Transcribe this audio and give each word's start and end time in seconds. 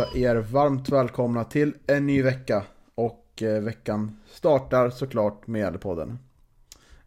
Hälsa 0.00 0.18
er 0.18 0.36
varmt 0.36 0.88
välkomna 0.88 1.44
till 1.44 1.74
en 1.86 2.06
ny 2.06 2.22
vecka. 2.22 2.64
Och 2.94 3.42
eh, 3.42 3.62
veckan 3.62 4.16
startar 4.30 4.90
såklart 4.90 5.46
med 5.46 5.80
podden. 5.80 6.18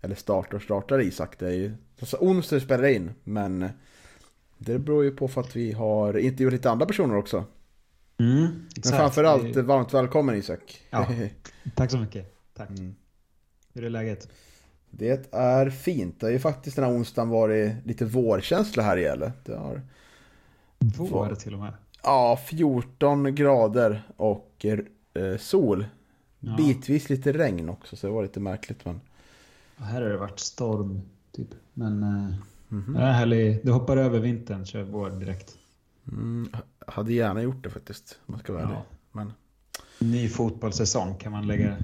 Eller 0.01 0.15
startar 0.15 0.55
och 0.55 0.61
startar 0.61 1.01
Isak, 1.01 1.39
det 1.39 1.47
är 1.47 1.51
ju 1.51 1.73
alltså, 1.99 2.17
onsdag 2.17 2.59
spelar 2.59 2.83
in. 2.85 3.11
Men 3.23 3.69
det 4.57 4.79
beror 4.79 5.03
ju 5.03 5.11
på 5.15 5.27
för 5.27 5.41
att 5.41 5.55
vi 5.55 5.71
har 5.71 6.17
intervjuat 6.17 6.53
lite 6.53 6.71
andra 6.71 6.85
personer 6.85 7.15
också. 7.17 7.45
Mm, 8.19 8.41
Men 8.43 8.67
exakt. 8.77 8.97
framförallt 8.97 9.53
Det- 9.53 9.61
varmt 9.61 9.93
välkommen 9.93 10.35
Isak. 10.35 10.81
Ja. 10.89 11.07
Tack 11.75 11.91
så 11.91 11.97
mycket. 11.97 12.35
Tack. 12.53 12.69
Mm. 12.69 12.95
Hur 13.73 13.83
är 13.83 13.89
läget? 13.89 14.27
Det 14.89 15.33
är 15.33 15.69
fint. 15.69 16.19
Det 16.19 16.25
har 16.25 16.31
ju 16.31 16.39
faktiskt 16.39 16.75
den 16.75 16.85
här 16.85 16.91
onsdagen 16.91 17.29
varit 17.29 17.71
lite 17.85 18.05
vårkänsla 18.05 18.83
här 18.83 18.97
i 18.97 19.01
Gävle. 19.01 19.31
Det 19.45 19.55
har 19.55 19.81
Vår 20.79 21.35
till 21.35 21.53
och 21.53 21.59
med. 21.59 21.73
Ja, 22.03 22.39
14 22.45 23.35
grader 23.35 24.03
och 24.17 24.65
eh, 25.13 25.37
sol. 25.37 25.85
Ja. 26.39 26.55
Bitvis 26.57 27.09
lite 27.09 27.33
regn 27.33 27.69
också, 27.69 27.95
så 27.95 28.07
det 28.07 28.13
var 28.13 28.21
lite 28.23 28.39
märkligt. 28.39 28.85
Men... 28.85 29.01
Här 29.77 30.01
har 30.01 30.09
det 30.09 30.17
varit 30.17 30.39
storm, 30.39 31.01
typ. 31.31 31.47
Men 31.73 32.03
eh, 32.03 32.33
Mhm. 32.67 32.93
det 32.93 32.99
är 33.01 33.11
härlig. 33.11 33.59
Du 33.63 33.71
hoppar 33.71 33.97
över 33.97 34.19
vintern, 34.19 34.65
kör 34.65 34.83
vår 34.83 35.09
direkt. 35.09 35.55
Mm, 36.11 36.49
hade 36.87 37.13
gärna 37.13 37.41
gjort 37.41 37.63
det 37.63 37.69
faktiskt, 37.69 38.19
om 38.25 38.31
man 38.31 38.39
ska 38.39 38.53
vara 38.53 38.63
ärlig. 38.63 38.75
Ja. 38.75 38.83
Men 39.11 39.33
Ny 39.99 40.27
fotbollssäsong 40.29 41.15
kan 41.17 41.31
man 41.31 41.47
lägga 41.47 41.77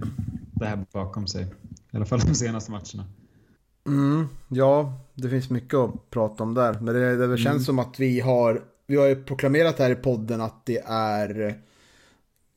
det 0.53 0.65
här 0.65 0.85
bakom 0.91 1.27
sig. 1.27 1.43
I 1.91 1.95
alla 1.95 2.05
fall 2.05 2.19
de 2.19 2.35
senaste 2.35 2.71
matcherna. 2.71 3.05
mm, 3.87 4.27
ja, 4.47 4.93
det 5.15 5.29
finns 5.29 5.49
mycket 5.49 5.73
att 5.73 6.09
prata 6.09 6.43
om 6.43 6.53
där. 6.53 6.73
Men 6.81 6.93
det, 6.95 7.27
det 7.27 7.37
känns 7.37 7.55
Mm. 7.55 7.63
som 7.63 7.79
att 7.79 7.99
vi 7.99 8.19
har, 8.19 8.61
vi 8.89 8.95
har 8.95 9.07
ju 9.07 9.23
proklamerat 9.23 9.79
här 9.79 9.89
i 9.89 9.95
podden 9.95 10.41
att 10.41 10.65
det 10.65 10.81
är 10.85 11.59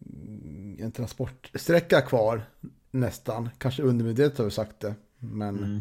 mm, 0.07 0.77
en 0.81 0.93
transportsträcka 0.93 2.01
kvar 2.01 2.43
nästan. 2.91 3.49
Kanske 3.59 3.83
undermedvetet 3.83 4.39
har 4.39 4.45
vi 4.45 4.51
sagt 4.51 4.81
det. 4.81 4.95
Men 5.19 5.59
Mm. 5.59 5.81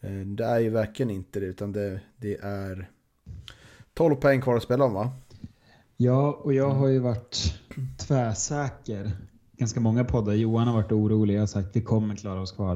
Eh, 0.00 0.26
Det 0.26 0.44
är 0.44 0.58
ju 0.58 0.70
verkligen 0.70 1.10
inte 1.10 1.40
det, 1.40 1.46
utan 1.46 1.72
det, 1.72 2.00
det 2.16 2.36
är 2.42 2.90
12 3.94 4.14
poäng 4.14 4.40
kvar 4.40 4.56
att 4.56 4.62
spela 4.62 4.84
om 4.84 4.92
va? 4.94 5.10
Ja, 5.96 6.40
och 6.42 6.54
jag 6.54 6.70
har 6.70 6.88
ju 6.88 6.98
varit 6.98 7.60
tvärsäker. 7.98 9.10
Ganska 9.56 9.80
många 9.80 10.04
poddar. 10.04 10.32
Johan 10.32 10.66
har 10.68 10.74
varit 10.74 10.92
orolig. 10.92 11.34
Jag 11.34 11.40
har 11.40 11.46
sagt 11.46 11.76
vi 11.76 11.80
kommer 11.82 12.16
klara 12.16 12.40
oss 12.40 12.52
kvar. 12.52 12.74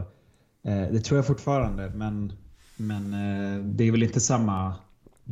Eh, 0.62 0.88
det 0.92 1.00
tror 1.00 1.18
jag 1.18 1.26
fortfarande, 1.26 1.90
men, 1.94 2.32
men 2.76 3.04
eh, 3.14 3.64
det 3.64 3.84
är 3.84 3.92
väl 3.92 4.02
inte 4.02 4.20
samma 4.20 4.74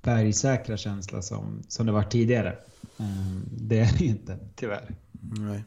bergsäkra 0.05 0.77
känsla 0.77 1.23
som, 1.23 1.63
som 1.69 1.87
det 1.87 1.93
var 1.93 2.03
tidigare. 2.03 2.59
Eh, 2.99 3.37
det 3.51 3.79
är 3.79 3.93
det 3.99 4.05
ju 4.05 4.11
inte, 4.11 4.39
tyvärr. 4.55 4.95
Nej. 5.21 5.65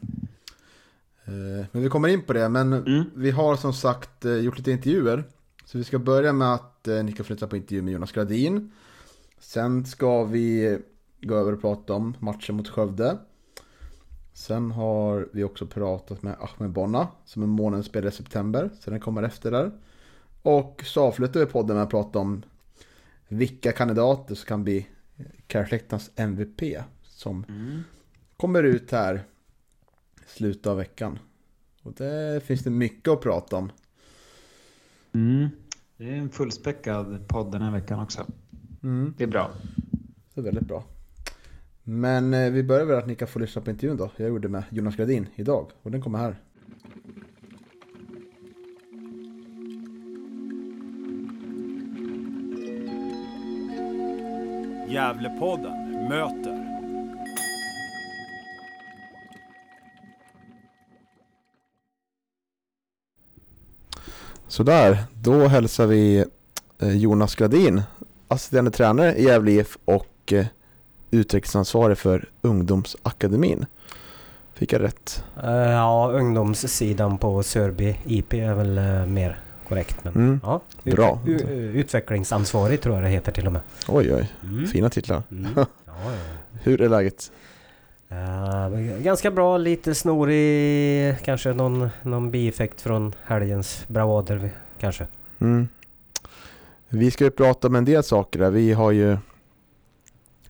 Eh, 1.24 1.66
Men 1.72 1.82
vi 1.82 1.88
kommer 1.88 2.08
in 2.08 2.22
på 2.22 2.32
det, 2.32 2.48
men 2.48 2.72
Mm. 2.72 3.04
vi 3.14 3.30
har 3.30 3.56
som 3.56 3.72
sagt 3.72 4.24
eh, 4.24 4.32
gjort 4.34 4.58
lite 4.58 4.70
intervjuer. 4.70 5.24
Så 5.64 5.78
vi 5.78 5.84
ska 5.84 5.98
börja 5.98 6.32
med 6.32 6.54
att 6.54 6.88
eh, 6.88 7.02
ni 7.04 7.12
kan 7.12 7.26
flytta 7.26 7.46
på 7.46 7.56
intervju 7.56 7.82
med 7.82 7.92
Jonas 7.94 8.12
Gradin. 8.12 8.72
Sen 9.38 9.86
ska 9.86 10.24
vi 10.24 10.78
gå 11.22 11.34
över 11.34 11.52
och 11.52 11.60
prata 11.60 11.92
om 11.92 12.14
matchen 12.18 12.56
mot 12.56 12.68
Skövde. 12.68 13.18
Sen 14.34 14.70
har 14.70 15.28
vi 15.32 15.44
också 15.44 15.66
pratat 15.66 16.22
med 16.22 16.36
Ahmed 16.40 16.70
Bonna 16.70 17.08
som 17.24 17.42
är 17.42 17.46
månadens 17.46 17.86
spelare 17.86 18.08
i 18.08 18.12
september. 18.16 18.70
Så 18.80 18.90
den 18.90 19.00
kommer 19.00 19.22
efter 19.22 19.50
där. 19.50 19.70
Och 20.42 20.82
så 20.86 21.02
avslutar 21.02 21.40
vi 21.40 21.46
podden 21.46 21.76
med 21.76 21.82
att 21.82 21.90
prata 21.90 22.18
om 22.18 22.42
vilka 23.30 23.72
kandidater 23.72 24.34
som 24.34 24.46
kan 24.46 24.64
bli 24.64 24.86
Karlsläktans 25.46 26.10
MVP. 26.16 26.62
Som 27.02 27.44
kommer 28.36 28.62
ut 28.62 28.90
här 28.90 29.24
i 30.26 30.28
slutet 30.28 30.66
av 30.66 30.76
veckan. 30.76 31.18
Och 31.82 31.92
det 31.92 32.44
finns 32.44 32.60
det 32.60 32.70
mycket 32.70 33.08
att 33.08 33.20
prata 33.20 33.56
om. 33.56 33.72
Mm. 35.12 35.48
Det 35.96 36.10
är 36.10 36.16
en 36.16 36.30
fullspäckad 36.30 37.28
podd 37.28 37.52
den 37.52 37.62
här 37.62 37.72
veckan 37.72 38.00
också. 38.00 38.26
Det 39.16 39.24
är 39.24 39.28
bra. 39.28 39.50
Det 40.34 40.40
är 40.40 40.44
väldigt 40.44 40.68
bra. 40.68 40.84
Men 41.82 42.34
eh, 42.34 42.50
vi 42.50 42.62
börjar 42.62 42.84
väl 42.84 42.98
att 42.98 43.06
ni 43.06 43.14
kan 43.14 43.28
få 43.28 43.38
lyssna 43.38 43.62
på 43.62 43.70
intervjun 43.70 43.96
då. 43.96 44.10
Jag 44.16 44.28
gjorde 44.28 44.48
med 44.48 44.64
Jonas 44.70 44.96
Gradin 44.96 45.26
idag 45.34 45.70
och 45.82 45.90
den 45.90 46.02
kommer 46.02 46.18
här. 46.18 46.36
Gävlepodden 54.90 56.08
möter 56.08 56.70
Sådär, 64.48 64.98
då 65.14 65.46
hälsar 65.46 65.86
vi 65.86 66.24
eh, 66.78 66.96
Jonas 66.96 67.34
Gradin, 67.34 67.82
assisterande 68.28 68.70
tränare 68.70 69.14
i 69.14 69.24
Gävle 69.24 69.50
IF 69.50 69.78
och 69.84 70.32
eh, 70.32 70.46
utvecklingsansvarig 71.10 71.98
för 71.98 72.28
ungdomsakademin. 72.42 73.66
Fick 74.54 74.72
jag 74.72 74.82
rätt? 74.82 75.24
Eh, 75.42 75.50
ja, 75.50 76.10
ungdomssidan 76.12 77.18
på 77.18 77.42
Sörby 77.42 77.96
IP 78.06 78.34
är 78.34 78.54
väl 78.54 79.06
mer 79.06 79.38
korrekt. 79.70 80.04
Men, 80.04 80.14
Mm. 80.14 80.40
ja, 80.42 80.60
ut- 80.84 80.94
Bra. 80.96 81.18
utvecklingsansvarig 81.74 82.80
tror 82.80 82.94
jag 82.94 83.04
det 83.04 83.08
heter 83.10 83.32
till 83.32 83.46
och 83.46 83.52
med. 83.52 83.62
Oj, 83.88 84.14
oj, 84.14 84.28
Mm. 84.44 84.66
fina 84.66 84.90
titlar. 84.90 85.22
Mm. 85.30 85.46
Ja, 85.56 85.66
ja. 85.84 86.12
Hur 86.62 86.80
är 86.80 86.88
läget? 86.88 87.32
Eh, 88.08 88.68
ganska 89.02 89.30
bra, 89.30 89.56
lite 89.56 89.94
snorig, 89.94 91.16
kanske 91.24 91.52
någon, 91.52 91.88
någon 92.02 92.30
bieffekt 92.30 92.80
från 92.80 93.12
helgens 93.24 93.84
bravader 93.88 94.50
kanske. 94.78 95.06
Mm. 95.38 95.68
Vi 96.88 97.10
ska 97.10 97.24
ju 97.24 97.30
prata 97.30 97.68
om 97.68 97.74
en 97.74 97.84
del 97.84 98.02
saker 98.02 98.38
där. 98.38 98.50
Vi 98.50 98.72
har 98.72 98.90
ju 98.90 99.18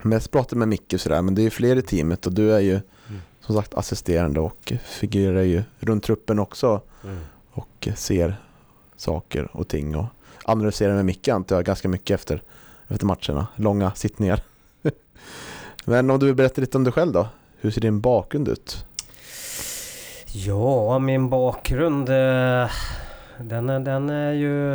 mest 0.03 0.31
pratat 0.31 0.59
med 0.59 0.69
Micke 0.69 0.95
sådär, 0.99 1.23
men 1.23 1.35
det 1.35 1.41
är 1.43 1.45
ju 1.45 1.51
fler 1.51 1.77
i 1.77 1.83
teamet 1.83 2.27
och 2.27 2.33
du 2.33 2.53
är 2.55 2.61
ju 2.61 2.73
Mm. 3.09 3.21
som 3.41 3.55
sagt 3.57 3.75
assisterande 3.75 4.41
och 4.41 4.73
figurerar 4.85 5.43
ju 5.43 5.63
runt 5.81 6.05
truppen 6.05 6.39
också 6.39 6.81
Mm. 7.05 7.19
och 7.53 7.89
ser 7.97 8.37
saker 9.01 9.49
och 9.53 9.69
ting 9.69 9.97
och 9.97 10.07
analyserar 10.45 10.95
med 10.95 11.05
Micke 11.05 11.29
antar 11.29 11.57
jag 11.57 11.65
ganska 11.65 11.89
mycket 11.89 12.15
efter, 12.15 12.43
efter 12.89 13.07
matcherna. 13.07 13.47
Långa 13.57 13.95
sittningar. 13.95 14.43
men 15.85 16.11
om 16.11 16.19
du 16.19 16.27
vill 16.27 16.35
berätta 16.35 16.61
lite 16.61 16.79
om 16.79 16.85
dig 16.85 16.93
själv 16.93 17.13
då? 17.13 17.29
Hur 17.61 17.71
ser 17.71 17.81
din 17.81 18.01
bakgrund 18.01 18.49
ut? 18.49 18.85
Ja, 20.33 20.99
min 20.99 21.31
bakgrund 21.31 22.09
eh, 22.09 22.71
den 23.39 23.69
är, 23.69 23.81
den 23.81 24.11
är 24.11 24.33
ju 24.33 24.71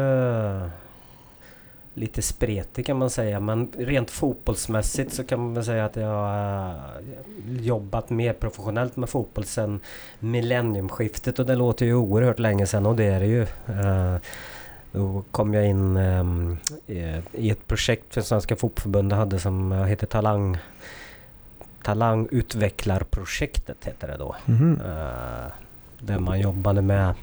lite 1.97 2.21
spretig 2.21 2.85
kan 2.85 2.97
man 2.97 3.09
säga. 3.09 3.39
Men 3.39 3.71
rent 3.77 4.11
fotbollsmässigt 4.11 5.13
så 5.13 5.23
kan 5.23 5.39
man 5.39 5.53
väl 5.53 5.63
säga 5.65 5.85
att 5.85 5.95
jag 5.95 6.07
har 6.07 6.75
jobbat 7.59 8.09
mer 8.09 8.33
professionellt 8.33 8.95
med 8.95 9.09
fotboll 9.09 9.45
sedan 9.45 9.79
millenniumskiftet 10.19 11.39
och 11.39 11.45
det 11.45 11.55
låter 11.55 11.85
ju 11.85 11.93
oerhört 11.95 12.39
länge 12.39 12.65
sedan 12.67 12.85
och 12.85 12.95
det 12.95 13.03
är 13.05 13.19
det 13.19 13.25
ju. 13.25 13.41
Eh, 13.67 14.15
Då 14.91 15.23
kom 15.31 15.53
jag 15.53 15.65
in 15.67 15.97
ehm, 15.97 16.57
i- 17.33 17.49
ett 17.49 17.67
projekt 17.67 18.13
för 18.13 18.21
Svenska 18.21 18.55
Fotbollförbundet 18.55 19.17
hade 19.17 19.39
som 19.39 19.71
eh, 19.71 19.83
heter 19.83 20.07
Talang 20.07 20.57
Talangutvecklarprojektet 21.83 23.77
heter 23.85 24.07
det 24.07 24.17
då. 24.17 24.35
Eh, 24.47 25.51
där 25.99 26.19
man 26.19 26.39
jobbade 26.39 26.81
med 26.81 27.13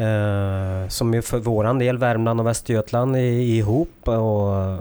Eh, 0.00 0.88
som 0.88 1.14
ju 1.14 1.22
för 1.22 1.38
våran 1.38 1.78
del, 1.78 1.98
Värmland 1.98 2.40
och 2.40 2.46
Västergötland 2.46 3.16
i, 3.16 3.56
ihop 3.56 4.08
och 4.08 4.78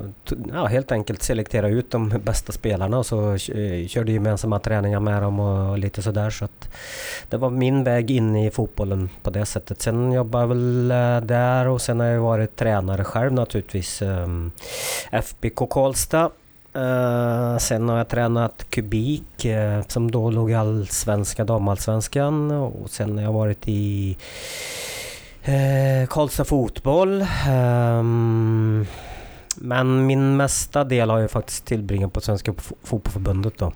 ja, 0.53 0.65
helt 0.65 0.91
enkelt 0.91 1.23
selektera 1.23 1.67
ut 1.67 1.91
de 1.91 2.09
bästa 2.09 2.51
spelarna 2.51 2.97
och 2.97 3.05
så 3.05 3.31
eh, 3.31 3.87
körde 3.87 4.11
gemensamma 4.11 4.59
träningar 4.59 4.99
med 4.99 5.21
dem 5.21 5.39
och 5.39 5.77
lite 5.77 6.01
sådär. 6.01 6.29
Så 6.29 6.45
att 6.45 6.69
det 7.29 7.37
var 7.37 7.49
min 7.49 7.83
väg 7.83 8.11
in 8.11 8.35
i 8.35 8.51
fotbollen 8.51 9.09
på 9.23 9.29
det 9.29 9.45
sättet. 9.45 9.81
Sen 9.81 10.11
jobbade 10.11 10.43
jag 10.43 10.47
väl 10.47 10.91
eh, 10.91 11.21
där 11.21 11.67
och 11.67 11.81
sen 11.81 11.99
har 11.99 12.07
jag 12.07 12.21
varit 12.21 12.55
tränare 12.55 13.03
själv 13.03 13.33
naturligtvis. 13.33 14.01
Eh, 14.01 14.27
FBK 15.11 15.69
Karlstad. 15.69 16.31
Uh, 16.75 17.57
sen 17.57 17.89
har 17.89 17.97
jag 17.97 18.07
tränat 18.07 18.65
Kubik 18.69 19.45
uh, 19.45 19.81
som 19.87 20.11
då 20.11 20.29
låg 20.29 20.51
i 20.51 20.55
allsvenska 20.55 21.43
damallsvenskan 21.43 22.51
och 22.51 22.89
sen 22.89 23.17
har 23.17 23.23
jag 23.23 23.33
varit 23.33 23.67
i 23.67 24.17
Eh, 25.49 26.07
Karlstad 26.07 26.45
Fotboll. 26.45 27.25
ehm, 27.47 28.85
men 29.55 30.05
min 30.07 30.37
mesta 30.37 30.83
del 30.83 31.09
har 31.09 31.19
jag 31.19 31.31
faktiskt 31.31 31.65
tillbringat 31.65 32.13
på 32.13 32.21
Svenska 32.21 32.51
Fo- 32.51 32.73
Fotbollförbundet 32.83 33.57
då. 33.57 33.73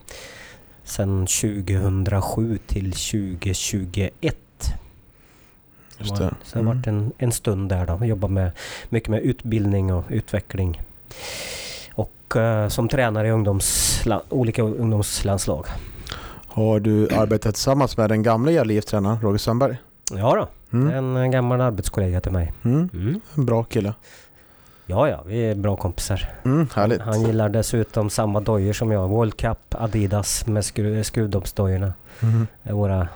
Sen 0.83 1.25
2007 1.27 2.57
till 2.67 2.91
2021. 2.93 4.35
Just 5.97 6.15
det. 6.15 6.33
Så 6.43 6.57
det 6.59 6.65
har 6.65 6.73
varit 6.75 6.87
en, 6.87 7.11
en 7.17 7.31
stund 7.31 7.69
där 7.69 7.85
då. 7.85 8.05
Jobbat 8.05 8.31
med, 8.31 8.51
mycket 8.89 9.09
med 9.09 9.21
utbildning 9.21 9.93
och 9.93 10.03
utveckling. 10.09 10.81
Och 11.95 12.35
eh, 12.35 12.67
som 12.67 12.87
tränare 12.89 13.27
i 13.27 13.31
ungdomsla, 13.31 14.21
olika 14.29 14.61
ungdomslandslag. 14.63 15.65
Har 16.47 16.79
du 16.79 17.09
arbetat 17.15 17.55
tillsammans 17.55 17.97
med 17.97 18.09
den 18.09 18.23
gamla 18.23 18.51
Gävle 18.51 18.73
IF-tränaren 18.73 19.19
Roger 19.21 19.37
Sandberg? 19.37 19.77
Ja 20.11 20.35
då, 20.35 20.47
Mm. 20.73 21.17
en 21.17 21.31
gammal 21.31 21.61
arbetskollega 21.61 22.21
till 22.21 22.31
mig. 22.31 22.53
Mm. 22.63 22.89
Mm. 22.93 23.21
En 23.37 23.45
bra 23.45 23.63
kille. 23.63 23.93
Ja, 24.85 25.09
ja, 25.09 25.23
vi 25.27 25.45
är 25.45 25.55
bra 25.55 25.75
kompisar. 25.75 26.29
Mm, 26.45 26.67
härligt. 26.75 27.01
Han 27.01 27.21
gillar 27.21 27.49
dessutom 27.49 28.09
samma 28.09 28.39
dojor 28.39 28.73
som 28.73 28.91
jag. 28.91 29.07
World 29.07 29.37
Cup, 29.37 29.57
Adidas 29.69 30.47
med 30.47 30.65
skru 30.65 31.03
skruvdoppsdojorna. 31.03 31.93
Mm. 32.21 32.47
Det 32.63 32.69
är 32.69 32.73
våra 32.73 33.07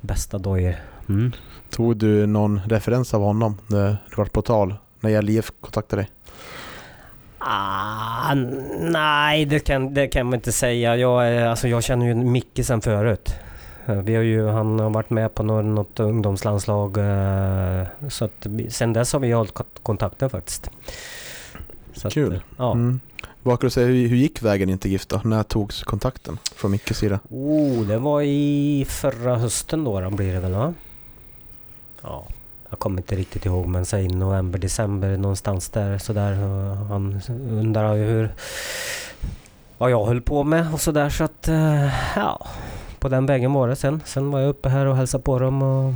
bästa 0.00 0.38
dojor. 0.38 0.74
Mm. 1.08 1.32
Tog 1.70 1.96
du 1.96 2.26
någon 2.26 2.60
referens 2.66 3.14
av 3.14 3.22
honom 3.22 3.58
när 3.66 3.88
det 4.10 4.16
var 4.16 4.24
på 4.24 4.42
tal? 4.42 4.74
När 5.00 5.30
IF 5.30 5.52
kontaktade 5.60 6.02
dig? 6.02 6.10
Ah, 7.38 8.34
nej, 8.80 9.44
det 9.44 9.60
kan, 9.60 9.94
det 9.94 10.06
kan 10.06 10.26
man 10.26 10.34
inte 10.34 10.52
säga. 10.52 10.96
Jag, 10.96 11.28
är, 11.28 11.46
alltså, 11.46 11.68
jag 11.68 11.82
känner 11.82 12.06
ju 12.06 12.14
Micke 12.14 12.60
sen 12.66 12.80
förut. 12.80 13.34
Eh, 13.86 13.94
Vi 13.94 14.14
har 14.14 14.22
ju, 14.22 14.46
han 14.48 14.78
har 14.80 14.90
varit 14.90 15.10
med 15.10 15.34
på 15.34 15.42
något, 15.42 16.00
ungdomslandslag. 16.00 16.96
eh, 16.98 17.86
Så 18.08 18.24
att, 18.24 18.46
sen 18.68 18.92
dess 18.92 19.12
har 19.12 19.20
vi 19.20 19.32
hållit 19.32 19.54
kont- 19.54 19.82
kontakten 19.82 20.30
faktiskt. 20.30 20.70
Så 21.94 22.08
att, 22.08 22.14
Kul. 22.14 22.32
eh, 22.32 22.40
ja. 22.58 22.72
Mm. 22.72 23.00
Vad 23.42 23.60
kan 23.60 23.66
du 23.66 23.70
säga, 23.70 23.86
hur, 23.86 24.08
hur 24.08 24.16
gick 24.16 24.42
vägen 24.42 24.68
in 24.70 24.78
till 24.78 24.90
GIF 24.90 25.06
då? 25.06 25.20
När 25.24 25.42
togs 25.42 25.82
kontakten 25.82 26.38
från 26.56 26.70
Mickes 26.70 26.98
sida? 26.98 27.20
Oh, 27.30 27.82
det 27.86 27.98
var 27.98 28.22
i 28.22 28.86
förra 28.88 29.36
hösten 29.36 29.84
då, 29.84 30.00
då 30.00 30.10
blir 30.10 30.34
det 30.34 30.40
väl 30.40 30.52
va? 30.52 30.74
Ja, 32.02 32.26
jag 32.70 32.78
kommer 32.78 32.96
inte 32.98 33.16
riktigt 33.16 33.46
ihåg 33.46 33.66
men 33.66 33.86
säg 33.86 34.08
november, 34.08 34.58
december 34.58 35.16
någonstans 35.16 35.68
där 35.68 35.98
sådär. 35.98 36.32
Han 36.88 37.20
undrar 37.50 37.94
ju 37.94 38.04
hur 38.04 38.34
vad 39.78 39.90
jag 39.90 40.06
höll 40.06 40.20
på 40.20 40.44
med 40.44 40.72
och 40.74 40.80
sådär 40.80 41.08
så 41.10 41.24
att 41.24 41.48
eh, 41.48 41.88
ja, 42.16 42.46
på 43.02 43.08
den 43.08 43.26
vägen 43.26 43.52
var 43.52 43.68
det 43.68 43.76
sen. 43.76 44.02
Sen 44.04 44.30
var 44.30 44.40
jag 44.40 44.48
uppe 44.48 44.68
här 44.68 44.86
och 44.86 44.96
hälsade 44.96 45.24
på 45.24 45.38
dem 45.38 45.62
och 45.62 45.94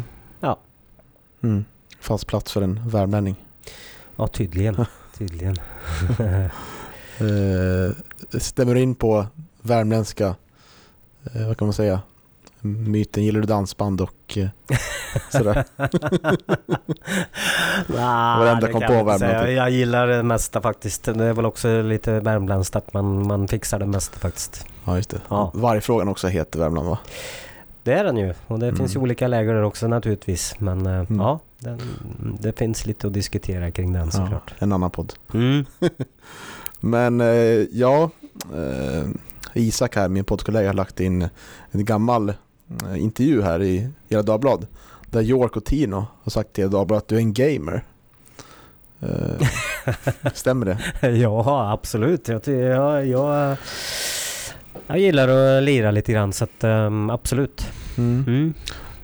Mm. 1.42 1.64
Fanns 2.00 2.24
plats 2.24 2.52
för 2.52 2.62
en 2.62 2.88
värmlänning. 2.88 3.36
ja, 4.16 4.26
tydligen. 4.26 4.76
Tydligen. 5.18 5.56
Eh, 7.18 7.92
stämmer 8.38 8.74
du 8.74 8.80
in 8.80 8.94
på 8.94 9.26
värmländska, 9.62 10.34
eh, 11.34 11.46
vad 11.46 11.58
kan 11.58 11.66
man 11.66 11.72
säga, 11.72 12.00
myten, 12.60 13.24
gillar 13.24 13.40
du 13.40 13.46
dansband 13.46 14.00
och 14.00 14.38
eh, 14.38 14.48
sådär? 15.30 15.64
Nah, 17.88 18.38
var 18.38 18.44
det 18.44 18.50
enda 18.50 18.66
det 18.66 18.72
kom 18.72 18.80
på 18.82 19.04
Värmland, 19.04 19.46
typ. 19.46 19.56
Jag 19.56 19.70
gillar 19.70 20.06
det 20.06 20.22
mesta 20.22 20.60
faktiskt. 20.60 21.04
Det 21.04 21.24
är 21.24 21.32
väl 21.32 21.46
också 21.46 21.82
lite 21.82 22.20
värmländskt 22.20 22.76
att 22.76 22.92
man, 22.92 23.26
man 23.26 23.48
fixar 23.48 23.78
det 23.78 23.86
mesta 23.86 24.18
faktiskt. 24.18 24.66
Ja, 24.86 24.96
just 24.96 25.10
det. 25.10 25.20
Ja. 25.28 25.50
Vargfrågan 25.54 26.08
också 26.08 26.28
heter 26.28 26.58
Värmland 26.58 26.88
va? 26.88 26.98
Det 27.82 27.92
är 27.92 28.04
den 28.04 28.16
ju. 28.16 28.34
Och 28.46 28.58
det 28.58 28.66
Mm. 28.66 28.76
finns 28.76 28.94
ju 28.96 29.00
olika 29.00 29.28
läger 29.28 29.54
där 29.54 29.62
också 29.62 29.88
naturligtvis. 29.88 30.54
Men 30.60 30.86
eh, 30.86 30.92
Mm. 31.00 31.20
ja, 31.20 31.40
den, 31.58 31.80
det 32.40 32.58
finns 32.58 32.86
lite 32.86 33.06
att 33.06 33.12
diskutera 33.12 33.70
kring 33.70 33.92
den 33.92 34.04
Ja, 34.04 34.10
såklart. 34.10 34.54
en 34.58 34.72
annan 34.72 34.90
podd. 34.90 35.12
Mm. 35.34 35.64
Men 36.80 37.20
eh, 37.20 37.26
ja, 37.72 38.10
eh, 38.54 39.04
Isak 39.54 39.96
här, 39.96 40.08
min 40.08 40.24
poddkollega, 40.24 40.68
har 40.68 40.74
lagt 40.74 41.00
in 41.00 41.28
en 41.70 41.84
gammal 41.84 42.32
intervju 42.96 43.42
här 43.42 43.62
i 43.62 43.88
era 44.08 44.22
Dagblad. 44.22 44.66
Där 45.10 45.20
York 45.22 45.56
och 45.56 45.64
Tino 45.64 46.06
har 46.22 46.30
sagt 46.30 46.52
till 46.52 46.64
era 46.64 46.70
Dagblad 46.70 46.98
att 46.98 47.08
du 47.08 47.14
är 47.16 47.20
en 47.20 47.32
gamer. 47.32 47.84
Stämmer 50.34 50.66
det? 51.00 51.08
ja, 51.08 51.72
absolut. 51.72 52.28
Jag, 52.28 52.46
jag, 52.48 53.06
jag, 53.06 53.56
jag 54.86 54.98
gillar 54.98 55.28
att 55.28 55.62
lira 55.62 55.90
lite 55.90 56.12
grann 56.12 56.32
så 56.32 56.44
att 56.44 56.64
ehm, 56.64 57.10
absolut. 57.10 57.66
Mm. 57.98 58.24
Mm. 58.26 58.54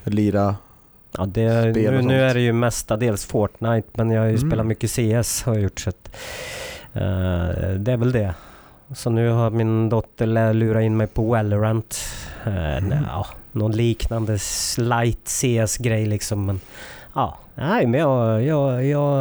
Lira, 0.04 0.56
Ja, 1.18 1.26
det, 1.26 1.72
Spel 1.72 1.94
nu, 1.94 2.02
nu 2.02 2.22
är 2.22 2.34
det 2.34 2.40
ju 2.40 2.52
mestadels 2.52 3.24
Fortnite 3.26 3.88
men 3.92 4.10
jag 4.10 4.20
har 4.20 4.26
ju 4.28 4.36
Mm. 4.36 4.50
spelat 4.50 4.66
mycket 4.66 4.90
CS 4.90 5.42
har 5.42 5.54
jag 5.54 5.62
gjort 5.62 5.80
så 5.80 5.88
att, 5.90 6.10
eh, 6.92 7.70
det 7.78 7.92
är 7.92 7.96
väl 7.96 8.12
det. 8.12 8.34
Så 8.94 9.10
nu 9.10 9.28
har 9.30 9.50
min 9.50 9.88
dotter 9.88 10.52
lurat 10.52 10.82
in 10.82 10.96
mig 10.96 11.06
på 11.06 11.22
Valorant. 11.22 11.98
Uh, 12.46 12.76
Mm. 12.76 12.98
ja, 13.08 13.26
någon 13.52 13.72
liknande 13.72 14.38
light 14.78 15.28
CS-grej 15.28 16.06
liksom. 16.06 16.46
Men 16.46 16.60
ja, 17.14 17.38
nej 17.54 17.86
men 17.86 18.00
jag, 18.00 18.42
jag, 18.42 18.84
jag, 18.86 19.12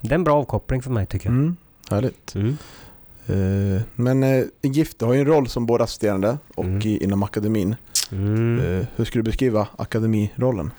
det 0.00 0.10
är 0.10 0.14
en 0.14 0.24
bra 0.24 0.36
avkoppling 0.38 0.82
för 0.82 0.90
mig 0.90 1.06
tycker 1.06 1.26
jag. 1.26 1.34
mm, 1.34 1.56
härligt. 1.90 2.34
Mm. 2.34 2.58
Eh, 3.26 3.82
men 3.94 4.22
eh, 4.22 4.44
i 4.62 4.68
GIF, 4.68 4.94
du 4.98 5.04
har 5.04 5.14
ju 5.14 5.20
en 5.20 5.26
roll 5.26 5.48
som 5.48 5.66
både 5.66 5.84
assisterande 5.84 6.38
och 6.54 6.64
Mm. 6.64 6.80
i, 6.84 7.04
inom 7.04 7.22
akademin. 7.22 7.76
Mm. 8.12 8.58
Eh, 8.80 8.86
hur 8.96 9.04
skulle 9.04 9.22
du 9.22 9.30
beskriva 9.30 9.66
akademirollen? 9.78 10.70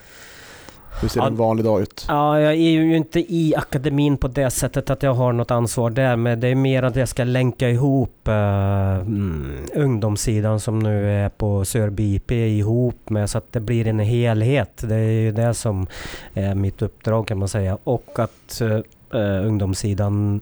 Hur 1.02 1.08
ser 1.10 1.20
Ja. 1.20 1.28
en 1.28 1.36
vanlig 1.36 1.66
dag 1.66 1.82
ut? 1.82 2.06
Ja, 2.08 2.40
jag 2.40 2.52
är 2.52 2.56
ju 2.70 2.96
inte 2.98 3.20
i 3.20 3.54
akademin 3.58 4.18
på 4.18 4.28
det 4.28 4.50
sättet 4.52 4.90
att 4.90 5.04
jag 5.04 5.14
har 5.14 5.34
något 5.34 5.52
ansvar 5.52 5.90
där. 5.90 6.16
Men 6.16 6.40
det 6.40 6.48
är 6.48 6.56
mer 6.56 6.84
att 6.84 6.96
jag 6.96 7.08
ska 7.10 7.24
länka 7.24 7.70
ihop 7.70 8.28
eh, 8.28 8.96
mm, 8.96 9.58
ungdomssidan 9.76 10.60
som 10.60 10.80
nu 10.80 11.12
är 11.12 11.30
på 11.30 11.66
Sörby 11.66 12.16
IP 12.16 12.32
ihop 12.32 13.10
med 13.10 13.30
så 13.30 13.38
att 13.38 13.52
det 13.52 13.60
blir 13.60 13.88
en 13.88 14.00
helhet. 14.00 14.84
Det 14.88 14.96
är 14.96 15.22
ju 15.22 15.32
det 15.32 15.54
som 15.54 15.88
är 16.34 16.56
mitt 16.56 16.82
uppdrag 16.82 17.28
kan 17.28 17.38
man 17.40 17.48
säga. 17.48 17.78
Och 17.84 18.20
att 18.20 18.62
eh, 18.62 18.80
ungdomssidan 19.48 20.42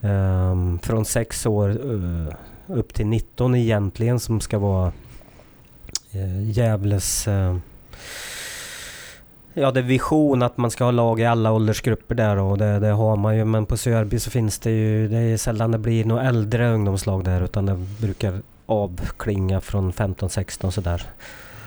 Um, 0.00 0.78
från 0.78 1.04
6 1.04 1.46
år 1.46 1.68
uh, 1.68 2.28
upp 2.66 2.94
till 2.94 3.06
19 3.06 3.54
egentligen 3.54 4.20
som 4.20 4.40
ska 4.40 4.58
vara 4.58 4.92
uh, 6.14 6.50
Gävles 6.50 7.28
uh, 7.28 7.56
Ja, 9.54 9.70
det 9.70 9.80
är 9.80 9.84
vision 9.84 10.42
att 10.42 10.56
man 10.56 10.70
ska 10.70 10.84
ha 10.84 10.90
lag 10.90 11.20
i 11.20 11.24
alla 11.24 11.52
åldersgrupper 11.52 12.14
där 12.14 12.36
och 12.36 12.58
det, 12.58 12.78
det 12.78 12.88
har 12.88 13.16
man 13.16 13.36
ju. 13.36 13.44
Men 13.44 13.66
på 13.66 13.76
Sörby 13.76 14.18
så 14.18 14.30
finns 14.30 14.58
det 14.58 14.70
ju, 14.70 15.08
det 15.08 15.18
är 15.18 15.36
sällan 15.36 15.70
det 15.70 15.78
blir 15.78 16.04
några 16.04 16.28
äldre 16.28 16.74
ungdomslag 16.74 17.24
där 17.24 17.42
utan 17.42 17.66
det 17.66 17.76
brukar 18.00 18.40
avklinga 18.66 19.60
från 19.60 19.92
15-16 19.92 20.70
sådär. 20.70 21.02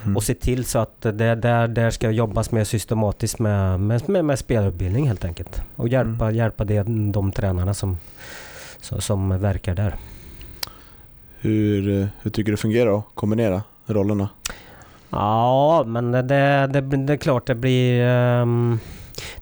Mm. 0.03 0.17
Och 0.17 0.24
se 0.24 0.34
till 0.34 0.65
så 0.65 0.79
att 0.79 1.01
det 1.01 1.36
där, 1.36 1.67
där 1.67 1.89
ska 1.89 2.12
jobbas 2.12 2.51
mer 2.51 2.63
systematiskt 2.63 3.39
med, 3.39 3.79
med, 3.79 4.10
med, 4.10 4.25
med 4.25 4.39
spelutbildning 4.39 5.08
helt 5.08 5.25
enkelt. 5.25 5.62
Och 5.75 5.88
hjälpa, 5.88 6.25
Mm. 6.25 6.36
hjälpa 6.36 6.63
det, 6.65 6.84
de 7.12 7.31
tränarna 7.31 7.74
som, 7.74 7.98
som, 8.81 9.01
som 9.01 9.39
verkar 9.41 9.75
där. 9.75 9.96
Hur, 11.39 12.08
hur 12.22 12.31
tycker 12.31 12.51
du 12.51 12.55
det 12.55 12.58
fungerar 12.62 12.98
att 12.98 13.05
kombinera 13.13 13.62
rollerna? 13.86 14.29
Ja, 15.10 15.84
men 15.88 16.12
det, 16.12 16.22
det, 16.22 16.67
det, 16.67 16.81
det 16.81 17.13
är 17.13 17.17
klart 17.17 17.46
det 17.48 17.55
blir... 17.55 18.01
ehm, 18.01 18.79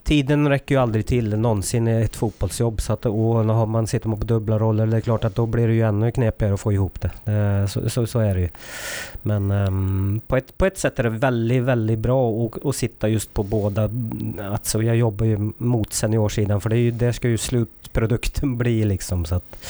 tiden 0.03 0.49
räcker 0.49 0.75
ju 0.75 0.81
aldrig 0.81 1.05
till 1.05 1.37
någonsin 1.37 1.87
i 1.87 2.01
ett 2.01 2.15
fotbollsjobb. 2.15 2.81
Så 2.81 2.93
att, 2.93 3.05
och 3.05 3.45
när 3.45 3.65
man 3.65 3.87
sitter 3.87 4.09
man 4.09 4.19
på 4.19 4.25
dubbla 4.25 4.59
roller, 4.59 4.85
det 4.85 4.97
är 4.97 5.01
klart 5.01 5.23
att 5.23 5.35
då 5.35 5.45
blir 5.45 5.67
det 5.67 5.73
ju 5.73 5.81
ännu 5.81 6.11
knepigare 6.11 6.53
att 6.53 6.59
få 6.59 6.73
ihop 6.73 7.01
det. 7.01 7.31
Eh, 7.31 7.67
så, 7.67 7.89
så, 7.89 8.07
så 8.07 8.19
är 8.19 8.35
det 8.35 8.41
ju. 8.41 8.49
Men 9.21 9.51
ehm, 9.51 10.21
på, 10.27 10.37
ett, 10.37 10.57
på 10.57 10.65
ett 10.65 10.77
sätt 10.77 10.99
är 10.99 11.03
det 11.03 11.09
väldigt, 11.09 11.63
väldigt 11.63 11.99
bra 11.99 12.45
att, 12.45 12.65
att 12.65 12.75
sitta 12.75 13.09
just 13.09 13.33
på 13.33 13.43
båda. 13.43 13.89
Alltså 14.51 14.83
jag 14.83 14.95
jobbar 14.95 15.25
ju 15.25 15.51
mot 15.57 15.93
seniorsidan 15.93 16.61
för 16.61 16.69
det 16.69 16.75
är 16.75 16.79
ju, 16.79 16.91
där 16.91 17.11
ska 17.11 17.27
ju 17.29 17.37
slutprodukten 17.37 18.57
bli 18.57 18.85
liksom. 18.85 19.25
Så, 19.25 19.35
att, 19.35 19.65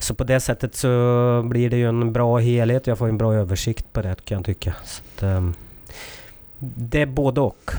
så 0.00 0.14
på 0.14 0.24
det 0.24 0.40
sättet 0.40 0.74
så 0.74 1.42
blir 1.44 1.70
det 1.70 1.76
ju 1.76 1.88
en 1.88 2.12
bra 2.12 2.38
helhet. 2.38 2.86
Jag 2.86 2.98
får 2.98 3.08
en 3.08 3.18
bra 3.18 3.34
översikt 3.34 3.92
på 3.92 4.02
det 4.02 4.24
kan 4.24 4.36
jag 4.38 4.44
tycka. 4.44 4.74
Så 4.84 5.02
att, 5.02 5.22
ehm, 5.22 5.54
det 6.58 7.02
är 7.02 7.06
både 7.06 7.40
och. 7.40 7.70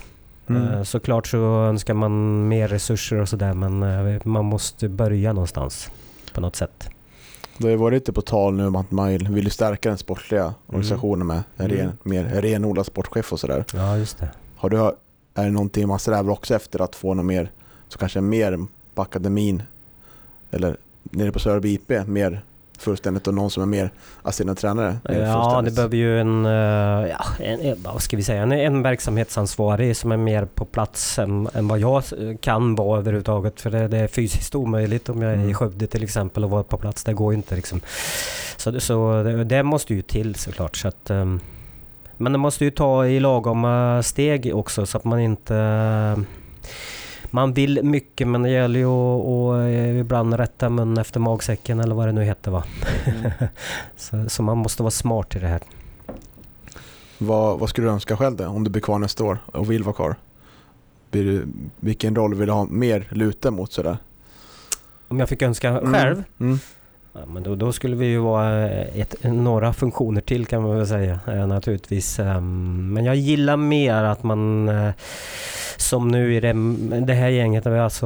Mm. 0.50 0.64
Eh, 0.74 0.84
Såklart 0.84 1.28
så 1.28 1.38
önskar 1.64 1.94
man 1.94 2.48
mer 2.48 2.68
resurser 2.68 3.16
och 3.22 3.30
sådär 3.30 3.54
men 3.54 3.84
eh, 3.84 4.22
man 4.24 4.46
måste 4.46 4.90
börja 4.90 5.34
någonstans 5.34 5.92
på 6.34 6.42
något 6.42 6.56
sätt. 6.56 6.90
Det 7.58 7.64
har 7.64 7.72
ju 7.72 7.76
varit 7.78 7.94
lite 7.96 8.14
på 8.14 8.22
tal 8.22 8.54
nu 8.54 8.68
om 8.68 8.76
att 8.76 8.92
man 8.92 9.18
vill- 9.18 9.52
stärka 9.52 9.90
den 9.90 9.98
sportliga 9.98 10.54
organisationen 10.68 11.28
med 11.28 11.44
en 11.58 11.70
ren, 11.70 11.80
Mm. 11.80 11.96
mer 12.04 12.24
renodlad 12.42 12.86
sportchef 12.86 13.34
och 13.34 13.40
sådär. 13.40 13.66
Ja, 13.74 13.98
just 13.98 14.18
det. 14.18 14.30
Har 14.56 14.70
du, 14.70 14.78
är 14.78 14.94
det 15.46 15.50
någonting 15.50 15.88
man 15.88 16.00
strävar 16.00 16.32
också 16.32 16.56
efter 16.56 16.82
att 16.82 16.96
få 16.96 17.14
något 17.14 17.26
mer, 17.26 17.52
så 17.88 17.98
kanske 17.98 18.22
mer 18.22 18.60
på 18.96 19.02
akademin 19.02 19.64
eller 20.52 20.78
nere 21.04 21.32
på 21.32 21.40
Sörby 21.40 21.74
IP 21.74 22.08
mer 22.08 22.44
fullständigt 22.80 23.28
och 23.28 23.34
någon 23.34 23.50
som 23.50 23.64
är 23.64 23.68
mer 23.68 23.92
assisterande 24.22 24.62
tränare 24.62 24.98
Ja, 25.04 25.62
det 25.66 25.72
behöver 25.72 25.98
ju 25.98 26.20
en, 26.20 26.46
eh, 26.46 26.52
ja, 27.10 27.26
en, 27.40 27.84
vad 27.84 28.02
ska 28.02 28.18
vi 28.18 28.24
säga, 28.24 28.42
en, 28.42 28.52
en 28.52 28.82
verksamhetsansvarig 28.82 29.98
som 29.98 30.12
är 30.12 30.18
mer 30.18 30.46
på 30.46 30.66
plats 30.66 31.20
än, 31.20 31.50
än 31.54 31.68
vad 31.68 31.80
jag 31.80 32.04
kan 32.42 32.76
vara 32.76 33.00
överhuvudtaget. 33.00 33.62
För 33.62 33.70
det, 33.70 33.88
det 33.88 33.98
är 33.98 34.08
fysiskt 34.08 34.56
omöjligt 34.56 35.10
om 35.10 35.22
jag 35.22 35.32
är 35.32 35.38
i 35.38 35.50
Mm. 35.50 35.54
Skövde 35.54 35.88
till 35.88 36.04
exempel 36.04 36.44
och 36.44 36.50
vara 36.50 36.64
på 36.64 36.78
plats. 36.78 37.04
Det 37.04 37.14
går 37.14 37.34
ju 37.34 37.38
inte 37.38 37.56
liksom. 37.56 37.82
Så, 38.58 38.80
så 38.80 39.24
det, 39.24 39.44
det 39.44 39.64
måste 39.64 39.94
ju 39.94 40.02
till 40.02 40.36
såklart. 40.36 40.78
Så 40.78 40.88
att, 40.88 41.10
ehm, 41.10 41.40
men 42.18 42.32
det 42.32 42.38
måste 42.38 42.66
ju 42.66 42.72
ta 42.72 43.06
i 43.06 43.20
lagom 43.20 43.66
eh, 43.66 44.02
steg 44.02 44.52
också 44.56 44.86
så 44.86 44.98
att 44.98 45.04
man 45.04 45.20
inte... 45.20 46.24
man 47.32 47.54
vill 47.54 47.84
mycket 47.84 48.28
men 48.28 48.42
det 48.42 48.50
gäller 48.50 48.80
ju 48.80 48.86
att, 48.86 49.68
eh, 49.68 50.00
ibland 50.00 50.34
rätta 50.34 50.70
mun 50.70 50.98
efter 50.98 51.20
magsäcken 51.20 51.80
eller 51.80 51.96
vad 51.96 52.08
det 52.08 52.12
nu 52.12 52.24
heter 52.24 52.52
va. 52.52 52.64
så, 53.98 54.30
så 54.30 54.44
man 54.44 54.58
måste 54.58 54.84
vara 54.84 54.92
smart 54.92 55.36
i 55.36 55.40
det 55.40 55.48
här. 55.48 55.62
Vad, 57.18 57.60
vad 57.60 57.70
skulle 57.70 57.88
du 57.88 57.92
önska 57.92 58.18
själv 58.18 58.36
då, 58.38 58.48
om 58.48 58.64
du 58.64 58.70
blir 58.70 58.82
kvar 58.82 59.00
nästa 59.00 59.24
år 59.24 59.38
och 59.46 59.72
vill 59.72 59.84
vara 59.84 59.96
kvar? 59.96 60.16
Du, 61.12 61.48
vilken 61.80 62.16
roll 62.16 62.36
vill 62.36 62.48
du 62.48 62.54
ha 62.54 62.66
mer 62.66 63.08
luta 63.12 63.52
mot 63.52 63.72
sådär? 63.74 63.98
Om 65.08 65.20
jag 65.20 65.30
fick 65.30 65.42
önska 65.42 65.70
Mm. 65.70 65.94
själv? 65.94 66.24
Mm. 66.40 66.60
Ja, 67.20 67.26
men 67.26 67.44
då, 67.44 67.56
då 67.56 67.72
skulle 67.72 67.96
vi 67.96 68.06
ju 68.06 68.18
vara 68.20 68.70
eh, 68.70 69.02
ett, 69.02 69.16
några 69.24 69.74
funktioner 69.74 70.22
till 70.22 70.46
kan 70.46 70.62
man 70.62 70.78
väl 70.78 70.88
säga 70.88 71.20
eh, 71.28 71.48
naturligtvis. 71.48 72.20
Ehm, 72.20 72.94
men 72.94 73.06
jag 73.06 73.16
gillar 73.16 73.58
mer 73.58 73.94
att 73.94 74.24
man 74.24 74.70
eh, 74.70 74.92
som 75.78 76.08
nu 76.08 76.36
i 76.36 76.40
det, 76.40 76.54
det 77.00 77.14
här 77.14 77.30
gänget, 77.30 77.64
där 77.64 77.72
vi 77.72 77.80
alltså 77.80 78.06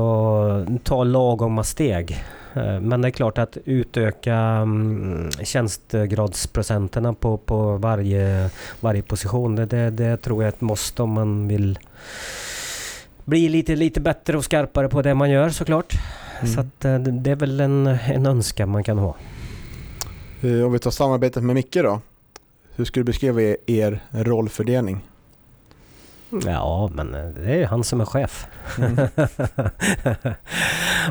tar 0.84 1.06
lagomma 1.06 1.64
steg. 1.64 2.24
Eh, 2.54 2.80
Men 2.80 3.02
det 3.02 3.08
är 3.08 3.12
klart 3.12 3.38
att 3.38 3.58
utöka 3.66 4.36
mm, 4.36 5.32
tjänstegradsprocenterna 5.32 7.14
på, 7.14 7.38
på 7.38 7.78
varje, 7.78 8.50
varje 8.80 9.02
position, 9.02 9.56
det, 9.56 9.66
det, 9.66 9.90
det 9.90 10.18
tror 10.18 10.44
jag 10.44 10.48
är 10.48 10.54
ett 10.54 10.62
måste 10.62 11.04
om 11.04 11.10
man 11.10 11.48
vill 11.48 11.80
bli 13.26 13.50
lite, 13.50 13.76
lite 13.76 14.02
bättre 14.02 14.38
och 14.38 14.46
skarpare 14.46 14.90
på 14.90 15.02
det 15.02 15.14
man 15.14 15.30
gör 15.30 15.50
såklart. 15.50 15.94
Mm. 16.40 16.54
Så 16.54 16.60
att, 16.60 16.86
eh, 16.86 16.98
det 16.98 17.32
är 17.32 17.36
väl 17.36 17.60
en, 17.60 17.88
en 17.88 18.26
önskan 18.26 18.70
man 18.70 18.84
kan 18.84 18.98
ha. 18.98 19.16
Eh, 20.42 20.66
Om 20.66 20.72
vi 20.72 20.80
tar 20.80 20.92
samarbetet 20.92 21.44
med 21.44 21.56
Micke 21.56 21.74
då. 21.74 22.02
Hur 22.76 22.86
skulle 22.86 23.02
du 23.02 23.06
beskriva 23.06 23.42
er, 23.66 24.00
rollfördelning? 24.12 25.02
Ja, 26.46 26.90
men 26.94 27.16
eh, 27.16 27.26
det 27.26 27.52
är 27.52 27.58
ju 27.58 27.66
han 27.66 27.84
som 27.84 28.02
är 28.02 28.06
chef. 28.06 28.48
Mm. 28.78 28.96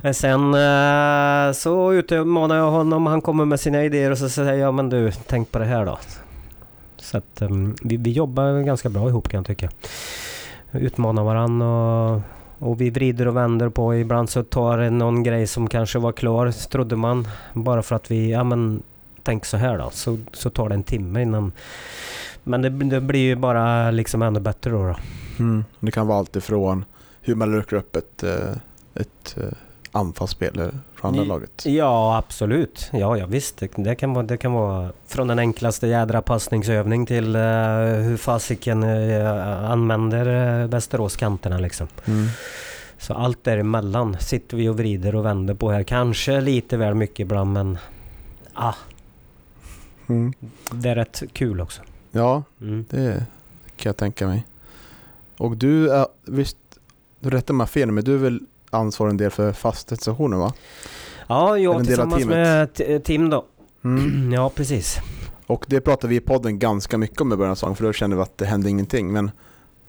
men 0.02 0.14
sen 0.14 0.54
så 1.54 1.92
utmanar 1.92 2.56
jag 2.56 2.70
honom, 2.70 3.06
han 3.06 3.20
kommer 3.20 3.44
med 3.44 3.60
sina 3.60 3.84
idéer 3.84 4.10
och 4.10 4.18
så 4.18 4.28
säger 4.28 4.54
jag 4.54 4.74
men 4.74 4.88
du, 4.88 5.12
tänk 5.26 5.50
på 5.50 5.58
det 5.58 5.64
här 5.64 5.86
då. 5.86 5.98
Så 7.02 7.18
att 7.18 7.42
ehm, 7.42 7.74
vi, 7.82 7.96
vi 7.96 8.10
jobbar 8.10 8.62
ganska 8.62 8.88
bra 8.88 9.08
ihop 9.08 9.28
kan 9.28 9.38
jag 9.38 9.46
tycka. 9.46 9.70
Utmanar 10.72 11.24
varandra 11.24 11.66
och, 11.66 12.20
och 12.62 12.80
vi 12.80 12.90
vrider 12.90 13.28
och 13.28 13.36
vänder 13.36 13.68
på. 13.68 13.94
Ibland 13.94 14.30
så 14.30 14.42
tar 14.42 14.78
det 14.78 14.90
någon 14.90 15.22
grej 15.22 15.46
som 15.46 15.68
kanske 15.68 15.98
var 15.98 16.12
klar, 16.12 16.68
trodde 16.68 16.96
man. 16.96 17.28
Bara 17.52 17.82
för 17.82 17.96
att 17.96 18.10
vi, 18.10 18.30
ja 18.30 18.44
men 18.44 18.82
tänk 19.22 19.44
så 19.44 19.56
här 19.56 19.78
då. 19.78 19.90
Så, 19.92 20.18
så 20.32 20.50
tar 20.50 20.68
det 20.68 20.74
en 20.74 20.82
timme 20.82 21.22
innan. 21.22 21.52
Men 22.42 22.62
det, 22.62 22.68
det 22.68 23.00
blir 23.00 23.20
ju 23.20 23.36
bara 23.36 23.90
liksom 23.90 24.22
ännu 24.22 24.40
bättre 24.40 24.70
då. 24.70 24.78
då. 24.78 24.96
Mm. 25.38 25.64
Det 25.80 25.90
kan 25.90 26.06
vara 26.06 26.18
allt 26.18 26.36
ifrån 26.36 26.84
hur 27.20 27.34
man 27.34 27.52
luckrar 27.52 27.78
upp 27.78 27.96
ett, 27.96 28.22
eh, 28.22 28.52
ett 28.94 29.36
eh, 29.36 29.58
anfallsspel 29.92 30.70
eh, 31.02 31.10
från 31.10 31.20
andra 31.20 31.34
laget. 31.34 31.66
Ja, 31.66 32.16
absolut. 32.16 32.90
Ja, 32.92 33.16
ja 33.16 33.26
visst. 33.26 33.56
Det, 33.56 33.70
det, 33.76 33.94
kan 33.94 34.14
vara, 34.14 34.26
det 34.26 34.36
kan 34.36 34.52
vara 34.52 34.92
från 35.06 35.28
den 35.28 35.38
enklaste 35.38 35.86
jädra 35.86 36.22
passningsövning 36.22 37.06
till 37.06 37.36
uh, 37.36 37.42
hur 38.02 38.16
fasiken 38.16 38.82
uh, 38.82 39.70
använder 39.70 40.28
uh, 40.62 40.68
Västerås 40.68 41.16
kanterna 41.16 41.58
liksom. 41.58 41.88
Mm. 42.04 42.26
Så 42.98 43.14
allt 43.14 43.44
däremellan 43.44 44.16
sitter 44.20 44.56
vi 44.56 44.68
och 44.68 44.76
vrider 44.76 45.14
och 45.14 45.24
vänder 45.24 45.54
på 45.54 45.70
här. 45.70 45.82
Kanske 45.82 46.40
lite 46.40 46.76
väl 46.76 46.94
mycket 46.94 47.20
ibland 47.20 47.52
men 47.52 47.78
ah, 48.54 48.74
Mm. 50.08 50.32
det 50.72 50.88
är 50.88 50.94
rätt 50.94 51.22
kul 51.32 51.60
också. 51.60 51.82
Ja, 52.10 52.42
Mm. 52.60 52.84
det 52.90 53.26
kan 53.76 53.90
jag 53.90 53.96
tänka 53.96 54.26
mig. 54.26 54.46
Och 55.36 55.56
du 55.56 56.04
visst, 56.26 56.56
du 57.20 57.30
rättar 57.30 57.54
mig 57.54 57.66
fel, 57.66 57.90
men 57.90 58.04
du 58.04 58.14
är 58.14 58.18
väl 58.18 58.40
ansvarig 58.74 59.10
en 59.10 59.16
del 59.16 59.30
för 59.30 59.52
fastighetsstationen 59.52 60.38
va? 60.38 60.52
Ja, 61.26 61.58
jag 61.58 61.84
tillsammans 61.86 62.24
med 62.24 62.74
T- 62.74 62.98
Tim 62.98 63.30
då. 63.30 63.44
Mm. 63.84 64.32
Ja, 64.32 64.50
precis. 64.54 64.98
Och 65.46 65.64
det 65.68 65.80
pratar 65.80 66.08
vi 66.08 66.16
i 66.16 66.20
podden 66.20 66.58
ganska 66.58 66.98
mycket 66.98 67.20
om 67.20 67.32
i 67.32 67.36
början 67.36 67.50
av 67.50 67.54
säsongen, 67.54 67.76
för 67.76 67.84
då 67.84 67.92
kände 67.92 68.16
vi 68.16 68.22
att 68.22 68.38
det 68.38 68.44
hände 68.46 68.70
ingenting. 68.70 69.12
Men 69.12 69.30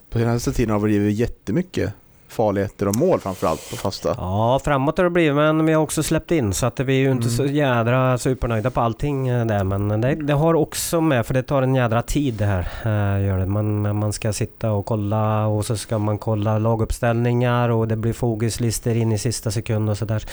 på 0.10 0.20
senaste 0.20 0.52
tiden 0.54 0.70
har 0.74 0.80
det 0.80 0.84
blivit 0.84 1.16
jättemycket 1.18 1.94
farligheter 2.34 2.88
och 2.88 2.96
mål 2.96 3.20
framförallt 3.20 3.70
på 3.72 3.76
fasta. 3.78 4.16
Ja, 4.18 4.60
framåt 4.64 4.98
har 4.98 5.04
det 5.04 5.10
blivit 5.10 5.36
men 5.36 5.66
vi 5.66 5.74
har 5.74 5.82
också 5.84 6.04
släppt 6.04 6.32
in 6.32 6.54
så 6.54 6.66
att 6.66 6.80
vi 6.80 6.94
är 6.96 7.00
ju 7.00 7.12
inte 7.12 7.24
Mm. 7.28 7.38
så 7.38 7.46
jädra 7.46 8.18
supernöjda 8.18 8.70
på 8.72 8.82
allting 8.82 9.28
eh, 9.28 9.46
där 9.46 9.64
men 9.64 10.02
det, 10.02 10.16
det 10.16 10.34
har 10.34 10.54
också 10.54 11.02
med 11.02 11.26
för 11.26 11.34
det 11.34 11.44
tar 11.44 11.62
en 11.62 11.76
jädra 11.76 12.02
tid 12.02 12.34
det 12.34 12.46
här. 12.46 12.60
eh, 12.84 13.26
Gör 13.28 13.38
det. 13.38 13.46
Man, 13.46 13.96
man 13.98 14.14
ska 14.14 14.34
sitta 14.34 14.72
och 14.72 14.86
kolla 14.86 15.46
och 15.48 15.66
så 15.66 15.78
ska 15.78 15.98
man 15.98 16.18
kolla 16.18 16.58
laguppställningar 16.60 17.70
och 17.70 17.88
det 17.88 17.96
blir 17.96 18.14
fokuslistor 18.14 18.94
in 18.96 19.12
i 19.12 19.18
sista 19.18 19.52
sekund 19.52 19.90
och 19.90 19.98
sådär. 19.98 20.24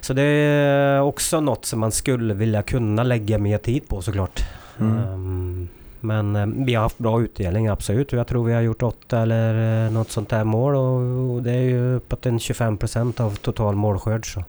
Så 0.00 0.12
det 0.12 0.22
är 0.22 1.00
också 1.02 1.40
något 1.40 1.64
som 1.64 1.80
man 1.80 1.92
skulle 1.92 2.34
vilja 2.34 2.62
kunna 2.62 3.02
lägga 3.02 3.38
mer 3.38 3.58
tid 3.58 3.88
på 3.88 4.02
såklart. 4.02 4.40
Mm. 4.80 4.98
Ehm, 4.98 5.68
Men 6.02 6.36
eh, 6.36 6.46
vi 6.46 6.74
har 6.74 6.82
haft 6.82 6.98
bra 6.98 7.22
utdelning 7.22 7.68
absolut. 7.68 8.12
Jag 8.12 8.26
tror 8.26 8.44
vi 8.44 8.52
har 8.52 8.60
gjort 8.60 8.82
åtta 8.82 9.18
eller 9.18 9.84
eh, 9.86 9.92
något 9.92 10.10
sånt 10.10 10.28
där 10.28 10.44
mål 10.44 10.74
och, 10.74 11.34
och 11.34 11.42
det 11.42 11.50
är 11.52 11.60
ju 11.62 11.94
uppåt 11.94 12.26
en 12.26 12.38
25% 12.38 13.20
av 13.20 13.36
total 13.36 13.74
målskörd. 13.74 14.34
Så. 14.34 14.44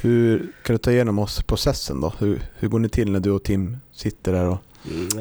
Hur 0.00 0.38
kan 0.64 0.74
du 0.74 0.78
ta 0.78 0.90
igenom 0.90 1.18
oss 1.18 1.42
processen 1.42 2.00
då? 2.00 2.12
Hur, 2.18 2.40
hur 2.58 2.68
går 2.68 2.78
ni 2.78 2.88
till 2.88 3.12
när 3.12 3.20
du 3.20 3.30
och 3.30 3.42
Tim 3.42 3.76
sitter 3.92 4.32
där 4.32 4.48
och 4.48 4.58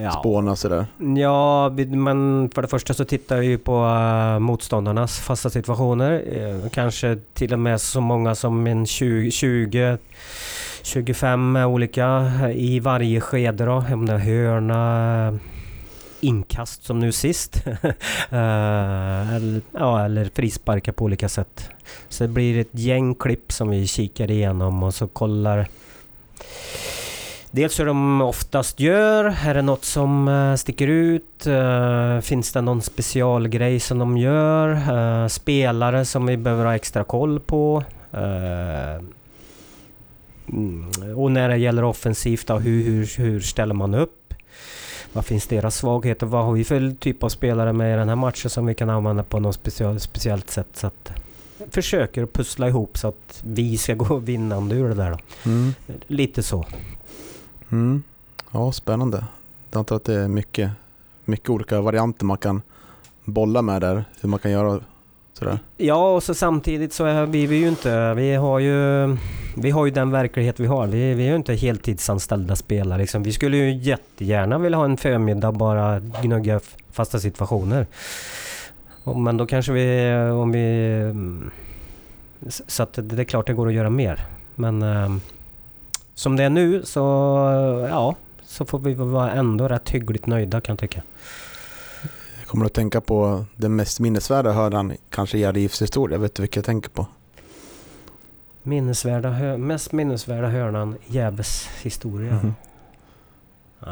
Ja. 0.04 0.12
spånar 0.12 0.56
sådär? 0.56 0.86
Ja, 1.18 1.70
men 1.88 2.50
för 2.56 2.62
det 2.62 2.68
första 2.68 2.94
så 2.94 3.06
tittar 3.06 3.38
vi 3.38 3.58
på 3.58 3.86
eh, 3.86 4.40
motståndarnas 4.40 5.20
fasta 5.20 5.50
situationer. 5.50 6.70
Kanske 6.70 7.18
till 7.34 7.54
och 7.54 7.60
med 7.60 7.82
så 7.82 8.02
många 8.02 8.36
som 8.36 8.68
en 8.68 8.86
20, 8.86 9.32
20 9.32 9.98
25 10.88 11.56
olika 11.56 12.32
i 12.54 12.80
varje 12.80 13.22
skede 13.22 13.66
då. 13.66 13.84
Om 13.94 14.06
det 14.06 14.14
är 14.14 14.18
hörna, 14.18 15.40
inkast 16.20 16.84
som 16.84 17.00
nu 17.00 17.12
sist. 17.12 17.64
Eh, 18.30 19.36
eller, 19.36 19.62
ja, 19.72 20.06
eller 20.06 20.30
frisparkar 20.36 20.92
på 20.92 21.04
olika 21.04 21.30
sätt. 21.30 21.70
Så 22.10 22.24
det 22.24 22.28
blir 22.28 22.60
ett 22.60 22.68
gäng 22.72 23.16
klipp 23.16 23.52
som 23.52 23.70
vi 23.70 23.88
kikar 23.88 24.32
igenom 24.32 24.84
och 24.84 24.94
så 24.94 25.08
kollar 25.08 25.68
Dels 27.52 27.80
hur 27.80 27.86
de 27.86 28.22
oftast 28.22 28.80
gör. 28.80 29.36
Är 29.46 29.54
det 29.54 29.62
något 29.62 29.86
som 29.86 30.28
eh, 30.28 30.56
sticker 30.56 30.88
ut? 30.88 31.48
Eh, 31.48 32.20
finns 32.20 32.52
det 32.52 32.62
någon 32.62 32.82
specialgrej 32.82 33.80
som 33.80 34.00
de 34.00 34.18
gör? 34.18 35.28
Spelare 35.28 36.06
som 36.06 36.26
vi 36.26 36.38
behöver 36.38 36.66
ha 36.66 36.76
extra 36.76 37.04
koll 37.04 37.40
på? 37.40 37.84
Mm, 40.50 41.18
och 41.18 41.32
när 41.32 41.50
det 41.50 41.58
gäller 41.58 41.84
offensivt, 41.84 42.48
då, 42.48 42.58
hur, 42.58 42.84
hur, 42.84 43.18
hur 43.18 43.40
ställer 43.40 43.74
man 43.74 43.94
upp? 43.94 44.34
Vad 45.14 45.26
finns 45.26 45.48
deras 45.48 45.76
svagheter? 45.76 46.26
Vad 46.26 46.46
har 46.46 46.54
vi 46.54 46.64
för 46.64 46.96
typ 47.00 47.24
av 47.24 47.30
spelare 47.30 47.74
med 47.74 47.94
i 47.94 47.98
den 47.98 48.10
här 48.10 48.16
matchen 48.16 48.50
som 48.50 48.66
vi 48.66 48.74
kan 48.74 48.90
använda 48.90 49.24
på 49.24 49.40
något 49.40 49.56
special, 49.56 50.00
speciellt 50.00 50.50
sätt? 50.50 50.68
Så 50.74 50.88
att, 50.88 51.12
försöker 51.70 52.26
pussla 52.26 52.68
ihop 52.68 52.98
så 52.98 53.08
att 53.08 53.44
vi 53.46 53.78
ska 53.78 53.94
gå 53.94 54.18
vinnande 54.18 54.76
ur 54.76 54.90
det 54.90 54.96
där. 54.96 55.12
Då. 55.12 55.50
Mm. 55.50 55.74
Lite 56.08 56.44
så. 56.44 56.66
Mm. 57.70 58.04
Ja, 58.52 58.72
spännande. 58.72 59.26
Jag 59.72 59.80
antar 59.80 59.96
att 59.96 60.04
det 60.04 60.14
är 60.14 60.28
mycket, 60.28 60.72
mycket 61.26 61.50
olika 61.50 61.82
varianter 61.82 62.26
man 62.26 62.38
kan 62.38 62.62
bolla 63.24 63.62
med 63.62 63.82
där. 63.82 64.06
Hur 64.22 64.30
man 64.30 64.40
kan 64.40 64.52
göra 64.52 64.80
sådär. 65.38 65.60
Ja, 65.78 66.16
och 66.16 66.24
så 66.24 66.34
samtidigt 66.34 66.94
så 66.94 67.06
är 67.06 67.26
vi, 67.26 67.48
vi 67.48 67.56
ju 67.58 67.68
inte... 67.68 68.14
Vi 68.14 68.34
har 68.36 68.60
ju, 68.60 69.08
vi 69.56 69.70
har 69.72 69.86
ju 69.86 69.92
den 69.92 70.12
verklighet 70.12 70.60
vi 70.60 70.66
har. 70.66 70.88
Vi, 70.88 71.14
vi 71.14 71.24
är 71.26 71.30
ju 71.30 71.36
inte 71.36 71.54
heltidsanställda 71.56 72.56
spelare. 72.56 73.00
Liksom. 73.02 73.24
Vi 73.24 73.32
skulle 73.32 73.58
ju 73.58 73.74
jättegärna 73.76 74.58
vilja 74.58 74.78
ha 74.78 74.86
en 74.86 74.98
förmiddag 74.98 75.52
bara 75.52 76.00
gnugga 76.00 76.60
fasta 76.92 77.20
situationer. 77.20 77.86
Och- 79.04 79.20
Men 79.20 79.38
då 79.38 79.46
kanske 79.46 79.72
vi, 79.72 80.14
om 80.32 80.52
vi... 80.52 81.14
Så 82.68 82.84
att 82.84 83.00
det 83.02 83.20
är 83.22 83.24
klart 83.24 83.48
det 83.48 83.54
går 83.54 83.68
att 83.68 83.74
göra 83.74 83.90
mer. 83.90 84.26
Men 84.56 84.82
eh, 84.82 85.16
som 86.16 86.36
det 86.36 86.44
är 86.44 86.50
nu 86.50 86.82
så, 86.86 87.00
ja, 87.90 88.16
så 88.46 88.66
får 88.66 88.80
vi 88.80 88.94
väl 88.94 89.08
vara 89.08 89.32
ändå 89.32 89.68
rätt 89.68 89.90
hyggligt 89.90 90.26
nöjda 90.26 90.62
kan 90.62 90.74
jag 90.74 90.80
tycka. 90.80 91.02
Kommer 92.48 92.66
att 92.66 92.74
tänka 92.74 93.02
på 93.02 93.46
den 93.56 93.76
mest 93.76 94.00
minnesvärda 94.00 94.52
hörnan 94.52 94.94
kanske 95.10 95.38
i 95.38 95.42
er 95.42 95.54
livshistoria. 95.54 96.18
Vet 96.18 96.36
du 96.36 96.42
vilka 96.44 96.58
jag 96.58 96.66
tänker 96.66 96.90
på? 96.90 97.06
Minnesvärda, 98.64 99.30
hö- 99.30 99.58
mest 99.58 99.92
minnesvärda 99.92 100.48
hörnan 100.48 100.96
i 101.08 101.14
Gävles 101.14 101.68
historia. 101.82 102.34
Mhm. 102.34 102.54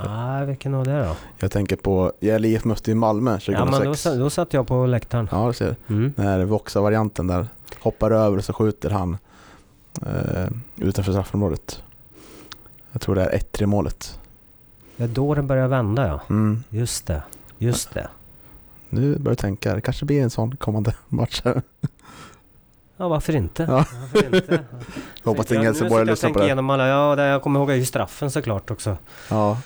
Nej, 0.06 0.46
vilken 0.46 0.74
av 0.74 0.86
det 0.86 1.06
då? 1.06 1.16
Jag 1.40 1.52
tänker 1.52 1.76
på 1.76 2.12
Gävle 2.20 2.48
IF 2.48 2.66
mötte 2.66 2.92
ju 2.92 2.96
Malmö 2.96 3.32
Ja, 3.32 3.40
2006. 3.40 4.06
men 4.06 4.18
då, 4.18 4.24
då 4.24 4.30
satt 4.30 4.54
jag 4.54 4.68
på 4.68 4.86
läktaren. 4.86 5.28
Ja, 5.32 5.48
du 5.48 5.54
ser. 5.54 5.76
Mm. 5.88 6.14
Den 6.16 6.26
här 6.28 6.46
Voxa-varianten 6.46 7.28
där. 7.28 7.48
Hoppar 7.80 8.12
över 8.12 8.38
och 8.38 8.44
så 8.44 8.54
skjuter 8.54 8.90
han 8.90 9.18
eh, 10.02 10.48
utanför 10.78 11.12
straffområdet. 11.12 11.84
Jag 12.92 13.02
tror 13.02 13.16
det 13.16 13.26
är 13.26 13.38
1-3 13.40 13.66
målet. 13.66 14.20
Det 14.98 15.04
är 15.04 15.08
då 15.08 15.36
det 15.36 15.42
börjar 15.42 15.68
vända 15.68 16.08
ja. 16.08 16.20
Mm. 16.30 16.64
Just 16.70 17.08
det. 17.08 17.24
Just 17.58 17.94
det. 17.94 18.08
Nu 18.90 19.16
börjar 19.18 19.32
jag 19.32 19.38
tänka, 19.38 19.76
det 19.76 19.82
kanske 19.82 20.06
blir 20.06 20.22
en 20.24 20.30
sån 20.30 20.56
kommande 20.58 20.94
match. 21.08 21.42
här. 21.46 21.62
Ja, 22.98 23.08
varför 23.08 23.36
inte? 23.36 23.64
Ja. 23.64 23.86
Varför 24.14 24.36
inte? 24.36 24.60
Hoppas 25.24 25.52
ingen 25.52 25.62
nu 25.64 25.68
som 25.68 25.74
sitter 25.76 25.90
börjar 25.90 26.00
jag 26.00 26.02
och 26.02 26.08
lyssna 26.12 26.30
på 26.30 26.40
det. 26.40 26.46
igenom 26.46 26.70
alla, 26.70 26.88
ja, 26.88 27.22
jag 27.26 27.42
kommer 27.42 27.60
ihåg 27.60 27.72
ju 27.72 27.86
straffen 27.86 28.32
såklart 28.32 28.72
också. 28.72 28.98
Ja, 29.30 29.58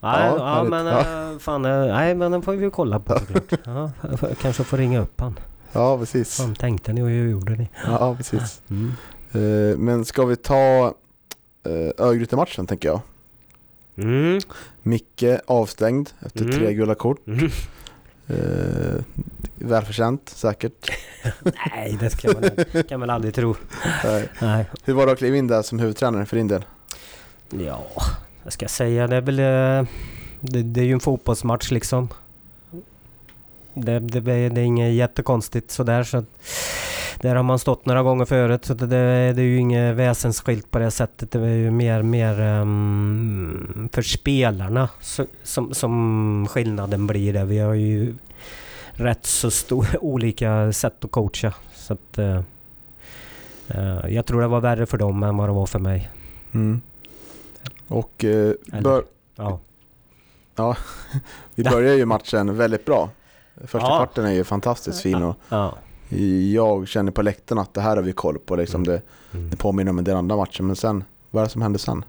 Nej, 0.00 0.26
Ja, 0.28 0.36
ja, 0.58 0.64
men 0.64 0.86
Ja. 0.86 1.00
eh, 1.32 1.38
fan, 1.38 1.64
eh, 1.64 1.86
nej 1.86 2.14
men 2.14 2.32
den 2.32 2.42
får 2.42 2.52
vi 2.52 2.64
ju 2.64 2.70
kolla 2.70 3.00
på 3.00 3.18
såklart. 3.18 3.60
Ja, 3.64 3.90
kanske 4.40 4.64
får 4.64 4.76
ringa 4.76 5.00
upp 5.00 5.20
han. 5.20 5.38
ja 5.72 5.98
precis. 5.98 6.40
Vad 6.40 6.58
tänkte 6.58 6.92
ni 6.92 7.02
och 7.02 7.08
hur 7.08 7.30
gjorde 7.30 7.52
ni? 7.56 7.68
Ja, 7.86 8.14
precis. 8.16 8.62
Mm. 8.70 8.92
Eh, 9.32 9.78
men 9.78 10.04
ska 10.04 10.24
vi 10.24 10.36
ta 10.36 10.94
Örgryte-matchen 11.98 12.66
tänker 12.66 12.88
jag. 12.88 13.00
Mm. 13.96 14.40
Micke 14.88 15.40
avstängd 15.46 16.10
efter 16.26 16.40
Mm. 16.40 16.52
tre 16.56 16.74
gula 16.74 16.94
kort. 16.94 17.26
Mm. 17.26 17.50
Eh, 18.30 19.02
välförtjänt 19.54 20.28
säkert. 20.28 20.90
Nej, 21.42 21.96
det 22.00 22.16
kan 22.20 22.32
man, 22.40 22.82
kan 22.88 23.00
man 23.00 23.10
aldrig 23.10 23.34
tro. 23.34 23.54
Nej. 24.04 24.28
Nej. 24.42 24.66
Hur 24.84 24.94
var 24.94 25.06
det 25.06 25.12
att 25.12 25.18
kliva 25.18 25.36
in 25.36 25.46
där 25.46 25.62
som 25.62 25.78
huvudtränare 25.78 26.26
för 26.26 26.36
din 26.36 26.48
del? 26.48 26.64
Ja, 27.50 27.86
vad 28.44 28.52
ska 28.52 28.64
jag 28.64 28.70
säga? 28.70 29.06
Det 29.06 29.16
är 29.16 29.20
väl... 29.20 29.38
eh, 29.38 29.88
Det, 30.40 30.62
det 30.62 30.80
är 30.80 30.84
ju 30.84 30.92
en 30.92 31.00
fotbollsmatch 31.00 31.70
liksom. 31.70 32.08
Det, 33.74 33.98
det, 34.00 34.20
det 34.20 34.60
är 34.60 34.64
inget 34.64 34.94
jättekonstigt 34.94 35.70
sådär 35.70 36.04
så 36.04 36.16
att 36.16 36.24
där 37.20 37.36
har 37.36 37.42
man 37.42 37.58
stått 37.58 37.86
några 37.86 38.02
gånger 38.02 38.24
förut 38.24 38.64
så 38.64 38.74
det, 38.74 38.86
det, 38.86 38.96
är 39.42 39.44
ju 39.44 39.58
inget 39.58 39.96
väsensskilt 39.96 40.70
på 40.70 40.78
det 40.78 40.90
sättet. 40.90 41.30
Det 41.30 41.38
är 41.38 41.56
ju 41.56 41.70
mer, 41.70 42.02
mer 42.02 42.40
ehm, 42.40 43.88
för 43.92 44.02
spelarna 44.02 44.88
så, 45.00 45.26
som, 45.42 45.74
som 45.74 46.46
skillnaden 46.50 47.06
blir 47.06 47.32
det. 47.32 47.44
Vi 47.44 47.58
har 47.58 47.74
ju 47.74 48.14
rätt 48.92 49.26
så 49.26 49.50
stor, 49.50 49.86
olika 50.00 50.72
sätt 50.72 51.04
att 51.04 51.10
coacha. 51.10 51.54
Så 51.74 51.92
att, 51.92 52.18
eh, 52.18 52.40
jag 54.08 54.26
tror 54.26 54.40
det 54.40 54.48
var 54.48 54.60
värre 54.60 54.86
för 54.86 54.98
dem 54.98 55.22
än 55.22 55.36
vad 55.36 55.48
det 55.48 55.52
var 55.52 55.66
för 55.66 55.78
mig. 55.78 56.10
Mm. 56.54 56.80
Och 57.88 58.24
Eller- 58.24 58.82
bör, 58.82 59.04
Ja. 60.56 60.76
vi 61.54 61.64
börjar 61.64 61.94
ju 61.94 62.04
matchen 62.04 62.56
väldigt 62.56 62.84
bra. 62.84 63.10
Första 63.60 63.78
Ja. 63.78 63.96
kvarten 63.98 64.24
är 64.24 64.32
ju 64.32 64.44
fantastiskt 64.44 65.02
fin 65.02 65.22
och 65.22 65.36
ja. 65.48 65.74
Jag 66.52 66.88
känner 66.88 67.12
på 67.12 67.22
läktaren 67.22 67.58
att 67.58 67.74
det 67.74 67.80
här 67.80 67.96
har 67.96 68.02
vi 68.02 68.12
koll 68.12 68.38
på. 68.38 68.56
Liksom 68.56 68.82
Mm. 68.82 68.92
det, 68.94 69.02
Mm. 69.38 69.50
det 69.50 69.56
påminner 69.56 69.90
om 69.90 69.98
en 69.98 70.04
del 70.04 70.16
andra 70.16 70.36
matcher. 70.36 70.62
Men 70.62 70.76
sen, 70.76 71.04
vad 71.30 71.40
är 71.42 71.46
det 71.46 71.50
som 71.52 71.62
händer 71.62 71.78
sen? 71.78 72.04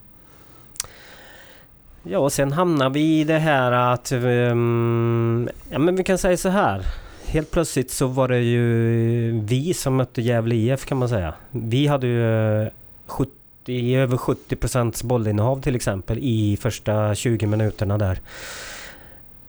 Ja, 2.03 2.19
och 2.19 2.31
sen 2.33 2.51
hamnar 2.51 2.89
vi 2.89 3.19
i 3.19 3.23
det 3.23 3.39
här 3.39 3.71
att... 3.71 4.11
ehm, 4.11 5.49
ja, 5.69 5.79
men 5.79 5.95
vi 5.95 6.03
kan 6.03 6.17
säga 6.17 6.37
så 6.37 6.49
här. 6.49 6.81
Helt 7.25 7.51
plötsligt 7.51 7.91
så 7.91 8.07
var 8.07 8.27
det 8.27 8.39
ju 8.39 9.39
vi 9.41 9.73
som 9.73 9.95
mötte 9.95 10.21
Gävle 10.21 10.55
IF 10.55 10.85
kan 10.85 10.97
man 10.97 11.09
säga. 11.09 11.33
Vi 11.51 11.87
hade 11.87 12.07
ju 12.07 12.61
eh, 12.63 12.67
70, 13.07 13.95
över 13.95 14.17
70 14.17 14.55
procents 14.55 15.03
bollinnehav 15.03 15.61
till 15.61 15.75
exempel 15.75 16.17
i 16.21 16.57
första 16.61 17.15
20 17.15 17.47
minuterna 17.47 17.97
där. 17.97 18.19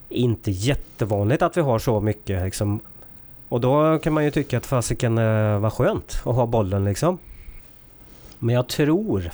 Inte 0.08 0.50
jättevanligt 0.50 1.42
att 1.42 1.56
vi 1.56 1.60
har 1.60 1.78
så 1.78 2.00
mycket 2.00 2.42
liksom. 2.44 2.80
Och 3.50 3.60
då 3.60 3.98
kan 3.98 4.12
man 4.12 4.24
ju 4.24 4.30
tycka 4.30 4.58
att 4.58 4.66
fasiken 4.66 5.18
eh, 5.18 5.58
var 5.58 5.70
skönt 5.70 6.22
att 6.24 6.34
ha 6.34 6.46
bollen 6.46 6.84
liksom. 6.84 7.18
Men 8.38 8.54
jag 8.54 8.68
tror 8.68 9.30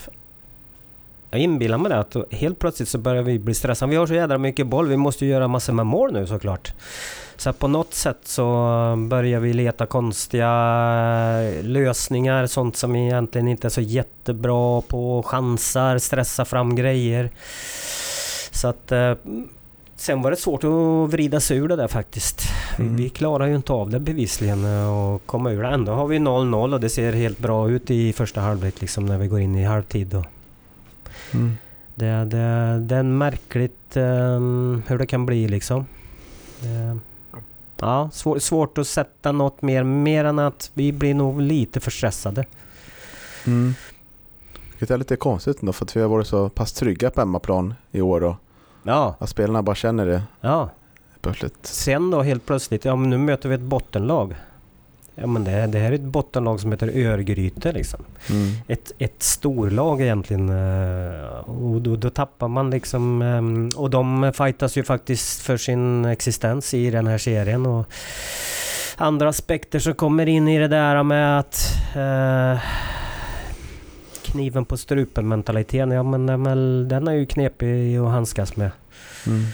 jag 1.31 1.41
inbillar 1.41 1.77
mig 1.77 1.89
det 1.89 1.99
att 1.99 2.15
helt 2.31 2.59
plötsligt 2.59 2.89
så 2.89 2.97
börjar 2.97 3.23
vi 3.23 3.39
bli 3.39 3.53
stressade. 3.53 3.89
Vi 3.89 3.95
har 3.95 4.07
så 4.07 4.13
jädra 4.13 4.37
mycket 4.37 4.67
boll. 4.67 4.87
Vi 4.87 4.97
måste 4.97 5.25
ju 5.25 5.31
göra 5.31 5.47
massor 5.47 5.73
med 5.73 5.85
mål 5.85 6.13
nu 6.13 6.27
såklart. 6.27 6.73
Så 7.37 7.49
att 7.49 7.59
på 7.59 7.67
något 7.67 7.93
sätt 7.93 8.19
så 8.23 8.45
börjar 9.09 9.39
vi 9.39 9.53
leta 9.53 9.85
konstiga 9.85 10.49
eh, 11.41 11.63
lösningar. 11.63 12.45
Sånt 12.45 12.75
som 12.75 12.95
egentligen 12.95 13.47
inte 13.47 13.67
är 13.67 13.69
så 13.69 13.81
jättebra 13.81 14.81
på. 14.81 15.23
Chansar, 15.23 15.97
stressa 15.97 16.45
fram 16.45 16.75
grejer. 16.75 17.29
Så 18.51 18.67
att... 18.67 18.91
Eh, 18.91 19.13
Sen 19.99 20.21
var 20.21 20.31
det 20.31 20.37
svårt 20.37 20.63
att 20.63 21.11
vrida 21.13 21.39
sig 21.39 21.57
ur 21.57 21.67
det 21.67 21.75
där 21.75 21.87
faktiskt. 21.87 22.41
Vi, 22.77 22.83
Mm. 22.83 22.95
vi 22.95 23.09
klarar 23.09 23.45
ju 23.47 23.55
inte 23.55 23.73
av 23.73 23.89
det 23.89 23.99
bevisligen 23.99 24.65
eh, 24.65 24.97
och 24.97 25.25
komma 25.25 25.51
ur 25.51 25.63
det. 25.63 25.69
Ändå 25.69 25.91
har 25.91 26.07
vi 26.07 26.17
0-0 26.17 26.73
och 26.73 26.79
det 26.79 26.89
ser 26.89 27.13
helt 27.13 27.39
bra 27.39 27.69
ut 27.69 27.91
i 27.91 28.13
första 28.13 28.41
halvlek 28.41 28.81
liksom 28.81 29.05
när 29.05 29.17
vi 29.17 29.27
går 29.27 29.39
in 29.39 29.55
i 29.55 29.63
halvtid. 29.63 30.13
Och 30.13 30.25
Mm. 31.33 31.57
det, 31.95 32.05
det, 32.25 32.79
det 32.79 32.95
är 32.95 33.03
märkligt 33.03 33.97
ehm, 33.97 34.83
hur 34.87 34.97
det 34.97 35.05
kan 35.05 35.25
bli 35.25 35.47
liksom. 35.47 35.85
Det, 36.59 36.97
ja, 37.79 38.09
svår, 38.13 38.39
svårt 38.39 38.77
att 38.77 38.87
sätta 38.87 39.31
något 39.31 39.61
mer, 39.61 39.83
mer 39.83 40.25
än 40.25 40.39
att 40.39 40.71
vi 40.73 40.91
blir 40.91 41.13
nog 41.13 41.41
lite 41.41 41.79
för 41.79 41.91
stressade. 41.91 42.45
Mm. 43.47 43.73
Det 44.79 44.89
är 44.91 44.97
lite 44.97 45.15
konstigt 45.15 45.59
ändå 45.61 45.73
för 45.73 45.85
att 45.85 45.95
vi 45.95 46.01
har 46.01 46.09
varit 46.09 46.27
så 46.27 46.49
pass 46.49 46.73
trygga 46.73 47.09
på 47.09 47.21
hemmaplan 47.21 47.73
i 47.91 48.01
år 48.01 48.23
och 48.23 48.35
Ja, 48.87 49.15
att 49.19 49.29
spelarna 49.29 49.61
bara 49.63 49.75
känner 49.75 50.05
det 50.05 50.21
ja. 50.41 50.69
plötsligt. 51.21 51.57
Sen 51.61 52.11
då 52.11 52.21
helt 52.21 52.45
plötsligt, 52.45 52.85
ja 52.85 52.95
men 52.95 53.09
nu 53.09 53.17
möter 53.17 53.49
vi 53.49 53.55
ett 53.55 53.61
bottenlag. 53.61 54.35
Ja 55.15 55.27
men 55.27 55.43
det, 55.43 55.67
det 55.67 55.79
här 55.79 55.91
är 55.91 55.95
ett 55.95 56.01
bottenlag 56.01 56.59
som 56.59 56.71
heter 56.71 56.91
Örgryte 57.07 57.71
liksom. 57.71 57.99
Mm. 58.29 58.47
Ett, 58.67 58.91
ett 58.97 59.23
storlag 59.23 60.01
egentligen. 60.01 60.49
eh, 60.49 61.49
Och 61.49 61.81
då, 61.81 61.95
då 61.95 62.09
tappar 62.09 62.47
man 62.47 62.69
liksom... 62.69 63.21
ehm, 63.21 63.69
Och 63.75 63.89
de 63.89 64.31
fightas 64.35 64.77
ju 64.77 64.83
faktiskt 64.83 65.41
för 65.41 65.57
sin 65.57 66.05
existens 66.05 66.73
i 66.73 66.89
den 66.89 67.07
här 67.07 67.17
serien. 67.17 67.65
Och 67.65 67.85
andra 68.97 69.29
aspekter 69.29 69.79
som 69.79 69.93
kommer 69.93 70.25
in 70.27 70.47
i 70.47 70.59
det 70.59 70.67
där 70.67 71.03
med 71.03 71.39
att... 71.39 71.73
eh, 71.95 72.61
kniven 74.31 74.65
på 74.65 74.77
strupen 74.77 75.27
mentaliteten, 75.27 75.91
ja 75.91 76.03
men 76.03 76.25
den, 76.25 76.43
väl, 76.43 76.87
den 76.87 77.07
är 77.07 77.13
ju 77.13 77.25
knepig 77.25 77.97
att 77.97 78.11
handskas 78.11 78.55
med. 78.55 78.71
Mm. 79.27 79.45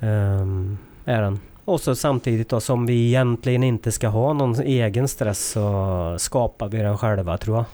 Ehm, 0.00 0.78
är 1.04 1.22
den. 1.22 1.40
Och 1.64 1.80
så 1.80 1.96
samtidigt 1.96 2.48
då 2.48 2.60
som 2.60 2.86
vi 2.86 3.06
egentligen 3.06 3.62
inte 3.62 3.92
ska 3.92 4.08
ha 4.08 4.32
någon 4.32 4.60
egen 4.60 5.08
stress 5.08 5.50
så 5.50 6.16
skapar 6.18 6.68
vi 6.68 6.78
den 6.78 6.98
själva 6.98 7.38
tror 7.38 7.56
jag. 7.56 7.64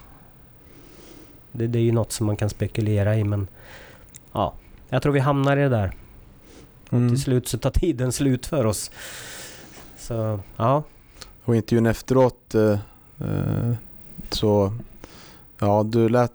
Det, 1.52 1.66
det 1.66 1.78
är 1.78 1.82
ju 1.82 1.92
något 1.92 2.12
som 2.12 2.26
man 2.26 2.36
kan 2.36 2.50
spekulera 2.50 3.16
i 3.16 3.24
men 3.24 3.48
ja, 4.32 4.54
jag 4.88 5.02
tror 5.02 5.12
vi 5.12 5.20
hamnar 5.20 5.56
i 5.56 5.60
det 5.60 5.68
där. 5.68 5.92
Mm. 6.90 7.08
Till 7.08 7.22
slut 7.22 7.48
så 7.48 7.58
tar 7.58 7.70
tiden 7.70 8.12
slut 8.12 8.46
för 8.46 8.66
oss. 8.66 8.90
Så 9.96 10.40
ja, 10.56 10.82
Och 11.44 11.56
intervjun 11.56 11.86
efteråt 11.86 12.54
eh, 12.54 12.78
eh, 13.20 13.72
så, 14.30 14.72
ja 15.58 15.82
du 15.82 16.08
lät 16.08 16.32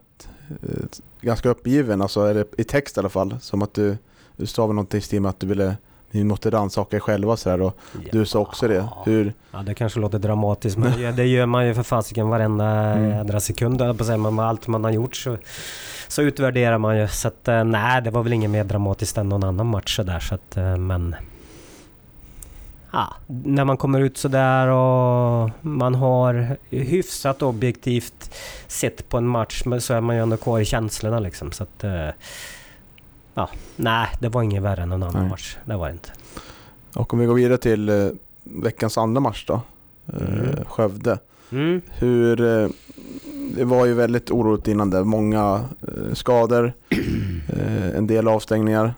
eh, 0.49 0.69
ganska 1.21 1.49
uppgiven, 1.49 2.01
alltså 2.01 2.25
eller 2.29 2.45
i 2.57 2.63
text 2.63 2.97
i 2.97 2.99
alla 2.99 3.09
fall. 3.09 3.35
Som 3.41 3.61
att 3.61 3.73
du, 3.73 3.97
du 4.37 4.45
sa 4.45 4.67
väl 4.67 4.75
någonting 4.75 4.97
i 4.97 5.01
stil 5.01 5.21
med 5.21 5.29
att 5.29 5.39
du 5.39 5.47
ville, 5.47 5.77
ni 6.11 6.23
måste 6.23 6.49
rannsaka 6.49 6.95
er 6.95 6.99
själva 6.99 7.37
sådär 7.37 7.61
och 7.61 7.77
du 8.11 8.25
sa 8.25 8.39
också 8.39 8.67
det. 8.67 8.87
Hur, 9.05 9.33
Ja, 9.51 9.59
det 9.59 9.73
kanske 9.73 9.99
låter 9.99 10.19
dramatiskt 10.19 10.77
men 10.77 11.15
det- 11.15 11.25
gör 11.25 11.45
man 11.45 11.67
ju 11.67 11.73
för 11.73 11.83
fasiken 11.83 12.27
varenda 12.29 12.65
Mm. 12.71 13.09
jädra 13.09 13.39
sekund 13.39 13.97
på 13.97 14.03
säga. 14.03 14.17
Men 14.17 14.39
allt 14.39 14.67
man 14.67 14.83
har 14.83 14.91
gjort 14.91 15.15
så, 15.15 15.37
så 16.07 16.21
utvärderar 16.21 16.77
man 16.77 16.97
ju. 16.97 17.07
Så 17.07 17.27
att 17.27 17.47
eh, 17.47 17.63
nej, 17.63 18.01
det 18.01 18.09
var 18.11 18.23
väl 18.23 18.33
inget 18.33 18.49
mer 18.51 18.63
dramatiskt 18.63 19.17
än 19.17 19.29
någon 19.29 19.43
annan 19.43 19.67
match 19.67 19.95
sådär. 19.95 20.19
Så 20.19 20.35
att, 20.35 20.57
eh, 20.57 20.77
men... 20.77 21.15
Ja, 22.93 23.13
när 23.27 23.65
man 23.65 23.77
kommer 23.77 24.01
ut 24.01 24.17
sådär 24.17 24.67
och 24.67 25.49
man 25.61 25.95
har 25.95 26.57
hyfsat 26.69 27.41
objektivt 27.41 28.35
sett 28.67 29.09
på 29.09 29.17
en 29.17 29.27
match 29.27 29.63
så 29.79 29.93
är 29.93 30.01
man 30.01 30.15
ju 30.15 30.21
ändå 30.21 30.37
kvar 30.37 30.59
i 30.59 30.65
känslorna 30.65 31.19
liksom. 31.19 31.51
Så 31.51 31.63
att... 31.63 31.83
eh, 31.83 32.07
Ja, 33.33 33.49
nej, 33.75 34.07
det 34.19 34.29
var 34.29 34.43
inget 34.43 34.63
värre 34.63 34.81
än 34.81 34.89
någon 34.89 35.03
annan 35.03 35.21
Nej. 35.21 35.29
match. 35.29 35.57
Det 35.65 35.75
var 35.77 35.87
det 35.87 35.91
inte. 35.93 36.09
och 36.95 37.13
om 37.13 37.19
vi 37.19 37.25
går 37.25 37.33
vidare 37.35 37.57
till 37.57 37.89
eh, 37.89 38.07
veckans 38.43 38.97
andra 38.97 39.21
match 39.21 39.45
då. 39.47 39.53
Eh, 39.53 39.61
Mm. 40.21 40.65
Skövde. 40.67 41.19
Mm. 41.51 41.81
Hur, 41.89 42.35
det 43.55 43.63
var 43.63 43.85
ju 43.85 43.93
väldigt 43.93 44.31
oroligt 44.31 44.67
innan 44.67 44.89
det. 44.89 45.03
Många 45.03 45.65
skador, 46.13 46.73
en 47.95 48.07
del 48.07 48.27
avstängningar. 48.27 48.93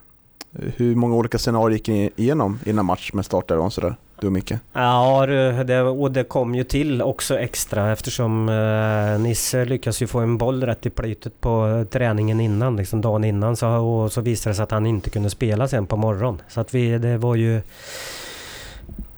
Hur 0.53 0.95
många 0.95 1.15
olika 1.15 1.37
scenarier 1.37 1.77
gick 1.77 1.87
ni 1.87 2.09
igenom 2.15 2.59
innan 2.65 2.85
match 2.85 3.13
med 3.13 3.25
startelvan 3.25 3.71
sådär? 3.71 3.95
Du 4.19 4.27
och 4.27 4.33
Micke? 4.33 4.53
Ja, 4.73 5.25
det, 5.65 5.81
och 5.81 6.11
det 6.11 6.23
kom 6.23 6.55
ju 6.55 6.63
till 6.63 7.01
också 7.01 7.39
extra 7.39 7.91
eftersom 7.91 8.49
eh, 8.49 9.21
Nisse 9.21 9.65
lyckas 9.65 10.01
ju 10.01 10.07
få 10.07 10.19
en 10.19 10.37
boll 10.37 10.63
rätt 10.63 10.85
i 10.85 10.89
plytet 10.89 11.41
på 11.41 11.85
träningen 11.91 12.39
innan, 12.39 12.75
liksom 12.75 13.01
dagen 13.01 13.23
innan. 13.23 13.55
Så, 13.55 13.67
och 13.67 14.11
så 14.11 14.21
visade 14.21 14.51
det 14.51 14.55
sig 14.55 14.63
att 14.63 14.71
han 14.71 14.85
inte 14.85 15.09
kunde 15.09 15.29
spela 15.29 15.67
sen 15.67 15.87
på 15.87 15.97
morgonen. 15.97 16.41
Så 16.47 16.61
att 16.61 16.73
vi, 16.73 16.97
det 16.97 17.17
var 17.17 17.35
ju... 17.35 17.61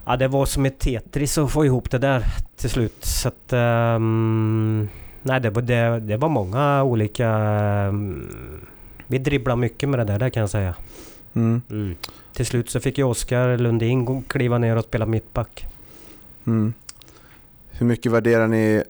Ja, 0.05 0.17
det 0.17 0.27
var 0.27 0.45
som 0.45 0.65
ett 0.65 0.79
Tetris 0.79 1.37
att 1.37 1.51
få 1.51 1.65
ihop 1.65 1.91
det 1.91 1.97
där 1.97 2.25
till 2.57 2.69
slut. 2.69 3.05
Så 3.05 3.27
att... 3.27 3.53
Um, 3.53 4.89
nej, 5.21 5.41
det 5.41 5.49
var, 5.49 5.61
det, 5.61 5.99
det 5.99 6.17
var 6.17 6.29
många 6.29 6.83
olika... 6.83 7.29
Um, 7.87 8.67
vi 9.07 9.17
dribblade 9.17 9.61
mycket 9.61 9.89
med 9.89 9.99
det 9.99 10.03
där, 10.03 10.19
det 10.19 10.29
kan 10.29 10.41
jag 10.41 10.49
säga. 10.49 10.75
Mm. 11.35 11.61
Mm. 11.69 11.95
Till 12.33 12.45
slut 12.45 12.69
så 12.69 12.79
fick 12.79 12.97
ju 12.97 13.03
Oskar 13.03 13.57
Lundin 13.57 14.23
kliva 14.23 14.57
ner 14.57 14.75
och 14.75 14.83
spela 14.83 15.05
mittback. 15.05 15.65
Mm. 16.47 16.73
Hur 17.69 17.85
mycket 17.85 18.11
värderar 18.11 18.47
ni 18.47 18.83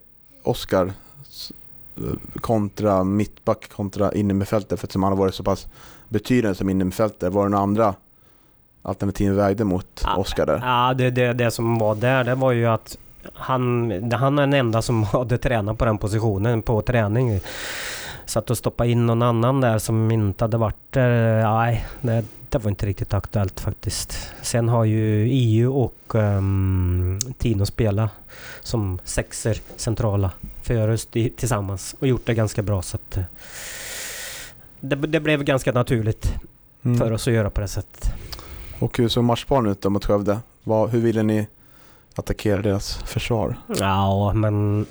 Oskar 0.44 0.94
kontra 2.42 3.04
mittback 3.04 3.70
kontra 3.70 4.14
innermittfältare 4.14 4.78
för 4.78 4.88
att 4.88 4.94
han 4.94 5.04
har 5.04 5.16
varit 5.16 5.36
så 5.36 5.44
pass 5.44 5.68
betydande 6.10 6.56
som 6.56 6.70
innermittfältare? 6.70 7.30
Var 7.30 7.44
det 7.44 7.50
några 7.50 7.64
andra 7.64 7.96
alternativ 8.82 9.32
vägde 9.32 9.64
mot 9.64 10.02
Ja, 10.04 10.16
Oskar 10.16 10.46
där? 10.46 10.62
Ja, 10.64 10.94
det, 10.94 11.10
det, 11.10 11.34
det 11.34 11.52
som 11.52 11.78
var 11.78 11.96
där, 11.96 12.24
det 12.24 12.36
var 12.36 12.52
ju 12.52 12.66
att 12.66 12.98
han, 13.34 13.92
han 14.14 14.40
är 14.40 14.42
den 14.42 14.54
enda 14.54 14.82
som 14.82 15.04
hade 15.14 15.38
tränat 15.38 15.78
på 15.78 15.86
den 15.86 15.98
positionen 15.98 16.62
på 16.62 16.82
träning. 16.82 17.40
Satt 18.26 18.50
och 18.50 18.58
stoppa 18.58 18.86
in 18.86 19.06
någon 19.06 19.22
annan 19.22 19.62
där 19.62 19.78
som 19.78 20.12
inte 20.12 20.44
hade 20.44 20.58
varit 20.58 20.92
där. 20.92 21.44
Nej, 21.44 21.86
det, 22.02 22.26
det 22.60 22.64
var 22.64 22.70
inte 22.70 22.86
riktigt 22.86 23.14
aktuellt 23.14 23.60
faktiskt. 23.60 24.18
Sen 24.42 24.70
har 24.70 24.86
ju 24.86 25.28
EU 25.30 25.74
och 25.74 26.16
ehm, 26.16 27.20
Tino 27.38 27.66
spelat 27.66 28.10
som 28.62 29.00
sexer 29.04 29.58
centrala 29.76 30.32
för 30.62 30.88
oss 30.88 31.06
tillsammans 31.36 31.96
och 32.00 32.08
gjort 32.08 32.26
det 32.26 32.34
ganska 32.34 32.62
bra 32.62 32.82
så 32.82 32.98
att 32.98 33.18
eh, 33.18 33.24
det, 34.80 34.96
det 34.96 35.20
blev 35.20 35.44
ganska 35.44 35.72
naturligt 35.72 36.34
Mm. 36.86 36.98
för 36.98 37.12
oss 37.12 37.28
att 37.28 37.34
göra 37.34 37.50
på 37.50 37.62
det 37.62 37.68
sättet. 37.68 38.12
Och 38.80 38.98
hur 38.98 39.08
såg 39.10 39.24
matchplanen 39.24 39.72
ut 39.72 39.82
då 39.82 39.90
mot 39.90 40.06
Skövde? 40.06 40.40
Vad, 40.64 40.90
hur 40.90 41.00
ville 41.00 41.24
ni 41.24 41.48
attackera 42.16 42.62
deras 42.62 42.94
försvar? 42.98 43.56
Ja, 43.80 44.34
men... 44.34 44.86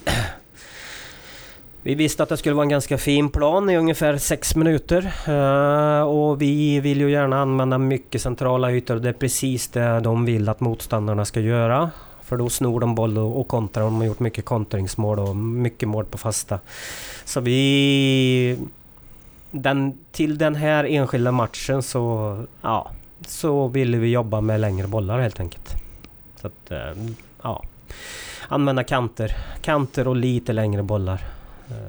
Vi 1.87 1.95
visste 1.95 2.23
att 2.23 2.29
det 2.29 2.37
skulle 2.37 2.55
vara 2.55 2.65
en 2.65 2.69
ganska 2.69 2.99
fin 2.99 3.31
plan 3.31 3.71
i 3.71 3.77
ungefär 3.77 4.17
sex 4.17 4.57
minuter. 4.57 5.15
Eh, 5.27 6.03
och 6.03 6.43
vi 6.43 6.81
vill 6.81 7.01
ju 7.01 7.11
gärna 7.11 7.41
använda 7.41 7.79
mycket 7.79 8.23
centrala 8.23 8.73
ytor. 8.73 8.97
Det 8.97 9.09
är 9.09 9.13
precis 9.13 9.69
det 9.69 10.01
de 10.01 10.25
vill 10.25 10.49
att 10.49 10.61
motståndarna 10.61 11.25
ska 11.25 11.41
göra. 11.41 11.91
För 12.23 12.37
då 12.37 12.49
snor 12.49 12.81
de 12.81 12.95
boll 12.95 13.19
och, 13.19 13.49
kontrar. 13.49 13.85
De 13.85 13.97
har 13.97 14.05
gjort 14.05 14.21
mycket 14.21 14.45
kontringsmål 14.45 15.19
och 15.19 15.37
mycket 15.37 15.89
mål 15.89 16.05
på 16.05 16.19
fasta. 16.19 16.59
Så 17.25 17.41
vi... 17.41 18.59
Den, 19.51 19.99
till 20.13 20.39
den 20.39 20.55
här 20.55 20.85
enskilda 20.85 21.33
matchen 21.33 21.83
så... 21.83 22.39
Ja, 22.63 22.91
så 23.27 23.69
ville 23.69 23.97
vi 23.97 24.09
jobba 24.09 24.41
med 24.41 24.61
längre 24.61 24.87
bollar 24.87 25.19
helt 25.19 25.41
enkelt. 25.41 25.75
Så 26.41 26.47
att... 26.47 26.71
Eh, 26.71 27.05
ja. 27.43 27.63
Använda 28.49 28.85
kanter. 28.85 29.37
Kanter 29.63 30.09
och 30.09 30.17
lite 30.17 30.53
längre 30.53 30.83
bollar. 30.83 31.21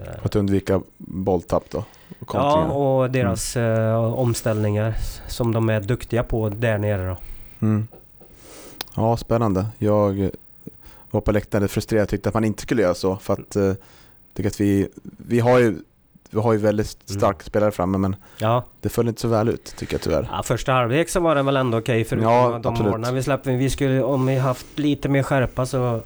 Eh, 0.08 0.26
att 0.26 0.36
undvika 0.36 0.82
bolltapp 0.98 1.64
då? 1.72 1.84
Och 2.20 2.36
Ja, 2.36 2.66
och 2.66 3.12
deras 3.12 3.58
eh, 3.58 3.96
omställningar 4.14 4.96
som 5.28 5.54
de 5.54 5.70
är 5.70 5.82
duktiga 5.82 6.24
på 6.24 6.50
där 6.50 6.78
nere 6.78 7.08
då. 7.10 7.18
Mm. 7.66 7.88
Ja, 8.96 9.18
spännande. 9.18 9.66
Jag 9.78 10.30
var 11.12 11.22
på 11.22 11.32
läktaren 11.32 11.68
frustrerad 11.68 12.04
och 12.04 12.10
tyckte 12.10 12.30
att 12.30 12.34
man 12.36 12.44
inte 12.46 12.62
skulle 12.62 12.82
göra 12.82 12.94
så 12.94 13.16
för 13.18 13.34
att 13.34 13.56
eh, 13.56 13.72
att 14.48 14.62
vi, 14.62 14.88
vi 15.18 15.40
har 15.40 15.60
ju 15.60 15.76
vi 16.30 16.40
har 16.42 16.54
ju 16.54 16.60
väldigt 16.60 17.10
Mm. 17.10 17.20
starka 17.20 17.44
spelare 17.44 17.72
framme 17.72 17.98
men 17.98 18.16
Ja, 18.38 18.64
det 18.82 18.90
föll 18.90 19.08
inte 19.08 19.22
så 19.22 19.28
väl 19.28 19.50
ut 19.50 19.74
tycker 19.78 19.94
jag 19.94 20.02
tyvärr. 20.02 20.30
ja 20.32 20.44
första 20.44 20.72
halvlek 20.72 21.10
så 21.10 21.20
var 21.20 21.36
det 21.36 21.44
väl 21.44 21.58
ändå 21.58 21.78
okej 21.78 22.04
förutom 22.04 22.30
Ja, 22.32 22.60
de 22.64 22.70
absolut. 22.72 22.92
målen 22.92 23.16
vi 23.16 23.24
släppte. 23.24 23.52
Vi 23.56 23.70
skulle, 23.70 24.04
om 24.04 24.26
vi 24.26 24.36
haft 24.38 24.80
lite 24.80 25.10
mer 25.10 25.24
skärpa 25.24 25.66
så... 25.66 26.02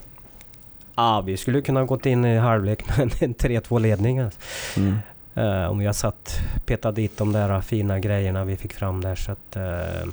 Ja, 0.99 1.21
vi 1.25 1.37
skulle 1.37 1.61
kunna 1.61 1.85
gått 1.85 2.05
in 2.05 2.25
i 2.25 2.37
halvlek 2.37 2.97
med 2.97 2.99
en 3.21 3.35
3-2 3.35 3.79
ledning. 3.79 4.19
Alltså. 4.19 4.39
Mm. 4.77 4.97
Eh, 5.35 5.69
om 5.71 5.79
vi 5.79 5.85
har 5.85 5.93
satt, 5.93 6.39
petat 6.65 6.95
dit 6.95 7.17
de 7.17 7.31
där 7.31 7.61
fina 7.61 7.99
grejerna 7.99 8.45
vi 8.45 8.57
fick 8.57 8.73
fram 8.73 9.01
där 9.01 9.15
så 9.15 9.31
att... 9.31 9.55
eh, 9.55 10.09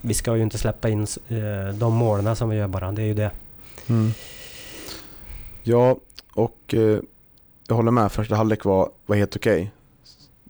vi 0.00 0.14
ska 0.14 0.36
ju 0.36 0.42
inte 0.42 0.58
släppa 0.58 0.88
in 0.88 1.06
uh, 1.32 1.68
de 1.74 1.94
målen 1.94 2.36
som 2.36 2.48
vi 2.48 2.56
gör 2.56 2.68
bara, 2.68 2.92
det 2.92 3.02
är 3.02 3.06
ju 3.06 3.14
det. 3.14 3.30
Mm. 3.88 4.10
Ja, 5.62 5.96
och 6.34 6.74
jag 7.68 7.74
håller 7.76 7.90
med. 7.90 8.12
Första 8.12 8.34
halvlek 8.36 8.64
var, 8.64 8.88
var 9.06 9.16
helt 9.16 9.36
okej. 9.36 9.70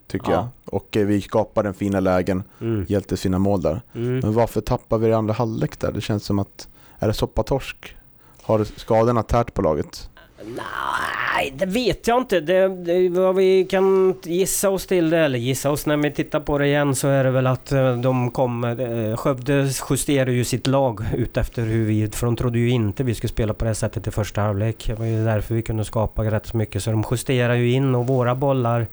tycker 0.06 0.32
Ja. 0.32 0.48
jag. 0.64 0.74
Och 0.74 0.86
vi 1.08 1.20
skapade 1.20 1.68
en 1.68 1.74
fina 1.74 2.00
lägen, 2.00 2.42
Mm. 2.60 2.84
hjälpte 2.88 3.16
sina 3.16 3.38
mål 3.38 3.62
där. 3.62 3.80
Mm. 3.94 4.18
Men 4.18 4.32
varför 4.32 4.60
tappar 4.60 4.98
vi 4.98 5.08
i 5.08 5.12
andra 5.12 5.34
halvlek 5.34 5.78
där? 5.80 5.92
Det 5.92 6.00
känns 6.00 6.24
som 6.24 6.38
att, 6.38 6.68
är 6.98 7.06
det 7.08 7.14
soppatorsk? 7.14 7.96
Har 8.42 8.64
skadorna 8.64 9.22
tärt 9.22 9.55
på 9.55 9.62
laget? 9.62 10.09
Nej, 10.44 11.52
det 11.57 11.66
vet 11.66 12.07
jag 12.07 12.18
inte. 12.18 12.40
Det, 12.40 12.68
det, 12.68 13.09
vad 13.09 13.37
vi 13.37 13.64
kan 13.64 14.14
gissa 14.22 14.70
oss 14.70 14.87
till 14.87 15.11
det, 15.11 15.18
eller 15.18 15.38
gissa 15.38 15.70
oss 15.70 15.87
när 15.87 15.96
vi 15.96 16.11
tittar 16.11 16.40
på 16.40 16.59
det 16.59 16.66
igen, 16.66 16.94
så 16.94 17.09
är 17.09 17.24
det 17.24 17.31
väl 17.31 17.46
att 17.46 17.72
eh, 17.72 17.96
de 17.96 18.31
kommer... 18.31 19.11
Eh, 19.11 19.16
Skövde 19.16 19.70
justerar 19.90 20.31
ju 20.31 20.44
sitt 20.44 20.66
lag 20.66 21.00
utefter 21.16 21.62
hur 21.62 21.85
vi... 21.85 22.11
För 22.11 22.26
de 22.26 22.37
trodde 22.37 22.59
ju 22.59 22.70
inte 22.70 23.05
vi 23.05 23.14
skulle 23.14 23.28
spela 23.28 23.55
på 23.55 23.64
det 23.64 23.68
här 23.68 23.74
sättet 23.74 24.07
i 24.07 24.11
första 24.11 24.40
halvlek. 24.40 24.85
Det 24.87 24.94
var 24.94 25.07
ju 25.07 25.24
därför 25.24 25.55
vi 25.55 25.62
kunde 25.62 25.85
skapa 25.85 26.24
rätt 26.24 26.46
så 26.46 26.57
mycket. 26.57 26.83
Så 26.83 26.90
de 26.90 27.05
justerar 27.11 27.55
ju 27.55 27.72
in 27.72 27.94
och 27.94 28.07
våra 28.07 28.35
bollar 28.35 28.87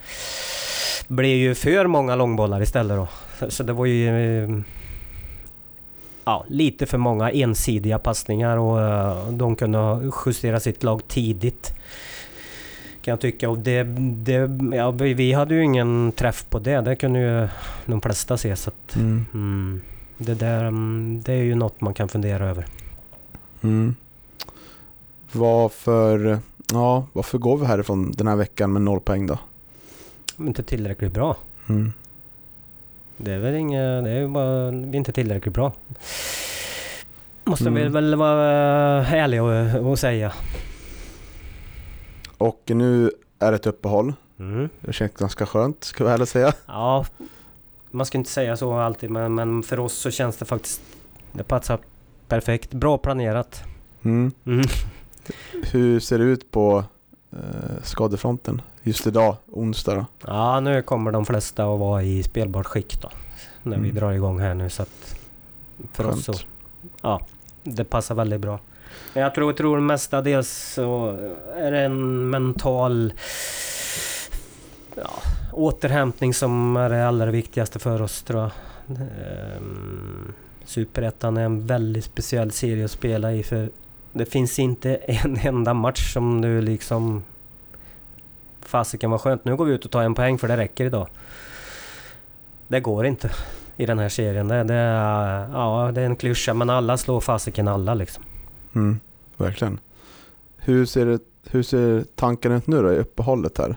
blev 1.07 1.37
ju 1.37 1.55
för 1.55 1.87
många 1.87 2.15
långbollar 2.15 2.61
istället 2.61 2.97
då. 2.97 3.07
Så, 3.39 3.51
så 3.51 3.63
det 3.63 3.73
var 3.73 3.85
ju... 3.85 4.43
Eh, 4.43 4.49
Ja, 6.29 6.45
lite 6.49 6.85
för 6.85 6.97
många 6.97 7.31
ensidiga 7.31 7.99
passningar 7.99 8.57
och 8.57 8.81
eh, 8.81 9.29
de 9.29 9.55
kunde 9.55 9.77
ha 9.77 10.01
justerat 10.25 10.63
sitt 10.63 10.83
lag 10.83 11.07
tidigt. 11.07 11.73
Kan 13.01 13.11
jag 13.11 13.19
tycka. 13.19 13.49
Och 13.49 13.57
det, 13.59 13.83
det, 13.99 14.49
ja, 14.75 14.91
vi 14.91 15.13
vi 15.13 15.33
hade 15.33 15.55
ju 15.55 15.63
ingen 15.63 16.11
träff 16.11 16.45
på 16.49 16.59
det. 16.59 16.81
Det 16.81 16.95
kunde 16.95 17.19
ju 17.19 17.47
de 17.85 18.01
flesta 18.01 18.37
se. 18.37 18.55
Så 18.55 18.69
att, 18.69 18.95
Mm. 18.95 19.25
mm, 19.33 19.81
det, 20.17 20.33
där, 20.33 20.63
mm, 20.65 21.21
det 21.25 21.33
är 21.33 21.43
ju 21.43 21.55
något 21.55 21.81
man 21.81 21.93
kan 21.93 22.09
fundera 22.09 22.49
över. 22.49 22.65
Mm. 23.61 23.95
Varför, 25.31 26.39
ja, 26.73 27.05
varför 27.13 27.37
går 27.37 27.57
vi 27.57 27.65
härifrån 27.65 28.11
den 28.11 28.27
här 28.27 28.35
veckan 28.35 28.73
med 28.73 28.81
noll 28.81 28.99
poäng 28.99 29.27
då? 29.27 29.37
Inte 30.39 30.63
tillräckligt 30.63 31.13
bra. 31.13 31.37
Mm. 31.69 31.93
Det 33.21 33.31
är 33.31 33.39
väl 33.39 33.55
inget... 33.55 34.03
Det 34.03 34.11
är 34.11 34.27
bara... 34.27 34.71
Vi 34.71 34.77
är 34.89 34.95
inte 34.95 35.11
tillräckligt 35.11 35.53
bra. 35.53 35.73
Måste 37.43 37.67
Mm. 37.67 37.83
vi 37.83 37.89
väl 37.89 38.15
vara 38.15 38.41
ärliga 39.07 39.43
och, 39.43 39.89
och 39.91 39.99
säga. 39.99 40.33
Och 42.37 42.61
nu 42.65 43.11
är 43.39 43.51
det 43.51 43.55
ett 43.55 43.67
uppehåll. 43.67 44.13
Mm. 44.39 44.69
Det 44.79 44.93
känns 44.93 45.11
ganska 45.13 45.45
skönt, 45.45 45.83
ska 45.83 46.03
jag 46.03 46.13
ärligt 46.13 46.29
säga. 46.29 46.53
Ja, 46.65 47.05
man 47.91 48.05
ska 48.05 48.17
inte 48.17 48.29
säga 48.29 48.57
så 48.57 48.73
alltid 48.73 49.09
men, 49.09 49.35
men 49.35 49.63
för 49.63 49.79
oss 49.79 49.93
så 49.93 50.11
känns 50.11 50.37
det 50.37 50.45
faktiskt... 50.45 50.81
Det 51.31 51.43
passar 51.43 51.79
perfekt. 52.27 52.73
Bra 52.73 52.97
planerat. 52.97 53.63
Mm. 54.03 54.31
Mm. 54.45 54.65
Hur 55.71 55.99
ser 55.99 56.17
det 56.17 56.23
ut 56.23 56.51
på 56.51 56.83
eh, 57.31 57.83
skadefronten 57.83 58.61
just 58.83 59.07
idag, 59.07 59.35
onsdag 59.51 59.95
då? 59.95 60.05
Ja, 60.27 60.59
nu 60.59 60.81
kommer 60.81 61.11
de 61.11 61.25
flesta 61.25 61.63
att 61.73 61.79
vara 61.79 62.03
i 62.03 62.23
spelbart 62.23 62.65
skick 62.65 63.01
då. 63.01 63.09
När 63.63 63.77
vi 63.77 63.89
Mm. 63.89 63.95
drar 63.95 64.11
igång 64.11 64.39
här 64.39 64.53
nu 64.53 64.69
så 64.69 64.81
att... 64.81 65.15
För 65.93 66.07
oss 66.07 66.25
så... 66.25 66.33
Skönt. 66.33 66.45
Ja, 67.01 67.21
det 67.63 67.83
passar 67.83 68.15
väldigt 68.15 68.41
bra. 68.41 68.59
Men 69.13 69.23
jag 69.23 69.35
tror, 69.35 69.53
tror 69.53 69.79
mestadels 69.79 70.73
så 70.73 71.17
är 71.55 71.71
det 71.71 71.79
en 71.79 72.29
mental... 72.29 73.13
Ja, 74.95 75.09
återhämtning 75.53 76.33
som 76.33 76.77
är 76.77 76.89
det 76.89 77.07
allra 77.07 77.25
viktigaste 77.31 77.79
för 77.79 78.01
oss 78.01 78.23
tror 78.23 78.39
jag. 78.41 78.51
Ehm, 78.97 80.33
Superettan 80.65 81.37
är 81.37 81.41
en 81.45 81.67
väldigt 81.67 82.03
speciell 82.03 82.51
serie 82.51 82.85
att 82.85 82.91
spela 82.91 83.33
i 83.33 83.43
för 83.43 83.69
det 84.13 84.25
finns 84.25 84.59
inte 84.59 84.95
en 84.95 85.37
enda 85.37 85.73
match 85.73 86.13
som 86.13 86.41
du 86.41 86.61
liksom... 86.61 87.23
Fasiken 88.69 89.11
vad 89.11 89.21
skönt, 89.21 89.45
nu 89.45 89.55
går 89.55 89.65
vi 89.65 89.73
ut 89.73 89.85
och 89.85 89.91
tar 89.91 90.03
en 90.03 90.15
poäng 90.15 90.37
för 90.37 90.47
det 90.47 90.57
räcker 90.57 90.85
idag. 90.85 91.07
Det 92.67 92.79
går 92.79 93.05
inte. 93.05 93.29
i 93.79 93.85
den 93.85 93.99
här 93.99 94.09
serien. 94.09 94.47
Det, 94.47 94.63
det, 94.63 94.73
är, 94.73 95.49
ja, 95.53 95.91
det 95.93 96.01
är 96.01 96.05
en 96.05 96.15
klyscha 96.15 96.53
men 96.53 96.69
alla 96.69 96.97
slår 96.97 97.19
fasiken 97.19 97.67
alla 97.67 97.93
liksom. 97.93 98.23
Mm, 98.75 98.99
verkligen. 99.37 99.79
Hur 100.57 100.85
ser, 100.85 101.05
det, 101.05 101.19
hur 101.51 101.63
ser 101.63 102.03
tanken 102.15 102.51
ut 102.51 102.67
nu 102.67 102.81
då 102.81 102.93
i 102.93 102.97
uppehållet 102.97 103.57
här? 103.57 103.75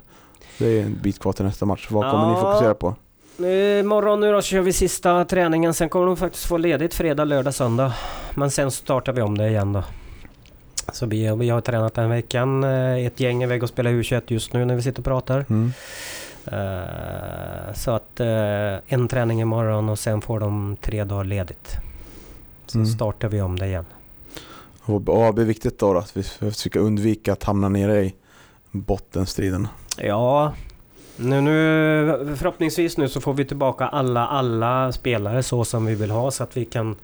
Det 0.59 0.67
är 0.67 0.83
en 0.83 0.99
bit 1.03 1.19
kvar 1.19 1.33
till 1.33 1.45
nästa 1.45 1.67
match. 1.67 1.87
Vad 1.91 2.11
kommer 2.11 2.35
ni 2.35 2.41
fokusera 2.41 2.75
på? 2.75 2.95
Imorgon 3.81 4.21
nu 4.21 4.33
då 4.33 4.43
så 4.43 4.47
kör 4.47 4.61
vi 4.61 4.73
sista 4.73 5.25
träningen. 5.25 5.75
Sen 5.75 5.89
kommer 5.89 6.07
de 6.07 6.17
faktiskt 6.17 6.47
få 6.47 6.57
ledigt 6.57 6.95
fredag, 6.95 7.25
lördag, 7.25 7.55
söndag. 7.55 7.93
Men 8.35 8.51
sen 8.51 8.71
startar 8.71 9.13
vi 9.13 9.23
om 9.23 9.39
det 9.39 9.49
igen 9.49 9.73
då. 9.73 9.83
Så 10.93 11.07
vi, 11.07 11.35
vi 11.37 11.49
har 11.51 11.61
tränat 11.61 11.95
den 11.95 12.11
veckan. 12.11 12.65
Eh, 12.65 13.07
Ett 13.07 13.21
gäng 13.21 13.43
är 13.43 13.47
iväg 13.47 13.63
och 13.63 13.69
spelar 13.69 13.91
U21 13.91 14.23
just 14.27 14.53
nu 14.53 14.65
när 14.65 14.75
vi 14.77 14.83
sitter 14.83 14.99
och 15.01 15.05
pratar. 15.05 15.45
Mm. 15.51 15.73
Eh, 16.47 17.75
Så 17.75 17.91
att 17.91 18.21
eh, 18.21 18.75
en 18.87 19.09
träning 19.09 19.41
imorgon 19.41 19.89
och 19.89 19.99
sen 19.99 20.21
får 20.21 20.41
de 20.41 20.77
tre 20.81 21.05
dagar 21.05 21.25
ledigt. 21.25 21.77
Så 22.67 22.79
Mm. 22.79 22.87
startar 22.91 23.29
vi 23.29 23.41
om 23.41 23.59
det 23.59 23.67
igen. 23.67 23.85
Och 24.85 25.03
vad 25.05 25.35
blir 25.35 25.45
viktigt 25.45 25.79
då, 25.79 25.93
då? 25.93 25.99
Att 25.99 26.17
vi 26.17 26.23
försöker 26.23 26.81
undvika 26.81 27.33
att 27.33 27.43
hamna 27.45 27.69
nere 27.69 28.05
i 28.05 28.15
bottenstriden. 28.71 29.69
Ja, 29.99 30.53
nu, 31.17 31.41
nu, 31.41 32.37
förhoppningsvis 32.37 32.97
nu 32.99 33.09
så 33.09 33.21
får 33.21 33.35
vi 33.35 33.45
tillbaka 33.45 33.87
alla, 33.87 34.27
alla 34.27 34.93
spelare 34.93 35.43
så 35.43 35.65
som 35.65 35.87
vi 35.87 35.95
vill 35.95 36.11
ha 36.11 36.31
så 36.31 36.43
att 36.43 36.57
vi 36.57 36.65
kan 36.65 36.97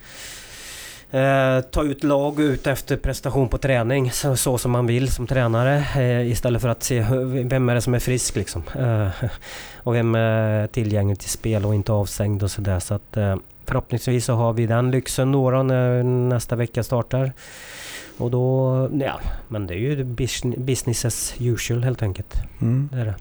eh, 1.10 1.60
ta 1.60 1.84
ut 1.84 2.04
lag 2.04 2.40
ut 2.40 2.66
efter 2.66 2.96
prestation 2.96 3.48
på 3.48 3.58
träning 3.58 4.10
så, 4.10 4.36
så 4.36 4.58
som 4.58 4.70
man 4.70 4.86
vill 4.86 5.12
som 5.12 5.26
tränare 5.26 5.84
eh, 5.96 6.30
istället 6.30 6.62
för 6.62 6.68
att 6.68 6.82
se 6.82 7.06
vem 7.44 7.68
är 7.68 7.74
det 7.74 7.80
som 7.80 7.94
är 7.94 7.98
frisk 7.98 8.36
liksom. 8.36 8.62
Eh, 8.78 9.08
och 9.76 9.94
vem 9.94 10.14
är 10.14 10.66
tillgänglig 10.66 11.18
till 11.18 11.30
spel 11.30 11.64
och 11.64 11.74
inte 11.74 11.92
avstängd 11.92 12.42
och 12.42 12.50
sådär. 12.50 12.80
Så 12.80 12.94
att 12.94 13.16
eh, 13.16 13.36
förhoppningsvis 13.64 14.24
så 14.24 14.32
har 14.32 14.52
vi 14.52 14.66
den 14.66 14.90
lyxen 14.90 15.32
då, 15.32 15.50
när 15.62 16.02
nästa 16.02 16.56
vecka 16.56 16.82
startar. 16.82 17.32
Och 18.18 18.30
då, 18.30 18.88
ja, 18.92 19.20
men 19.48 19.66
det 19.66 19.74
är 19.74 19.78
ju 19.78 20.04
bus- 20.04 20.56
business 20.56 21.04
as 21.04 21.34
usual 21.38 21.84
helt 21.84 22.02
enkelt. 22.02 22.34
Mm. 22.60 22.88
Det 22.92 23.00
är 23.00 23.04
det. 23.04 23.14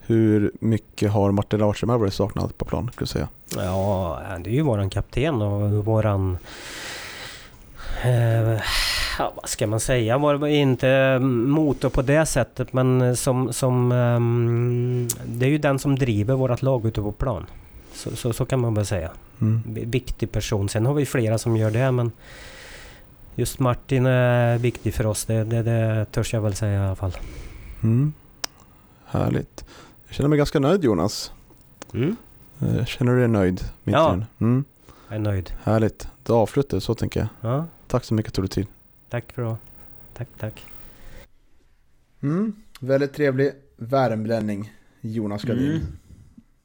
Hur 0.00 0.52
mycket 0.60 1.10
har 1.10 1.32
Martin 1.32 1.60
Larsenberg 1.60 1.98
varit 1.98 2.14
saknad 2.14 2.58
på 2.58 2.64
plan, 2.64 2.90
skulle 2.92 3.06
du 3.06 3.10
säga? 3.10 3.28
Ja, 3.56 4.20
det 4.44 4.50
är 4.50 4.54
ju 4.54 4.62
våran 4.62 4.90
kapten 4.90 5.42
och 5.42 5.84
våran... 5.84 6.38
Eh, 8.04 8.60
ja, 9.18 9.32
vad 9.36 9.48
ska 9.48 9.66
man 9.66 9.80
säga? 9.80 10.18
Var 10.18 10.46
inte 10.46 11.18
motor 11.22 11.88
på 11.88 12.02
det 12.02 12.26
sättet 12.26 12.72
men 12.72 13.16
som... 13.16 13.52
som 13.52 13.92
ehm, 13.92 15.08
det 15.26 15.46
är 15.46 15.50
ju 15.50 15.58
den 15.58 15.78
som 15.78 15.96
driver 15.98 16.34
vårat 16.34 16.62
lag 16.62 16.86
ute 16.86 17.00
på 17.00 17.12
plan. 17.12 17.46
Så, 17.92 18.16
så, 18.16 18.32
så 18.32 18.44
kan 18.46 18.60
man 18.60 18.74
väl 18.74 18.86
säga. 18.86 19.10
Mm. 19.40 19.62
Viktig 19.66 20.32
person. 20.32 20.68
Sen 20.68 20.86
har 20.86 20.94
vi 20.94 21.06
flera 21.06 21.38
som 21.38 21.56
gör 21.56 21.70
det 21.70 21.90
men... 21.92 22.12
Just 23.34 23.58
Martin 23.58 24.06
är 24.06 24.58
viktig 24.58 24.94
för 24.94 25.06
oss. 25.06 25.24
Det, 25.24 25.44
det, 25.44 25.62
det 25.62 26.04
törs 26.12 26.32
jag 26.34 26.40
väl 26.40 26.54
säga 26.54 26.82
i 26.82 26.86
alla 26.86 26.96
fall. 26.96 27.12
Mm. 27.82 28.12
Härligt. 29.06 29.64
Jag 30.06 30.14
känner 30.14 30.28
mig 30.28 30.38
ganska 30.38 30.58
nöjd 30.60 30.84
Jonas. 30.84 31.32
Mm, 31.94 32.16
Eh, 32.60 32.84
Känner 32.84 33.12
du 33.12 33.18
dig 33.18 33.28
nöjd? 33.28 33.60
med 33.84 33.94
Ja. 33.94 34.18
Mm. 34.40 34.64
jag 35.08 35.14
är 35.16 35.20
nöjd. 35.20 35.52
Härligt. 35.64 36.08
Då 36.24 36.34
avslutar 36.36 36.76
vi 36.76 36.80
så 36.80 36.94
tänker 36.94 37.20
jag. 37.20 37.28
Ja, 37.52 37.64
Tack 37.88 38.04
så 38.04 38.14
mycket 38.14 38.30
att 38.30 38.34
du 38.34 38.36
tog 38.36 38.44
dig 38.44 38.64
tid. 38.64 38.66
tack 39.08 39.32
för 39.32 39.42
det. 39.42 39.56
Tack, 40.14 40.28
tack. 40.38 40.64
Mm. 42.20 42.52
Väldigt 42.80 43.12
trevlig 43.12 43.52
värmlänning, 43.76 44.72
Jonas 45.00 45.42
Gradin. 45.42 45.70
Mm. 45.70 45.86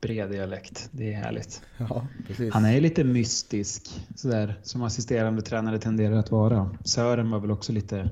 Bred 0.02 0.32
dialekt, 0.32 0.90
det 0.92 1.14
är 1.14 1.18
härligt. 1.18 1.62
Ja, 1.78 2.08
precis. 2.28 2.54
Han 2.54 2.66
är 2.66 2.82
lite 2.82 3.04
mystisk, 3.04 4.02
sådär 4.16 4.60
som 4.64 4.82
assisterande 4.82 5.42
tränare 5.42 5.80
tenderar 5.80 6.16
att 6.16 6.32
vara. 6.32 6.78
Sören 6.84 7.32
var 7.32 7.40
väl 7.40 7.52
också 7.52 7.72
lite... 7.72 8.10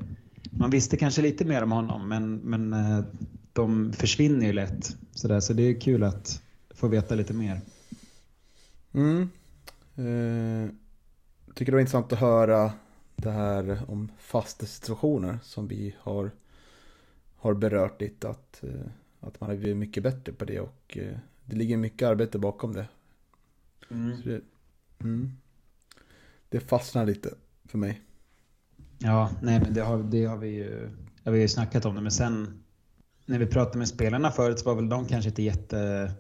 Man 0.51 0.69
visste 0.69 0.97
kanske 0.97 1.21
lite 1.21 1.45
mer 1.45 1.63
om 1.63 1.71
honom, 1.71 2.09
men, 2.09 2.35
men 2.35 2.73
eh, 2.73 3.03
de 3.53 3.93
försvinner 3.93 4.45
ju 4.45 4.53
lätt. 4.53 4.95
Sådär, 5.11 5.39
så 5.39 5.53
det 5.53 5.63
är 5.63 5.79
kul 5.79 6.03
att 6.03 6.41
få 6.69 6.87
veta 6.87 7.15
lite 7.15 7.33
mer. 7.33 7.61
Mm. 8.93 9.29
Eh, 9.95 10.71
tycker 11.55 11.71
det 11.71 11.75
var 11.75 11.79
intressant 11.79 12.13
att 12.13 12.19
höra 12.19 12.71
det 13.21 13.31
här 13.31 13.79
om 13.87 14.11
fasta 14.19 14.65
situationer 14.65 15.39
som 15.43 15.67
vi 15.67 15.95
har, 15.99 16.31
har 17.35 17.53
berört 17.53 18.01
lite. 18.01 18.29
Att, 18.29 18.63
eh, 18.63 18.91
att 19.19 19.41
man 19.41 19.49
har 19.49 19.57
blivit 19.57 19.77
mycket 19.77 20.03
bättre 20.03 20.33
på 20.33 20.45
det 20.45 20.59
och 20.59 20.97
eh, 20.97 21.17
det 21.45 21.55
ligger 21.55 21.77
mycket 21.77 22.07
arbete 22.07 22.39
bakom 22.39 22.73
det. 22.73 22.87
Så 23.89 24.29
det, 24.29 24.41
mm. 24.99 25.31
det 26.49 26.59
fastnar 26.59 27.05
lite 27.05 27.33
för 27.65 27.77
mig. 27.77 28.01
Ja, 28.97 29.29
nej 29.41 29.59
men 29.59 29.73
det 29.73 29.81
har, 29.81 29.97
det 29.97 30.25
har 30.25 30.37
vi 30.37 30.49
ju 30.49 30.89
ja, 31.23 31.31
vi 31.31 31.37
har 31.37 31.41
ju 31.41 31.47
snackat 31.47 31.85
om 31.85 31.95
det. 31.95 32.01
Men 32.01 32.11
sen 32.11 32.63
när 33.25 33.39
vi 33.39 33.45
pratade 33.45 33.77
med 33.77 33.87
spelarna 33.87 34.31
förut 34.31 34.59
så 34.59 34.65
var 34.65 34.75
väl 34.75 34.89
de 34.89 35.05
kanske 35.05 35.29
inte 35.29 35.43
jätte... 35.43 36.11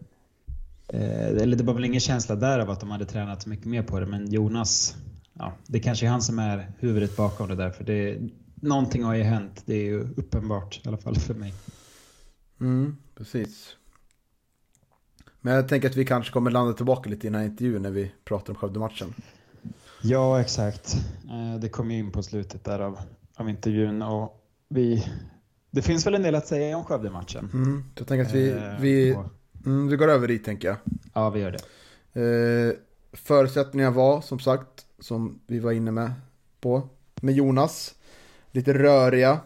Eh, 0.87 1.27
eller 1.27 1.57
det 1.57 1.63
var 1.63 1.73
väl 1.73 1.85
ingen 1.85 1.99
känsla 1.99 2.35
där 2.35 2.59
av 2.59 2.69
att 2.69 2.79
de 2.79 2.91
hade 2.91 3.05
tränat 3.05 3.41
så 3.41 3.49
mycket 3.49 3.65
mer 3.65 3.83
på 3.83 3.99
det. 3.99 4.05
Men 4.05 4.31
Jonas, 4.31 4.95
ja, 5.33 5.53
det 5.67 5.79
kanske 5.79 6.05
är 6.05 6.09
han 6.09 6.21
som 6.21 6.39
är 6.39 6.71
huvudet 6.79 7.17
bakom 7.17 7.47
det 7.49 7.55
där. 7.55 7.69
För 7.69 7.83
det, 7.83 8.19
någonting 8.55 9.03
har 9.03 9.15
ju 9.15 9.23
hänt. 9.23 9.63
Det 9.65 9.73
är 9.75 9.83
ju 9.83 9.99
uppenbart 10.01 10.81
i 10.85 10.87
alla 10.87 10.97
fall 10.97 11.15
för 11.15 11.33
mig. 11.33 11.53
Mm, 12.59 12.97
precis. 13.15 13.75
Men 15.41 15.53
jag 15.53 15.67
tänker 15.67 15.89
att 15.89 15.95
vi 15.95 16.05
kanske 16.05 16.31
kommer 16.33 16.51
landa 16.51 16.73
tillbaka 16.73 17.09
lite 17.09 17.27
i 17.27 17.29
den 17.29 17.39
här 17.39 17.45
intervjun 17.47 17.81
när 17.81 17.91
vi 17.91 18.11
pratar 18.25 18.53
om 18.53 18.55
Skövde-matchen. 18.59 19.13
Ja, 20.01 20.41
exakt. 20.41 20.95
Eh, 21.29 21.59
Det 21.59 21.69
kom 21.69 21.91
ju 21.91 21.97
in 21.99 22.11
på 22.11 22.23
slutet 22.23 22.63
där 22.63 22.79
av, 22.79 22.99
av 23.35 23.49
intervjun. 23.49 24.01
Och 24.01 24.43
vi, 24.69 25.07
det 25.71 25.81
finns 25.81 26.05
väl 26.05 26.15
en 26.15 26.23
del 26.23 26.35
att 26.35 26.47
säga 26.47 26.77
om 26.77 26.83
Skövde-matchen. 26.85 27.49
Mm, 27.53 27.83
jag 27.95 28.07
tänker 28.07 28.25
att 28.25 28.33
vi, 28.33 28.49
Eh, 28.51 28.79
vi, 28.79 29.17
mm, 29.65 29.87
vi 29.87 29.95
går 29.95 30.07
över 30.07 30.27
dit 30.27 30.43
tänker 30.45 30.67
jag. 30.67 30.77
Ja, 31.13 31.29
vi 31.29 31.39
gör 31.39 31.51
det. 31.51 31.59
Eh, 32.21 32.73
förutsättningar 33.13 33.91
var 33.91 34.21
som 34.21 34.39
sagt, 34.39 34.85
som 35.01 35.39
vi 35.47 35.59
var 35.59 35.71
inne 35.71 35.91
med 35.91 36.11
på, 36.59 36.89
med 37.21 37.35
Jonas. 37.35 37.95
Lite 38.51 38.73
röriga. 38.73 39.41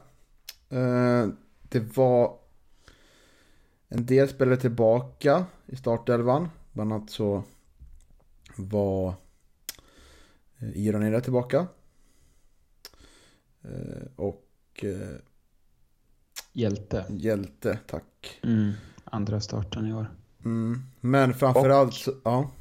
Eh, 0.70 1.28
det 1.62 1.80
var 1.98 2.38
en 3.88 4.06
del 4.06 4.30
spelare 4.30 4.58
tillbaka 4.58 5.46
i 5.65 5.76
startelvan. 5.76 6.50
Bland 6.72 6.94
annat 6.94 7.10
så 7.10 7.44
var 8.56 9.13
eh, 10.60 10.78
Iron 10.78 11.04
Eda 11.04 11.22
tillbaka. 11.22 11.68
Eh, 13.62 14.08
och 14.15 14.50
eh, 14.84 15.18
Hjälte. 16.54 17.06
Hjälte, 17.10 17.80
tack. 17.88 18.39
Mm. 18.44 18.72
Andra 19.04 19.41
starten 19.41 19.88
i 19.88 19.94
år. 19.94 20.12
Mm. 20.46 20.82
Men 21.02 21.34
framförallt 21.34 21.94
så, 21.94 22.13
ja. 22.24 22.52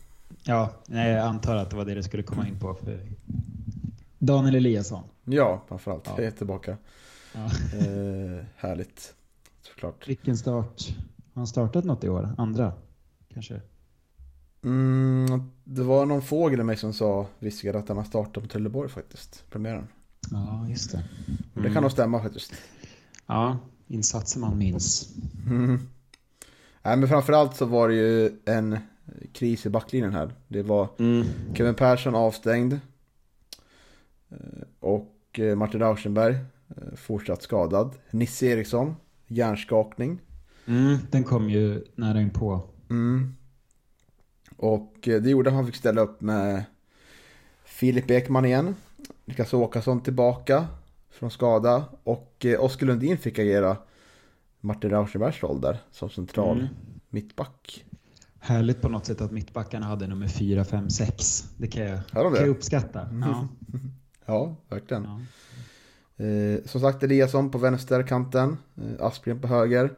Ja, 0.46 0.70
nej, 0.86 1.12
jag 1.12 1.26
antar 1.26 1.56
att 1.56 1.70
det 1.70 1.76
var 1.76 1.84
det 1.84 1.94
det 1.94 2.02
skulle 2.02 2.22
komma 2.22 2.48
in 2.48 2.58
på. 2.58 2.74
För 2.74 3.00
Daniel 4.18 4.54
Eliasson. 4.54 5.02
Ja, 5.24 5.62
framförallt. 5.68 6.06
Ja. 6.06 6.14
Jag 6.16 6.26
är 6.26 6.30
tillbaka. 6.30 6.76
Ja. 7.34 7.44
Eh, 7.78 8.44
härligt. 8.56 9.14
Såklart. 9.62 10.08
Vilken 10.08 10.36
start? 10.36 10.88
Har 11.34 11.40
han 11.40 11.46
startat 11.46 11.84
något 11.84 12.04
i 12.04 12.08
år? 12.08 12.34
Andra? 12.38 12.72
Kanske? 13.34 13.60
Mm, 14.64 15.50
det 15.64 15.82
var 15.82 16.06
någon 16.06 16.22
fågel 16.22 16.60
i 16.60 16.64
mig 16.64 16.76
som 16.76 16.92
sa, 16.92 17.26
viskade 17.38 17.78
att 17.78 17.88
han 17.88 17.96
har 17.96 18.04
startat 18.04 18.42
på 18.42 18.48
Trelleborg 18.48 18.88
faktiskt. 18.88 19.44
Premiären. 19.50 19.88
Ja, 20.30 20.66
just 20.68 20.92
det. 20.92 21.04
Och 21.54 21.62
Det 21.62 21.70
kan 21.70 21.82
nog 21.82 21.92
stämma 21.92 22.22
faktiskt. 22.22 22.52
Ja, 23.26 23.58
insatser 23.88 24.40
man 24.40 24.58
minns. 24.58 25.14
Mm. 25.46 25.88
Nej 26.82 26.96
men 26.96 27.08
framförallt 27.08 27.56
så 27.56 27.66
var 27.66 27.88
det 27.88 27.94
ju 27.94 28.40
en 28.44 28.78
kris 29.32 29.66
i 29.66 29.70
backlinjen 29.70 30.12
här. 30.12 30.34
Det 30.48 30.62
var 30.62 30.88
Kevin 31.54 31.74
Persson 31.74 32.14
avstängd. 32.14 32.72
Eh, 34.30 34.38
Och 34.80 35.38
eh, 35.38 35.56
Martin 35.56 35.80
Rauschenberg 35.80 36.34
eh, 36.34 36.94
fortsatt 36.96 37.42
skadad. 37.42 37.94
Nisse 38.10 38.46
Eriksson, 38.46 38.96
hjärnskakning. 39.26 40.20
Mm, 40.66 40.96
den 41.10 41.24
kom 41.24 41.50
ju 41.50 41.84
nära 41.94 42.20
in 42.20 42.30
på. 42.30 42.60
Mm. 42.90 43.34
Och 44.56 44.94
det 45.02 45.26
gjorde 45.30 45.50
att 45.50 45.56
han 45.56 45.66
fick 45.66 45.76
ställa 45.76 46.00
upp 46.00 46.20
med 46.20 46.64
Filip 47.64 48.10
Ekman 48.10 48.44
igen. 48.44 48.74
Niklas 49.24 49.54
Åkesson 49.54 50.00
tillbaka 50.02 50.66
från 51.10 51.30
skada. 51.30 51.84
Och 52.04 52.46
Oskar 52.58 52.86
Lundin 52.86 53.18
fick 53.18 53.38
agera 53.38 53.76
Martin 54.60 54.90
Rauschenbergs 54.90 55.42
roll 55.42 55.60
där 55.60 55.78
som 55.90 56.10
central 56.10 56.56
Mm. 56.58 56.68
mittback. 57.08 57.84
Härligt 58.44 58.80
på 58.80 58.88
något 58.88 59.06
sätt 59.06 59.20
att 59.20 59.32
mittbackarna 59.32 59.86
hade 59.86 60.06
nummer 60.06 60.28
4, 60.28 60.64
5, 60.64 60.90
6. 60.90 61.44
Det 61.58 61.66
kan 61.66 61.82
jag, 61.82 61.98
Har 62.12 62.24
de 62.24 62.34
kan 62.34 62.42
jag 62.42 62.50
uppskatta. 62.50 63.08
Ja. 63.22 63.48
Ja, 64.26 64.56
verkligen. 64.68 65.04
Ja. 65.04 66.24
Eh, 66.24 66.64
som 66.64 66.80
sagt 66.80 67.02
Eliasson 67.02 67.50
på 67.50 67.58
vänsterkanten, 67.58 68.56
eh, 68.76 69.06
Aspgren 69.06 69.40
på 69.40 69.48
höger. 69.48 69.92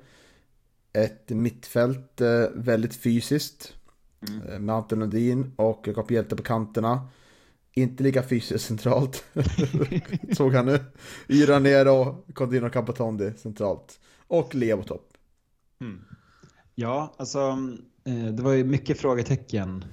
Ett 0.92 1.30
mittfält 1.30 2.20
eh, 2.20 2.44
väldigt 2.54 2.96
fysiskt. 2.96 3.74
Eh, 4.48 4.58
Med 4.58 4.74
Anton 4.74 4.98
Lundin 4.98 5.52
och 5.56 5.84
Jakob 5.88 6.10
Hjelte 6.10 6.36
på 6.36 6.42
kanterna. 6.42 7.08
Inte 7.72 8.02
lika 8.02 8.22
fysiskt 8.22 8.64
centralt. 8.66 9.24
Såg 10.36 10.54
han 10.54 10.66
nu. 10.66 10.84
Yra 11.28 11.58
ner 11.58 11.88
och 11.88 12.34
Condino 12.34 12.70
Capotondi 12.70 13.32
centralt. 13.36 14.00
Och 14.26 14.54
Leo 14.54 14.76
på 14.76 14.82
topp. 14.84 15.12
Ja, 16.74 17.14
alltså 17.16 17.38
eh, 17.38 17.56
Eh, 18.06 18.26
det 18.26 18.42
var 18.42 18.52
ju 18.52 18.64
mycket 18.64 19.00
frågetecken 19.00 19.84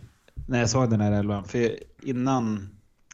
när 0.48 0.60
jag 0.60 0.70
såg 0.70 0.90
den 0.90 1.02
här 1.02 1.12
elvan. 1.12 1.44
För 1.44 1.80
innan, 2.04 2.70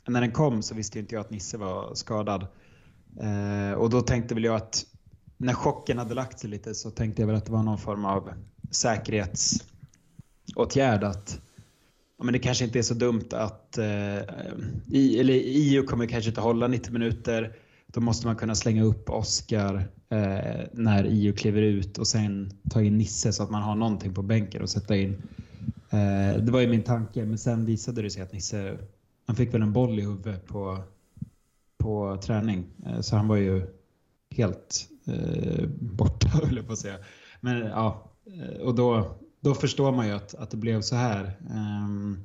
när 0.07 0.21
den 0.21 0.31
kom 0.31 0.61
så 0.61 0.75
visste 0.75 0.97
ju 0.97 1.01
inte 1.01 1.15
jag 1.15 1.21
att 1.21 1.29
Nisse 1.29 1.57
var 1.57 1.95
skadad. 1.95 2.47
Eh, 3.19 3.71
och 3.73 3.89
då 3.89 4.01
tänkte 4.01 4.33
väl 4.33 4.43
jag 4.43 4.55
att 4.55 4.85
när 5.37 5.53
chocken 5.53 5.97
hade 5.97 6.13
lagt 6.13 6.39
sig 6.39 6.49
lite 6.49 6.75
så 6.75 6.91
tänkte 6.91 7.21
jag 7.21 7.27
väl 7.27 7.35
att 7.35 7.45
det 7.45 7.51
var 7.51 7.63
någon 7.63 7.77
form 7.77 8.05
av 8.05 8.29
säkerhetsåtgärd. 8.71 11.03
Att 11.03 11.41
ja, 12.17 12.23
men 12.23 12.33
det 12.33 12.39
kanske 12.39 12.65
inte 12.65 12.79
är 12.79 12.83
så 12.83 12.93
dumt 12.93 13.29
att 13.31 13.77
eh, 13.77 14.19
i, 14.87 15.19
eller 15.19 15.33
IO 15.33 15.83
kommer 15.83 16.05
kanske 16.05 16.29
inte 16.29 16.41
hålla 16.41 16.67
90 16.67 16.93
minuter. 16.93 17.55
Då 17.91 18.01
måste 18.01 18.27
man 18.27 18.35
kunna 18.35 18.55
slänga 18.55 18.83
upp 18.83 19.09
Oscar 19.09 19.75
eh, 20.09 20.67
när 20.73 21.05
IO 21.05 21.33
kliver 21.33 21.61
ut 21.61 21.97
och 21.97 22.07
sen 22.07 22.51
ta 22.69 22.81
in 22.81 22.97
Nisse 22.97 23.33
så 23.33 23.43
att 23.43 23.49
man 23.49 23.61
har 23.61 23.75
någonting 23.75 24.13
på 24.13 24.21
bänken 24.21 24.61
och 24.61 24.69
sätta 24.69 24.97
in. 24.97 25.21
Eh, 25.89 26.43
det 26.43 26.51
var 26.51 26.59
ju 26.59 26.67
min 26.67 26.83
tanke, 26.83 27.25
men 27.25 27.37
sen 27.37 27.65
visade 27.65 28.01
det 28.01 28.09
sig 28.09 28.21
att 28.21 28.33
Nisse, 28.33 28.77
han 29.25 29.35
fick 29.35 29.53
väl 29.53 29.61
en 29.61 29.73
boll 29.73 29.99
i 29.99 30.01
huvudet 30.01 30.47
på, 30.47 30.83
på 31.77 32.17
träning. 32.23 32.65
Eh, 32.85 33.01
så 33.01 33.15
han 33.15 33.27
var 33.27 33.35
ju 33.35 33.67
helt 34.29 34.87
eh, 35.07 35.67
borta 35.79 36.27
höll 36.33 36.57
jag 36.57 36.67
på 36.67 36.73
att 36.73 36.79
säga. 36.79 36.97
Men 37.41 37.57
ja, 37.57 38.11
eh, 38.25 38.61
och 38.61 38.75
då, 38.75 39.15
då 39.39 39.53
förstår 39.53 39.91
man 39.91 40.07
ju 40.07 40.13
att, 40.13 40.35
att 40.35 40.51
det 40.51 40.57
blev 40.57 40.81
så 40.81 40.95
här. 40.95 41.37
Ehm, 41.49 42.17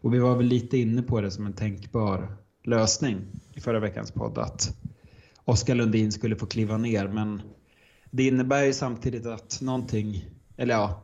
och 0.00 0.14
vi 0.14 0.18
var 0.18 0.36
väl 0.36 0.46
lite 0.46 0.78
inne 0.78 1.02
på 1.02 1.20
det 1.20 1.30
som 1.30 1.46
en 1.46 1.52
tänkbar 1.52 2.36
lösning 2.64 3.20
i 3.54 3.60
förra 3.60 3.80
veckans 3.80 4.10
podd 4.10 4.38
att 4.38 4.76
Oskar 5.44 5.74
Lundin 5.74 6.12
skulle 6.12 6.36
få 6.36 6.46
kliva 6.46 6.76
ner 6.76 7.08
men 7.08 7.42
det 8.10 8.26
innebär 8.26 8.64
ju 8.64 8.72
samtidigt 8.72 9.26
att 9.26 9.60
någonting, 9.62 10.24
eller 10.56 10.74
ja, 10.74 11.02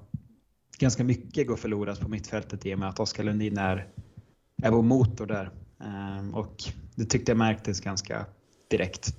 ganska 0.79 1.05
mycket 1.05 1.46
går 1.46 1.57
förlorat 1.57 2.00
på 2.00 2.09
mittfältet 2.09 2.66
i 2.66 2.74
och 2.74 2.79
med 2.79 2.88
att 2.88 3.00
Oskar 3.00 3.24
Lundin 3.24 3.59
är, 3.59 3.88
är 4.62 4.70
vår 4.70 4.83
motor 4.83 5.26
där. 5.26 5.50
Ehm, 5.81 6.35
och 6.35 6.64
det 6.94 7.05
tyckte 7.05 7.31
jag 7.31 7.38
märktes 7.38 7.81
ganska 7.81 8.26
direkt. 8.68 9.16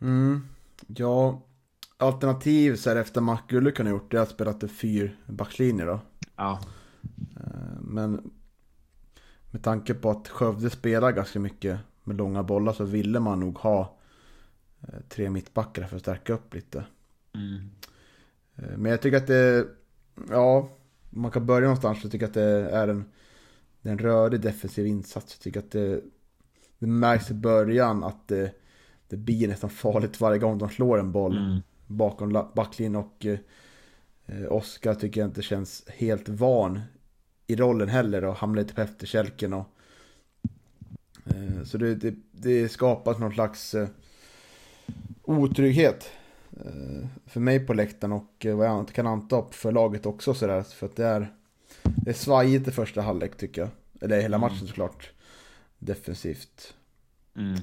Mm. 0.00 0.48
Ja, 0.86 1.42
alternativ 1.96 2.76
så 2.76 2.90
här 2.90 2.96
efter 2.96 3.20
Mac 3.20 3.38
skulle 3.46 3.70
kunna 3.70 3.90
gjort 3.90 4.10
det 4.10 4.16
är 4.18 4.22
att 4.22 4.30
spela 4.30 4.52
till 4.52 4.68
fyr 4.68 5.16
backlinje 5.26 5.84
då. 5.84 6.00
Ja, 6.36 6.60
Eh, 7.36 7.80
Men 7.80 8.30
med 9.50 9.62
tanke 9.62 9.94
på 9.94 10.10
att 10.10 10.28
Skövde 10.28 10.70
spelar 10.70 11.12
ganska 11.12 11.40
mycket 11.40 11.80
med 12.04 12.16
långa 12.16 12.42
bollar 12.42 12.72
så 12.72 12.84
ville 12.84 13.20
man 13.20 13.40
nog 13.40 13.58
ha 13.58 13.95
tre 15.08 15.30
mittbackar 15.30 15.84
för 15.86 15.96
att 15.96 16.02
stärka 16.02 16.32
upp 16.32 16.54
lite. 16.54 16.84
mm. 17.34 17.70
Eh, 18.56 18.78
Men 18.78 18.90
jag 18.90 19.02
tycker 19.02 19.16
att 19.16 19.26
det, 19.26 19.66
ja, 20.30 20.68
man 21.10 21.30
kan 21.30 21.46
börja 21.46 21.60
någonstans 21.68 22.02
så 22.02 22.08
tycker 22.08 22.24
jag 22.24 22.28
att 22.28 22.34
det 22.34 22.70
är 22.70 22.88
en, 22.88 23.04
det 23.82 23.88
är 23.88 23.92
en 23.92 23.98
rörig 23.98 24.40
defensiv 24.40 24.86
insats. 24.86 25.34
Jag 25.34 25.40
tycker 25.40 25.60
att 25.60 25.70
det, 25.70 26.00
det 26.78 26.86
märks 26.86 27.30
i 27.30 27.34
början 27.34 28.04
att 28.04 28.28
det, 28.28 28.52
det 29.08 29.16
blir 29.16 29.48
nästan 29.48 29.70
farligt 29.70 30.20
varje 30.20 30.38
gång 30.38 30.58
de 30.58 30.68
slår 30.68 30.98
en 30.98 31.12
boll 31.12 31.36
Mm. 31.38 31.60
bakom 31.86 32.32
backlinjen 32.54 32.96
och 32.96 33.26
eh, 33.26 33.38
Oskar 34.52 34.94
tycker 34.94 35.20
jag 35.20 35.28
inte 35.28 35.42
känns 35.42 35.84
helt 35.88 36.28
van 36.28 36.80
i 37.46 37.56
rollen 37.56 37.88
heller 37.88 38.24
och 38.24 38.34
hamnar 38.36 38.62
lite 38.62 38.74
på 38.74 38.80
efterkälken 38.80 39.52
och 39.52 39.66
eh, 41.24 41.64
så 41.64 41.78
det, 41.78 41.94
det, 41.94 42.14
det 42.32 42.68
skapas 42.68 43.18
någon 43.18 43.32
slags 43.32 43.74
eh, 43.74 43.88
otrygghet 45.26 46.10
eh, 46.52 47.08
för 47.26 47.40
mig 47.40 47.60
på 47.66 47.74
läktaren 47.74 48.12
och 48.12 48.46
eh, 48.46 48.56
vad 48.56 48.66
jag 48.66 48.88
kan 48.88 49.06
anta 49.06 49.44
för 49.50 49.72
laget 49.72 50.06
också 50.06 50.34
sådär 50.34 50.62
för 50.62 50.86
att 50.86 50.96
det 50.96 51.06
är 51.06 51.32
det 51.82 52.10
är 52.10 52.14
svajigt 52.14 52.68
i 52.68 52.70
första 52.70 53.02
halvlek 53.02 53.36
tycker 53.36 53.60
jag 53.60 53.70
eller 54.00 54.20
hela 54.20 54.38
matchen 54.38 54.66
såklart 54.66 55.10
defensivt 55.78 56.74
Mm. 57.36 57.60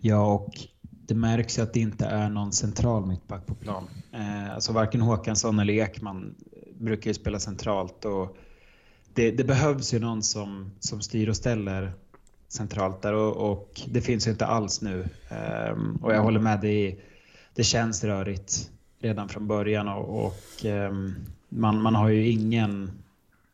Ja, 0.00 0.34
och 0.34 0.50
det 0.80 1.14
märks 1.14 1.58
ju 1.58 1.62
att 1.62 1.72
det 1.72 1.80
inte 1.80 2.06
är 2.06 2.30
någon 2.30 2.52
central 2.52 3.06
mittback 3.06 3.46
på 3.46 3.54
plan. 3.54 3.88
Eh, 4.12 4.54
alltså 4.54 4.72
varken 4.72 5.00
Håkansson 5.00 5.58
eller 5.58 5.74
Ekman 5.74 6.34
brukar 6.74 7.10
ju 7.10 7.14
spela 7.14 7.40
centralt. 7.40 8.04
Och 8.04 8.36
det, 9.14 9.30
det 9.30 9.44
behövs 9.44 9.94
ju 9.94 9.98
någon 9.98 10.22
som, 10.22 10.70
som 10.80 11.00
styr 11.00 11.28
och 11.28 11.36
ställer 11.36 11.92
centralt 12.54 13.02
där 13.02 13.12
och, 13.12 13.50
och 13.52 13.80
det 13.88 14.00
finns 14.00 14.26
ju 14.26 14.30
inte 14.30 14.46
alls 14.46 14.82
nu. 14.82 15.08
Um, 15.70 15.98
och 16.02 16.14
jag 16.14 16.22
håller 16.22 16.40
med 16.40 16.60
dig, 16.60 17.04
det 17.54 17.64
känns 17.64 18.04
rörigt 18.04 18.70
redan 18.98 19.28
från 19.28 19.46
början 19.46 19.88
och, 19.88 20.26
och 20.26 20.64
um, 20.64 21.14
man, 21.48 21.82
man 21.82 21.94
har 21.94 22.08
ju 22.08 22.28
ingen, 22.30 22.90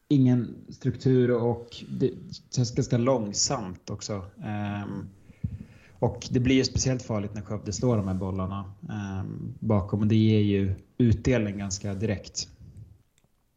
ingen 0.09 0.55
struktur 0.69 1.31
och 1.31 1.85
det 1.89 2.11
känns 2.51 2.75
ganska 2.75 2.99
långsamt 2.99 3.91
också. 3.91 4.25
Um, 4.37 5.09
och 5.99 6.29
det 6.31 6.41
blir 6.41 6.55
ju 6.55 6.65
speciellt 6.65 7.03
farligt 7.03 7.35
när 7.35 7.43
Skövde 7.43 7.73
slår 7.73 7.97
de 7.97 8.09
här 8.09 8.15
bollarna 8.15 8.73
bakom 9.59 10.01
och 10.01 10.07
det 10.07 10.17
ger 10.17 10.41
ju 10.41 10.75
utdelning 10.99 11.59
ganska 11.59 11.95
direkt. 11.95 12.49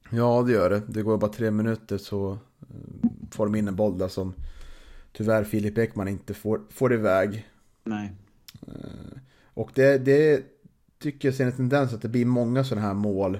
Ja, 0.10 0.42
det 0.42 0.52
gör 0.52 0.70
det. 0.70 0.82
Det 0.88 1.02
går 1.02 1.18
bara 1.18 1.32
tre 1.32 1.52
minuter 1.52 1.98
så 1.98 2.32
eh, 2.32 2.38
får 3.32 3.46
de 3.46 3.56
in 3.56 3.68
en 3.68 3.76
boll 3.76 3.98
där 3.98 4.08
som 4.08 4.34
tyvärr 5.14 5.44
Filip 5.44 5.78
Ekman 5.78 6.08
inte 6.08 6.34
får, 6.34 6.62
får 6.70 6.94
iväg. 6.94 7.48
Nej. 7.84 8.12
Eh, 8.68 9.20
Och 9.54 9.72
det, 9.74 9.98
det 9.98 10.44
tycker 11.00 11.28
jag 11.28 11.36
ser 11.36 11.46
en 11.46 11.52
tendens 11.52 11.94
att 11.94 12.02
det 12.02 12.10
blir 12.10 12.26
många 12.26 12.64
sådana 12.64 12.88
här 12.88 12.94
mål 12.94 13.36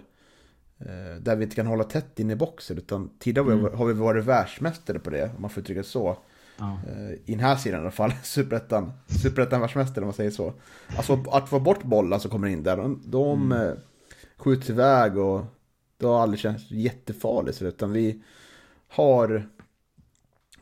eh, 0.80 1.16
där 1.22 1.36
vi 1.36 1.44
inte 1.44 1.56
kan 1.56 1.68
hålla 1.68 1.84
tätt 1.84 2.20
in 2.20 2.32
i 2.32 2.36
boxen. 2.36 2.78
Utan 2.78 3.10
tidigare 3.20 3.52
har 3.54 3.70
vi- 3.70 3.76
har 3.78 3.86
vi 3.86 3.94
varit 3.94 4.26
världsmästare 4.26 5.00
på 5.00 5.10
det, 5.10 5.32
om 5.36 5.42
man 5.42 5.50
får 5.50 5.62
uttrycka 5.64 5.82
det 5.82 5.88
så. 5.88 6.18
Ja. 6.58 6.80
Eh, 6.88 7.12
I 7.12 7.32
den 7.32 7.40
här 7.40 7.56
sidan 7.56 7.80
i 7.80 7.82
alla 7.82 7.92
fall, 7.92 8.14
superettan, 8.24 8.92
superettan 9.24 9.62
världsmästare 9.62 10.04
om 10.04 10.08
man 10.08 10.14
säger 10.14 10.32
så. 10.32 10.54
Alltså 10.98 11.24
att 11.32 11.50
få 11.50 11.60
bort 11.60 11.84
bollar 11.84 12.20
som 12.20 12.32
kommer 12.32 12.48
in 12.48 12.64
där, 12.64 12.78
de, 12.78 13.02
de 13.06 13.52
mm. 13.52 13.78
skjuts 14.38 14.70
iväg 14.70 15.18
och 15.18 15.46
det 15.98 16.06
har 16.06 16.22
aldrig 16.22 16.40
känts 16.40 16.72
jättefarligt. 16.72 17.62
Utan 17.62 17.92
vi 17.92 18.24
har 18.88 19.50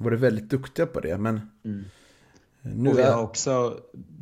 varit 0.01 0.19
väldigt 0.19 0.49
duktiga 0.49 0.85
på 0.85 0.99
det. 0.99 1.17
Men 1.17 1.41
Mm. 1.65 1.85
nu 2.61 2.89
och 2.89 2.97
vi 2.97 3.03
har 3.03 3.21
också 3.21 3.79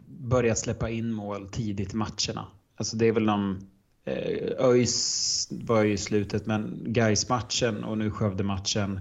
börjat 0.08 0.58
släppa 0.58 0.90
in 0.90 1.12
mål 1.12 1.50
tidigt 1.50 1.94
i 1.94 1.96
matcherna. 1.96 2.48
Alltså 2.76 2.98
det 2.98 3.08
är 3.08 3.12
väl 3.12 3.26
de... 3.26 3.60
Eh, 4.06 4.66
ÖIS 4.66 5.48
var 5.52 5.84
ju 5.84 5.94
i 5.94 5.98
slutet, 5.98 6.46
men 6.46 6.84
gais 6.88 7.30
matchen 7.30 7.84
och 7.84 7.98
nu 7.98 8.12
Skövde-matchen 8.12 9.00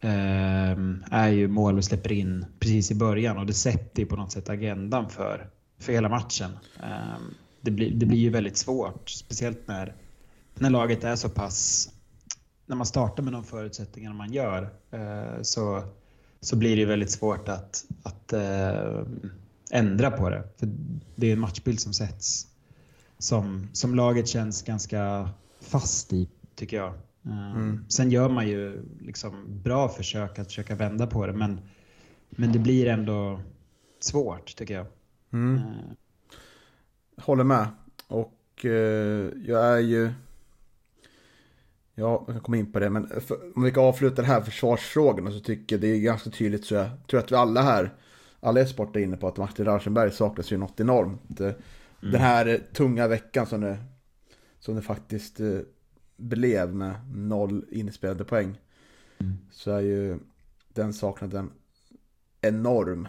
eh, 0.00 0.72
är 1.10 1.28
ju 1.28 1.48
mål 1.48 1.76
vi 1.76 1.82
släpper 1.82 2.12
in 2.12 2.44
precis 2.58 2.90
i 2.90 2.94
början 2.94 3.38
och 3.38 3.46
det 3.46 3.52
sätter 3.52 4.02
ju 4.02 4.06
på 4.06 4.16
något 4.16 4.32
sätt 4.32 4.48
agendan 4.48 5.10
för, 5.10 5.50
för 5.78 5.92
hela 5.92 6.08
matchen. 6.08 6.50
Eh, 6.82 7.18
det, 7.60 7.70
blir, 7.70 7.94
det 7.94 8.06
blir 8.06 8.18
ju 8.18 8.30
väldigt 8.30 8.56
svårt, 8.56 9.10
speciellt 9.10 9.68
när, 9.68 9.94
när 10.54 10.70
laget 10.70 11.04
är 11.04 11.16
så 11.16 11.28
pass... 11.28 11.88
När 12.70 12.76
man 12.76 12.86
startar 12.86 13.22
med 13.22 13.32
de 13.32 13.44
förutsättningar 13.44 14.12
man 14.12 14.32
gör 14.32 14.70
eh, 14.90 15.42
så, 15.42 15.82
så 16.40 16.56
blir 16.56 16.76
det 16.76 16.84
väldigt 16.84 17.10
svårt 17.10 17.48
att, 17.48 17.84
att 18.02 18.32
eh, 18.32 19.02
ändra 19.70 20.10
på 20.10 20.30
det. 20.30 20.44
För 20.56 20.68
det 21.16 21.28
är 21.28 21.32
en 21.32 21.40
matchbild 21.40 21.80
som 21.80 21.92
sätts 21.92 22.46
som, 23.18 23.68
som 23.72 23.94
laget 23.94 24.28
känns 24.28 24.62
ganska 24.62 25.30
fast 25.60 26.12
i, 26.12 26.28
tycker 26.54 26.76
jag. 26.76 26.94
Eh, 27.26 27.56
Mm. 27.56 27.84
Sen 27.88 28.10
gör 28.10 28.28
man 28.28 28.48
ju 28.48 28.82
liksom 29.00 29.62
bra 29.62 29.88
försök 29.88 30.38
att 30.38 30.46
försöka 30.46 30.74
vända 30.74 31.06
på 31.06 31.26
det, 31.26 31.32
men, 31.32 31.60
men 32.30 32.52
det 32.52 32.58
blir 32.58 32.86
ändå 32.86 33.40
svårt, 34.00 34.56
tycker 34.56 34.74
jag. 34.74 34.86
Mm. 35.32 35.60
Håller 37.16 37.44
med. 37.44 37.68
Och 38.06 38.64
eh, 38.64 39.30
jag 39.46 39.64
är 39.64 39.78
ju... 39.78 40.12
Ja, 42.00 42.24
jag 42.26 42.34
kan 42.34 42.40
komma 42.40 42.56
in 42.56 42.72
på 42.72 42.78
det. 42.78 42.90
Men 42.90 43.20
för, 43.20 43.56
om 43.56 43.62
vi 43.62 43.70
kan 43.70 43.84
avsluta 43.84 44.16
den 44.16 44.24
här 44.24 44.40
försvarsfrågan 44.40 45.32
så 45.32 45.40
tycker 45.40 45.76
jag 45.76 45.80
det 45.80 45.88
är 45.88 46.00
ganska 46.00 46.30
tydligt 46.30 46.64
så 46.64 46.74
jag 46.74 46.90
tror 47.06 47.20
att 47.20 47.32
vi 47.32 47.36
alla 47.36 47.62
här, 47.62 47.94
alla 48.40 48.60
e-sport 48.60 48.96
är 48.96 49.00
inne 49.00 49.16
på 49.16 49.28
att 49.28 49.36
Martin 49.36 49.64
Rauschenberg 49.64 50.12
saknas 50.12 50.52
ju 50.52 50.56
något 50.56 50.80
enormt. 50.80 51.40
Eh, 51.40 51.52
Den 52.00 52.20
här 52.20 52.46
eh, 52.46 52.58
tunga 52.72 53.08
veckan 53.08 53.46
som 53.46 53.60
det, 53.60 53.78
som 54.58 54.74
det 54.76 54.82
faktiskt 54.82 55.40
eh, 55.40 55.58
blev 56.16 56.74
med 56.74 56.94
noll 57.14 57.64
inspelade 57.70 58.24
poäng. 58.24 58.60
Så 59.52 59.70
är 59.70 59.80
ju 59.80 60.18
den 60.68 60.92
saknaden 60.92 61.50
enorm 62.40 63.08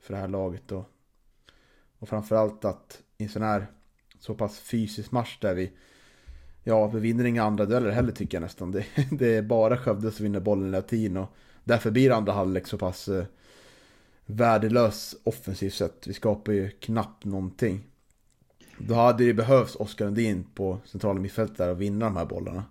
för 0.00 0.14
det 0.14 0.20
här 0.20 0.28
laget. 0.28 0.72
Och, 0.72 0.84
och 1.98 2.08
framförallt 2.08 2.64
att 2.64 3.02
i 3.18 3.24
en 3.24 3.28
sån 3.28 3.42
här 3.42 3.66
så 4.18 4.34
pass 4.34 4.58
fysisk 4.58 5.12
match 5.12 5.38
där 5.40 5.54
vi 5.54 5.72
ja, 6.64 6.86
vi 6.86 7.00
vinner 7.00 7.24
inga 7.24 7.42
andra 7.42 7.66
dueller 7.66 7.90
heller 7.90 8.12
tycker 8.12 8.36
jag 8.36 8.42
nästan. 8.42 8.70
Det, 8.70 8.84
det 9.10 9.34
är 9.34 9.42
bara 9.42 9.76
Skövde 9.76 10.10
som 10.10 10.22
vinner 10.22 10.40
bollen 10.40 10.64
hela 10.64 10.82
tiden 10.82 11.16
och 11.16 11.28
därför 11.64 11.90
blir 11.90 12.10
andra 12.10 12.32
halvlek 12.32 12.66
så 12.66 12.78
pass 12.78 13.08
eh, 13.08 13.24
värdelös 14.26 15.16
offensivt 15.24 15.74
sett. 15.74 16.06
Vi 16.06 16.12
skapar 16.12 16.52
ju 16.52 16.70
knappt 16.70 17.24
någonting. 17.24 17.80
Då 18.78 18.94
hade 18.94 19.24
det 19.24 19.34
behövts 19.34 19.76
Oskar 19.76 20.04
Lundin 20.04 20.44
på 20.54 20.78
centrala 20.84 21.20
mittfältet 21.20 21.56
där 21.56 21.70
och 21.70 21.80
vinna 21.80 22.04
de 22.04 22.16
här 22.16 22.26
bollarna. 22.26 22.64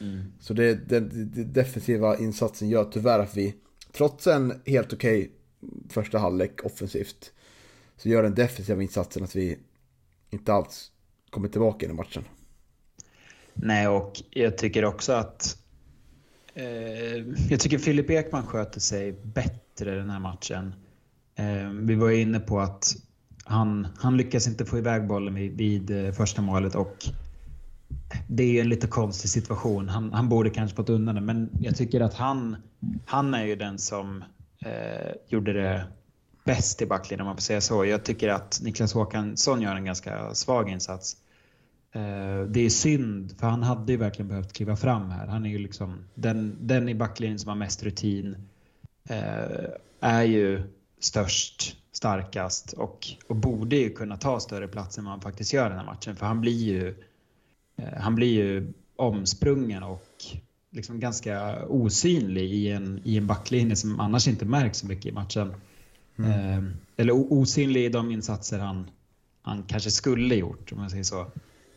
Mm. 0.00 0.32
Så 0.40 0.54
det, 0.54 0.88
det, 0.88 1.00
det 1.00 1.44
defensiva 1.44 2.18
insatsen 2.18 2.68
gör 2.68 2.84
tyvärr 2.84 3.18
att 3.18 3.36
vi, 3.36 3.54
trots 3.92 4.26
en 4.26 4.60
helt 4.66 4.92
okej 4.92 5.32
första 5.88 6.18
halvlek 6.18 6.64
offensivt, 6.64 7.32
så 7.96 8.08
gör 8.08 8.22
den 8.22 8.34
defensiva 8.34 8.82
insatsen 8.82 9.24
att 9.24 9.36
vi 9.36 9.58
inte 10.30 10.52
alls 10.52 10.92
kommer 11.30 11.48
tillbaka 11.48 11.86
i 11.86 11.88
den 11.88 11.96
matchen. 11.96 12.24
Nej, 13.62 13.88
och 13.88 14.22
jag 14.30 14.58
tycker 14.58 14.84
också 14.84 15.12
att 15.12 15.56
eh, 16.54 17.16
jag 17.50 17.60
tycker 17.60 17.78
Filip 17.78 18.10
Ekman 18.10 18.46
sköter 18.46 18.80
sig 18.80 19.12
bättre 19.12 19.94
den 19.94 20.10
här 20.10 20.20
matchen. 20.20 20.74
Eh, 21.34 21.68
vi 21.68 21.94
var 21.94 22.08
ju 22.08 22.20
inne 22.20 22.40
på 22.40 22.60
att 22.60 22.96
han, 23.44 23.88
han 23.98 24.16
lyckas 24.16 24.46
inte 24.46 24.64
få 24.64 24.78
iväg 24.78 25.06
bollen 25.06 25.34
vid, 25.34 25.56
vid 25.56 26.06
eh, 26.06 26.12
första 26.12 26.42
målet 26.42 26.74
och 26.74 26.96
det 28.28 28.42
är 28.42 28.48
ju 28.48 28.60
en 28.60 28.68
lite 28.68 28.86
konstig 28.86 29.30
situation. 29.30 29.88
Han, 29.88 30.12
han 30.12 30.28
borde 30.28 30.50
kanske 30.50 30.76
fått 30.76 30.88
undan 30.88 31.14
det, 31.14 31.20
men 31.20 31.50
jag 31.60 31.76
tycker 31.76 32.00
att 32.00 32.14
han, 32.14 32.56
han 33.06 33.34
är 33.34 33.44
ju 33.44 33.56
den 33.56 33.78
som 33.78 34.24
eh, 34.58 35.12
gjorde 35.28 35.52
det 35.52 35.84
bäst 36.44 36.82
i 36.82 36.86
backlinjen 36.86 37.20
om 37.20 37.26
man 37.26 37.36
får 37.36 37.42
säga 37.42 37.60
så. 37.60 37.84
Jag 37.84 38.04
tycker 38.04 38.28
att 38.28 38.60
Niklas 38.62 38.94
Håkansson 38.94 39.62
gör 39.62 39.74
en 39.74 39.84
ganska 39.84 40.34
svag 40.34 40.70
insats. 40.70 41.16
Eh, 41.92 42.42
det 42.48 42.60
är 42.60 42.70
synd, 42.70 43.34
för 43.38 43.46
han 43.46 43.62
hade 43.62 43.92
ju 43.92 43.98
verkligen 43.98 44.28
behövt 44.28 44.52
kliva 44.52 44.76
fram 44.76 45.10
här. 45.10 45.26
Han 45.26 45.46
är 45.46 45.50
ju 45.50 45.58
liksom 45.58 46.04
den, 46.14 46.56
den 46.60 46.88
i 46.88 46.94
backlinjen 46.94 47.38
som 47.38 47.48
har 47.48 47.56
mest 47.56 47.82
rutin. 47.82 48.36
Eh, 49.08 49.70
är 50.00 50.22
ju 50.22 50.62
störst, 50.98 51.76
starkast 51.92 52.72
och, 52.72 53.06
och 53.26 53.36
borde 53.36 53.76
ju 53.76 53.90
kunna 53.90 54.16
ta 54.16 54.40
större 54.40 54.68
plats 54.68 54.98
än 54.98 55.04
vad 55.04 55.12
han 55.12 55.20
faktiskt 55.20 55.52
gör 55.52 55.68
den 55.68 55.78
här 55.78 55.86
matchen. 55.86 56.16
För 56.16 56.26
han 56.26 56.40
blir 56.40 56.64
ju, 56.64 56.94
eh, 57.76 58.00
han 58.00 58.14
blir 58.14 58.44
ju 58.44 58.72
omsprungen 58.96 59.82
och 59.82 60.24
liksom 60.70 61.00
ganska 61.00 61.64
osynlig 61.66 62.52
i 62.52 62.70
en, 62.70 63.00
i 63.04 63.16
en 63.16 63.26
backlinje 63.26 63.76
som 63.76 64.00
annars 64.00 64.28
inte 64.28 64.44
märks 64.44 64.78
så 64.78 64.86
mycket 64.86 65.06
i 65.06 65.12
matchen. 65.12 65.54
Eh, 66.18 66.62
eller 66.96 67.12
osynlig 67.32 67.84
i 67.84 67.88
de 67.88 68.10
insatser 68.10 68.58
han, 68.58 68.90
han 69.42 69.62
kanske 69.62 69.90
skulle 69.90 70.34
gjort 70.34 70.72
om 70.72 70.78
man 70.78 70.90
säger 70.90 71.04
så. 71.04 71.26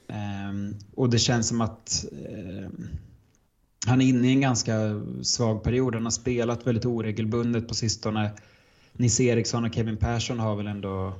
Ehm, 0.08 0.76
och 0.96 1.10
det 1.10 1.20
känns 1.20 1.48
som 1.48 1.62
att 1.62 2.06
eh, 2.12 2.70
han 3.86 4.02
är 4.02 4.06
inne 4.06 4.28
i 4.28 4.32
en 4.32 4.42
ganska 4.42 5.02
svag 5.22 5.64
period. 5.64 5.96
Han 5.96 6.04
har 6.04 6.12
spelat 6.12 6.68
väldigt 6.68 6.86
oregelbundet 6.86 7.68
på 7.68 7.74
sistone. 7.74 8.32
Nisse 8.94 9.24
Eriksson 9.24 9.66
och 9.66 9.74
Kevin 9.74 9.98
Persson 9.98 10.40
har 10.40 10.56
väl 10.56 10.68
ändå 10.68 11.14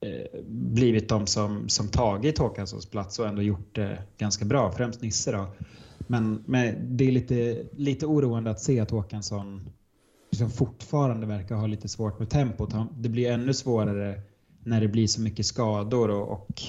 eh, 0.00 0.40
blivit 0.48 1.08
de 1.08 1.26
som, 1.26 1.68
som 1.68 1.88
tagit 1.88 2.38
Håkanssons 2.38 2.86
plats 2.86 3.18
och 3.18 3.26
ändå 3.26 3.42
gjort 3.42 3.74
det 3.74 4.02
ganska 4.18 4.44
bra. 4.44 4.72
Främst 4.72 5.02
Nisse 5.02 5.32
då. 5.32 5.46
Men, 5.98 6.44
men 6.46 6.96
det 6.96 7.08
är 7.08 7.12
lite, 7.12 7.66
lite 7.72 8.06
oroande 8.06 8.50
att 8.50 8.60
se 8.60 8.80
att 8.80 8.90
Håkansson 8.90 9.70
liksom 10.30 10.50
fortfarande 10.50 11.26
verkar 11.26 11.54
ha 11.54 11.66
lite 11.66 11.88
svårt 11.88 12.18
med 12.18 12.30
tempot. 12.30 12.74
Det 12.98 13.08
blir 13.08 13.30
ännu 13.30 13.54
svårare 13.54 14.20
när 14.64 14.80
det 14.80 14.88
blir 14.88 15.06
så 15.06 15.20
mycket 15.20 15.46
skador 15.46 16.10
och, 16.10 16.32
och 16.32 16.62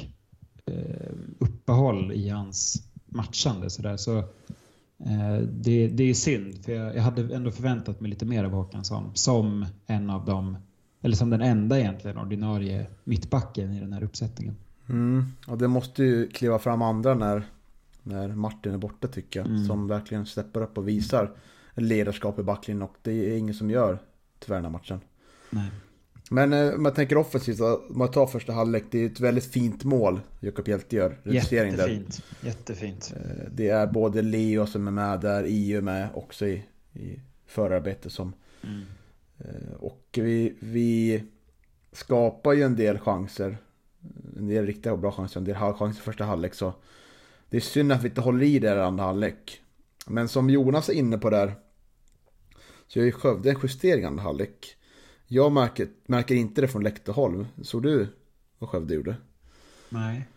uppehåll 1.39 2.11
i 2.11 2.29
hans 2.29 2.83
matchande. 3.05 3.69
Så, 3.69 3.81
där. 3.81 3.97
så 3.97 4.17
eh, 4.17 5.37
det, 5.51 5.87
det 5.87 6.03
är 6.03 6.13
synd, 6.13 6.65
för 6.65 6.71
jag, 6.71 6.95
jag 6.95 7.01
hade 7.01 7.35
ändå 7.35 7.51
förväntat 7.51 8.01
mig 8.01 8.09
lite 8.09 8.25
mer 8.25 8.43
av 8.43 8.51
Håkansson 8.51 9.11
som 9.13 9.65
en 9.85 10.09
av 10.09 10.25
dem, 10.25 10.57
eller 11.01 11.15
som 11.15 11.29
den 11.29 11.41
enda 11.41 11.79
egentligen 11.79 12.17
ordinarie 12.17 12.87
mittbacken 13.03 13.73
i 13.73 13.79
den 13.79 13.93
här 13.93 14.03
uppsättningen. 14.03 14.55
Mm. 14.89 15.25
Och 15.47 15.57
det 15.57 15.67
måste 15.67 16.03
ju 16.03 16.27
kliva 16.27 16.59
fram 16.59 16.81
andra 16.81 17.13
när, 17.13 17.43
när 18.03 18.27
Martin 18.27 18.73
är 18.73 18.77
borta 18.77 19.07
tycker 19.07 19.39
jag. 19.39 19.47
Mm. 19.47 19.65
Som 19.65 19.87
verkligen 19.87 20.25
steppar 20.25 20.61
upp 20.61 20.77
och 20.77 20.87
visar 20.87 21.31
ledarskap 21.75 22.39
i 22.39 22.43
backlinjen 22.43 22.81
och 22.81 22.95
det 23.01 23.11
är 23.11 23.37
ingen 23.37 23.53
som 23.53 23.69
gör 23.69 23.99
tyvärr 24.39 24.57
den 24.57 24.65
här 24.65 24.71
matchen. 24.71 24.99
Nej. 25.49 25.69
Men 26.33 26.53
eh, 26.53 26.77
man 26.77 26.93
tänker 26.93 27.17
offensivt, 27.17 27.59
om 27.61 27.81
man 27.89 28.11
tar 28.11 28.27
första 28.27 28.53
halvlek, 28.53 28.83
det 28.91 28.99
är 28.99 29.05
ett 29.05 29.19
väldigt 29.19 29.45
fint 29.45 29.83
mål 29.83 30.19
Jakob 30.39 30.67
Hjelte 30.67 30.95
gör. 30.95 31.17
Reducering 31.23 31.75
där. 31.75 31.87
Jättefint. 31.87 32.23
Jättefint. 32.41 33.13
Eh, 33.15 33.51
Det 33.51 33.67
är 33.69 33.87
både 33.87 34.21
Leo 34.21 34.65
som 34.65 34.87
är 34.87 34.91
med 34.91 35.19
där, 35.21 35.43
EU 35.47 35.81
med 35.81 36.09
också 36.13 36.47
i, 36.47 36.63
i 36.93 37.19
förarbete 37.45 38.09
som 38.09 38.33
Mm. 38.63 38.81
Eh, 39.39 39.73
Och 39.79 40.07
vi, 40.13 40.55
vi 40.59 41.23
skapar 41.91 42.53
ju 42.53 42.63
en 42.63 42.75
del 42.75 42.99
chanser. 42.99 43.57
En 44.37 44.47
del 44.47 44.65
riktiga 44.65 44.93
och 44.93 44.99
bra 44.99 45.11
chanser, 45.11 45.39
en 45.39 45.45
del 45.45 45.55
halvchanser 45.55 46.01
första 46.01 46.23
halvlek. 46.23 46.53
Så 46.53 46.73
det 47.49 47.57
är 47.57 47.61
synd 47.61 47.91
att 47.91 48.03
vi 48.03 48.07
inte 48.07 48.21
håller 48.21 48.45
i 48.45 48.59
det 48.59 48.75
i 48.75 48.79
andra 48.79 49.03
halvlek. 49.03 49.61
Men 50.07 50.27
som 50.27 50.49
Jonas 50.49 50.89
är 50.89 50.93
inne 50.93 51.17
på 51.17 51.29
där. 51.29 51.53
Så 52.87 52.99
gör 52.99 53.05
ju 53.05 53.11
Skövde 53.11 53.49
en 53.49 53.59
justering 53.63 54.03
i 54.03 54.05
andra 54.05 54.23
halvlek. 54.23 54.75
Jag 55.33 55.51
märker, 55.51 55.87
märker 56.05 56.35
inte 56.35 56.61
det 56.61 56.67
från 56.67 56.83
läktarhåll. 56.83 57.47
Såg 57.61 57.83
du 57.83 58.07
vad 58.59 58.69
Skövde 58.69 58.93
gjorde? 58.93 59.15
Nej. 59.89 60.27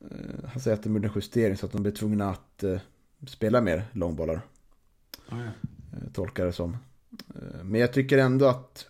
Eh, 0.00 0.48
Han 0.48 0.60
säger 0.60 0.76
att 0.76 0.82
de 0.82 0.92
gjorde 0.94 1.08
en 1.08 1.12
justering 1.14 1.56
så 1.56 1.66
att 1.66 1.72
de 1.72 1.82
blev 1.82 1.92
tvungna 1.92 2.30
att 2.30 2.62
eh, 2.62 2.80
spela 3.26 3.60
mer 3.60 3.84
långbollar. 3.92 4.40
Ah, 5.28 5.38
ja. 5.38 5.44
eh, 5.44 6.12
tolkar 6.12 6.46
det 6.46 6.52
som. 6.52 6.76
Men 7.62 7.80
jag 7.80 7.92
tycker 7.92 8.18
ändå 8.18 8.46
att... 8.46 8.88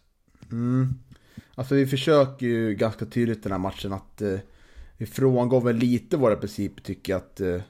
Mm, 0.52 0.94
alltså 1.54 1.74
vi 1.74 1.86
försöker 1.86 2.46
ju 2.46 2.74
ganska 2.74 3.06
tydligt 3.06 3.42
den 3.42 3.52
här 3.52 3.58
matchen 3.58 3.92
att 3.92 4.22
eh, 4.22 4.38
vi 4.96 5.06
frångår 5.06 5.60
väl 5.60 5.76
lite 5.76 6.16
våra 6.16 6.36
principer 6.36 6.82
tycker 6.82 7.12
jag 7.12 7.18
att 7.18 7.40
eh, 7.40 7.60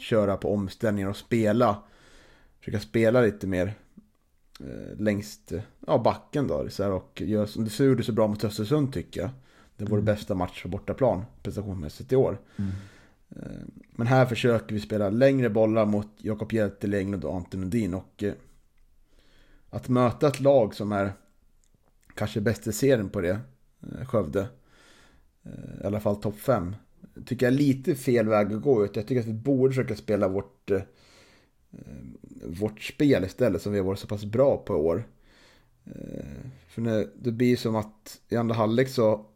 köra 0.00 0.36
på 0.36 0.54
omställningar 0.54 1.08
och 1.08 1.16
spela. 1.16 1.82
Försöka 2.58 2.80
spela 2.80 3.20
lite 3.20 3.46
mer 3.46 3.74
längst 4.98 5.52
eh, 5.52 5.60
ja, 5.86 5.98
backen 5.98 6.46
då. 6.46 6.68
Så 6.70 6.82
här, 6.82 6.90
och 6.92 7.22
gör, 7.24 7.64
det 7.64 7.70
ser 7.70 7.84
ut 7.84 8.06
så 8.06 8.12
bra 8.12 8.26
mot 8.26 8.44
Östersund 8.44 8.92
tycker 8.92 9.20
jag. 9.20 9.30
Det 9.76 9.84
var 9.84 9.92
Mm. 9.98 10.04
bästa 10.04 10.34
match 10.34 10.62
på 10.62 10.68
bortaplan 10.68 11.24
prestationsmässigt 11.42 12.12
i 12.12 12.16
år. 12.16 12.38
Mm. 12.56 12.70
Eh, 13.30 13.60
Men 13.90 14.06
här 14.06 14.26
försöker 14.26 14.74
vi 14.74 14.80
spela 14.80 15.10
längre 15.10 15.50
bollar 15.50 15.86
mot 15.86 16.08
Jakob 16.16 16.52
Hjelte, 16.52 16.98
Englund 16.98 17.24
och 17.24 17.36
Anton 17.36 17.60
Lundin. 17.60 17.94
Och 17.94 18.22
eh, 18.22 18.32
att 19.70 19.88
möta 19.88 20.28
ett 20.28 20.40
lag 20.40 20.74
som 20.74 20.92
är 20.92 21.12
kanske 22.14 22.40
bäst 22.40 22.66
i 22.66 22.72
serien 22.72 23.08
på 23.08 23.20
det, 23.20 23.40
eh, 23.82 24.06
Skövde, 24.06 24.48
eh, 25.42 25.82
i 25.82 25.86
alla 25.86 26.00
fall 26.00 26.16
topp 26.16 26.38
5, 26.38 26.76
tycker 27.26 27.46
jag 27.46 27.52
är 27.52 27.58
lite 27.58 27.94
fel 27.94 28.28
väg 28.28 28.52
att 28.52 28.62
gå 28.62 28.84
ut. 28.84 28.96
Jag 28.96 29.06
tycker 29.06 29.20
att 29.20 29.26
vi 29.26 29.32
borde 29.32 29.70
försöka 29.74 29.96
spela 29.96 30.28
vårt, 30.28 30.70
eh, 30.70 30.76
eh, 30.76 30.82
vårt 32.44 32.82
spel 32.82 33.24
istället 33.24 33.62
som 33.62 33.72
vi 33.72 33.78
har 33.78 33.86
varit 33.86 33.98
så 33.98 34.06
pass 34.06 34.24
bra 34.24 34.56
på 34.56 34.74
i 34.74 34.76
år. 34.76 35.04
Eh, 35.84 36.24
För 36.68 36.82
när 36.82 37.08
det 37.22 37.32
blir 37.32 37.56
som 37.56 37.76
att 37.76 38.20
i 38.28 38.36
andra 38.36 38.54
halvlek 38.54 38.88
så 38.88 39.26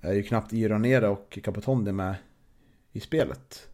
är 0.00 0.12
ju 0.12 0.22
knappt 0.22 0.52
Iranera 0.52 1.10
och 1.10 1.38
Capotonde 1.42 1.92
med 1.92 2.14
i 2.92 3.00
spelet. 3.00 3.68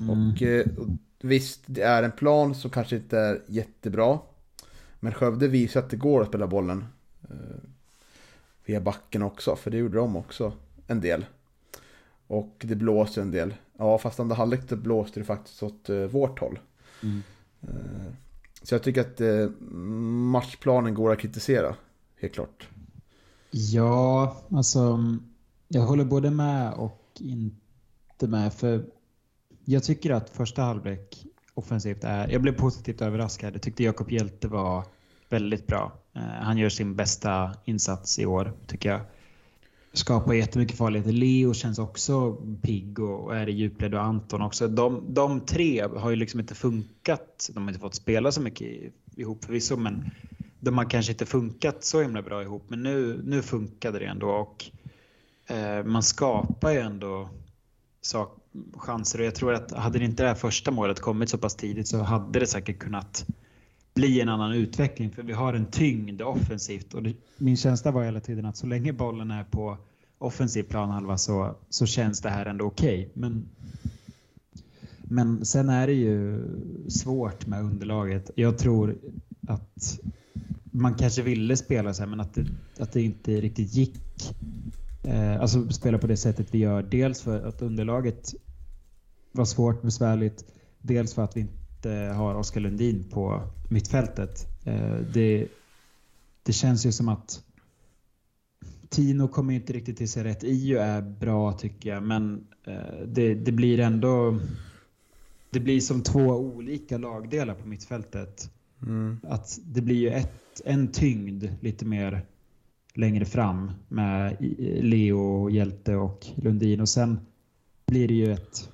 Mm. 0.00 0.10
Och, 0.10 0.42
eh, 0.42 0.66
och 0.78 0.88
visst, 1.20 1.62
det 1.66 1.82
är 1.82 2.02
en 2.02 2.12
plan 2.12 2.54
som 2.54 2.70
kanske 2.70 2.96
inte 2.96 3.18
är 3.18 3.42
jättebra. 3.46 4.18
Men 5.00 5.12
Skövde 5.12 5.48
visar 5.48 5.80
att 5.80 5.90
det 5.90 5.96
går 5.96 6.22
att 6.22 6.28
spela 6.28 6.46
bollen 6.46 6.84
eh, 7.22 7.60
via 8.64 8.80
backen 8.80 9.22
också, 9.22 9.56
för 9.56 9.70
det 9.70 9.76
gjorde 9.76 9.98
de 9.98 10.16
också 10.16 10.52
en 10.86 11.00
del. 11.00 11.24
Och 12.26 12.56
det 12.58 12.74
blåser 12.74 13.22
en 13.22 13.30
del. 13.30 13.54
Ja, 13.80 13.98
fast 13.98 14.20
andra 14.20 14.36
halvlek 14.36 14.68
då 14.68 14.76
blåste 14.76 15.20
det 15.20 15.24
faktiskt 15.24 15.62
åt 15.62 15.88
eh, 15.88 15.96
vårt 15.96 16.38
håll. 16.38 16.58
Mm. 17.02 17.22
Eh, 17.62 18.12
så 18.62 18.74
jag 18.74 18.82
tycker 18.82 19.00
att 19.00 19.20
eh, 19.20 19.48
matchplanen 20.30 20.94
går 20.94 21.12
att 21.12 21.18
kritisera, 21.18 21.74
helt 22.20 22.34
klart. 22.34 22.68
Ja, 23.50 24.36
alltså 24.50 25.04
jag 25.68 25.82
håller 25.82 26.04
både 26.04 26.30
med 26.30 26.72
och 26.72 27.02
inte 27.18 28.26
med. 28.26 28.54
För 28.54 28.84
jag 29.64 29.84
tycker 29.84 30.10
att 30.10 30.30
första 30.30 30.62
halvlek 30.62 31.26
offensivt 31.54 32.04
är... 32.04 32.28
Jag 32.28 32.42
blev 32.42 32.52
positivt 32.52 33.02
överraskad. 33.02 33.54
Jag 33.54 33.62
tyckte 33.62 33.84
Jakob 33.84 34.10
Hjelte 34.10 34.48
var 34.48 34.84
väldigt 35.28 35.66
bra. 35.66 35.92
Han 36.40 36.58
gör 36.58 36.68
sin 36.68 36.96
bästa 36.96 37.54
insats 37.64 38.18
i 38.18 38.26
år, 38.26 38.52
tycker 38.66 38.90
jag. 38.90 39.00
Skapar 39.92 40.34
jättemycket 40.34 40.76
farligheter. 40.76 41.12
Leo 41.12 41.54
känns 41.54 41.78
också 41.78 42.36
pigg 42.62 42.98
och, 42.98 43.36
är 43.36 43.48
i 43.48 43.52
djupled 43.52 43.94
och 43.94 44.02
Anton 44.02 44.42
också. 44.42 44.68
De, 44.68 45.14
de 45.14 45.40
tre 45.40 45.82
har 45.96 46.10
ju 46.10 46.16
liksom 46.16 46.40
inte 46.40 46.54
funkat. 46.54 47.50
De 47.54 47.62
har 47.62 47.68
inte 47.70 47.80
fått 47.80 47.94
spela 47.94 48.32
så 48.32 48.40
mycket 48.40 48.92
ihop 49.16 49.44
förvisso, 49.44 49.76
men 49.76 50.10
de 50.60 50.78
har 50.78 50.90
kanske 50.90 51.12
inte 51.12 51.26
funkat 51.26 51.84
så 51.84 52.02
himla 52.02 52.22
bra 52.22 52.42
ihop. 52.42 52.64
Men 52.68 52.82
nu, 52.82 53.20
nu 53.24 53.42
funkade 53.42 53.98
det 53.98 54.04
ändå 54.04 54.28
och 54.28 54.64
eh, 55.54 55.84
man 55.84 56.02
skapar 56.02 56.70
ju 56.70 56.78
ändå 56.78 57.28
sak, 58.00 58.36
chanser 58.76 59.18
och 59.18 59.24
jag 59.24 59.34
tror 59.34 59.54
att 59.54 59.72
hade 59.72 59.98
det 59.98 60.04
inte 60.04 60.22
det 60.22 60.28
här 60.28 60.34
första 60.34 60.70
målet 60.70 61.00
kommit 61.00 61.28
så 61.28 61.38
pass 61.38 61.54
tidigt 61.56 61.88
så 61.88 61.98
hade 61.98 62.38
det 62.38 62.46
säkert 62.46 62.78
kunnat 62.78 63.26
bli 63.94 64.20
en 64.20 64.28
annan 64.28 64.52
utveckling 64.52 65.10
för 65.10 65.22
vi 65.22 65.32
har 65.32 65.54
en 65.54 65.66
tyngd 65.66 66.22
offensivt 66.22 66.94
och 66.94 67.02
det, 67.02 67.14
min 67.38 67.56
känsla 67.56 67.90
var 67.90 68.04
hela 68.04 68.20
tiden 68.20 68.46
att 68.46 68.56
så 68.56 68.66
länge 68.66 68.92
bollen 68.92 69.30
är 69.30 69.44
på 69.44 69.78
offensiv 70.18 70.62
planhalva 70.62 71.18
så, 71.18 71.56
så 71.68 71.86
känns 71.86 72.20
det 72.20 72.30
här 72.30 72.46
ändå 72.46 72.64
okej. 72.64 73.00
Okay. 73.00 73.08
Men, 73.14 73.48
men 75.02 75.44
sen 75.44 75.68
är 75.68 75.86
det 75.86 75.92
ju 75.92 76.44
svårt 76.88 77.46
med 77.46 77.62
underlaget. 77.62 78.30
Jag 78.34 78.58
tror 78.58 78.98
att 79.48 80.00
man 80.64 80.94
kanske 80.94 81.22
ville 81.22 81.56
spela 81.56 81.94
så 81.94 82.02
här 82.02 82.10
men 82.10 82.20
att 82.20 82.34
det, 82.34 82.46
att 82.78 82.92
det 82.92 83.02
inte 83.02 83.40
riktigt 83.40 83.74
gick. 83.74 84.00
Eh, 85.02 85.40
alltså 85.40 85.68
spela 85.68 85.98
på 85.98 86.06
det 86.06 86.16
sättet 86.16 86.54
vi 86.54 86.58
gör. 86.58 86.82
Dels 86.82 87.22
för 87.22 87.48
att 87.48 87.62
underlaget 87.62 88.34
var 89.32 89.44
svårt, 89.44 89.82
besvärligt. 89.82 90.44
Dels 90.78 91.14
för 91.14 91.24
att 91.24 91.36
vi 91.36 91.40
inte 91.40 91.59
har 91.88 92.34
Oskar 92.34 92.60
Lundin 92.60 93.04
på 93.10 93.42
mittfältet. 93.68 94.46
Eh, 94.64 94.96
det, 95.12 95.48
det 96.42 96.52
känns 96.52 96.86
ju 96.86 96.92
som 96.92 97.08
att 97.08 97.42
Tino 98.88 99.28
kommer 99.28 99.54
inte 99.54 99.72
riktigt 99.72 99.96
till 99.96 100.08
sig 100.08 100.24
rätt. 100.24 100.44
Io 100.44 100.80
är 100.80 101.02
bra 101.02 101.52
tycker 101.52 101.90
jag, 101.90 102.02
men 102.02 102.46
eh, 102.64 103.06
det, 103.06 103.34
det 103.34 103.52
blir 103.52 103.80
ändå... 103.80 104.38
Det 105.50 105.60
blir 105.60 105.80
som 105.80 106.02
två 106.02 106.20
olika 106.20 106.98
lagdelar 106.98 107.54
på 107.54 107.68
mittfältet. 107.68 108.50
Mm. 108.82 109.20
Att 109.22 109.58
det 109.64 109.80
blir 109.80 109.96
ju 109.96 110.10
ett, 110.10 110.60
en 110.64 110.88
tyngd 110.92 111.44
lite 111.60 111.84
mer 111.84 112.26
längre 112.94 113.24
fram 113.24 113.72
med 113.88 114.36
Leo, 114.82 115.50
Hjälte 115.50 115.96
och 115.96 116.26
Lundin. 116.34 116.80
Och 116.80 116.88
sen 116.88 117.20
blir 117.86 118.08
det 118.08 118.14
ju 118.14 118.32
ett, 118.32 118.68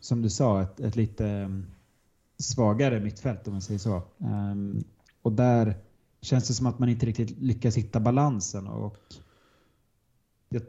som 0.00 0.22
du 0.22 0.30
sa, 0.30 0.62
ett, 0.62 0.80
ett 0.80 0.96
lite 0.96 1.50
svagare 2.42 3.00
mittfält 3.00 3.46
om 3.46 3.52
man 3.52 3.62
säger 3.62 3.78
så. 3.78 4.02
Um, 4.18 4.84
och 5.22 5.32
där 5.32 5.76
känns 6.20 6.48
det 6.48 6.54
som 6.54 6.66
att 6.66 6.78
man 6.78 6.88
inte 6.88 7.06
riktigt 7.06 7.30
lyckas 7.40 7.76
hitta 7.76 8.00
balansen. 8.00 8.66
Och 8.66 8.96
jag 10.48 10.62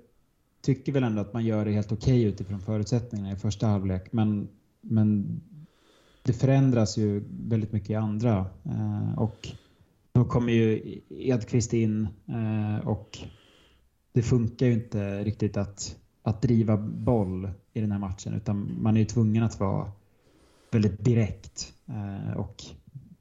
tycker 0.61 0.91
väl 0.91 1.03
ändå 1.03 1.21
att 1.21 1.33
man 1.33 1.45
gör 1.45 1.65
det 1.65 1.71
helt 1.71 1.91
okej 1.91 2.19
okay 2.19 2.29
utifrån 2.29 2.59
förutsättningarna 2.59 3.31
i 3.31 3.35
första 3.35 3.67
halvlek. 3.67 4.13
Men, 4.13 4.47
men 4.81 5.41
det 6.23 6.33
förändras 6.33 6.97
ju 6.97 7.23
väldigt 7.29 7.71
mycket 7.71 7.89
i 7.89 7.95
andra. 7.95 8.45
Uh, 8.65 9.19
och 9.19 9.47
då 10.11 10.25
kommer 10.25 10.53
ju 10.53 10.99
Edqvist 11.09 11.73
in 11.73 12.07
uh, 12.29 12.87
och 12.87 13.17
det 14.13 14.21
funkar 14.21 14.65
ju 14.65 14.73
inte 14.73 15.23
riktigt 15.23 15.57
att, 15.57 15.95
att 16.23 16.41
driva 16.41 16.77
boll 16.77 17.49
i 17.73 17.81
den 17.81 17.91
här 17.91 17.99
matchen 17.99 18.33
utan 18.33 18.81
man 18.81 18.95
är 18.95 18.99
ju 18.99 19.05
tvungen 19.05 19.43
att 19.43 19.59
vara 19.59 19.91
väldigt 20.71 21.05
direkt. 21.05 21.73
Uh, 21.89 22.37
och 22.37 22.63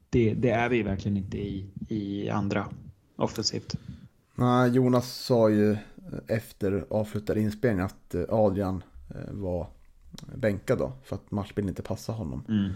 det, 0.09 0.33
det, 0.33 0.49
är 0.49 0.69
vi 0.69 0.83
verkligen 0.83 1.17
inte 1.17 1.37
i, 1.37 1.69
i 1.87 2.29
andra 2.29 2.67
offensivt. 3.15 3.75
Nej, 4.35 4.71
Jonas 4.71 5.11
sa 5.11 5.49
ju 5.49 5.77
efter 6.27 6.85
avslutad 6.89 7.39
inspelning 7.39 7.85
att 7.85 8.15
eh, 8.15 8.23
Adrian 8.29 8.83
eh, 9.09 9.33
var 9.33 9.67
bänkad 10.35 10.77
då 10.77 10.91
för 11.03 11.15
att 11.15 11.31
matchbilden 11.31 11.69
inte 11.69 11.81
passade 11.81 12.17
honom. 12.17 12.43
Mm. 12.47 12.71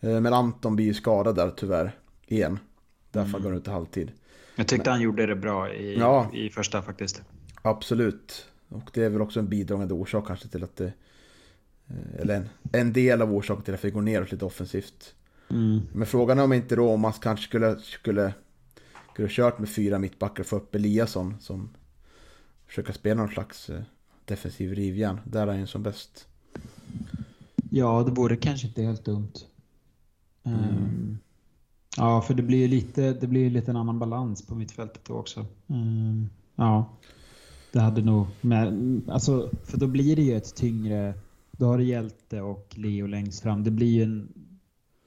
Eh, 0.00 0.20
men 0.20 0.32
Anton 0.32 0.76
blir 0.76 0.86
ju 0.86 0.94
skadad 0.94 1.36
där 1.36 1.50
tyvärr 1.50 1.92
igen. 2.26 2.58
Därför 3.10 3.28
mm. 3.28 3.42
går 3.42 3.50
han 3.50 3.58
ut 3.58 3.68
i 3.68 3.70
halvtid. 3.70 4.12
Jag 4.56 4.68
tyckte 4.68 4.90
Men, 4.90 4.92
han 4.92 5.02
gjorde 5.02 5.26
det 5.26 5.36
bra 5.36 5.72
i, 5.72 5.98
ja, 5.98 6.30
i 6.34 6.50
första 6.50 6.82
faktiskt. 6.82 7.22
Absolut. 7.62 8.46
Och 8.68 8.90
det 8.92 9.04
är 9.04 9.10
väl 9.10 9.22
också 9.22 9.40
en 9.40 9.48
bidragande 9.48 9.94
orsak 9.94 10.26
kanske 10.26 10.48
till 10.48 10.64
att 10.64 10.76
det... 10.76 10.92
Eller 12.18 12.36
en, 12.36 12.48
en 12.72 12.92
del 12.92 13.22
av 13.22 13.34
orsaken 13.34 13.64
till 13.64 13.74
att 13.74 13.84
vi 13.84 13.90
går 13.90 14.02
ner 14.02 14.28
lite 14.30 14.44
offensivt. 14.44 15.14
Mm. 15.50 15.80
Men 15.92 16.06
frågan 16.06 16.38
är 16.38 16.44
om 16.44 16.52
inte 16.52 16.76
Romas 16.76 17.18
kanske 17.18 17.44
skulle, 17.44 17.78
skulle, 17.78 18.34
skulle 19.12 19.28
kört 19.28 19.58
med 19.58 19.68
fyra 19.68 19.98
mittbackar 19.98 20.42
och 20.42 20.46
få 20.46 20.56
upp 20.56 20.74
Eliasson 20.74 21.34
som 21.40 21.68
försöka 22.66 22.92
spela 22.92 23.20
någon 23.20 23.32
slags 23.32 23.70
eh, 23.70 23.82
defensiv 24.24 24.74
rivjärn. 24.74 25.20
Där 25.24 25.46
är 25.46 25.58
han 25.58 25.66
som 25.66 25.82
bäst. 25.82 26.28
Ja, 27.70 28.02
det 28.06 28.12
vore 28.12 28.36
kanske 28.36 28.66
inte 28.66 28.82
helt 28.82 29.04
dumt. 29.04 29.32
Mm. 30.42 30.60
Um, 30.60 31.18
ja, 31.96 32.20
för 32.20 32.34
det 32.34 32.42
blir 32.42 32.58
ju 32.58 32.68
lite, 32.68 33.12
det 33.12 33.26
blir 33.26 33.50
lite 33.50 33.70
en 33.70 33.76
annan 33.76 33.98
balans 33.98 34.46
på 34.46 34.54
mittfältet 34.54 35.04
då 35.04 35.14
också. 35.14 35.46
Um, 35.66 36.30
ja, 36.56 36.90
det 37.72 37.80
hade 37.80 38.02
nog 38.02 38.26
med, 38.40 39.00
alltså, 39.08 39.50
för 39.64 39.78
då 39.78 39.86
blir 39.86 40.16
det 40.16 40.22
ju 40.22 40.36
ett 40.36 40.54
tyngre, 40.54 41.14
då 41.56 41.66
har 41.66 41.78
du 41.78 41.84
Hjälte 41.84 42.40
och 42.40 42.74
Leo 42.76 43.06
längst 43.06 43.42
fram. 43.42 43.64
Det 43.64 43.70
blir 43.70 43.86
ju 43.86 44.02
en, 44.02 44.28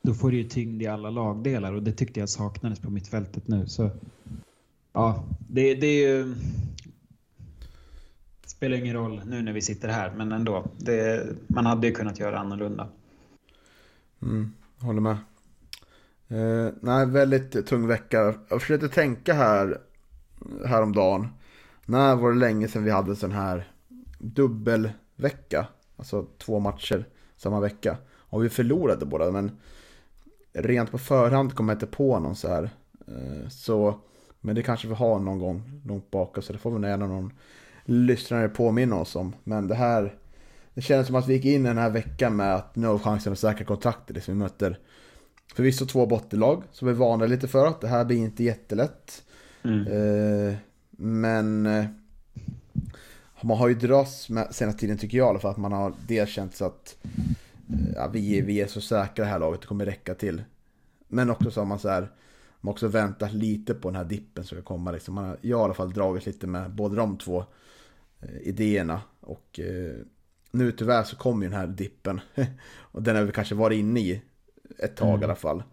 då 0.02 0.14
får 0.14 0.32
du 0.32 0.38
ju 0.38 0.43
tyngd 0.43 0.82
i 0.82 0.88
alla 0.88 1.10
lagdelar 1.10 1.74
och 1.74 1.84
det 1.84 1.91
tyckte 1.91 2.20
jag 2.20 2.30
saknades 2.30 2.80
på 2.80 2.89
mittfältet 2.89 3.47
nu. 3.47 3.68
Så 3.68 3.89
ja, 4.93 5.24
det, 5.50 5.76
det 5.76 5.88
är 5.88 6.08
ju 6.08 6.36
spelar 8.60 8.78
ingen 8.78 8.95
roll 8.95 9.22
nu 9.26 9.41
när 9.41 9.54
vi 9.54 9.62
sitter 9.62 9.88
här, 9.88 10.14
men 10.16 10.32
ändå. 10.32 10.66
Det, 10.78 11.28
man 11.47 11.66
hade 11.66 11.88
ju 11.88 11.93
kunnat 11.93 12.20
göra 12.20 12.39
annorlunda. 12.39 12.88
Mm, 14.22 14.54
håller 14.78 15.02
med. 15.02 15.18
Eh, 16.28 16.74
nej, 16.82 17.06
väldigt 17.06 17.68
tung 17.68 17.88
vecka. 17.88 18.36
Jag 18.50 18.62
försökte 18.62 18.89
tänka 18.89 19.34
här 19.34 19.78
häromdagen. 20.66 21.28
När 21.86 22.16
var 22.16 22.32
det 22.32 22.39
länge 22.39 22.68
sedan 22.68 22.84
vi 22.84 22.91
hade 22.91 23.12
en 23.12 23.16
sån 23.16 23.32
här 23.32 23.72
dubbelvecka? 24.20 25.68
Alltså 26.00 26.26
två 26.38 26.60
matcher 26.60 27.06
samma 27.38 27.60
vecka. 27.60 27.97
Och 28.18 28.43
vi 28.43 28.50
förlorade 28.50 29.06
båda, 29.06 29.32
men 29.32 29.52
rent 30.54 30.91
på 30.91 30.97
förhand 30.97 31.56
kom 31.56 31.70
jag 31.70 31.76
inte 31.76 31.88
på 31.88 32.20
någon 32.20 32.36
så 32.36 32.47
här. 32.47 32.70
Eh, 33.08 33.50
så, 33.50 34.00
men 34.41 34.56
det 34.56 34.64
kanske 34.64 34.88
vi 34.88 34.93
har 34.93 35.20
någon 35.20 35.39
gång 35.39 35.82
långt 35.86 36.12
bak 36.12 36.43
så 36.43 36.54
det 36.54 36.60
får 36.60 36.80
vi 36.80 36.88
gärna 36.88 37.08
någon 37.08 37.34
lyssnare 37.86 38.50
påminna 38.50 38.95
oss 38.95 39.16
om. 39.16 39.36
Men 39.43 39.68
det 39.68 39.76
här, 39.76 40.16
det 40.74 40.82
kändes 40.82 41.08
som 41.08 41.16
att 41.16 41.28
vi 41.28 41.34
gick 41.34 41.45
in 41.45 41.64
den 41.64 41.78
här 41.78 41.89
veckan 41.89 42.36
med 42.36 42.56
att 42.56 42.76
nu 42.76 42.88
har 42.88 43.00
chansen 43.00 43.34
att 43.34 43.39
säkra 43.39 43.66
kontraktet. 43.66 44.16
Liksom 44.16 44.34
vi 44.34 44.39
möter 44.39 44.80
förvisso 45.56 45.86
två 45.86 46.06
bottenlag 46.06 46.64
som 46.72 46.88
vi 46.88 46.93
varnade 46.93 47.28
lite 47.28 47.47
för 47.47 47.68
att 47.68 47.82
det 47.82 47.88
här 47.88 48.06
blir 48.06 48.18
inte 48.18 48.43
jättelätt. 48.43 49.24
Mm. 49.64 49.88
Eh, 49.88 50.56
men 50.91 51.66
eh, 51.66 51.86
man 53.44 53.58
har 53.58 53.68
ju 53.68 53.76
dras 53.76 54.30
med 54.30 54.56
senaste 54.56 54.80
tiden 54.80 54.98
tycker 54.98 55.18
jag 55.18 55.42
för 55.42 55.50
att 55.50 55.58
man 55.58 55.72
har 55.72 55.94
dels 56.08 56.30
känt 56.30 56.56
så 56.56 56.66
att 56.66 56.98
ja, 57.96 58.08
vi, 58.08 58.42
vi 58.42 58.62
är 58.62 58.68
så 58.68 58.82
säkra 58.82 59.26
det 59.26 59.32
här 59.32 59.40
laget, 59.40 59.62
det 59.62 59.68
kommer 59.68 59.86
räcka 59.86 60.16
till. 60.16 60.44
Men 61.08 61.30
också 61.30 61.52
så 61.52 61.62
har 61.62 61.66
man 61.66 61.80
så 61.80 61.90
här, 61.90 62.02
man 62.02 62.10
har 62.62 62.72
också 62.72 62.88
väntat 62.88 63.34
lite 63.34 63.74
på 63.74 63.90
den 63.90 63.96
här 63.96 64.06
dippen 64.06 64.44
som 64.44 64.58
ska 64.58 64.66
komma. 64.66 64.92
Liksom. 64.92 65.16
Man 65.16 65.26
har, 65.26 65.38
jag 65.42 65.58
har 65.58 65.64
i 65.64 65.66
alla 65.66 65.74
fall 65.74 65.94
dragit 65.94 66.26
lite 66.26 66.48
med 66.48 66.72
både 66.72 66.96
de 66.96 67.18
två 67.18 67.46
Eh, 68.22 68.38
idéerna. 68.42 69.02
Och 69.20 69.60
eh, 69.60 69.96
nu 70.52 70.72
tyvärr 70.72 71.04
så 71.04 71.16
kommer 71.16 71.44
ju 71.46 71.50
den 71.50 71.60
här 71.60 71.68
dippen. 71.68 72.22
och 72.70 73.04
den 73.04 73.16
har 73.16 73.24
vi 73.24 73.32
kanske 73.32 73.56
varit 73.56 73.80
inne 73.80 74.00
i 74.00 74.22
ett 74.80 74.96
tag 74.96 75.10
mm. 75.10 75.22
i 75.22 75.24
alla 75.24 75.36
fall. 75.36 75.64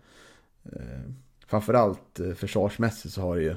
Eh, 0.72 1.10
framförallt 1.46 2.20
försvarsmässigt 2.36 3.14
så 3.14 3.20
har 3.20 3.36
det 3.36 3.42
ju 3.42 3.56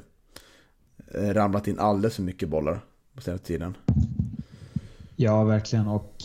ramlat 1.14 1.68
in 1.68 1.80
alldeles 1.80 2.16
för 2.16 2.24
mycket 2.24 2.50
bollar 2.50 2.82
på 3.16 3.22
senaste 3.22 3.48
tiden. 3.48 3.78
Ja, 5.22 5.44
verkligen. 5.44 5.88
Och 5.88 6.16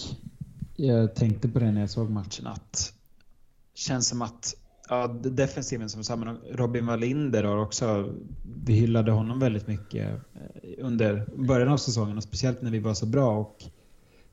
jag 0.77 1.15
tänkte 1.15 1.49
på 1.49 1.59
det 1.59 1.73
när 1.73 1.81
jag 1.81 1.91
såg 1.91 2.11
matchen 2.11 2.47
att 2.47 2.93
känns 3.75 4.09
som 4.09 4.23
att 4.23 4.55
Ja, 4.89 5.07
defensiven 5.23 5.89
som 5.91 6.05
samman 6.05 6.27
men 6.27 6.57
Robin 6.57 6.87
Wallinder 6.87 7.45
har 7.45 7.57
också, 7.57 8.15
vi 8.65 8.73
hyllade 8.73 9.13
honom 9.13 9.39
väldigt 9.39 9.67
mycket 9.67 10.09
eh, 10.09 10.71
under 10.79 11.27
början 11.37 11.69
av 11.69 11.77
säsongen 11.77 12.17
och 12.17 12.23
speciellt 12.23 12.63
när 12.63 12.71
vi 12.71 12.79
var 12.79 12.95
så 12.95 13.07
bra. 13.07 13.39
Och 13.39 13.65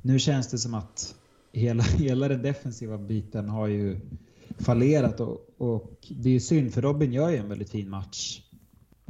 nu 0.02 0.20
känns 0.20 0.48
det 0.48 0.58
som 0.58 0.74
att 0.74 1.16
hela, 1.52 1.84
hela 1.98 2.28
den 2.28 2.42
defensiva 2.42 2.98
biten 2.98 3.50
har 3.50 3.68
ju 3.68 4.00
fallerat 4.60 5.20
och, 5.20 5.46
och 5.58 6.08
det 6.10 6.30
är 6.30 6.34
ju 6.34 6.40
synd 6.40 6.74
för 6.74 6.82
Robin 6.82 7.14
gör 7.14 7.30
ju 7.30 7.38
en 7.38 7.50
väldigt 7.50 7.70
fin 7.70 7.90
match. 7.90 8.42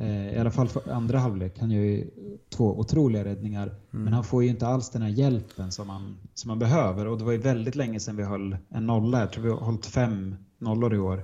Eh, 0.01 0.35
I 0.35 0.37
alla 0.37 0.51
fall 0.51 0.67
för 0.67 0.91
andra 0.91 1.19
halvlek. 1.19 1.59
Han 1.59 1.71
gör 1.71 1.83
ju 1.83 2.09
två 2.49 2.79
otroliga 2.79 3.25
räddningar. 3.25 3.67
Mm. 3.67 4.03
Men 4.03 4.13
han 4.13 4.23
får 4.23 4.43
ju 4.43 4.49
inte 4.49 4.67
alls 4.67 4.89
den 4.89 5.01
här 5.01 5.09
hjälpen 5.09 5.71
som 5.71 5.89
han, 5.89 6.17
som 6.33 6.49
han 6.49 6.59
behöver. 6.59 7.07
Och 7.07 7.17
det 7.17 7.23
var 7.23 7.31
ju 7.31 7.37
väldigt 7.37 7.75
länge 7.75 7.99
sedan 7.99 8.15
vi 8.15 8.23
höll 8.23 8.57
en 8.69 8.85
nolla. 8.87 9.19
Jag 9.19 9.31
tror 9.31 9.43
vi 9.43 9.49
har 9.49 9.57
hållit 9.57 9.85
fem 9.85 10.35
nollor 10.57 10.95
i 10.95 10.99
år. 10.99 11.23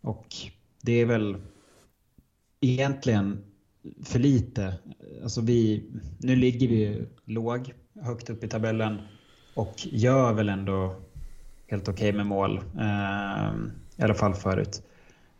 Och 0.00 0.26
det 0.82 0.92
är 0.92 1.06
väl 1.06 1.36
egentligen 2.60 3.38
för 4.04 4.18
lite. 4.18 4.74
Alltså 5.22 5.40
vi, 5.40 5.90
nu 6.18 6.36
ligger 6.36 6.68
vi 6.68 7.06
låg, 7.24 7.74
högt 8.00 8.30
upp 8.30 8.44
i 8.44 8.48
tabellen 8.48 8.98
och 9.54 9.74
gör 9.84 10.32
väl 10.32 10.48
ändå 10.48 10.94
helt 11.66 11.88
okej 11.88 12.08
okay 12.08 12.16
med 12.16 12.26
mål. 12.26 12.60
Eh, 12.78 13.54
I 13.96 14.02
alla 14.02 14.14
fall 14.14 14.34
förut. 14.34 14.82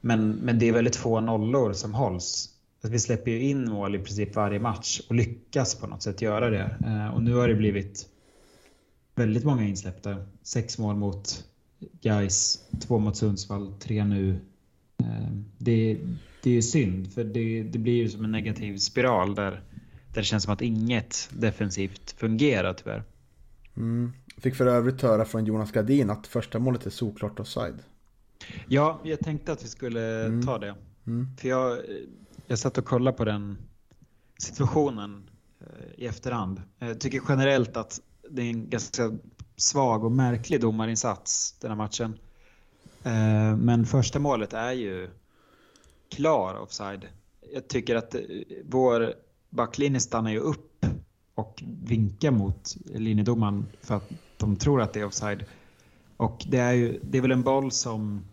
Men, 0.00 0.30
men 0.30 0.58
det 0.58 0.68
är 0.68 0.72
väldigt 0.72 0.96
få 0.96 1.20
nollor 1.20 1.72
som 1.72 1.94
hålls. 1.94 2.55
Att 2.86 2.92
vi 2.92 2.98
släpper 2.98 3.30
ju 3.30 3.40
in 3.42 3.70
mål 3.70 3.94
i 3.94 3.98
princip 3.98 4.36
varje 4.36 4.58
match 4.58 5.00
och 5.08 5.14
lyckas 5.14 5.74
på 5.74 5.86
något 5.86 6.02
sätt 6.02 6.22
göra 6.22 6.50
det. 6.50 6.76
Eh, 6.86 7.14
och 7.14 7.22
nu 7.22 7.34
har 7.34 7.48
det 7.48 7.54
blivit 7.54 8.08
väldigt 9.14 9.44
många 9.44 9.64
insläppta. 9.64 10.16
Sex 10.42 10.78
mål 10.78 10.96
mot 10.96 11.44
Gais, 12.02 12.68
två 12.86 12.98
mot 12.98 13.16
Sundsvall, 13.16 13.72
tre 13.80 14.04
nu. 14.04 14.40
Eh, 14.98 15.30
det, 15.58 15.98
det 16.42 16.50
är 16.56 16.62
synd, 16.62 17.12
för 17.12 17.24
det, 17.24 17.62
det 17.62 17.78
blir 17.78 17.92
ju 17.92 18.08
som 18.08 18.24
en 18.24 18.32
negativ 18.32 18.76
spiral 18.78 19.34
där, 19.34 19.50
där 19.50 19.60
det 20.20 20.24
känns 20.24 20.44
som 20.44 20.52
att 20.52 20.62
inget 20.62 21.28
defensivt 21.32 22.10
fungerar 22.18 22.72
tyvärr. 22.72 23.02
Mm. 23.76 24.12
Fick 24.38 24.54
för 24.54 24.66
övrigt 24.66 25.02
höra 25.02 25.24
från 25.24 25.46
Jonas 25.46 25.72
Gardin 25.72 26.10
att 26.10 26.26
första 26.26 26.58
målet 26.58 26.86
är 26.86 26.90
såklart 26.90 27.40
offside. 27.40 27.78
Ja, 28.68 29.00
jag 29.04 29.18
tänkte 29.20 29.52
att 29.52 29.64
vi 29.64 29.68
skulle 29.68 30.26
Mm. 30.26 30.42
ta 30.42 30.58
det. 30.58 30.74
Mm. 31.06 31.28
För 31.36 31.48
jag, 31.48 31.78
jag 32.46 32.58
satt 32.58 32.78
och 32.78 32.84
kollade 32.84 33.16
på 33.16 33.24
den 33.24 33.58
situationen 34.38 35.30
eh, 35.60 36.02
i 36.02 36.06
efterhand. 36.06 36.62
Eh, 36.78 36.88
jag 36.88 37.00
tycker 37.00 37.22
generellt 37.28 37.76
att 37.76 38.00
det 38.30 38.42
är 38.42 38.50
en 38.50 38.70
ganska 38.70 39.12
svag 39.56 40.04
och 40.04 40.12
märklig 40.12 40.60
domarinsats 40.60 41.56
den 41.60 41.70
här 41.70 41.76
matchen. 41.76 42.18
Eh, 43.02 43.56
men 43.56 43.86
första 43.86 44.18
målet 44.18 44.52
är 44.52 44.72
ju 44.72 45.10
klar 46.10 46.54
offside. 46.54 47.06
Jag 47.52 47.68
tycker 47.68 47.96
att 47.96 48.14
vår 48.64 49.14
backlinje 49.50 50.00
stannar 50.00 50.30
ju 50.30 50.38
upp 50.38 50.86
och 51.34 51.62
vinkar 51.82 52.30
mot 52.30 52.76
linjedomaren 52.84 53.66
för 53.80 53.94
att 53.94 54.10
de 54.36 54.56
tror 54.56 54.80
att 54.82 54.92
det 54.92 55.00
är 55.00 55.04
offside. 55.04 55.44
Och 56.16 56.44
det 56.48 56.58
är 56.58 56.72
ju 56.72 57.00
det 57.02 57.18
är 57.18 57.22
väl 57.22 57.32
en 57.32 57.42
boll 57.42 57.72
som 57.72 58.24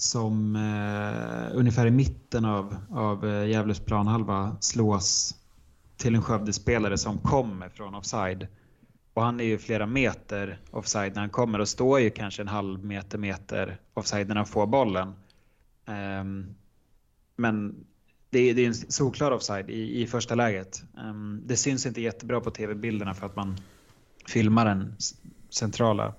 som 0.00 0.56
eh, 0.56 1.56
ungefär 1.58 1.86
i 1.86 1.90
mitten 1.90 2.44
av, 2.44 2.76
av 2.90 3.26
eh, 3.26 3.48
Gävles 3.48 3.80
planhalva 3.80 4.56
slås 4.60 5.34
till 5.96 6.14
en 6.14 6.22
Skövdespelare 6.22 6.98
som 6.98 7.18
kommer 7.18 7.68
från 7.68 7.94
offside. 7.94 8.46
Och 9.14 9.22
han 9.22 9.40
är 9.40 9.44
ju 9.44 9.58
flera 9.58 9.86
meter 9.86 10.60
offside 10.70 11.14
när 11.14 11.20
han 11.20 11.30
kommer 11.30 11.58
och 11.58 11.68
står 11.68 12.00
ju 12.00 12.10
kanske 12.10 12.42
en 12.42 12.48
halv 12.48 12.84
meter, 12.84 13.18
meter 13.18 13.80
offside 13.94 14.28
när 14.28 14.36
han 14.36 14.46
får 14.46 14.66
bollen. 14.66 15.12
Um, 15.86 16.54
men 17.36 17.84
det 18.30 18.38
är, 18.38 18.54
det 18.54 18.62
är 18.62 18.66
en 18.66 18.74
solklar 18.74 19.30
offside 19.30 19.70
i, 19.70 20.02
i 20.02 20.06
första 20.06 20.34
läget. 20.34 20.82
Um, 20.98 21.42
det 21.46 21.56
syns 21.56 21.86
inte 21.86 22.00
jättebra 22.00 22.40
på 22.40 22.50
tv-bilderna 22.50 23.14
för 23.14 23.26
att 23.26 23.36
man 23.36 23.56
filmar 24.26 24.64
den 24.64 24.96
centrala 25.50 26.14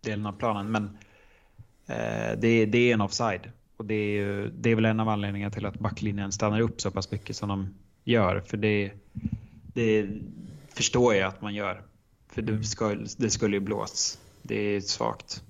delen 0.00 0.26
av 0.26 0.32
planen. 0.32 0.70
Men 0.70 0.98
det, 2.38 2.66
det 2.66 2.78
är 2.78 2.94
en 2.94 3.00
offside. 3.00 3.50
Och 3.76 3.84
det 3.84 3.94
är, 3.94 4.52
det 4.58 4.70
är 4.70 4.74
väl 4.74 4.84
en 4.84 5.00
av 5.00 5.08
anledningarna 5.08 5.50
till 5.50 5.66
att 5.66 5.78
backlinjen 5.78 6.32
stannar 6.32 6.60
upp 6.60 6.80
så 6.80 6.90
pass 6.90 7.10
mycket 7.10 7.36
som 7.36 7.48
de 7.48 7.74
gör. 8.04 8.40
För 8.40 8.56
det, 8.56 8.92
det 9.74 10.08
förstår 10.68 11.14
jag 11.14 11.28
att 11.28 11.42
man 11.42 11.54
gör. 11.54 11.82
För 12.28 12.42
det, 12.42 12.64
ska, 12.64 12.94
det 13.16 13.30
skulle 13.30 13.56
ju 13.56 13.60
blåsts. 13.60 14.18
Det 14.42 14.54
är 14.54 14.80
svagt. 14.80 15.42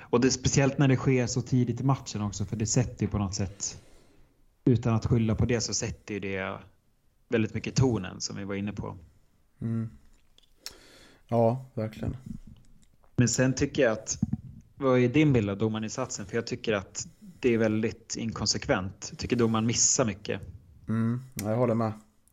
Och 0.00 0.20
det 0.20 0.28
är 0.28 0.30
speciellt 0.30 0.78
när 0.78 0.88
det 0.88 0.96
sker 0.96 1.26
så 1.26 1.42
tidigt 1.42 1.80
i 1.80 1.84
matchen 1.84 2.22
också. 2.22 2.44
För 2.44 2.56
det 2.56 2.66
sätter 2.66 3.02
ju 3.02 3.08
på 3.08 3.18
något 3.18 3.34
sätt, 3.34 3.82
utan 4.64 4.94
att 4.94 5.06
skylla 5.06 5.34
på 5.34 5.44
det, 5.44 5.60
så 5.60 5.74
sätter 5.74 6.14
ju 6.14 6.20
det 6.20 6.58
väldigt 7.28 7.54
mycket 7.54 7.74
tonen 7.74 8.20
som 8.20 8.36
vi 8.36 8.44
var 8.44 8.54
inne 8.54 8.72
på. 8.72 8.96
Mm. 9.60 9.90
Ja, 11.28 11.66
verkligen. 11.74 12.16
Men 13.16 13.28
sen 13.28 13.54
tycker 13.54 13.82
jag 13.82 13.92
att, 13.92 14.18
vad 14.82 14.98
är 14.98 15.08
din 15.08 15.32
bild 15.32 15.50
av 15.50 15.58
domarinsatsen? 15.58 16.26
För 16.26 16.36
jag 16.36 16.46
tycker 16.46 16.72
att 16.72 17.06
det 17.20 17.54
är 17.54 17.58
väldigt 17.58 18.16
inkonsekvent. 18.16 19.06
Jag 19.10 19.18
tycker 19.18 19.36
domaren 19.36 19.66
missar 19.66 20.04
mycket. 20.04 20.40
Mm, 20.88 21.20
jag 21.34 21.56
håller 21.56 21.74
med. 21.74 21.92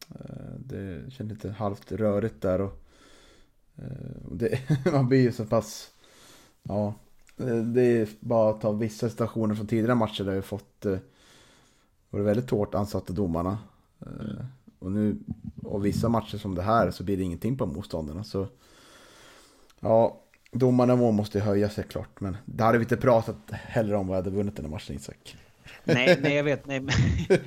Eh, 0.09 0.53
det 0.59 1.13
känns 1.13 1.31
lite 1.31 1.51
halvt 1.51 1.91
rörigt 1.91 2.41
där 2.41 2.61
och 2.61 2.83
eh, 3.75 4.25
och 4.29 4.37
det, 4.37 4.59
man 4.91 5.07
blir 5.07 5.21
ju 5.21 5.31
så 5.31 5.45
pass, 5.45 5.89
ja, 6.63 6.93
eh, 7.37 7.57
det 7.57 7.81
är 7.81 8.09
bara 8.19 8.49
att 8.49 8.61
ta 8.61 8.71
vissa 8.71 9.09
situationer 9.09 9.55
från 9.55 9.67
tidigare 9.67 9.95
matcher 9.95 10.23
där 10.23 10.35
vi 10.35 10.41
fått, 10.41 10.85
varit 12.09 12.25
väldigt 12.25 12.49
hårt 12.49 12.75
ansatta 12.75 13.13
domarna. 13.13 13.57
Mm. 14.05 14.35
Och 14.79 14.91
nu, 14.91 15.19
och 15.63 15.85
vissa 15.85 16.09
matcher 16.09 16.37
som 16.37 16.55
det 16.55 16.61
här 16.61 16.91
så 16.91 17.03
blir 17.03 17.17
det 17.17 17.23
ingenting 17.23 17.57
på 17.57 17.65
motståndarna. 17.65 18.23
Så, 18.23 18.47
ja, 19.79 20.21
domarnivån 20.51 21.15
måste 21.15 21.37
ju 21.37 21.43
höja 21.43 21.69
sig 21.69 21.83
klart. 21.83 22.21
Men 22.21 22.37
det 22.45 22.63
hade 22.63 22.77
vi 22.77 22.83
inte 22.83 22.97
pratat 22.97 23.37
heller 23.51 23.93
om 23.93 24.07
vad 24.07 24.17
jag 24.17 24.23
hade 24.23 24.35
vunnit 24.35 24.55
den 24.55 24.65
här 24.65 24.71
matchen 24.71 24.95
Isak. 24.95 25.35
Nej, 25.83 26.19
nej 26.21 26.35
jag 26.35 26.43
vet. 26.43 26.67
Nej, 26.67 26.79
men, 26.79 26.95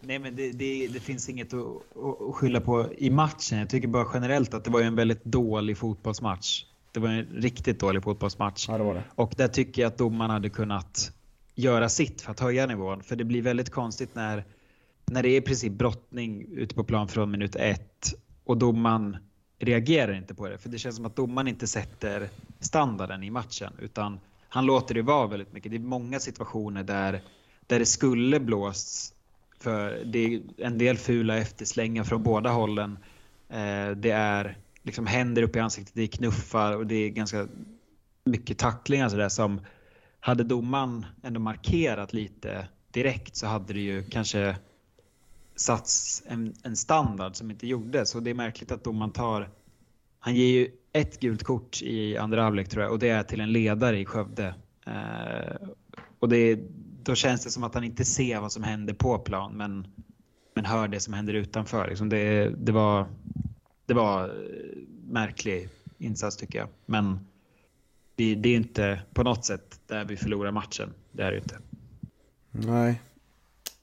nej, 0.00 0.18
men 0.18 0.36
det, 0.36 0.52
det, 0.52 0.88
det 0.88 1.00
finns 1.00 1.28
inget 1.28 1.54
att, 1.54 1.66
att 2.28 2.34
skylla 2.34 2.60
på 2.60 2.86
i 2.98 3.10
matchen. 3.10 3.58
Jag 3.58 3.68
tycker 3.68 3.88
bara 3.88 4.06
generellt 4.14 4.54
att 4.54 4.64
det 4.64 4.70
var 4.70 4.80
en 4.80 4.96
väldigt 4.96 5.24
dålig 5.24 5.78
fotbollsmatch. 5.78 6.64
Det 6.92 7.00
var 7.00 7.08
en 7.08 7.26
riktigt 7.26 7.80
dålig 7.80 8.02
fotbollsmatch. 8.02 8.68
Ja, 8.68 8.78
det 8.78 8.84
var 8.84 8.94
det. 8.94 9.02
Och 9.14 9.34
där 9.36 9.48
tycker 9.48 9.82
jag 9.82 9.88
att 9.88 9.98
domarna 9.98 10.32
hade 10.32 10.48
kunnat 10.48 11.12
göra 11.54 11.88
sitt 11.88 12.20
för 12.20 12.30
att 12.30 12.40
höja 12.40 12.66
nivån. 12.66 13.02
För 13.02 13.16
det 13.16 13.24
blir 13.24 13.42
väldigt 13.42 13.70
konstigt 13.70 14.14
när, 14.14 14.44
när 15.06 15.22
det 15.22 15.28
är 15.28 15.36
i 15.36 15.40
princip 15.40 15.72
brottning 15.72 16.46
ute 16.52 16.74
på 16.74 16.84
plan 16.84 17.08
från 17.08 17.30
minut 17.30 17.56
ett 17.56 18.14
och 18.44 18.56
domaren 18.56 19.16
reagerar 19.60 20.12
inte 20.12 20.34
på 20.34 20.48
det. 20.48 20.58
För 20.58 20.68
det 20.68 20.78
känns 20.78 20.96
som 20.96 21.06
att 21.06 21.16
domaren 21.16 21.48
inte 21.48 21.66
sätter 21.66 22.28
standarden 22.60 23.22
i 23.22 23.30
matchen 23.30 23.72
utan 23.78 24.20
han 24.48 24.66
låter 24.66 24.94
det 24.94 25.02
vara 25.02 25.26
väldigt 25.26 25.52
mycket. 25.52 25.70
Det 25.70 25.76
är 25.76 25.80
många 25.80 26.20
situationer 26.20 26.82
där, 26.82 27.22
där 27.66 27.78
det 27.78 27.86
skulle 27.86 28.40
blåsts 28.40 29.14
för 29.58 30.04
det 30.04 30.34
är 30.34 30.42
en 30.58 30.78
del 30.78 30.96
fula 30.98 31.38
efterslängar 31.38 32.04
från 32.04 32.22
båda 32.22 32.50
hållen. 32.50 32.98
Eh, 33.48 33.90
det 33.90 34.10
är 34.10 34.56
liksom 34.82 35.06
händer 35.06 35.42
upp 35.42 35.56
i 35.56 35.60
ansiktet, 35.60 35.94
det 35.94 36.02
är 36.02 36.06
knuffar 36.06 36.76
och 36.76 36.86
det 36.86 36.94
är 36.94 37.08
ganska 37.08 37.48
mycket 38.24 38.58
tacklingar 38.58 39.08
sådär 39.08 39.28
som 39.28 39.60
hade 40.20 40.44
domaren 40.44 41.06
ändå 41.22 41.40
markerat 41.40 42.12
lite 42.12 42.68
direkt 42.90 43.36
så 43.36 43.46
hade 43.46 43.72
det 43.72 43.80
ju 43.80 44.02
kanske 44.02 44.56
satts 45.60 46.22
en, 46.26 46.54
en 46.62 46.76
standard 46.76 47.36
som 47.36 47.50
inte 47.50 47.66
gjordes. 47.66 48.14
Och 48.14 48.22
det 48.22 48.30
är 48.30 48.34
märkligt 48.34 48.72
att 48.72 48.84
domaren 48.84 49.12
tar... 49.12 49.48
Han 50.18 50.34
ger 50.34 50.46
ju 50.46 50.68
ett 50.92 51.20
gult 51.20 51.42
kort 51.42 51.82
i 51.82 52.16
andra 52.16 52.42
halvlek 52.42 52.68
tror 52.68 52.82
jag 52.82 52.92
och 52.92 52.98
det 52.98 53.08
är 53.08 53.22
till 53.22 53.40
en 53.40 53.52
ledare 53.52 53.98
i 53.98 54.04
Skövde. 54.04 54.54
Eh, 54.86 55.68
och 56.18 56.28
det, 56.28 56.60
då 57.02 57.14
känns 57.14 57.44
det 57.44 57.50
som 57.50 57.64
att 57.64 57.74
han 57.74 57.84
inte 57.84 58.04
ser 58.04 58.40
vad 58.40 58.52
som 58.52 58.62
händer 58.62 58.94
på 58.94 59.18
plan 59.18 59.52
men, 59.56 59.86
men 60.54 60.64
hör 60.64 60.88
det 60.88 61.00
som 61.00 61.14
händer 61.14 61.34
utanför. 61.34 61.88
Liksom 61.88 62.08
det, 62.08 62.48
det 62.48 62.72
var, 62.72 63.06
det 63.86 63.94
var 63.94 64.24
eh, 64.24 64.32
märklig 65.06 65.68
insats 65.98 66.36
tycker 66.36 66.58
jag. 66.58 66.68
Men 66.86 67.26
det, 68.14 68.34
det 68.34 68.48
är 68.48 68.56
inte 68.56 69.02
på 69.14 69.22
något 69.22 69.44
sätt 69.44 69.80
där 69.86 70.04
vi 70.04 70.16
förlorar 70.16 70.52
matchen. 70.52 70.92
Det 71.12 71.22
är 71.22 71.30
det 71.30 71.36
ju 71.36 71.42
inte. 71.42 71.58
Nej. 72.50 73.00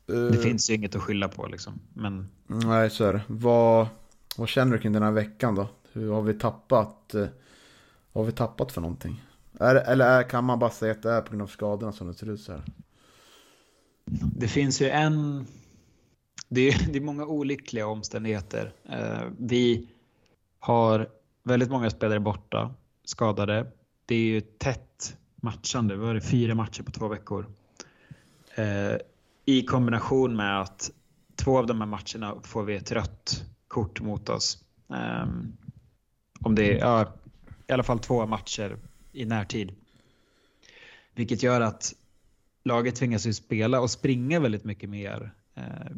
Det 0.07 0.35
Eh, 0.35 0.41
finns 0.41 0.69
ju 0.69 0.73
inget 0.73 0.95
att 0.95 1.01
skylla 1.01 1.27
på 1.27 1.47
liksom. 1.47 1.79
Men 1.93 2.29
Nej, 2.47 2.89
så 2.89 3.03
är 3.03 3.13
det. 3.13 3.21
Vad, 3.27 3.87
vad 4.37 4.47
känner 4.49 4.71
du 4.73 4.79
kring 4.81 4.93
den 4.93 5.03
här 5.03 5.11
veckan 5.11 5.55
då? 5.55 5.67
Hur 5.93 6.11
har 6.11 6.21
vi 6.21 6.33
tappat? 6.33 7.13
eh, 7.13 7.27
Vad 8.13 8.25
har 8.25 8.31
vi 8.31 8.31
tappat 8.37 8.71
för 8.71 8.81
någonting? 8.81 9.23
Är, 9.59 9.75
eller 9.75 10.05
är, 10.19 10.23
kan 10.29 10.43
man 10.43 10.59
bara 10.59 10.69
säga 10.69 10.91
att 10.91 11.01
det 11.03 11.11
är 11.11 11.21
på 11.21 11.29
grund 11.29 11.41
av 11.41 11.47
skadorna 11.47 11.91
som 11.91 12.07
det 12.07 12.13
ser 12.13 12.29
ut 12.29 12.41
så 12.41 12.51
här? 12.51 12.61
det 14.37 14.47
finns 14.47 14.81
ju 14.81 14.89
en... 14.89 15.47
Det 16.49 16.61
är, 16.69 16.91
det 16.91 16.97
är 16.99 17.01
många 17.01 17.25
olyckliga 17.25 17.87
omständigheter. 17.87 18.73
Eh, 18.89 19.21
vi 19.39 19.87
har 20.59 21.09
väldigt 21.43 21.69
många 21.69 21.89
spelare 21.89 22.19
borta, 22.19 22.73
skadade. 23.03 23.71
Det 24.05 24.15
är 24.15 24.19
ju 24.19 24.41
tätt 24.41 25.17
matchande. 25.35 25.95
Vi 25.95 26.05
har 26.05 26.19
fyra 26.19 26.55
matcher 26.55 26.83
på 26.83 26.91
två 26.91 27.07
veckor. 27.07 27.45
I 29.49 29.63
kombination 29.63 30.35
med 30.35 30.61
att 30.61 30.91
två 31.35 31.57
av 31.57 31.67
de 31.67 31.81
här 31.81 31.87
matcherna 31.87 32.41
får 32.43 32.63
vi 32.63 32.75
ett 32.75 32.91
rött 32.91 33.45
kort 33.67 34.01
mot 34.01 34.29
oss. 34.29 34.63
Um, 34.87 35.57
om 36.39 36.55
det 36.55 36.71
är, 36.71 36.77
ja, 36.77 37.13
i 37.67 37.73
alla 37.73 37.83
fall 37.83 37.99
två 37.99 38.25
matcher 38.25 38.77
i 39.11 39.25
närtid. 39.25 39.75
Vilket 41.15 41.43
gör 41.43 41.61
att 41.61 41.93
laget 42.63 42.95
tvingas 42.95 43.27
ju 43.27 43.33
spela 43.33 43.81
och 43.81 43.91
springa 43.91 44.39
väldigt 44.39 44.63
mycket 44.63 44.89
mer 44.89 45.33
eh, 45.55 45.95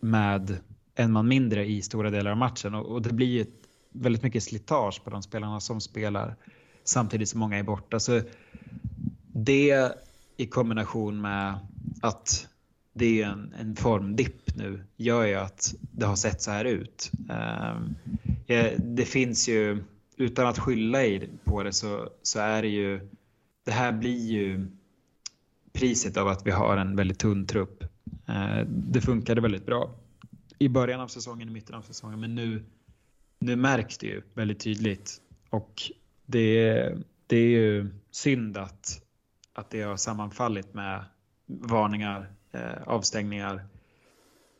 med 0.00 0.58
en 0.94 1.12
man 1.12 1.28
mindre 1.28 1.66
i 1.66 1.82
stora 1.82 2.10
delar 2.10 2.30
av 2.30 2.36
matchen 2.36 2.74
och, 2.74 2.86
och 2.86 3.02
det 3.02 3.12
blir 3.12 3.26
ju 3.26 3.46
väldigt 3.92 4.22
mycket 4.22 4.42
slitage 4.42 5.04
på 5.04 5.10
de 5.10 5.22
spelarna 5.22 5.60
som 5.60 5.80
spelar 5.80 6.36
samtidigt 6.84 7.28
som 7.28 7.40
många 7.40 7.58
är 7.58 7.62
borta. 7.62 8.00
Så 8.00 8.20
det 9.32 9.92
i 10.36 10.46
kombination 10.46 11.20
med 11.20 11.58
att 12.02 12.48
det 12.98 13.22
är 13.22 13.26
en, 13.26 13.54
en 13.60 13.76
formdipp 13.76 14.56
nu 14.56 14.84
gör 14.96 15.26
ju 15.26 15.34
att 15.34 15.74
det 15.80 16.06
har 16.06 16.16
sett 16.16 16.42
så 16.42 16.50
här 16.50 16.64
ut. 16.64 17.10
Eh, 17.30 18.72
det 18.78 19.04
finns 19.04 19.48
ju, 19.48 19.84
utan 20.16 20.46
att 20.46 20.58
skylla 20.58 20.98
på 21.44 21.62
det 21.62 21.72
så, 21.72 22.08
så 22.22 22.38
är 22.40 22.62
det 22.62 22.68
ju, 22.68 23.08
det 23.64 23.72
här 23.72 23.92
blir 23.92 24.26
ju 24.26 24.66
priset 25.72 26.16
av 26.16 26.28
att 26.28 26.46
vi 26.46 26.50
har 26.50 26.76
en 26.76 26.96
väldigt 26.96 27.18
tunn 27.18 27.46
trupp. 27.46 27.84
Eh, 28.26 28.66
det 28.66 29.00
funkade 29.00 29.40
väldigt 29.40 29.66
bra 29.66 29.94
i 30.58 30.68
början 30.68 31.00
av 31.00 31.08
säsongen, 31.08 31.48
i 31.48 31.52
mitten 31.52 31.74
av 31.74 31.82
säsongen, 31.82 32.20
men 32.20 32.34
nu, 32.34 32.64
nu 33.38 33.56
märks 33.56 33.98
det 33.98 34.06
ju 34.06 34.22
väldigt 34.34 34.60
tydligt. 34.60 35.20
Och 35.50 35.82
det, 36.26 36.94
det 37.26 37.36
är 37.36 37.48
ju 37.48 37.90
synd 38.10 38.56
att, 38.56 39.02
att 39.52 39.70
det 39.70 39.82
har 39.82 39.96
sammanfallit 39.96 40.74
med 40.74 41.04
varningar, 41.46 42.32
eh, 42.58 42.82
avstängningar 42.86 43.66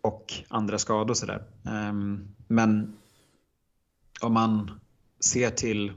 och 0.01 0.35
andra 0.49 0.79
skador. 0.79 1.15
Sådär. 1.15 1.43
Um, 1.65 2.29
men 2.47 2.97
om 4.21 4.33
man 4.33 4.81
ser 5.21 5.51
till, 5.51 5.93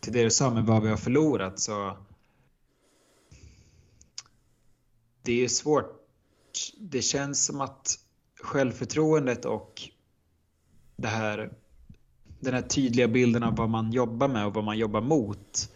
till 0.00 0.12
det 0.12 0.22
du 0.22 0.30
sa 0.30 0.50
med 0.50 0.64
vad 0.64 0.82
vi 0.82 0.88
har 0.88 0.96
förlorat 0.96 1.60
så 1.60 1.96
det 5.22 5.44
är 5.44 5.48
svårt. 5.48 5.92
Det 6.78 7.02
känns 7.02 7.44
som 7.44 7.60
att 7.60 7.98
självförtroendet 8.40 9.44
och 9.44 9.82
det 10.96 11.08
här, 11.08 11.52
den 12.40 12.54
här 12.54 12.62
tydliga 12.62 13.08
bilden 13.08 13.42
av 13.42 13.56
vad 13.56 13.68
man 13.68 13.92
jobbar 13.92 14.28
med 14.28 14.46
och 14.46 14.54
vad 14.54 14.64
man 14.64 14.78
jobbar 14.78 15.00
mot 15.00 15.70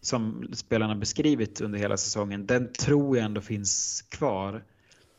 som 0.00 0.48
spelarna 0.52 0.94
beskrivit 0.94 1.60
under 1.60 1.78
hela 1.78 1.96
säsongen, 1.96 2.46
den 2.46 2.72
tror 2.72 3.16
jag 3.16 3.26
ändå 3.26 3.40
finns 3.40 4.02
kvar. 4.08 4.64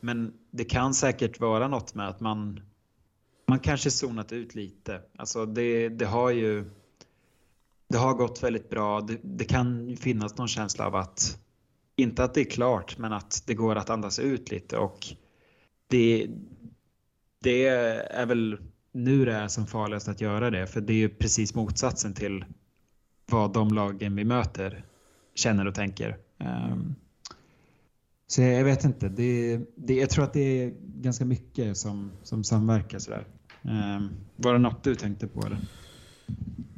Men 0.04 0.32
det 0.50 0.64
kan 0.64 0.94
säkert 0.94 1.40
vara 1.40 1.68
något 1.68 1.94
med 1.94 2.08
att 2.08 2.20
man, 2.20 2.60
man 3.46 3.58
kanske 3.58 3.90
zonat 3.90 4.32
ut 4.32 4.54
lite. 4.54 5.00
Alltså 5.16 5.46
det, 5.46 5.88
det 5.88 6.04
har 6.04 6.30
ju 6.30 6.64
det 7.88 7.98
har 7.98 8.14
gått 8.14 8.42
väldigt 8.42 8.70
bra. 8.70 9.00
Det, 9.00 9.18
det 9.22 9.44
kan 9.44 9.96
finnas 9.96 10.36
någon 10.36 10.48
känsla 10.48 10.86
av 10.86 10.96
att, 10.96 11.38
inte 11.96 12.24
att 12.24 12.34
det 12.34 12.40
är 12.40 12.50
klart, 12.50 12.98
men 12.98 13.12
att 13.12 13.42
det 13.46 13.54
går 13.54 13.76
att 13.76 13.90
andas 13.90 14.18
ut 14.18 14.50
lite 14.50 14.78
och 14.78 15.06
det, 15.88 16.26
det 17.42 17.66
är 17.66 18.26
väl 18.26 18.58
nu 18.92 19.24
det 19.24 19.34
är 19.34 19.48
som 19.48 19.66
farligast 19.66 20.08
att 20.08 20.20
göra 20.20 20.50
det, 20.50 20.66
för 20.66 20.80
det 20.80 20.92
är 20.92 20.96
ju 20.96 21.08
precis 21.08 21.54
motsatsen 21.54 22.14
till 22.14 22.44
vad 23.26 23.52
de 23.52 23.68
lagen 23.68 24.16
vi 24.16 24.24
möter 24.24 24.84
känner 25.34 25.66
och 25.66 25.74
tänker. 25.74 26.16
Um, 26.38 26.94
så 28.34 28.42
jag 28.42 28.64
vet 28.64 28.84
inte. 28.84 29.08
Det, 29.08 29.60
det, 29.74 29.94
jag 29.94 30.10
tror 30.10 30.24
att 30.24 30.32
det 30.32 30.40
är 30.62 30.74
ganska 30.80 31.24
mycket 31.24 31.76
som, 31.76 32.10
som 32.22 32.44
samverkar 32.44 32.98
sådär. 32.98 33.26
Um, 33.62 34.10
var 34.36 34.52
det 34.52 34.58
något 34.58 34.84
du 34.84 34.94
tänkte 34.94 35.26
på 35.26 35.46
eller? 35.46 35.58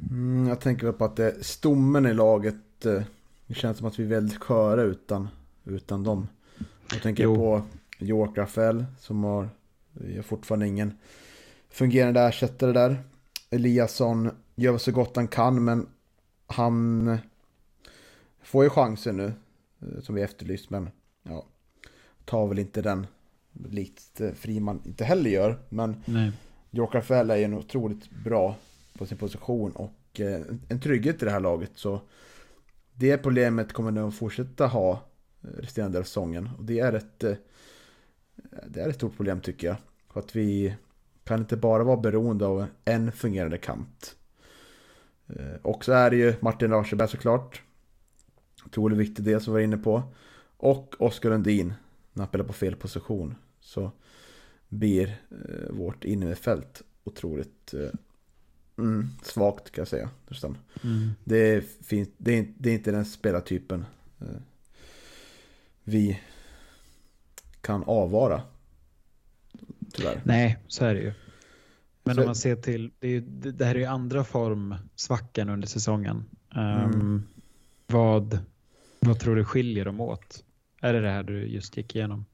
Mm, 0.09 0.47
jag 0.47 0.61
tänker 0.61 0.91
på 0.91 1.05
att 1.05 1.15
det 1.15 1.45
stommen 1.45 2.05
i 2.05 2.13
laget. 2.13 2.85
Eh, 2.85 3.01
det 3.47 3.53
känns 3.53 3.77
som 3.77 3.87
att 3.87 3.99
vi 3.99 4.03
är 4.03 4.07
väldigt 4.07 4.37
sköra 4.37 4.81
utan, 4.81 5.27
utan 5.65 6.03
dem. 6.03 6.27
Jag 6.91 7.01
tänker 7.01 7.23
jo. 7.23 7.35
på 7.35 7.61
York 7.99 8.37
Rafael 8.37 8.85
som 8.99 9.23
har, 9.23 9.49
har 10.15 10.21
fortfarande 10.21 10.67
ingen 10.67 10.97
fungerande 11.69 12.21
ersättare 12.21 12.71
där. 12.71 13.03
Eliasson 13.49 14.31
gör 14.55 14.77
så 14.77 14.91
gott 14.91 15.15
han 15.15 15.27
kan 15.27 15.63
men 15.63 15.87
han 16.47 17.17
får 18.41 18.63
ju 18.63 18.69
chansen 18.69 19.17
nu 19.17 19.33
eh, 19.81 20.01
som 20.01 20.15
vi 20.15 20.21
efterlyst 20.21 20.69
men 20.69 20.89
ja, 21.29 21.45
tar 22.25 22.47
väl 22.47 22.59
inte 22.59 22.81
den 22.81 23.07
likt 23.69 24.21
eh, 24.21 24.31
Friman 24.31 24.81
inte 24.85 25.03
heller 25.03 25.29
gör. 25.29 25.59
Men 25.69 26.03
Nej. 26.05 26.31
York 26.71 26.95
Rafael 26.95 27.29
är 27.29 27.35
ju 27.35 27.55
otroligt 27.55 28.09
bra 28.09 28.55
på 28.97 29.05
sin 29.05 29.17
position 29.17 29.71
och 29.71 30.19
eh, 30.19 30.41
en 30.69 30.79
trygghet 30.79 31.21
i 31.21 31.25
det 31.25 31.31
här 31.31 31.39
laget. 31.39 31.71
Så 31.75 32.01
det 32.93 33.17
problemet 33.17 33.73
kommer 33.73 33.91
nog 33.91 34.13
fortsätta 34.13 34.67
ha 34.67 35.01
resterande 35.41 35.99
av 35.99 36.03
säsongen. 36.03 36.49
Och 36.57 36.65
det 36.65 36.79
är 36.79 36.93
ett, 36.93 37.19
det 38.67 38.81
är 38.81 38.89
ett 38.89 38.95
stort 38.95 39.15
problem 39.17 39.41
tycker 39.41 39.67
jag. 39.67 39.77
För 40.13 40.19
att 40.19 40.35
vi 40.35 40.75
kan 41.23 41.39
inte 41.39 41.57
bara 41.57 41.83
vara 41.83 41.97
beroende 41.97 42.45
av 42.45 42.65
en 42.85 43.11
fungerande 43.11 43.57
kant. 43.57 44.15
Och 45.61 45.85
så 45.85 45.91
är 45.91 46.09
det 46.09 46.15
ju 46.15 46.33
Martin 46.39 46.69
Larsberg 46.69 47.07
såklart. 47.07 47.61
Otroligt 48.65 48.97
viktig 48.97 49.25
del 49.25 49.41
som 49.41 49.53
vi 49.53 49.57
var 49.59 49.63
inne 49.63 49.77
på. 49.77 50.03
Och 50.57 50.95
Oskar 50.99 51.29
Lundin, 51.29 51.73
när 52.13 52.21
han 52.21 52.27
spelar 52.27 52.45
på 52.45 52.53
fel 52.53 52.75
position. 52.75 53.35
Så 53.59 53.91
blir 54.69 55.21
eh, 55.31 55.69
vårt 55.69 56.05
innerfält 56.05 56.81
otroligt 57.03 57.73
eh, 57.73 57.89
mm, 58.77 59.09
svagt 59.23 59.71
kan 59.71 59.81
jag 59.81 59.87
säga. 59.87 60.09
Mm. 60.83 61.11
Det, 61.23 61.37
är 61.37 61.61
fint, 61.61 62.13
det, 62.17 62.39
är, 62.39 62.47
det 62.57 62.69
är 62.69 62.73
inte 62.73 62.91
den 62.91 63.05
spelartypen 63.05 63.85
eh, 64.19 64.41
vi 65.83 66.19
kan 67.61 67.83
avvara. 67.83 68.41
Tyvärr. 69.93 70.21
Nej, 70.25 70.57
så 70.67 70.85
är 70.85 70.93
det 70.93 71.01
ju. 71.01 71.13
Men 72.03 72.15
så... 72.15 72.21
om 72.21 72.25
man 72.25 72.35
ser 72.35 72.55
till, 72.55 72.91
det, 72.99 73.07
är, 73.07 73.21
det 73.51 73.65
här 73.65 73.75
är 73.75 73.79
ju 73.79 73.85
andra 73.85 74.23
form 74.23 74.75
svackan 74.95 75.49
under 75.49 75.67
säsongen. 75.67 76.25
Um, 76.55 76.93
mm. 76.93 77.27
Vad 77.87 78.39
vad 78.99 79.19
tror 79.19 79.35
du 79.35 79.45
skiljer 79.45 79.85
dem 79.85 80.01
åt? 80.01 80.43
Är 80.81 80.93
det 80.93 81.01
det 81.01 81.09
här 81.09 81.23
du 81.23 81.47
just 81.47 81.77
gick 81.77 81.95
igenom? 81.95 82.25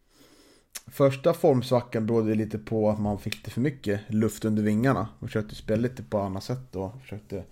Första 0.87 1.33
formsvackan 1.33 2.05
berodde 2.05 2.35
lite 2.35 2.59
på 2.59 2.89
att 2.89 2.99
man 2.99 3.19
fick 3.19 3.35
lite 3.35 3.51
för 3.51 3.61
mycket 3.61 4.01
luft 4.07 4.45
under 4.45 4.63
vingarna. 4.63 5.07
Man 5.19 5.29
försökte 5.29 5.55
spela 5.55 5.81
lite 5.81 6.03
på 6.03 6.19
annat 6.19 6.43
sätt 6.43 6.71
då. 6.71 6.93
Försökte 7.01 7.43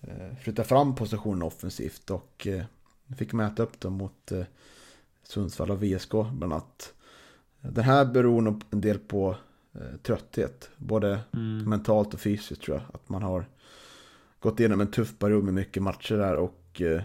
eh, 0.00 0.36
flytta 0.40 0.64
fram 0.64 0.94
positionen 0.94 1.42
offensivt 1.42 2.10
och 2.10 2.46
eh, 2.46 2.64
fick 3.16 3.32
mäta 3.32 3.62
upp 3.62 3.80
dem 3.80 3.92
mot 3.92 4.32
eh, 4.32 4.44
Sundsvall 5.22 5.70
och 5.70 5.82
VSK 5.82 6.10
bland 6.10 6.42
annat. 6.42 6.94
Den 7.60 7.84
här 7.84 8.04
beror 8.04 8.42
nog 8.42 8.62
en 8.70 8.80
del 8.80 8.98
på 8.98 9.36
eh, 9.74 9.96
trötthet. 10.02 10.70
Både 10.76 11.20
mm. 11.32 11.70
mentalt 11.70 12.14
och 12.14 12.20
fysiskt 12.20 12.62
tror 12.62 12.76
jag. 12.76 12.84
Att 12.94 13.08
man 13.08 13.22
har 13.22 13.46
gått 14.40 14.60
igenom 14.60 14.80
en 14.80 14.90
tuff 14.90 15.18
period 15.18 15.44
med 15.44 15.54
mycket 15.54 15.82
matcher 15.82 16.14
där 16.14 16.36
och 16.36 16.82
eh, 16.82 17.02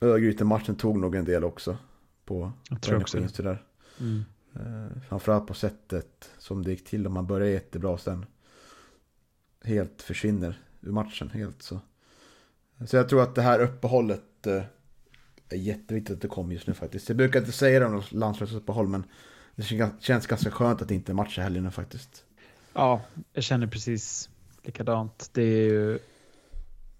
Örgryte-matchen 0.00 0.76
tog 0.76 0.98
nog 0.98 1.14
en 1.14 1.24
del 1.24 1.44
också. 1.44 1.76
På, 2.24 2.52
jag 2.70 2.80
tror 2.80 3.00
också 3.00 3.42
det. 3.42 3.58
Mm. 4.00 4.24
Uh, 4.56 5.00
framförallt 5.08 5.46
på 5.46 5.54
sättet 5.54 6.30
som 6.38 6.62
det 6.62 6.70
gick 6.70 6.84
till. 6.84 7.06
Om 7.06 7.12
man 7.12 7.26
börjar 7.26 7.48
jättebra 7.48 7.90
och 7.90 8.00
sen 8.00 8.26
helt 9.64 10.02
försvinner 10.02 10.62
ur 10.80 10.92
matchen 10.92 11.30
helt. 11.30 11.62
Så, 11.62 11.80
så 12.86 12.96
jag 12.96 13.08
tror 13.08 13.22
att 13.22 13.34
det 13.34 13.42
här 13.42 13.60
uppehållet 13.60 14.46
uh, 14.46 14.62
är 15.48 15.56
jätteviktigt 15.56 16.14
att 16.14 16.22
det 16.22 16.28
kommer 16.28 16.54
just 16.54 16.66
nu 16.66 16.74
faktiskt. 16.74 17.08
Jag 17.08 17.16
brukar 17.16 17.40
inte 17.40 17.52
säga 17.52 17.80
det 17.80 17.86
om 17.86 18.02
landslagsuppehåll 18.10 18.88
men 18.88 19.04
det 19.54 19.62
känns 20.00 20.26
ganska 20.26 20.50
skönt 20.50 20.82
att 20.82 20.88
det 20.88 20.94
inte 20.94 21.12
är 21.12 21.14
matcher 21.14 21.40
heller 21.40 21.60
nu 21.60 21.70
faktiskt. 21.70 22.24
Ja, 22.72 23.02
jag 23.32 23.44
känner 23.44 23.66
precis 23.66 24.30
likadant. 24.62 25.30
Det 25.32 25.42
är 25.42 25.64
ju 25.64 25.98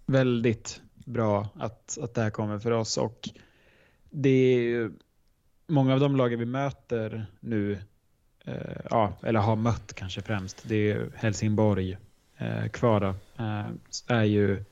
väldigt 0.05 0.81
bra 1.09 1.49
att, 1.55 1.97
att 2.01 2.13
det 2.13 2.21
här 2.21 2.29
kommer 2.29 2.59
för 2.59 2.71
oss. 2.71 2.97
Och 2.97 3.29
det 4.09 4.29
är 4.29 4.59
ju 4.59 4.91
många 5.67 5.93
av 5.93 5.99
de 5.99 6.15
lagen 6.15 6.39
vi 6.39 6.45
möter 6.45 7.25
nu, 7.39 7.79
eh, 8.45 8.81
ja, 8.89 9.13
eller 9.23 9.39
har 9.39 9.55
mött 9.55 9.93
kanske 9.93 10.21
främst, 10.21 10.63
det 10.67 10.91
är 10.91 11.11
Helsingborg, 11.15 11.97
eh, 12.37 12.67
Kvara, 12.67 13.15
eh, 13.37 13.65
är 14.07 14.23
ju 14.23 14.63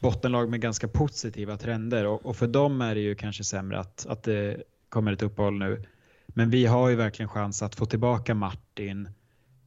bottenlag 0.00 0.50
med 0.50 0.60
ganska 0.60 0.88
positiva 0.88 1.56
trender 1.56 2.06
och, 2.06 2.26
och, 2.26 2.36
för 2.36 2.46
dem 2.46 2.80
är 2.80 2.94
det 2.94 3.00
ju 3.00 3.14
kanske 3.14 3.44
sämre 3.44 3.78
att, 3.78 4.06
att 4.06 4.22
det 4.22 4.62
kommer 4.88 5.12
ett 5.12 5.22
uppehåll 5.22 5.58
nu. 5.58 5.82
Men 6.26 6.50
vi 6.50 6.66
har 6.66 6.88
ju 6.88 6.96
verkligen 6.96 7.28
chans 7.28 7.62
att 7.62 7.74
få 7.74 7.86
tillbaka 7.86 8.34
Martin, 8.34 9.08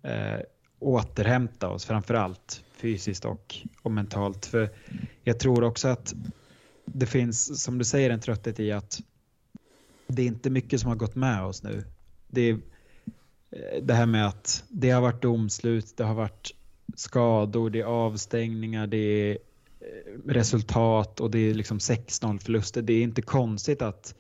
eh, 0.04 0.40
återhämta 0.80 1.70
oss 1.70 1.86
framför 1.86 2.14
allt 2.14 2.64
fysiskt 2.80 3.26
och, 3.26 3.56
och 3.82 3.92
mentalt. 3.92 4.46
För 4.46 4.70
jag 5.24 5.40
tror 5.40 5.64
också 5.64 5.88
att 5.88 6.14
det 6.86 7.06
finns, 7.06 7.64
som 7.64 7.78
du 7.78 7.86
säger, 7.86 8.10
en 8.10 8.20
trötthet 8.20 8.60
i 8.60 8.72
att 8.72 9.02
det 10.08 10.22
är 10.22 10.28
inte 10.28 10.50
mycket 10.50 10.80
som 10.80 10.90
har 10.90 10.96
gått 10.96 11.16
med 11.16 11.44
oss 11.44 11.64
nu. 11.64 11.84
Det, 12.28 12.42
är, 12.42 12.54
eh, 13.52 13.84
det 13.84 13.94
här 13.94 14.06
med 14.06 14.28
att 14.28 14.64
det 14.70 14.90
har 14.90 15.02
varit 15.02 15.22
domslut, 15.22 15.98
det 15.98 16.04
har 16.04 16.16
varit 16.16 16.56
skador, 16.96 17.70
det 17.70 17.80
är 17.80 17.86
avstängningar, 17.86 18.88
det 18.88 18.98
är 18.98 19.38
eh, 19.80 20.32
resultat 20.32 21.20
och 21.20 21.32
det 21.32 21.40
är 21.40 21.54
liksom 21.54 21.78
6-0 21.78 22.40
förluster. 22.40 22.82
Det 22.82 22.94
är 22.94 23.04
inte 23.04 23.22
konstigt 23.22 23.82
att, 23.82 24.16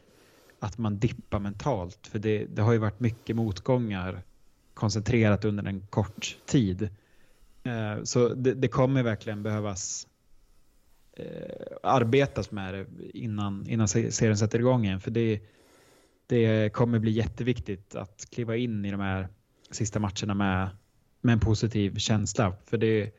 att 0.60 0.78
man 0.78 0.99
dippar 0.99 1.39
mentalt 1.39 2.07
för 2.07 2.20
det, 2.20 2.45
det 2.45 2.62
har 2.62 2.74
ju 2.74 2.80
varit 2.80 2.99
mycket 2.99 3.36
motgångar 3.36 4.24
koncentrerat 4.74 5.45
under 5.45 5.64
en 5.64 5.82
kort 5.89 6.38
tid. 6.45 6.89
Eh, 7.70 8.03
så 8.03 8.30
det, 8.30 8.53
det 8.53 8.67
kommer 8.67 9.03
verkligen 9.03 9.43
behövas 9.43 10.07
eh, 11.17 11.78
arbetas 11.84 12.51
med 12.51 12.74
det 12.74 12.86
innan, 13.17 13.67
innan 13.67 13.88
serien 13.88 14.38
sätter 14.38 14.59
igång 14.59 14.86
igen. 14.86 14.99
För 14.99 15.11
det, 15.11 15.39
det 16.28 16.74
kommer 16.74 16.99
bli 16.99 17.11
jätteviktigt 17.11 17.95
att 17.95 18.28
kliva 18.30 18.55
in 18.55 18.86
i 18.86 18.91
de 18.91 18.99
här 18.99 19.28
sista 19.72 19.99
matcherna 19.99 20.34
med, 20.34 20.70
med 21.22 21.34
en 21.34 21.39
positiv 21.39 21.95
känsla. 21.95 22.53
För 22.65 22.78
det, 22.78 23.11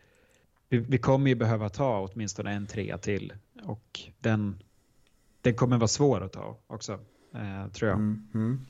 vi, 0.69 0.79
vi 0.79 0.99
kommer 0.99 1.29
ju 1.29 1.35
behöva 1.35 1.69
ta 1.69 2.09
åtminstone 2.13 2.53
en 2.53 2.67
trea 2.67 2.99
till 2.99 3.33
och 3.63 4.01
den, 4.21 4.63
den 5.41 5.55
kommer 5.55 5.77
vara 5.77 5.89
svår 5.89 6.21
att 6.21 6.33
ta 6.33 6.59
också, 6.67 6.93
eh, 7.35 7.73
tror 7.73 7.91
jag. 7.91 7.99
Mm, 7.99 8.29
mm. 8.35 8.67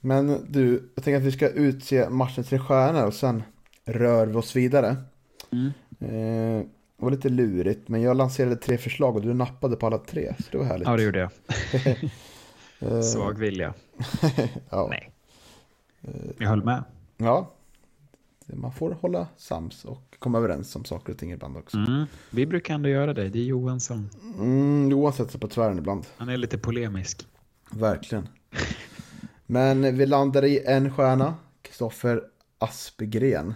Men 0.00 0.46
du, 0.48 0.90
jag 0.94 1.04
tänker 1.04 1.16
att 1.16 1.26
vi 1.26 1.32
ska 1.32 1.48
utse 1.48 2.10
matchens 2.10 2.48
tre 2.48 2.58
stjärnor 2.58 3.06
och 3.06 3.14
sen 3.14 3.42
rör 3.86 4.26
vi 4.26 4.34
oss 4.34 4.56
vidare. 4.56 4.96
Mm. 5.52 5.66
Eh, 6.00 6.66
det 6.96 7.04
var 7.04 7.10
lite 7.10 7.28
lurigt, 7.28 7.88
men 7.88 8.02
jag 8.02 8.16
lanserade 8.16 8.56
tre 8.56 8.78
förslag 8.78 9.16
och 9.16 9.22
du 9.22 9.34
nappade 9.34 9.76
på 9.76 9.86
alla 9.86 9.98
tre, 9.98 10.34
så 10.38 10.44
det 10.50 10.58
var 10.58 10.64
härligt. 10.64 10.88
Ja, 10.88 10.96
det 10.96 11.02
gjorde 11.02 11.18
jag. 11.18 11.30
Eh, 12.78 13.00
Svag 13.00 13.38
vilja. 13.38 13.74
ja. 14.70 14.86
Nej. 14.90 15.10
Jag 16.38 16.48
höll 16.48 16.64
med. 16.64 16.84
ja, 17.16 17.52
man 18.46 18.72
får 18.72 18.90
hålla 18.90 19.26
sams 19.36 19.84
och 19.84 20.16
komma 20.18 20.38
överens 20.38 20.76
om 20.76 20.84
saker 20.84 21.12
och 21.12 21.18
ting 21.18 21.32
ibland 21.32 21.56
också. 21.56 21.76
Mm. 21.76 22.04
Vi 22.30 22.46
brukar 22.46 22.74
ändå 22.74 22.88
göra 22.88 23.14
det. 23.14 23.28
Det 23.28 23.38
är 23.38 23.44
Johan 23.44 23.80
som... 23.80 24.10
Mm, 24.38 24.90
Johan 24.90 25.12
sätter 25.12 25.30
sig 25.30 25.40
på 25.40 25.48
tvären 25.48 25.78
ibland, 25.78 26.06
Han 26.16 26.28
är 26.28 26.36
lite 26.36 26.58
polemisk. 26.58 27.26
verkligen. 27.70 28.28
Men 29.46 29.96
vi 29.96 30.06
landade 30.06 30.48
i 30.48 30.64
en 30.66 30.94
stjärna, 30.94 31.34
Kristoffer 31.62 32.22
Aspegren. 32.58 33.54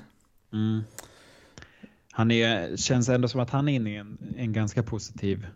Mm. 0.52 0.80
Han 2.12 2.30
är, 2.30 2.76
känns 2.76 3.08
ändå 3.08 3.28
som 3.28 3.40
att 3.40 3.50
han 3.50 3.68
är 3.68 3.72
inne 3.72 3.90
i 3.90 3.96
en, 3.96 4.18
en 4.36 4.52
ganska 4.52 4.82
positiv 4.82 5.46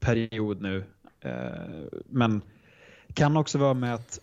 period 0.00 0.60
nu. 0.60 0.84
Eh, 1.20 2.00
men 2.06 2.42
kan 3.14 3.36
också 3.36 3.58
vara 3.58 3.74
med 3.74 3.94
att, 3.94 4.20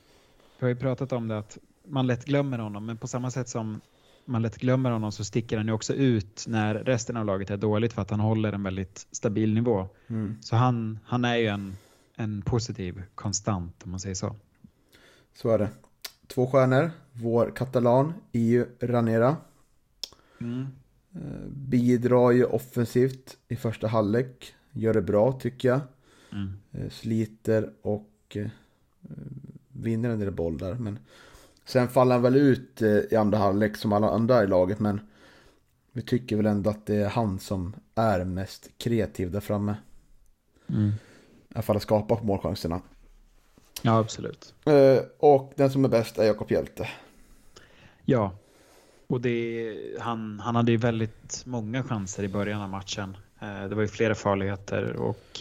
vi 0.59 0.65
har 0.65 0.69
ju 0.69 0.75
pratat 0.75 1.11
om 1.11 1.27
det, 1.27 1.37
att 1.37 1.57
man 1.87 2.07
lätt 2.07 2.25
glömmer 2.25 2.59
honom, 2.59 2.85
men 2.85 2.97
på 2.97 3.07
samma 3.07 3.31
sätt 3.31 3.49
som 3.49 3.81
man 4.25 4.41
lätt 4.41 4.57
glömmer 4.57 4.91
honom 4.91 5.11
så 5.11 5.23
sticker 5.23 5.57
han 5.57 5.67
ju 5.67 5.73
också 5.73 5.93
ut 5.93 6.45
när 6.47 6.75
resten 6.75 7.17
av 7.17 7.25
laget 7.25 7.49
är 7.49 7.57
dåligt 7.57 7.93
för 7.93 8.01
att 8.01 8.09
han 8.09 8.19
håller 8.19 8.53
en 8.53 8.63
väldigt 8.63 9.07
stabil 9.11 9.53
nivå. 9.53 9.87
Mm. 10.07 10.37
Så 10.41 10.55
han, 10.55 10.99
han 11.05 11.25
är 11.25 11.35
ju 11.35 11.47
en, 11.47 11.77
en 12.15 12.41
positiv 12.41 13.03
konstant 13.15 13.83
om 13.83 13.91
man 13.91 13.99
säger 13.99 14.15
så. 14.15 14.35
Så 15.35 15.49
är 15.49 15.59
det. 15.59 15.69
Två 16.27 16.47
stjärnor, 16.47 16.91
vår 17.11 17.51
katalan, 17.55 18.13
EU 18.31 18.65
Ranera. 18.81 19.37
Eh, 21.15 21.47
Bidrar 21.47 22.31
ju 22.31 22.45
offensivt 22.45 23.37
i 23.47 23.55
första 23.55 23.87
halvlek. 23.87 24.53
Gör 24.71 24.93
det 24.93 25.01
bra 25.01 25.31
tycker 25.31 25.69
jag. 25.69 25.81
Mm. 26.31 26.53
Eh, 26.71 26.89
Sliter 26.89 27.73
och 27.81 28.11
eh, 28.29 28.47
vinner 29.67 30.09
en 30.09 30.19
del 30.19 30.31
boll 30.31 30.57
där. 30.57 30.73
Men 30.73 30.99
sen 31.65 31.87
faller 31.87 32.15
han 32.15 32.21
väl 32.21 32.35
ut 32.35 32.81
i 32.81 33.15
andra 33.15 33.37
halvlek 33.37 33.77
som 33.77 33.93
alla 33.93 34.09
andra 34.09 34.43
i 34.43 34.47
laget. 34.47 34.79
Men 34.79 35.01
vi 35.91 36.01
tycker 36.01 36.35
väl 36.35 36.45
ändå 36.45 36.69
att 36.69 36.85
det 36.85 36.95
är 36.95 37.09
han 37.09 37.39
som 37.39 37.75
är 37.95 38.23
mest 38.23 38.69
kreativ 38.77 39.31
där 39.31 39.39
framme. 39.39 39.75
Mm. 40.69 40.89
I 40.89 40.93
alla 41.53 41.61
fall 41.61 41.75
att 41.75 41.81
skapa 41.81 42.23
målchanserna. 42.23 42.81
Ja, 43.81 43.99
absolut. 43.99 44.53
Och 45.19 45.53
den 45.55 45.71
som 45.71 45.85
är 45.85 45.89
bäst 45.89 46.17
är 46.17 46.23
Jakob 46.23 46.51
Hjelte. 46.51 46.89
Ja, 48.05 48.31
och 49.11 49.21
det, 49.21 49.77
han, 49.99 50.39
han 50.39 50.55
hade 50.55 50.71
ju 50.71 50.77
väldigt 50.77 51.43
många 51.45 51.83
chanser 51.83 52.23
i 52.23 52.27
början 52.27 52.61
av 52.61 52.69
matchen. 52.69 53.17
Eh, 53.41 53.63
det 53.69 53.75
var 53.75 53.81
ju 53.81 53.87
flera 53.87 54.15
farligheter 54.15 54.93
och 54.93 55.39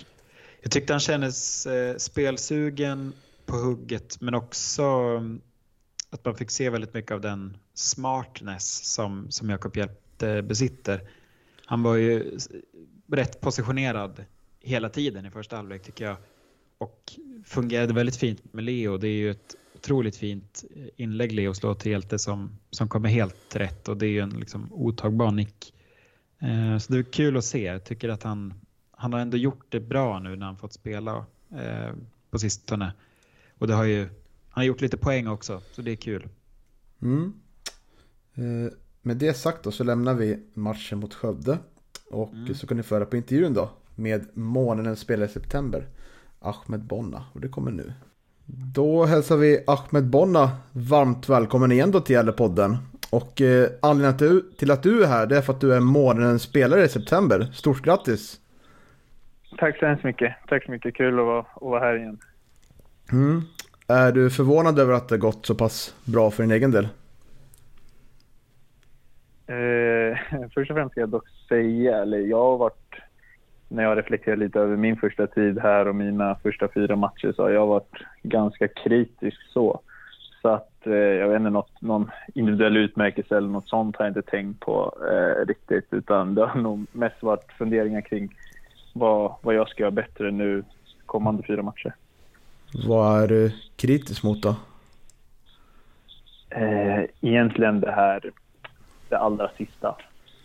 jag 0.62 0.70
tyckte 0.70 0.92
han 0.92 1.00
kändes 1.00 1.66
eh, 1.66 1.96
spelsugen 1.96 3.12
på 3.46 3.56
hugget 3.56 4.20
men 4.20 4.34
också 4.34 4.82
mm, 4.82 5.40
att 6.10 6.24
man 6.24 6.36
fick 6.36 6.50
se 6.50 6.70
väldigt 6.70 6.94
mycket 6.94 7.12
av 7.12 7.20
den 7.20 7.56
smartness 7.74 8.94
som, 8.94 9.30
som 9.30 9.50
Jakob 9.50 9.76
Hjelte 9.76 10.42
besitter. 10.42 11.00
Han 11.64 11.82
var 11.82 11.96
ju 11.96 12.38
rätt 13.12 13.40
positionerad 13.40 14.24
hela 14.60 14.88
tiden 14.88 15.26
i 15.26 15.30
första 15.30 15.56
halvlek 15.56 15.82
tycker 15.82 16.04
jag 16.04 16.16
och 16.80 17.12
fungerade 17.44 17.94
väldigt 17.94 18.16
fint 18.16 18.54
med 18.54 18.64
Leo. 18.64 18.96
Det 18.96 19.08
är 19.08 19.16
ju 19.16 19.30
ett 19.30 19.56
otroligt 19.74 20.16
fint 20.16 20.64
inlägg 20.96 21.32
Leo 21.32 21.54
slår 21.54 21.74
till 21.74 21.92
Hjälte 21.92 22.18
som, 22.18 22.58
som 22.70 22.88
kommer 22.88 23.08
helt 23.08 23.56
rätt 23.56 23.88
och 23.88 23.96
det 23.96 24.06
är 24.06 24.10
ju 24.10 24.20
en 24.20 24.30
liksom 24.30 24.72
otagbar 24.72 25.30
nick. 25.30 25.74
Eh, 26.38 26.78
så 26.78 26.92
det 26.92 26.98
är 26.98 27.02
kul 27.02 27.36
att 27.36 27.44
se. 27.44 27.62
Jag 27.62 27.84
tycker 27.84 28.08
att 28.08 28.22
han, 28.22 28.54
han 28.90 29.12
har 29.12 29.20
ändå 29.20 29.36
gjort 29.36 29.66
det 29.68 29.80
bra 29.80 30.18
nu 30.18 30.36
när 30.36 30.46
han 30.46 30.56
fått 30.56 30.72
spela 30.72 31.24
eh, 31.50 31.94
på 32.30 32.38
sistone. 32.38 32.92
Och 33.58 33.66
det 33.66 33.74
har 33.74 33.84
ju, 33.84 34.00
han 34.48 34.60
har 34.60 34.62
gjort 34.62 34.80
lite 34.80 34.96
poäng 34.96 35.26
också, 35.28 35.62
så 35.72 35.82
det 35.82 35.90
är 35.90 35.96
kul. 35.96 36.28
Mm. 37.02 37.32
Eh, 38.34 38.72
Med 39.02 39.16
det 39.16 39.34
sagt 39.34 39.64
då 39.64 39.70
så 39.70 39.84
lämnar 39.84 40.14
vi 40.14 40.42
matchen 40.54 40.98
mot 40.98 41.14
Skövde. 41.14 41.58
Och 42.10 42.30
så 42.54 42.66
kan 42.66 42.76
ni 42.76 42.82
föra 42.82 43.06
på 43.06 43.16
intervjun 43.16 43.54
då. 43.54 43.70
Med 43.94 44.36
månadens 44.36 45.00
spelare 45.00 45.28
i 45.28 45.32
september. 45.32 45.86
Ahmed 46.40 46.80
Bonna. 46.80 47.24
Och 47.32 47.40
det 47.40 47.48
kommer 47.48 47.70
nu. 47.70 47.92
Då 48.74 49.04
hälsar 49.04 49.36
vi 49.36 49.64
Ahmed 49.66 50.04
Bonna 50.10 50.50
varmt 50.72 51.28
välkommen 51.28 51.72
igen 51.72 51.90
då 51.90 52.00
till 52.00 52.14
Gävlepodden. 52.14 52.76
Och 53.10 53.40
eh, 53.40 53.68
anledningen 53.82 54.16
till, 54.18 54.26
att 54.26 54.32
du- 54.32 54.52
till 54.56 54.70
att 54.70 54.82
du 54.82 55.02
är 55.02 55.06
här 55.06 55.26
det 55.26 55.36
är 55.36 55.42
för 55.42 55.52
att 55.52 55.60
du 55.60 55.74
är 55.74 55.80
månadens 55.80 56.42
spelare 56.42 56.84
i 56.84 56.88
september. 56.88 57.48
Stort 57.52 57.82
grattis! 57.82 58.40
Tack 59.58 59.78
så 59.78 59.86
hemskt 59.86 60.04
mycket. 60.04 60.36
Tack 60.48 60.64
så 60.64 60.70
mycket. 60.70 60.94
Kul 60.94 61.18
att 61.18 61.24
vara, 61.26 61.40
att 61.40 61.46
vara 61.62 61.80
här 61.80 61.96
igen. 61.96 62.18
Mm. 63.12 63.42
Är 63.86 64.12
du 64.12 64.30
förvånad 64.30 64.78
över 64.78 64.92
att 64.92 65.08
det 65.08 65.18
gått 65.18 65.46
så 65.46 65.54
pass 65.54 65.94
bra 66.04 66.30
för 66.30 66.42
din 66.42 66.52
egen 66.52 66.70
del? 66.70 66.88
Eh, 69.46 70.18
först 70.54 70.70
och 70.70 70.76
främst 70.76 70.92
ska 70.92 71.00
jag 71.00 71.08
dock 71.10 71.28
säga, 71.48 72.02
eller 72.02 72.18
jag 72.18 72.36
har 72.42 72.58
varit, 72.58 72.79
när 73.70 73.82
jag 73.82 73.98
reflekterar 73.98 74.36
lite 74.36 74.60
över 74.60 74.76
min 74.76 74.96
första 74.96 75.26
tid 75.26 75.58
här 75.58 75.88
och 75.88 75.96
mina 75.96 76.34
första 76.34 76.68
fyra 76.68 76.96
matcher 76.96 77.32
så 77.36 77.42
har 77.42 77.50
jag 77.50 77.66
varit 77.66 77.96
ganska 78.22 78.68
kritisk 78.68 79.36
så. 79.52 79.80
Så 80.42 80.48
att 80.48 80.86
eh, 80.86 80.92
jag 80.92 81.28
vet 81.28 81.36
inte, 81.36 81.50
något, 81.50 81.82
någon 81.82 82.10
individuell 82.34 82.76
utmärkelse 82.76 83.36
eller 83.36 83.48
något 83.48 83.68
sånt 83.68 83.96
har 83.96 84.04
jag 84.04 84.10
inte 84.10 84.30
tänkt 84.30 84.60
på 84.60 84.94
eh, 85.10 85.46
riktigt 85.46 85.86
utan 85.90 86.34
det 86.34 86.46
har 86.46 86.60
nog 86.60 86.86
mest 86.92 87.22
varit 87.22 87.52
funderingar 87.58 88.00
kring 88.00 88.34
vad, 88.92 89.34
vad 89.42 89.54
jag 89.54 89.68
ska 89.68 89.82
göra 89.82 89.90
bättre 89.90 90.30
nu 90.30 90.64
kommande 91.06 91.42
fyra 91.42 91.62
matcher. 91.62 91.94
Vad 92.86 93.22
är 93.22 93.28
du 93.28 93.52
kritisk 93.76 94.22
mot 94.22 94.42
då? 94.42 94.54
Eh, 96.50 97.04
egentligen 97.20 97.80
det 97.80 97.92
här, 97.92 98.30
det 99.08 99.18
allra 99.18 99.50
sista. 99.56 99.96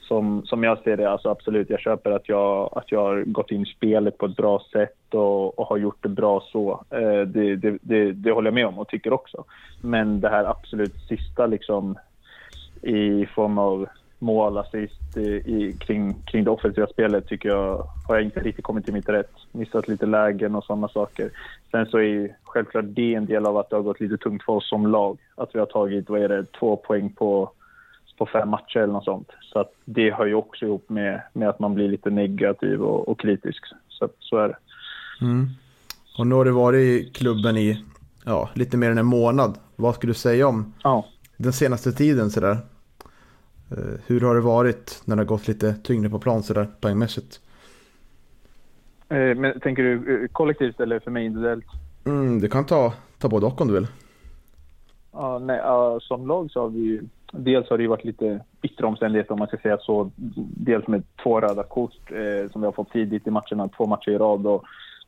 Som, 0.08 0.46
som 0.46 0.64
jag 0.64 0.80
ser 0.84 0.98
det, 0.98 1.10
alltså 1.10 1.30
absolut, 1.30 1.70
jag 1.70 1.80
köper 1.80 2.12
att 2.12 2.30
jag, 2.30 2.70
att 2.78 2.92
jag 2.92 3.00
har 3.00 3.24
gått 3.24 3.52
in 3.52 3.62
i 3.62 3.66
spelet 3.66 4.18
på 4.18 4.26
ett 4.26 4.36
bra 4.36 4.62
sätt 4.72 5.14
och, 5.14 5.60
och 5.60 5.68
har 5.68 5.78
gjort 5.78 6.04
det 6.04 6.10
bra 6.10 6.44
så. 6.52 6.84
Eh, 6.90 7.22
det, 7.22 7.56
det, 7.56 7.78
det, 7.82 8.12
det 8.12 8.32
håller 8.32 8.48
jag 8.48 8.54
med 8.54 8.68
om 8.68 8.80
och 8.80 8.88
tycker 8.88 9.14
också. 9.14 9.44
Men 9.82 10.22
det 10.22 10.30
här 10.30 10.46
absolut 10.46 10.96
sista 11.08 11.46
liksom 11.46 11.98
i 12.82 13.26
form 13.26 13.58
av 13.58 13.88
mål, 14.20 14.58
assist 14.58 15.18
i, 15.18 15.30
i, 15.30 15.78
kring, 15.80 16.14
kring 16.14 16.44
det 16.44 16.52
offensiva 16.52 16.88
spelet 16.88 17.28
tycker 17.28 17.50
jag 17.50 17.88
har 18.08 18.16
jag 18.16 18.24
inte 18.24 18.40
riktigt 18.40 18.66
kommit 18.66 18.86
till 18.86 18.94
mitt 18.94 19.10
rätt. 19.10 19.32
Missat 19.52 19.88
lite 19.88 20.06
lägen 20.06 20.56
och 20.56 20.64
sådana 20.64 20.88
saker. 20.88 21.30
Sen 21.72 21.86
så 21.86 21.98
är 21.98 22.04
ju 22.04 22.30
självklart 22.44 22.86
det 22.88 23.14
en 23.14 23.26
del 23.26 23.46
av 23.46 23.58
att 23.58 23.70
det 23.70 23.76
har 23.76 23.84
gått 23.84 24.00
lite 24.00 24.18
tungt 24.18 24.44
för 24.44 24.54
oss 24.54 24.70
som 24.70 24.88
lag. 24.88 25.18
Att 25.36 25.56
vi 25.56 25.60
har 25.60 25.66
tagit, 25.66 26.10
vad 26.10 26.22
är 26.22 26.30
det, 26.30 26.52
två 26.52 26.76
poäng 26.76 27.10
på, 27.10 27.52
på 28.18 28.26
fem 28.26 28.50
matcher 28.50 28.78
eller 28.80 28.94
något 28.94 29.04
sånt. 29.04 29.30
Så 29.42 29.66
det 29.86 30.12
hör 30.14 30.26
ju 30.26 30.34
också 30.34 30.66
ihop 30.66 30.90
med, 30.90 31.22
med 31.34 31.50
att 31.50 31.60
man 31.60 31.74
blir 31.74 31.88
lite 31.90 32.10
negativ 32.10 32.82
och, 32.82 33.08
och 33.08 33.20
kritisk. 33.20 33.64
Så, 33.90 34.10
så 34.20 34.38
är 34.38 34.48
det. 34.48 34.58
Mm. 35.26 35.48
Och 36.18 36.28
nu 36.28 36.36
har 36.36 36.46
du 36.46 36.52
varit 36.52 36.80
i 36.82 37.12
klubben 37.14 37.58
i 37.58 37.84
ja, 38.26 38.50
lite 38.54 38.78
mer 38.78 38.92
än 38.92 38.98
en 38.98 39.06
månad. 39.06 39.58
Vad 39.76 39.96
skulle 39.96 40.10
du 40.10 40.18
säga 40.18 40.48
om 40.48 40.74
Ja. 40.84 41.06
den 41.38 41.54
senaste 41.54 41.92
tiden 41.92 42.30
sådär? 42.30 42.58
Eh, 43.72 44.00
Hur 44.08 44.22
har 44.22 44.36
det 44.36 44.42
varit 44.42 45.02
när 45.06 45.16
det 45.16 45.20
har 45.22 45.28
gått 45.28 45.48
lite 45.48 45.74
tyngre 45.74 46.10
på 46.10 46.20
plan 46.20 46.44
sådär 46.44 46.68
poängmässigt? 46.82 47.40
Eh, 49.10 49.36
Men 49.36 49.60
tänker 49.60 49.84
du 49.84 50.24
eh, 50.24 50.28
kollektivt 50.32 50.80
eller 50.80 51.00
för 51.00 51.12
mig 51.12 51.26
individuellt? 51.26 51.66
Mm, 52.06 52.40
du 52.42 52.50
kan 52.50 52.66
ta, 52.66 52.94
ta 53.20 53.30
både 53.30 53.46
och 53.46 53.62
om 53.62 53.68
du 53.68 53.74
vill. 53.74 53.88
Ja, 55.12 55.40
nej, 55.40 55.58
ja, 55.58 56.00
som 56.02 56.28
lag 56.28 56.52
så 56.52 56.62
har 56.62 56.70
vi 56.70 56.80
ju... 56.80 57.04
Dels 57.38 57.70
har 57.70 57.78
det 57.78 57.88
varit 57.88 58.04
lite 58.04 58.40
bittra 58.62 58.88
omständigheter 58.88 59.32
om 59.32 59.40
man 59.40 59.48
ska 59.48 59.58
säga 59.58 59.78
så. 59.78 60.12
Dels 60.58 60.88
med 60.88 61.04
två 61.24 61.42
röda 61.42 61.64
kort 61.64 62.12
eh, 62.12 62.52
som 62.52 62.62
vi 62.62 62.66
har 62.66 62.72
fått 62.72 62.92
tidigt 62.92 63.28
i 63.28 63.32
matcherna, 63.32 63.68
två 63.68 63.86
matcher 63.86 64.10
i 64.12 64.18
rad 64.18 64.48
och, 64.48 64.64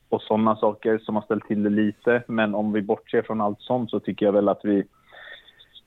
och 0.10 0.22
sådana 0.22 0.56
saker 0.56 0.98
som 0.98 1.16
har 1.16 1.22
ställt 1.22 1.48
till 1.48 1.64
det 1.64 1.70
lite. 1.70 2.24
Men 2.28 2.56
om 2.56 2.72
vi 2.72 2.82
bortser 2.82 3.22
från 3.22 3.42
allt 3.42 3.62
sånt 3.62 3.90
så 3.90 4.00
tycker 4.00 4.26
jag 4.26 4.34
väl 4.34 4.50
att 4.50 4.66
vi, 4.66 4.84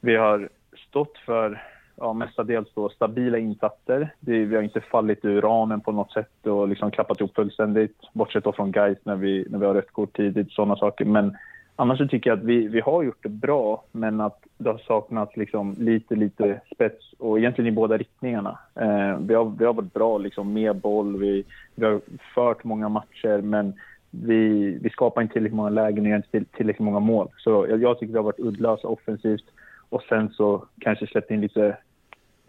vi 0.00 0.16
har 0.16 0.48
stått 0.88 1.18
för 1.18 1.62
ja, 1.96 2.12
mestadels 2.12 2.68
då 2.74 2.88
stabila 2.88 3.38
insatser. 3.38 4.14
Det, 4.20 4.44
vi 4.44 4.56
har 4.56 4.62
inte 4.62 4.80
fallit 4.80 5.24
ur 5.24 5.40
ramen 5.40 5.80
på 5.80 5.92
något 5.92 6.12
sätt 6.12 6.46
och 6.46 6.68
liksom 6.68 6.90
klappat 6.90 7.20
ihop 7.20 7.34
fullständigt. 7.34 7.96
Bortsett 8.12 8.44
då 8.44 8.52
från 8.52 8.72
guys 8.72 8.98
när 9.02 9.16
vi, 9.16 9.46
när 9.50 9.58
vi 9.58 9.66
har 9.66 9.74
rött 9.74 9.92
kort 9.92 10.16
tidigt, 10.16 10.52
sådana 10.52 10.76
saker. 10.76 11.04
Men 11.04 11.36
annars 11.80 11.98
så 11.98 12.06
tycker 12.06 12.30
jag 12.30 12.38
att 12.38 12.44
vi, 12.44 12.68
vi 12.68 12.80
har 12.80 13.02
gjort 13.02 13.22
det 13.22 13.28
bra, 13.28 13.84
men 13.92 14.20
att 14.20 14.46
det 14.58 14.70
har 14.70 14.78
saknats 14.78 15.36
liksom 15.36 15.74
lite, 15.78 16.14
lite 16.14 16.60
spets 16.74 17.12
och 17.18 17.38
egentligen 17.38 17.72
i 17.72 17.76
båda 17.76 17.96
riktningarna. 17.96 18.58
Eh, 18.74 19.18
vi, 19.18 19.34
har, 19.34 19.52
vi 19.58 19.64
har 19.64 19.72
varit 19.72 19.92
bra 19.92 20.18
liksom 20.18 20.52
med 20.52 20.76
boll, 20.76 21.18
vi, 21.18 21.44
vi 21.74 21.84
har 21.84 22.00
fört 22.34 22.64
många 22.64 22.88
matcher, 22.88 23.42
men 23.42 23.74
vi, 24.10 24.78
vi 24.82 24.90
skapar 24.90 25.22
inte 25.22 25.32
tillräckligt 25.32 25.56
många 25.56 25.68
lägen 25.68 26.04
och 26.04 26.10
gör 26.10 26.16
inte 26.16 26.30
till, 26.30 26.44
tillräckligt 26.44 26.84
många 26.84 27.00
mål. 27.00 27.28
Så 27.36 27.66
jag, 27.68 27.82
jag 27.82 27.98
tycker 27.98 28.12
vi 28.12 28.18
har 28.18 28.24
varit 28.24 28.40
uddlösa 28.40 28.88
offensivt 28.88 29.44
och 29.88 30.02
sen 30.02 30.28
så 30.28 30.64
kanske 30.80 31.06
släppt 31.06 31.30
in 31.30 31.40
lite 31.40 31.76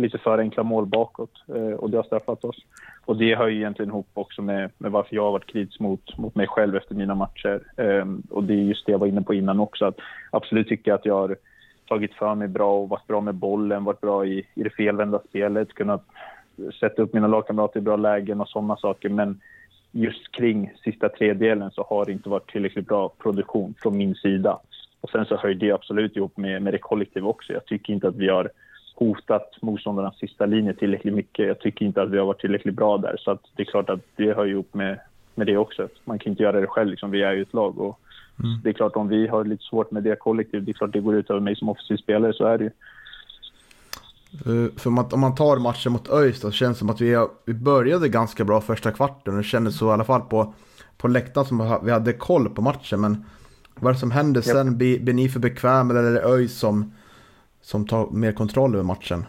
lite 0.01 0.17
för 0.17 0.37
enkla 0.37 0.63
mål 0.63 0.85
bakåt 0.85 1.43
eh, 1.47 1.73
och 1.73 1.89
det 1.89 1.97
har 1.97 2.03
straffat 2.03 2.43
oss. 2.43 2.57
Och 3.05 3.17
det 3.17 3.35
hör 3.35 3.47
ju 3.47 3.57
egentligen 3.57 3.89
ihop 3.89 4.07
också 4.13 4.41
med, 4.41 4.71
med 4.77 4.91
varför 4.91 5.15
jag 5.15 5.23
har 5.23 5.31
varit 5.31 5.51
kritisk 5.51 5.79
mot, 5.79 6.17
mot 6.17 6.35
mig 6.35 6.47
själv 6.47 6.75
efter 6.75 6.95
mina 6.95 7.15
matcher. 7.15 7.61
Eh, 7.77 8.05
och 8.29 8.43
det 8.43 8.53
är 8.53 8.57
just 8.57 8.85
det 8.85 8.91
jag 8.91 8.99
var 8.99 9.07
inne 9.07 9.21
på 9.21 9.33
innan 9.33 9.59
också, 9.59 9.85
att 9.85 9.97
absolut 10.31 10.67
tycker 10.67 10.91
jag 10.91 10.99
att 10.99 11.05
jag 11.05 11.15
har 11.15 11.35
tagit 11.87 12.13
för 12.13 12.35
mig 12.35 12.47
bra 12.47 12.73
och 12.73 12.89
varit 12.89 13.07
bra 13.07 13.21
med 13.21 13.35
bollen, 13.35 13.83
varit 13.83 14.01
bra 14.01 14.25
i, 14.25 14.45
i 14.53 14.63
det 14.63 14.69
felvända 14.69 15.19
spelet, 15.29 15.73
kunnat 15.73 16.03
sätta 16.79 17.01
upp 17.01 17.13
mina 17.13 17.27
lagkamrater 17.27 17.79
i 17.79 17.83
bra 17.83 17.95
lägen 17.95 18.41
och 18.41 18.49
sådana 18.49 18.77
saker. 18.77 19.09
Men 19.09 19.39
just 19.91 20.31
kring 20.31 20.73
sista 20.83 21.09
tredjedelen 21.09 21.71
så 21.71 21.85
har 21.89 22.05
det 22.05 22.11
inte 22.11 22.29
varit 22.29 22.51
tillräckligt 22.51 22.87
bra 22.87 23.09
produktion 23.09 23.73
från 23.81 23.97
min 23.97 24.15
sida. 24.15 24.59
Och 25.01 25.09
sen 25.09 25.25
så 25.25 25.35
höjde 25.35 25.65
det 25.65 25.71
absolut 25.71 26.15
ihop 26.15 26.37
med, 26.37 26.61
med 26.61 26.73
det 26.73 26.77
kollektiva 26.77 27.27
också. 27.27 27.53
Jag 27.53 27.65
tycker 27.65 27.93
inte 27.93 28.07
att 28.07 28.15
vi 28.15 28.29
har 28.29 28.49
hotat 29.01 29.57
motståndarnas 29.61 30.17
sista 30.17 30.45
linje 30.45 30.73
tillräckligt 30.73 31.13
mycket. 31.13 31.47
Jag 31.47 31.59
tycker 31.59 31.85
inte 31.85 32.01
att 32.01 32.09
vi 32.09 32.17
har 32.17 32.25
varit 32.25 32.41
tillräckligt 32.41 32.75
bra 32.75 32.97
där. 32.97 33.17
Så 33.19 33.37
det 33.55 33.61
är 33.63 33.65
klart 33.65 33.89
att 33.89 33.99
det 34.15 34.33
hör 34.33 34.45
ihop 34.45 34.73
med, 34.73 34.99
med 35.35 35.47
det 35.47 35.57
också. 35.57 35.87
Man 36.05 36.19
kan 36.19 36.31
inte 36.31 36.43
göra 36.43 36.61
det 36.61 36.67
själv, 36.67 36.89
liksom. 36.89 37.11
vi 37.11 37.21
är 37.21 37.33
ju 37.33 37.41
ett 37.41 37.53
lag. 37.53 37.79
Och 37.79 37.99
mm. 38.39 38.61
Det 38.63 38.69
är 38.69 38.73
klart, 38.73 38.95
om 38.95 39.07
vi 39.07 39.27
har 39.27 39.45
lite 39.45 39.63
svårt 39.63 39.91
med 39.91 40.03
det 40.03 40.15
kollektivet, 40.15 40.65
det 40.65 40.71
är 40.71 40.73
klart 40.73 40.93
det 40.93 40.99
går 40.99 41.15
ut 41.15 41.29
över 41.29 41.39
mig 41.39 41.55
som 41.55 41.69
offensiv 41.69 41.97
spelare, 41.97 42.33
så 42.33 42.45
är 42.45 42.57
det 42.57 42.63
ju. 42.63 42.71
Uh, 44.47 44.71
för 44.77 44.87
om 44.87 44.93
man, 44.93 45.05
om 45.11 45.19
man 45.19 45.35
tar 45.35 45.57
matchen 45.57 45.91
mot 45.91 46.09
ÖIS 46.09 46.41
då, 46.41 46.51
känns 46.51 46.77
det 46.77 46.79
som 46.79 46.89
att 46.89 47.01
vi, 47.01 47.27
vi 47.45 47.53
började 47.53 48.09
ganska 48.09 48.43
bra 48.43 48.61
första 48.61 48.91
kvarten. 48.91 49.37
Det 49.37 49.43
kändes 49.43 49.77
så 49.77 49.89
i 49.89 49.93
alla 49.93 50.03
fall 50.03 50.21
på, 50.21 50.53
på 50.97 51.07
läktaren 51.07 51.47
som 51.47 51.79
vi 51.83 51.91
hade 51.91 52.13
koll 52.13 52.49
på 52.49 52.61
matchen. 52.61 53.01
Men 53.01 53.25
vad 53.75 53.89
är 53.89 53.93
det 53.93 53.99
som 53.99 54.11
händer 54.11 54.41
sen? 54.41 54.77
Blir, 54.77 54.99
blir 54.99 55.13
ni 55.13 55.29
för 55.29 55.39
bekväma 55.39 55.93
eller 55.93 56.03
är 56.03 56.13
det 56.13 56.23
ÖIS 56.23 56.59
som, 56.59 56.93
som 57.61 57.87
tar 57.87 58.07
mer 58.11 58.31
kontroll 58.31 58.75
över 58.75 58.83
matchen? 58.83 59.25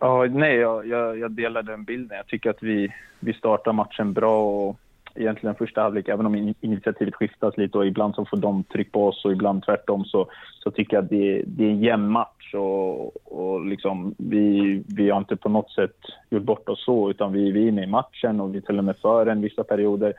Ja, 0.00 0.26
nej, 0.30 0.56
jag, 0.56 0.86
jag, 0.86 1.18
jag 1.18 1.30
delar 1.30 1.62
den 1.62 1.84
bilden. 1.84 2.16
Jag 2.16 2.26
tycker 2.26 2.50
att 2.50 2.62
vi, 2.62 2.94
vi 3.20 3.32
startar 3.32 3.72
matchen 3.72 4.12
bra 4.12 4.44
och 4.44 4.76
egentligen 5.14 5.54
första 5.54 5.82
halvlek, 5.82 6.08
även 6.08 6.26
om 6.26 6.54
initiativet 6.60 7.14
skiftas 7.14 7.56
lite 7.56 7.78
och 7.78 7.86
ibland 7.86 8.14
så 8.14 8.24
får 8.24 8.36
de 8.36 8.64
tryck 8.64 8.92
på 8.92 9.08
oss 9.08 9.24
och 9.24 9.32
ibland 9.32 9.64
tvärtom 9.64 10.04
så, 10.04 10.30
så 10.62 10.70
tycker 10.70 10.96
jag 10.96 11.04
att 11.04 11.10
det, 11.10 11.42
det 11.46 11.64
är 11.64 11.70
en 11.70 11.80
jämn 11.80 12.08
match 12.08 12.54
och, 12.54 13.32
och 13.38 13.66
liksom, 13.66 14.14
vi, 14.18 14.82
vi 14.86 15.10
har 15.10 15.18
inte 15.18 15.36
på 15.36 15.48
något 15.48 15.70
sätt 15.70 15.96
gjort 16.30 16.42
bort 16.42 16.68
oss 16.68 16.84
så 16.84 17.10
utan 17.10 17.32
vi, 17.32 17.50
vi 17.50 17.64
är 17.64 17.68
inne 17.68 17.82
i 17.84 17.86
matchen 17.86 18.40
och 18.40 18.54
vi 18.54 18.58
är 18.58 18.62
till 18.62 18.78
och 18.78 18.84
med 18.84 18.96
för 18.96 19.26
en 19.26 19.40
vissa 19.40 19.64
perioder. 19.64 20.14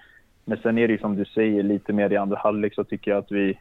Men 0.46 0.58
sen 0.58 0.78
är 0.78 0.88
det 0.88 1.02
som 1.02 1.16
du 1.16 1.26
säger 1.26 1.64
lite 1.64 1.94
mer 1.94 2.14
i 2.14 2.18
andra 2.18 2.38
halvlek 2.38 2.74
så 2.76 2.84
tycker 2.84 3.12
jag 3.12 3.18
att 3.18 3.32
vi, 3.32 3.58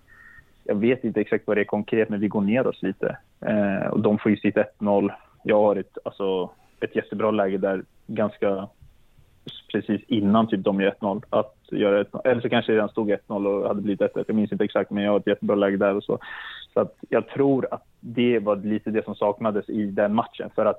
jag 0.64 0.74
vet 0.74 1.04
inte 1.04 1.20
exakt 1.20 1.46
vad 1.46 1.56
det 1.56 1.60
är 1.60 1.64
konkret 1.64 2.08
men 2.08 2.20
vi 2.20 2.28
går 2.28 2.40
ner 2.40 2.66
oss 2.66 2.82
lite. 2.82 3.16
Eh, 3.40 3.86
och 3.86 4.00
de 4.00 4.18
får 4.18 4.30
ju 4.30 4.36
sitt 4.36 4.56
1-0. 4.56 5.12
Jag 5.42 5.60
har 5.60 5.76
ett, 5.76 5.98
alltså, 6.04 6.50
ett 6.80 6.96
jättebra 6.96 7.30
läge 7.30 7.58
där 7.58 7.82
ganska 8.06 8.68
precis 9.72 10.02
innan 10.08 10.48
typ 10.48 10.64
de 10.64 10.80
gör 10.80 10.94
1-0. 11.00 11.22
Att 11.30 11.56
göra 11.70 12.00
1 12.00 12.08
Eller 12.24 12.40
så 12.40 12.48
kanske 12.48 12.72
det 12.72 12.76
redan 12.76 12.88
stod 12.88 13.10
1-0 13.10 13.46
och 13.46 13.68
hade 13.68 13.82
blivit 13.82 14.00
1-1. 14.00 14.24
Jag 14.26 14.36
minns 14.36 14.52
inte 14.52 14.64
exakt, 14.64 14.90
men 14.90 15.04
jag 15.04 15.12
har 15.12 15.20
ett 15.20 15.26
jättebra 15.26 15.56
läge 15.56 15.76
där 15.76 15.96
och 15.96 16.04
så. 16.04 16.18
Så 16.74 16.80
att 16.80 16.96
jag 17.08 17.28
tror 17.28 17.66
att 17.70 17.86
det 18.00 18.38
var 18.38 18.56
lite 18.56 18.90
det 18.90 19.04
som 19.04 19.14
saknades 19.14 19.68
i 19.68 19.86
den 19.86 20.14
matchen. 20.14 20.50
För 20.54 20.66
att 20.66 20.78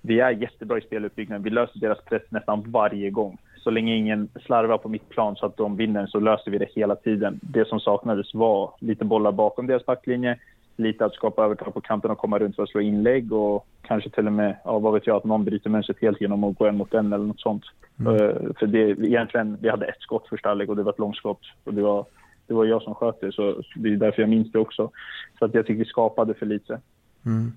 vi 0.00 0.20
är 0.20 0.30
jättebra 0.30 0.78
i 0.78 0.80
speluppbyggnaden. 0.80 1.42
Vi 1.42 1.50
löser 1.50 1.80
deras 1.80 2.04
press 2.04 2.22
nästan 2.28 2.62
varje 2.66 3.10
gång. 3.10 3.38
Så 3.64 3.70
länge 3.70 3.96
ingen 3.96 4.28
slarvar 4.46 4.78
på 4.78 4.88
mitt 4.88 5.08
plan 5.08 5.36
så 5.36 5.46
att 5.46 5.56
de 5.56 5.76
vinner 5.76 6.06
så 6.06 6.20
löser 6.20 6.50
vi 6.50 6.58
det 6.58 6.68
hela 6.74 6.96
tiden. 6.96 7.40
Det 7.42 7.68
som 7.68 7.80
saknades 7.80 8.34
var 8.34 8.74
lite 8.78 9.04
bollar 9.04 9.32
bakom 9.32 9.66
deras 9.66 9.86
backlinje 9.86 10.38
lite 10.76 11.04
att 11.04 11.14
skapa 11.14 11.44
övertag 11.44 11.74
på 11.74 11.80
kanten 11.80 12.10
och 12.10 12.18
komma 12.18 12.38
runt 12.38 12.56
för 12.56 12.62
att 12.62 12.68
slå 12.68 12.80
inlägg 12.80 13.32
och 13.32 13.66
kanske 13.82 14.10
till 14.10 14.26
och 14.26 14.32
med, 14.32 14.56
ja, 14.64 14.78
vad 14.78 14.94
vet 14.94 15.06
jag, 15.06 15.16
att 15.16 15.24
någon 15.24 15.44
bryter 15.44 15.70
mönstret 15.70 16.00
helt 16.00 16.20
genom 16.20 16.44
att 16.44 16.58
gå 16.58 16.66
en 16.66 16.76
mot 16.76 16.94
en 16.94 17.12
eller 17.12 17.24
något 17.24 17.40
sånt. 17.40 17.64
Mm. 18.00 18.14
Uh, 18.14 18.52
för 18.58 18.66
det, 18.66 18.90
egentligen, 18.90 19.58
vi 19.60 19.68
hade 19.68 19.86
ett 19.86 20.00
skott 20.00 20.28
första 20.28 20.48
halvlek 20.48 20.68
och 20.68 20.76
det 20.76 20.82
var 20.82 20.92
ett 20.92 20.98
långskott 20.98 21.40
och 21.64 21.74
det 21.74 21.82
var, 21.82 22.06
det 22.46 22.54
var 22.54 22.64
jag 22.64 22.82
som 22.82 22.94
sköt 22.94 23.20
det 23.20 23.32
så 23.32 23.62
det 23.76 23.88
är 23.88 23.96
därför 23.96 24.22
jag 24.22 24.28
minns 24.28 24.52
det 24.52 24.58
också. 24.58 24.90
Så 25.38 25.44
att 25.44 25.54
jag 25.54 25.66
tycker 25.66 25.84
vi 25.84 25.90
skapade 25.90 26.34
för 26.34 26.46
lite. 26.46 26.80
Mm. 27.26 27.52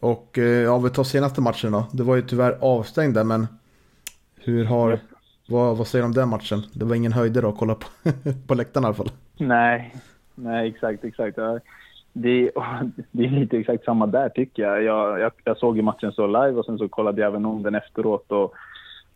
Och 0.00 0.38
ja, 0.64 0.72
om 0.72 0.82
vi 0.82 0.90
tar 0.90 1.04
senaste 1.04 1.40
matchen 1.40 1.72
då. 1.72 1.84
Det 1.92 2.02
var 2.02 2.16
ju 2.16 2.22
tyvärr 2.22 2.58
avstängd 2.60 3.14
där 3.14 3.24
men 3.24 3.46
hur 4.46 4.64
har, 4.64 4.88
mm. 4.88 4.98
vad, 5.48 5.76
vad 5.76 5.86
säger 5.86 6.02
du 6.02 6.06
om 6.06 6.12
den 6.12 6.28
matchen? 6.28 6.62
Det 6.74 6.84
var 6.84 6.94
ingen 6.94 7.12
höjdare 7.12 7.48
att 7.48 7.56
kolla 7.56 7.74
på, 7.74 7.86
på 8.46 8.54
läktaren 8.54 8.84
i 8.84 8.86
alla 8.86 8.94
fall. 8.94 9.10
Nej, 9.38 9.94
nej 10.34 10.68
exakt, 10.68 11.04
exakt 11.04 11.38
det, 12.22 12.50
det 13.12 13.24
är 13.24 13.30
lite 13.30 13.58
exakt 13.58 13.84
samma 13.84 14.06
där 14.06 14.28
tycker 14.28 14.62
jag. 14.62 14.82
Jag, 14.82 15.20
jag. 15.20 15.32
jag, 15.44 15.58
såg 15.58 15.76
ju 15.76 15.82
matchen 15.82 16.12
så 16.12 16.26
live 16.26 16.52
och 16.52 16.64
sen 16.64 16.78
så 16.78 16.88
kollade 16.88 17.20
jag 17.20 17.28
även 17.28 17.46
om 17.46 17.62
den 17.62 17.74
efteråt. 17.74 18.32
Och 18.32 18.54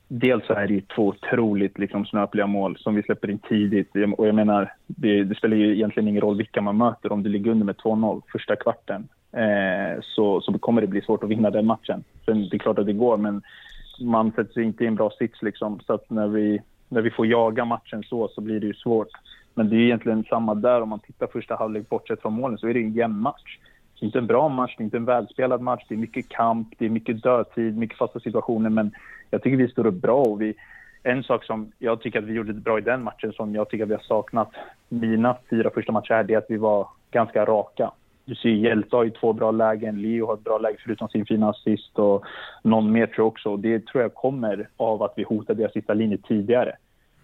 dels 0.09 0.47
så 0.47 0.53
är 0.53 0.67
det 0.67 0.75
ju 0.75 0.81
två 0.81 1.07
otroligt 1.07 1.79
liksom, 1.79 2.07
snöpliga 2.07 2.47
mål 2.47 2.77
som 2.79 2.95
vi 2.95 3.03
släpper 3.03 3.31
in 3.31 3.39
tidigt. 3.39 3.91
Och 4.17 4.27
jag 4.27 4.35
menar, 4.35 4.73
det, 4.87 5.25
det, 5.25 5.35
spelar 5.35 5.57
ju 5.57 5.75
egentligen 5.75 6.09
ingen 6.09 6.21
roll 6.21 6.37
vilka 6.37 6.61
man 6.61 6.77
möter. 6.77 7.13
Om 7.13 7.23
du 7.23 7.31
ligger 7.31 7.51
under 7.51 7.67
med 7.67 7.77
2-0 7.77 8.23
första 8.33 8.57
kvarten 8.57 9.09
eh, 9.33 10.01
så, 10.03 10.41
så 10.41 10.59
kommer 10.59 10.81
det 10.81 10.87
bli 10.87 11.01
svårt 11.01 11.25
att 11.25 11.31
vinna 11.31 11.51
den 11.51 11.67
matchen. 11.67 12.05
Sen 12.25 12.49
det 12.49 12.57
är 12.57 12.59
klart 12.59 12.79
att 12.79 12.87
det 12.87 12.93
går, 12.93 13.17
men 13.17 13.43
man 14.01 14.33
sätter 14.33 14.53
sig 14.53 14.65
inte 14.65 14.85
i 14.85 14.87
en 14.87 14.95
bra 14.95 15.11
sits 15.11 15.43
liksom. 15.43 15.81
Så 15.87 15.93
att 15.93 16.11
när 16.11 16.29
vi, 16.29 16.63
när 16.89 17.03
vi 17.03 17.11
får 17.11 17.27
jaga 17.27 17.65
matchen 17.65 18.03
så, 18.03 18.29
så 18.29 18.41
blir 18.41 18.61
det 18.61 18.67
ju 18.67 18.75
svårt. 18.75 19.09
Men 19.55 19.69
det 19.69 19.77
är 19.77 19.81
egentligen 19.81 20.25
samma 20.25 20.55
där. 20.55 20.83
Om 20.83 20.89
man 20.89 21.01
tittar 21.01 21.27
första 21.27 21.57
halvlek, 21.57 21.89
bortsett 21.89 22.23
från 22.23 22.33
målen, 22.33 22.59
så 22.59 22.69
är 22.69 22.75
det 22.75 22.81
en 22.81 22.93
jämn 22.93 23.21
match. 23.21 23.59
Det 24.01 24.05
är 24.05 24.07
inte 24.07 24.19
en 24.19 24.27
bra 24.27 24.49
match, 24.49 24.75
det 24.77 24.83
är 24.83 24.85
inte 24.85 24.97
en 24.97 25.05
välspelad 25.05 25.61
match. 25.61 25.85
Det 25.89 25.95
är 25.95 25.99
mycket 25.99 26.29
kamp, 26.29 26.69
det 26.79 26.87
är 26.87 26.91
mycket 26.91 27.23
dödtid, 27.23 27.79
mycket 27.79 27.99
fasta 27.99 28.21
situationer. 28.21 28.71
Men 28.71 28.93
jag 29.31 29.43
tycker 29.43 29.57
vi 29.57 29.69
står 29.69 29.87
upp 29.87 29.95
bra. 29.95 30.23
Och 30.23 30.43
vi, 30.43 30.55
en 31.03 31.23
sak 31.23 31.45
som 31.45 31.73
jag 31.79 32.01
tycker 32.01 32.19
att 32.19 32.25
vi 32.25 32.33
gjorde 32.33 32.53
bra 32.53 32.79
i 32.79 32.83
den 32.83 33.03
matchen, 33.03 33.33
som 33.33 33.55
jag 33.55 33.69
tycker 33.69 33.85
att 33.85 33.91
vi 33.91 33.95
har 33.95 34.03
saknat 34.03 34.51
mina 34.89 35.37
fyra 35.51 35.71
första 35.71 35.93
matcher 35.93 36.13
är 36.13 36.25
det 36.25 36.35
att 36.35 36.47
vi 36.49 36.57
var 36.57 36.89
ganska 37.11 37.45
raka. 37.45 37.91
Du 38.31 38.37
ser 38.37 38.49
Hjälte 38.49 38.97
har 38.97 39.05
ju 39.05 39.11
två 39.11 39.33
bra 39.33 39.51
lägen, 39.51 40.03
Leo 40.03 40.27
har 40.27 40.35
ett 40.35 40.45
bra 40.45 40.59
läge 40.59 40.77
förutom 40.85 41.09
sin 41.09 41.27
fina 41.27 41.51
assist 41.51 41.99
och 41.99 42.25
någon 42.63 42.93
mer 42.93 43.07
tror 43.07 43.19
jag 43.19 43.27
också. 43.27 43.51
Och 43.51 43.59
det 43.59 43.87
tror 43.87 44.03
jag 44.03 44.15
kommer 44.15 44.69
av 44.77 45.03
att 45.03 45.13
vi 45.17 45.23
hotade 45.23 45.63
deras 45.63 45.73
sista 45.73 45.95
linje 45.95 46.19
tidigare. 46.29 46.77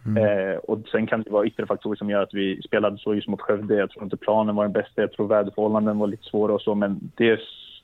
Mm. 0.07 0.25
Eh, 0.25 0.57
och 0.57 0.79
sen 0.93 1.07
kan 1.07 1.23
det 1.23 1.31
vara 1.31 1.47
yttre 1.47 1.67
faktorer 1.67 1.97
som 1.97 2.11
gör 2.11 2.23
att 2.23 2.35
vi 2.35 2.63
spelade 2.63 2.99
så 2.99 3.15
just 3.15 3.29
mot 3.29 3.41
Skövde. 3.41 3.75
Jag 3.75 3.91
tror 3.91 4.05
inte 4.05 4.17
planen 4.17 4.57
var 4.57 4.65
den 4.65 4.73
bästa. 4.73 5.01
Jag 5.01 5.13
tror 5.13 5.29
väderförhållanden 5.29 5.99
var 5.99 6.07
lite 6.07 6.25
svåra 6.25 6.55
och 6.55 6.63
så. 6.63 6.75
Men 6.75 7.11
det, 7.15 7.41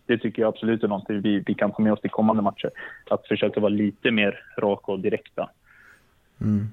det 0.07 0.18
tycker 0.18 0.43
jag 0.43 0.49
absolut 0.49 0.83
är 0.83 0.89
någonting 0.89 1.20
vi, 1.20 1.43
vi 1.47 1.55
kan 1.55 1.73
ta 1.73 1.83
med 1.83 1.93
oss 1.93 2.01
till 2.01 2.11
kommande 2.11 2.43
matcher. 2.43 2.70
Att 3.11 3.27
försöka 3.27 3.61
vara 3.61 3.68
lite 3.68 4.11
mer 4.11 4.45
raka 4.59 4.93
och 4.93 5.01
direkta. 5.01 5.51
Mm. 6.41 6.66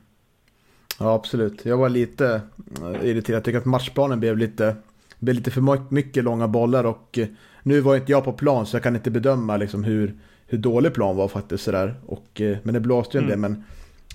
Ja, 1.00 1.14
absolut. 1.14 1.66
Jag 1.66 1.78
var 1.78 1.90
lite 1.90 2.42
eh, 2.82 3.10
irriterad. 3.10 3.38
Jag 3.38 3.44
tycker 3.44 3.60
att 3.60 3.66
matchplanen 3.66 4.20
blev 4.20 4.38
lite, 4.38 4.76
blev 5.20 5.36
lite 5.36 5.52
för 5.52 5.94
mycket 5.94 6.24
långa 6.24 6.48
bollar. 6.48 6.84
Och 6.84 7.18
eh, 7.18 7.28
nu 7.64 7.82
var 7.82 7.96
inte 7.96 8.12
jag 8.12 8.24
på 8.24 8.34
plan 8.34 8.66
så 8.66 8.76
jag 8.76 8.84
kan 8.84 8.96
inte 8.96 9.12
bedöma 9.12 9.58
liksom 9.58 9.84
hur, 9.84 10.16
hur 10.48 10.58
dålig 10.58 10.94
plan 10.94 11.16
var 11.16 11.28
faktiskt. 11.28 11.64
Sådär. 11.64 11.96
Och, 12.06 12.42
eh, 12.42 12.58
men 12.64 12.74
det 12.74 12.80
blåste 12.80 13.18
ju 13.18 13.20
en 13.20 13.32
mm. 13.32 13.42
del. 13.42 13.52
Men 13.52 13.64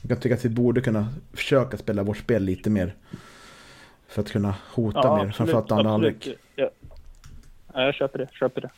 jag 0.09 0.21
tycker 0.21 0.37
att 0.37 0.45
vi 0.45 0.49
borde 0.49 0.81
kunna 0.81 1.09
försöka 1.33 1.77
spela 1.77 2.03
vårt 2.03 2.17
spel 2.17 2.43
lite 2.43 2.71
mer. 2.71 2.95
För 4.09 4.23
att 4.23 4.31
kunna 4.31 4.55
hota 4.75 5.01
ja, 5.03 5.25
mer, 5.25 5.33
framförallt 5.33 5.73
andra 5.73 5.91
halvlek. 5.91 6.29
Ja. 6.57 6.71
ja, 7.75 7.83
jag 7.83 7.95
köper 7.95 8.19
det, 8.19 8.29
köper 8.33 8.61
det. 8.61 8.71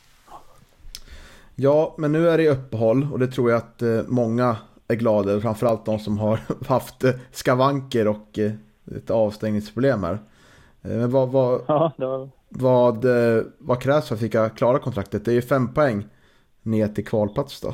Ja, 1.55 1.95
men 1.97 2.11
nu 2.11 2.29
är 2.29 2.37
det 2.37 2.49
uppehåll 2.49 3.07
och 3.11 3.19
det 3.19 3.27
tror 3.27 3.51
jag 3.51 3.57
att 3.57 3.81
eh, 3.81 4.01
många 4.07 4.57
är 4.87 4.95
glada 4.95 5.41
Framförallt 5.41 5.85
de 5.85 5.99
som 5.99 6.17
har 6.17 6.39
haft 6.67 7.03
skavanker 7.31 8.07
och 8.07 8.39
ett 8.95 9.09
avstängningsproblem 9.09 10.03
här. 10.03 10.19
Men 10.87 11.11
vad, 11.11 11.29
vad, 11.29 11.61
ja, 11.67 11.91
var... 11.97 12.29
vad, 12.49 13.05
vad 13.57 13.81
krävs 13.81 14.07
för 14.07 14.15
att 14.15 14.21
vi 14.21 14.29
ska 14.29 14.49
klara 14.49 14.79
kontraktet? 14.79 15.25
Det 15.25 15.31
är 15.31 15.35
ju 15.35 15.41
fem 15.41 15.73
poäng 15.73 16.05
ner 16.63 16.87
till 16.87 17.05
kvalplats 17.05 17.61
då. 17.61 17.73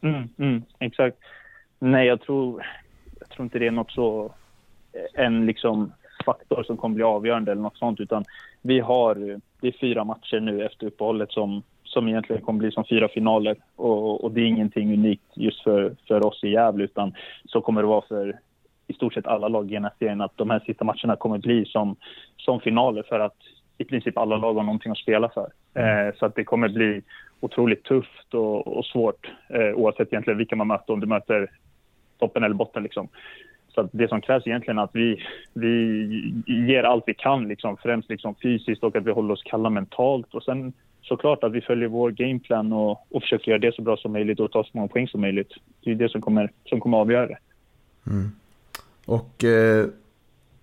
Mm, 0.00 0.28
mm, 0.38 0.62
exakt. 0.78 1.16
Nej, 1.78 2.06
jag 2.06 2.20
tror, 2.20 2.66
jag 3.20 3.28
tror 3.28 3.44
inte 3.44 3.58
det 3.58 3.66
är 3.66 3.70
något 3.70 3.90
så, 3.90 4.34
en 5.14 5.46
liksom 5.46 5.92
faktor 6.24 6.62
som 6.62 6.76
kommer 6.76 6.94
bli 6.94 7.04
avgörande 7.04 7.52
eller 7.52 7.62
något 7.62 7.76
sånt. 7.76 8.00
Utan 8.00 8.24
vi 8.62 8.80
har, 8.80 9.40
det 9.60 9.68
är 9.68 9.78
fyra 9.80 10.04
matcher 10.04 10.40
nu 10.40 10.66
efter 10.66 10.86
uppehållet 10.86 11.32
som, 11.32 11.62
som 11.84 12.08
egentligen 12.08 12.42
kommer 12.42 12.58
bli 12.58 12.70
som 12.70 12.84
fyra 12.84 13.08
finaler. 13.08 13.56
Och, 13.76 14.24
och 14.24 14.32
det 14.32 14.40
är 14.40 14.44
ingenting 14.44 14.92
unikt 14.92 15.30
just 15.34 15.62
för, 15.62 15.96
för 16.08 16.26
oss 16.26 16.44
i 16.44 16.48
Gävle 16.48 16.84
utan 16.84 17.14
så 17.44 17.60
kommer 17.60 17.82
det 17.82 17.88
vara 17.88 18.04
för 18.08 18.38
i 18.88 18.94
stort 18.94 19.14
sett 19.14 19.26
alla 19.26 19.48
lag 19.48 19.72
i 19.72 19.76
här 19.76 19.90
serien 19.98 20.20
att 20.20 20.36
de 20.36 20.50
här 20.50 20.60
sista 20.60 20.84
matcherna 20.84 21.16
kommer 21.16 21.38
bli 21.38 21.64
som, 21.64 21.96
som 22.36 22.60
finaler 22.60 23.02
för 23.02 23.20
att 23.20 23.36
i 23.78 23.84
princip 23.84 24.18
alla 24.18 24.36
lag 24.36 24.54
har 24.54 24.62
någonting 24.62 24.92
att 24.92 24.98
spela 24.98 25.28
för. 25.28 25.50
Eh, 25.74 26.14
så 26.18 26.26
att 26.26 26.34
det 26.34 26.44
kommer 26.44 26.68
bli 26.68 27.02
otroligt 27.40 27.84
tufft 27.84 28.34
och, 28.34 28.78
och 28.78 28.86
svårt 28.86 29.30
eh, 29.48 29.74
oavsett 29.74 30.12
egentligen 30.12 30.38
vilka 30.38 30.56
man 30.56 30.66
möter. 30.66 30.92
Om 30.92 31.00
du 31.00 31.06
möter 31.06 31.50
toppen 32.18 32.44
eller 32.44 32.54
botten. 32.54 32.82
Liksom. 32.82 33.08
Så 33.68 33.80
att 33.80 33.90
det 33.92 34.08
som 34.08 34.20
krävs 34.20 34.46
egentligen 34.46 34.78
är 34.78 34.82
att 34.82 34.94
vi, 34.94 35.22
vi 35.54 36.34
ger 36.46 36.82
allt 36.82 37.04
vi 37.06 37.14
kan, 37.14 37.48
liksom, 37.48 37.76
främst 37.76 38.10
liksom 38.10 38.34
fysiskt 38.42 38.82
och 38.82 38.96
att 38.96 39.06
vi 39.06 39.10
håller 39.10 39.34
oss 39.34 39.42
kalla 39.42 39.70
mentalt. 39.70 40.34
Och 40.34 40.42
sen 40.42 40.72
såklart 41.02 41.44
att 41.44 41.52
vi 41.52 41.60
följer 41.60 41.88
vår 41.88 42.10
gameplan 42.10 42.72
och, 42.72 43.06
och 43.10 43.22
försöker 43.22 43.50
göra 43.50 43.58
det 43.58 43.74
så 43.74 43.82
bra 43.82 43.96
som 43.96 44.12
möjligt 44.12 44.40
och 44.40 44.52
ta 44.52 44.64
så 44.64 44.70
många 44.72 44.88
poäng 44.88 45.08
som 45.08 45.20
möjligt. 45.20 45.52
Det 45.84 45.90
är 45.90 45.94
det 45.94 46.08
som 46.08 46.20
kommer, 46.20 46.50
som 46.64 46.80
kommer 46.80 46.98
avgöra 46.98 47.26
det. 47.26 47.38
Och 49.08 49.44
eh, 49.44 49.86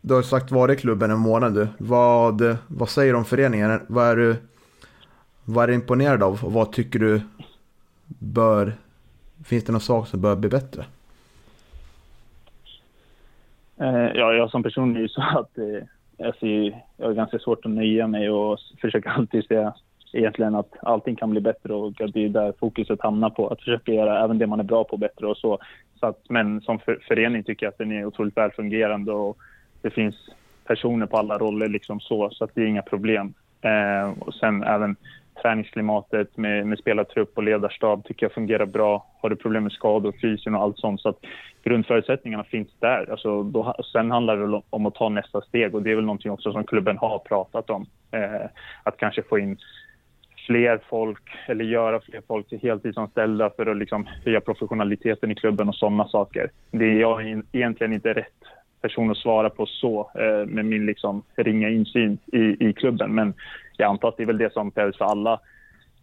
du 0.02 0.14
har 0.14 0.22
sagt 0.22 0.52
varit 0.52 0.78
i 0.78 0.82
klubben 0.82 1.12
en 1.12 1.20
månad 1.20 1.54
du. 1.54 1.68
Vad, 1.78 2.58
vad 2.68 2.90
säger 2.90 3.14
du 3.14 3.18
om 3.18 3.26
föreningen? 3.26 3.80
Vad 3.88 4.08
är 4.08 4.16
du, 4.16 4.36
vad 5.46 5.64
är 5.64 5.68
du 5.68 5.74
imponerad 5.74 6.24
av 6.24 6.40
och 6.44 6.54
vad 6.54 6.72
tycker 6.72 7.00
du 7.00 7.22
bör, 8.20 8.74
finns 9.46 9.64
det 9.64 9.72
någon 9.72 9.82
sak 9.82 10.08
som 10.08 10.22
bör 10.22 10.36
bli 10.36 10.50
bättre? 10.50 10.86
Eh, 13.78 14.12
ja, 14.16 14.34
jag 14.34 14.50
som 14.50 14.64
person 14.64 14.96
är 14.96 15.00
ju 15.00 15.08
så 15.08 15.22
att 15.22 15.58
eh, 15.58 15.88
jag, 16.18 16.36
ser, 16.36 16.82
jag 16.98 17.06
har 17.06 17.14
ganska 17.14 17.40
svårt 17.40 17.66
att 17.66 17.72
nöja 17.72 18.08
mig 18.08 18.30
och 18.30 18.60
försöker 18.82 19.10
alltid 19.10 19.46
se 19.48 19.72
egentligen 20.14 20.56
att 20.56 20.72
allting 20.82 21.16
kan 21.16 21.30
bli 21.30 21.42
bättre 21.42 21.74
och 21.74 22.02
att 22.02 22.14
det 22.14 22.26
är 22.26 22.30
där 22.30 22.54
fokuset 22.60 23.02
hamnar 23.02 23.30
på. 23.30 23.48
Att 23.48 23.60
försöka 23.60 23.92
göra 23.92 24.24
även 24.24 24.38
det 24.38 24.48
man 24.48 24.60
är 24.60 24.64
bra 24.64 24.84
på 24.84 24.98
bättre 24.98 25.28
och 25.28 25.38
så 25.38 25.60
så 26.14 26.34
men 26.34 26.62
som 26.62 26.80
för, 26.80 27.00
förening 27.08 27.44
tycker 27.44 27.66
jag 27.66 27.72
att 27.72 27.78
den 27.78 27.92
är 27.92 28.06
otroligt 28.06 28.38
väl 28.38 28.52
fungerande 28.52 29.12
och 29.12 29.38
det 29.82 29.90
finns 29.90 30.16
personer 30.68 31.06
på 31.06 31.18
alla 31.18 31.38
roller 31.38 31.68
liksom 31.68 32.00
så, 32.00 32.30
så 32.30 32.44
att 32.44 32.52
det 32.56 32.62
är 32.62 32.66
inga 32.66 32.82
problem. 32.82 33.34
Eh, 33.62 34.20
och 34.20 34.34
sen 34.34 34.64
även 34.64 34.96
träningsklimatet 35.42 36.38
med, 36.38 36.68
med 36.68 36.80
spelartrupp 36.80 37.38
och 37.38 37.44
ledarstab 37.44 38.06
tycker 38.06 38.26
jag 38.26 38.34
fungerar 38.34 38.66
bra. 38.66 39.06
Har 39.22 39.30
du 39.30 39.36
problem 39.36 39.64
med 39.64 39.72
skador, 39.72 40.14
fysen 40.22 40.56
och 40.56 40.62
allt 40.62 40.80
sånt 40.80 41.02
så 41.02 41.10
att 41.10 41.20
grundförutsättningarna 41.64 42.44
finns 42.44 42.70
där. 42.80 43.12
Alltså, 43.12 43.44
då, 43.44 43.76
sen 43.92 44.12
handlar 44.12 44.38
det 44.38 44.44
om- 44.44 44.62
om 44.70 44.86
att 44.86 44.96
ta 44.96 45.10
nästa 45.10 45.42
steg 45.42 45.76
och 45.76 45.84
det 45.84 45.92
är 45.92 45.96
väl 45.96 46.06
någonting 46.06 46.32
också 46.32 46.52
som 46.52 46.64
klubben 46.64 46.98
har 46.98 47.20
pratat 47.20 47.70
om. 47.70 47.86
Eh, 48.12 48.48
att 48.84 48.98
kanske 48.98 49.24
få 49.24 49.40
in 49.40 49.58
fler 50.46 50.82
folk 50.90 51.24
eller 51.48 51.66
göra 51.66 52.00
fler 52.00 52.22
folk 52.28 52.50
till 52.50 52.60
heltidsanställda 52.60 53.50
för 53.50 53.66
att 53.66 53.78
liksom 53.78 54.08
höja 54.26 54.42
professionaliteten 54.42 55.32
i 55.32 55.36
klubben 55.36 55.70
och 55.70 55.76
sådana 55.76 56.08
saker. 56.08 56.52
Det 56.72 56.86
är 56.86 57.00
jag 57.00 57.44
egentligen 57.52 57.94
inte 57.94 58.14
rätt 58.14 58.44
person 58.82 59.12
att 59.12 59.18
svara 59.18 59.50
på 59.50 59.66
så 59.66 60.12
eh, 60.16 60.48
med 60.48 60.66
min 60.66 60.86
liksom 60.86 61.24
ringa 61.36 61.70
insyn 61.70 62.18
i, 62.26 62.70
i 62.70 62.74
klubben. 62.74 63.16
Men 63.16 63.34
jag 63.78 63.90
antar 63.90 64.08
att 64.08 64.18
det 64.18 64.24
är 64.24 64.28
väl 64.28 64.38
det 64.38 64.54
som 64.54 64.70
behövs 64.70 64.98
för 64.98 65.06
alla 65.06 65.40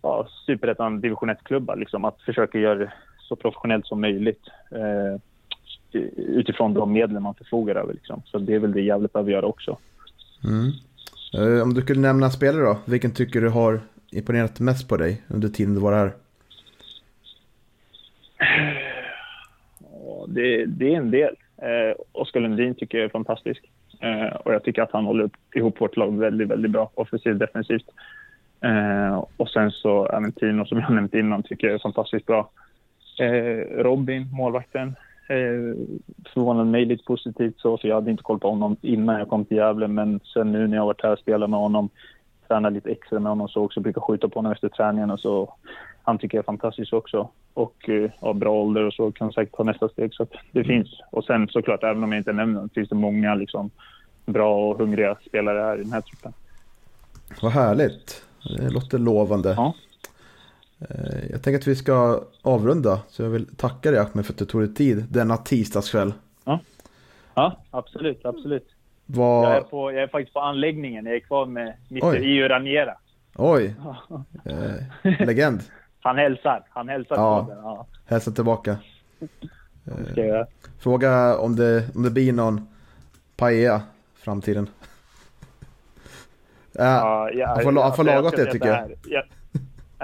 ja, 0.03 0.29
superettan 0.47 1.01
division 1.01 1.31
1-klubbar. 1.31 1.77
Liksom, 1.77 2.05
att 2.05 2.23
försöka 2.23 2.59
göra 2.59 2.75
det 2.75 2.93
så 3.19 3.37
professionellt 3.37 3.87
som 3.87 4.01
möjligt 4.01 4.43
eh, 4.71 5.21
utifrån 6.17 6.75
de 6.75 6.93
medel 6.93 7.21
man 7.21 7.35
förfogar 7.35 7.75
över. 7.75 7.95
Liksom. 7.95 8.23
Så 8.25 8.39
det 8.39 8.55
är 8.55 8.59
väl 8.59 8.73
det 8.73 8.81
jävligt 8.81 9.13
behöver 9.13 9.33
göra 9.33 9.47
också. 9.47 9.79
Mm. 10.45 10.73
Eh, 11.35 11.63
om 11.63 11.75
du 11.75 11.81
skulle 11.81 12.01
nämna 12.01 12.27
en 12.27 12.33
spelare 12.33 12.65
då, 12.65 12.79
vilken 12.85 13.11
tycker 13.11 13.41
du 13.41 13.49
har 13.49 13.81
imponerat 14.13 14.61
mest 14.61 14.89
på 14.89 14.97
dig 14.97 15.23
under 15.29 15.49
tiden 15.49 15.75
du 15.75 15.81
var 15.81 15.93
här? 15.93 16.13
Det, 20.29 20.67
det 20.67 20.95
är 20.95 20.97
en 20.97 21.11
del. 21.11 21.37
Eh, 21.57 21.97
Oskar 22.13 22.41
Lundin 22.41 22.75
tycker 22.75 22.99
jag 22.99 23.05
är 23.05 23.09
fantastisk. 23.09 23.71
Eh, 24.01 24.37
och 24.37 24.55
jag 24.55 24.65
tycker 24.65 24.83
att 24.83 24.93
han 24.93 25.05
håller 25.05 25.31
ihop 25.55 25.81
vårt 25.81 25.97
lag 25.97 26.19
väldigt, 26.19 26.49
väldigt 26.49 26.71
bra, 26.71 26.91
offensivt 26.95 27.39
defensivt. 27.39 27.87
Eh, 28.61 29.25
och 29.37 29.49
sen 29.49 29.71
så 29.71 30.07
även 30.07 30.33
Tino 30.33 30.65
som 30.65 30.79
jag 30.79 30.93
nämnt 30.93 31.15
innan 31.15 31.43
tycker 31.43 31.67
jag 31.67 31.75
är 31.75 31.79
fantastiskt 31.79 32.27
bra. 32.27 32.51
Eh, 33.21 33.83
Robin, 33.83 34.29
målvakten, 34.33 34.89
eh, 35.29 35.77
förvånade 36.33 36.71
mig 36.71 36.85
lite 36.85 37.05
positivt 37.05 37.59
så, 37.59 37.79
för 37.79 37.89
jag 37.89 37.95
hade 37.95 38.11
inte 38.11 38.23
koll 38.23 38.39
på 38.39 38.49
honom 38.49 38.77
innan 38.83 39.19
jag 39.19 39.29
kom 39.29 39.45
till 39.45 39.57
Gävle, 39.57 39.89
men 39.89 40.21
sen 40.35 40.53
nu 40.53 40.67
när 40.67 40.77
jag 40.77 40.83
har 40.83 40.87
varit 40.87 41.03
här 41.03 41.13
och 41.13 41.19
spelat 41.19 41.51
med 41.51 41.61
honom, 41.61 41.89
tränat 42.49 42.73
lite 42.73 42.91
extra 42.91 43.21
med 43.21 43.33
honom 43.33 43.49
så 43.49 43.65
också, 43.65 43.81
brukar 43.81 44.01
skjuta 44.01 44.29
på 44.29 44.39
honom 44.39 44.53
efter 44.53 44.69
träningarna 44.69 45.17
så 45.17 45.55
han 46.03 46.19
tycker 46.19 46.39
jag 46.39 46.43
är 46.43 46.47
fantastisk 46.47 46.93
också. 46.93 47.29
Och 47.55 47.89
eh, 47.89 48.11
har 48.21 48.35
bra 48.35 48.53
ålder 48.53 48.87
och 48.87 48.95
så 48.95 49.13
kan 49.13 49.33
säkert 49.33 49.57
ta 49.57 49.63
nästa 49.63 49.89
steg. 49.89 50.15
Så 50.15 50.27
det 50.53 50.65
finns. 50.65 50.89
Och 51.11 51.25
sen 51.25 51.49
såklart, 51.49 51.83
även 51.83 52.05
om 52.05 52.13
jag 52.13 52.21
inte 52.21 52.33
nämner 52.33 52.69
finns 52.75 52.89
det 52.89 52.95
många 52.95 53.35
liksom, 53.35 53.71
bra 54.27 54.71
och 54.71 54.79
hungriga 54.79 55.17
spelare 55.27 55.59
här 55.59 55.81
i 55.81 55.83
den 55.83 55.93
här 55.93 56.01
truppen. 56.01 56.33
Vad 57.43 57.53
härligt. 57.53 58.25
Det 58.59 58.71
låter 58.71 58.99
lovande. 58.99 59.55
Ja. 59.57 59.75
Eh, 60.81 61.31
Jag 61.31 61.43
tänker 61.43 61.59
att 61.59 61.67
vi 61.67 61.77
ska 61.77 62.23
avrunda. 62.43 63.01
Så 63.09 63.23
jag 63.23 63.31
vill 63.31 63.57
tacka 63.57 63.91
dig 63.91 64.01
Ahmed 64.01 64.27
för 64.27 64.33
att 64.33 64.39
du 64.39 64.45
tog 64.45 64.61
dig 64.61 64.75
tid 64.75 65.05
denna 65.11 65.37
tisdagskväll. 65.37 66.13
Ja, 67.35 67.57
absolut, 67.71 68.25
absolut. 68.27 68.69
Jag 69.07 69.57
är, 69.57 69.61
på, 69.61 69.93
jag 69.93 70.03
är 70.03 70.07
faktiskt 70.09 70.35
på 70.35 70.41
anläggningen. 70.41 71.07
Jag 71.07 71.15
är 71.15 71.21
kvar 71.21 71.47
med 71.47 71.75
Mr. 71.91 72.17
Io 72.23 72.49
Raniera. 72.49 72.95
Oj, 73.37 73.75
eh, 74.45 75.27
legend. 75.27 75.61
Han 76.01 76.19
hälsar. 76.19 76.65
Han 76.71 76.89
hälsar 76.89 77.17
Ja. 77.17 77.45
på 77.45 77.51
den. 77.55 77.63
Ja, 77.65 77.87
Hälsa 78.07 78.31
tillbaka. 78.31 78.77
göra. 80.17 80.47
Fråga 80.79 81.39
om 81.39 81.57
det, 81.57 81.85
om 81.95 82.03
det 82.03 82.11
blir 82.11 82.33
någon 82.33 82.69
paella 83.37 83.83
framtiden. 84.15 84.69
Äh, 86.79 86.85
Ja, 86.85 87.31
jag, 87.31 87.47
han 87.49 87.63
får 87.63 87.73
han 87.83 87.97
får 87.97 88.07
jag 88.07 88.15
laga 88.25 88.29
ska 88.29 88.45
det, 88.45 88.53
tycker 88.53 88.69
jag. 88.69 88.93
Jag, 89.07 89.25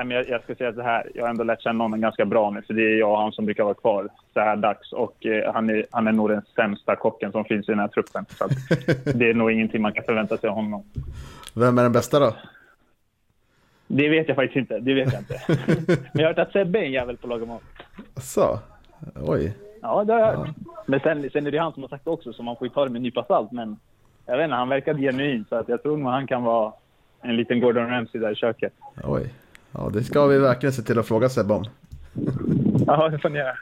men 0.05 0.17
jag. 0.17 0.29
Jag 0.29 0.43
ska 0.43 0.55
säga 0.55 0.73
så 0.73 0.83
här. 0.83 1.11
Jag 1.15 1.25
har 1.25 1.31
ändå 1.31 1.45
lärt 1.45 1.63
känna 1.63 1.85
honom 1.85 2.01
ganska 2.01 2.25
bra 2.25 2.51
nu. 2.51 2.63
För 2.63 2.75
det 2.75 2.83
är 2.83 2.99
jag 2.99 3.11
och 3.11 3.19
han 3.19 3.33
som 3.33 3.45
brukar 3.45 3.65
vara 3.65 3.75
kvar 3.75 4.09
så 4.35 4.41
här 4.41 4.57
dags. 4.57 4.93
Och 4.93 5.27
eh, 5.27 5.53
han, 5.55 5.71
är, 5.71 5.87
han 5.91 6.07
är 6.07 6.13
nog 6.13 6.29
den 6.29 6.43
sämsta 6.55 6.97
kocken 6.97 7.33
som 7.33 7.45
finns 7.45 7.69
i 7.69 7.73
den 7.73 7.79
här 7.79 7.89
truppen. 7.89 8.27
Så 8.29 8.49
det 9.15 9.31
är 9.31 9.35
nog 9.35 9.53
ingenting 9.53 9.83
man 9.83 9.93
kan 9.93 10.05
förvänta 10.05 10.37
sig 10.37 10.49
av 10.49 10.55
honom. 10.55 10.85
vem 11.55 11.79
är 11.79 11.83
den 11.83 11.93
bästa 11.93 12.19
då? 12.19 12.35
Det 13.87 14.09
vet 14.09 14.29
jag 14.29 14.37
faktiskt 14.37 14.57
inte. 14.57 14.79
Det 14.79 14.95
vet 14.95 15.13
jag 15.13 15.21
inte. 15.23 15.41
men 16.13 16.23
jag 16.23 16.23
har 16.23 16.35
hört 16.35 16.39
att 16.39 16.53
Sebbe 16.53 16.79
är 16.79 16.83
en 16.83 16.93
jävel 16.93 17.17
på 17.17 17.27
att 17.27 17.29
laga 17.29 17.47
mat. 17.47 17.63
Så, 18.17 18.59
oj. 19.15 19.57
Ja, 19.83 20.05
det 20.05 20.13
har 20.13 20.21
jag 20.21 20.37
hört. 20.37 20.49
Men 20.87 21.01
sen, 21.01 21.31
sen 21.33 21.47
är 21.47 21.51
det 21.51 21.59
han 21.59 21.73
som 21.73 21.83
har 21.83 21.89
sagt 21.89 22.05
det 22.05 22.11
också, 22.11 22.33
så 22.33 22.43
man 22.43 22.57
får 22.57 22.67
ju 22.67 22.75
ta 22.75 22.85
det 22.85 22.91
med 22.91 22.97
en 22.97 23.03
nypa 23.03 23.25
salt. 23.25 23.53
Men 23.53 23.77
jag 24.27 24.37
vet 24.37 24.45
inte, 24.45 24.57
han 24.57 24.69
verkar 24.69 24.95
genuin. 24.95 25.45
Så 25.49 25.57
att 25.57 25.69
jag 25.69 25.83
tror 25.83 25.97
nog 25.97 26.13
han 26.13 26.27
kan 26.27 26.43
vara 26.43 26.73
en 27.21 27.37
liten 27.37 27.61
Gordon 27.61 27.91
Ramsay 27.91 28.21
där 28.21 28.33
i 28.33 28.35
köket. 28.35 28.73
Oj. 29.05 29.31
Ja, 29.73 29.91
det 29.93 30.05
ska 30.05 30.27
vi 30.27 30.39
verkligen 30.39 30.73
se 30.73 30.83
till 30.83 30.99
att 30.99 31.07
fråga 31.07 31.29
Sebbe 31.29 31.55
om. 31.55 31.65
Ja, 32.87 33.09
det 33.09 33.19
får 33.19 33.29
ni 33.29 33.39
göra. 33.39 33.57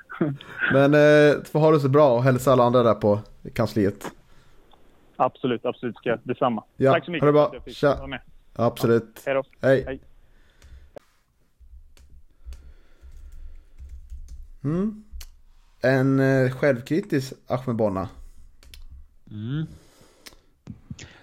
Men 0.73 0.95
eh, 0.95 1.61
ha 1.63 1.71
det 1.71 1.81
så 1.81 1.89
bra 1.89 2.15
och 2.17 2.23
hälsa 2.23 2.53
alla 2.53 2.65
andra 2.65 2.83
där 2.83 2.95
på 2.95 3.21
kansliet. 3.55 4.11
Absolut, 5.17 5.65
absolut. 5.65 5.97
Ska 5.97 6.09
jag. 6.09 6.19
Detsamma. 6.23 6.65
Ja, 6.77 6.93
Tack 6.93 7.05
så 7.05 7.11
mycket 7.11 7.23
ha 7.23 7.27
det 7.27 7.33
bra. 7.33 7.51
jag 7.53 7.63
fick 7.65 7.77
Tja. 7.77 8.07
med. 8.07 8.21
Absolut. 8.53 9.23
Hej 9.27 9.35
då. 9.35 9.43
Hej. 9.61 9.85
Hej. 9.87 10.01
Mm. 14.65 15.05
En 15.81 16.21
eh, 16.21 16.51
självkritisk 16.51 17.33
Ahmed 17.47 17.77
Bonna. 17.77 18.09
Mm. 19.31 19.67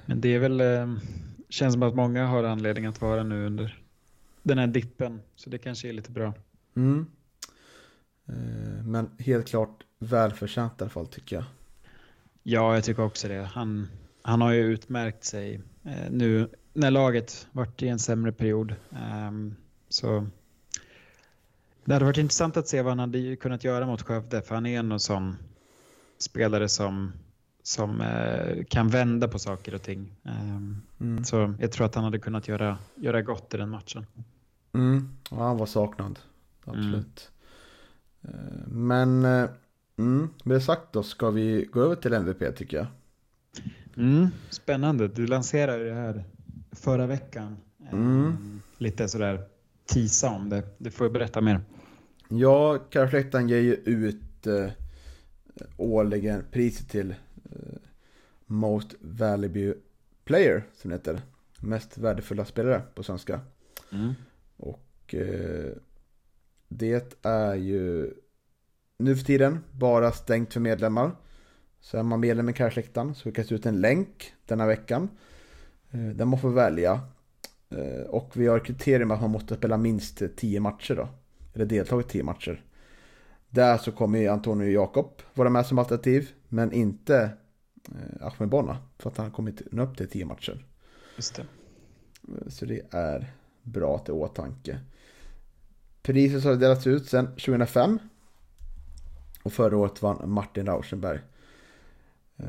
Men 0.05 0.21
det 0.21 0.35
är 0.35 0.39
väl, 0.39 0.61
eh, 0.61 0.93
känns 1.49 1.73
som 1.73 1.83
att 1.83 1.95
många 1.95 2.25
har 2.27 2.43
anledning 2.43 2.85
att 2.85 3.01
vara 3.01 3.23
nu 3.23 3.45
under 3.45 3.82
den 4.43 4.57
här 4.57 4.67
dippen. 4.67 5.21
Så 5.35 5.49
det 5.49 5.57
kanske 5.57 5.89
är 5.89 5.93
lite 5.93 6.11
bra. 6.11 6.33
Mm. 6.75 7.05
Eh, 8.27 8.85
men 8.85 9.09
helt 9.19 9.47
klart 9.47 9.83
välförtjänt 9.99 10.73
i 10.79 10.83
alla 10.83 10.89
fall 10.89 11.07
tycker 11.07 11.35
jag. 11.35 11.45
Ja, 12.43 12.75
jag 12.75 12.83
tycker 12.83 13.03
också 13.03 13.27
det. 13.27 13.43
Han, 13.43 13.87
han 14.21 14.41
har 14.41 14.51
ju 14.51 14.61
utmärkt 14.61 15.23
sig 15.23 15.61
eh, 15.83 16.11
nu 16.11 16.49
när 16.73 16.91
laget 16.91 17.47
varit 17.51 17.83
i 17.83 17.87
en 17.87 17.99
sämre 17.99 18.31
period. 18.31 18.75
Ehm, 18.91 19.55
så 19.89 20.27
det 21.85 21.93
hade 21.93 22.05
varit 22.05 22.17
intressant 22.17 22.57
att 22.57 22.67
se 22.67 22.81
vad 22.81 22.91
han 22.91 22.99
hade 22.99 23.35
kunnat 23.35 23.63
göra 23.63 23.85
mot 23.85 24.01
Skövde, 24.01 24.41
för 24.41 24.55
han 24.55 24.65
är 24.65 24.79
en 24.79 24.99
sån 24.99 25.37
spelare 26.17 26.69
som, 26.69 27.13
som 27.63 28.01
eh, 28.01 28.63
kan 28.63 28.89
vända 28.89 29.27
på 29.27 29.39
saker 29.39 29.75
och 29.75 29.81
ting. 29.81 30.15
Ehm, 30.23 30.81
Mm. 31.03 31.23
Så 31.23 31.53
jag 31.59 31.71
tror 31.71 31.85
att 31.85 31.95
han 31.95 32.03
hade 32.03 32.19
kunnat 32.19 32.47
göra, 32.47 32.77
göra 32.95 33.21
gott 33.21 33.53
i 33.53 33.57
den 33.57 33.69
matchen. 33.69 34.05
Mm. 34.73 35.09
Ja, 35.31 35.37
han 35.47 35.57
var 35.57 35.65
saknad. 35.65 36.19
Absolut. 36.65 37.31
Eh, 38.21 38.29
Men 38.67 39.25
eh, 39.25 39.49
mm, 39.97 40.29
med 40.43 40.55
det 40.57 40.61
sagt 40.61 40.93
då 40.93 41.03
ska 41.03 41.29
vi 41.29 41.65
gå 41.71 41.81
över 41.81 41.95
till 41.95 42.13
MVP 42.13 42.55
tycker 42.55 42.77
jag. 42.77 42.87
Mm, 43.97 44.27
spännande. 44.49 45.07
Du 45.07 45.27
lanserade 45.27 45.83
det 45.89 45.93
här 45.93 46.23
förra 46.71 47.07
veckan. 47.07 47.57
Mm. 47.91 48.25
Ehm, 48.25 48.61
Lite 48.77 49.07
sådär 49.07 49.43
tisa 49.85 50.29
om 50.29 50.49
det. 50.49 50.63
Du 50.77 50.91
får 50.91 51.09
berätta 51.09 51.41
mer. 51.41 51.61
Ja, 52.27 52.77
Karlsläktan 52.89 53.49
ger 53.49 53.59
ju 53.59 53.73
ut 53.75 54.47
eh, 54.47 54.69
årligen 55.77 56.43
priset 56.51 56.89
till 56.89 57.11
eh, 57.51 57.57
Most 58.45 58.95
Valuable 59.01 59.73
Player, 60.25 60.63
som 60.73 60.89
det 60.89 60.95
heter. 60.95 61.21
Mest 61.59 61.97
värdefulla 61.97 62.45
spelare 62.45 62.81
på 62.95 63.03
svenska. 63.03 63.39
Mm. 63.91 64.13
Och 65.13 65.19
eh, 65.19 65.71
det 66.67 67.25
är 67.25 67.55
ju 67.55 68.13
nu 68.97 69.15
för 69.15 69.25
tiden 69.25 69.59
bara 69.71 70.11
stängt 70.11 70.53
för 70.53 70.59
medlemmar. 70.59 71.11
så 71.79 71.97
är 71.97 72.03
man 72.03 72.19
medlem 72.19 72.49
i 72.49 72.53
Karlsläktaren 72.53 73.15
så 73.15 73.23
skickas 73.23 73.51
ut 73.51 73.65
en 73.65 73.81
länk 73.81 74.33
denna 74.45 74.67
veckan. 74.67 75.09
Eh, 75.91 75.99
Där 76.09 76.25
man 76.25 76.39
får 76.39 76.49
välja. 76.49 77.01
Eh, 77.69 78.01
Och 78.09 78.31
vi 78.37 78.47
har 78.47 78.59
kriterium 78.59 79.11
att 79.11 79.21
man 79.21 79.31
måste 79.31 79.55
spela 79.55 79.77
minst 79.77 80.21
10 80.35 80.59
matcher 80.59 80.95
då. 80.95 81.07
Eller 81.53 81.65
deltagit 81.65 82.07
i 82.07 82.09
10 82.09 82.23
matcher. 82.23 82.63
Där 83.49 83.77
så 83.77 83.91
kommer 83.91 84.19
ju 84.19 84.27
Antonio 84.27 84.67
Jakob 84.69 85.21
vara 85.33 85.49
med 85.49 85.65
som 85.65 85.79
alternativ. 85.79 86.29
Men 86.49 86.71
inte 86.71 87.31
eh, 87.89 88.25
Ahmed 88.27 88.49
Bona. 88.49 88.77
För 88.99 89.09
att 89.09 89.17
han 89.17 89.25
har 89.25 89.33
kommit 89.33 89.61
upp 89.61 89.97
till 89.97 90.09
10 90.09 90.25
matcher. 90.25 90.65
Just 91.15 91.35
det. 91.35 91.45
Så 92.47 92.65
det 92.65 92.81
är 92.91 93.33
bra 93.63 94.03
det 94.05 94.11
i 94.11 94.15
åtanke. 94.15 94.79
Priset 96.03 96.43
har 96.43 96.55
delats 96.55 96.87
ut 96.87 97.09
sedan 97.09 97.27
2005. 97.27 97.99
Och 99.43 99.53
förra 99.53 99.77
året 99.77 100.01
vann 100.01 100.29
Martin 100.29 100.65
Rauschenberg. 100.65 101.19
Eh, 102.37 102.45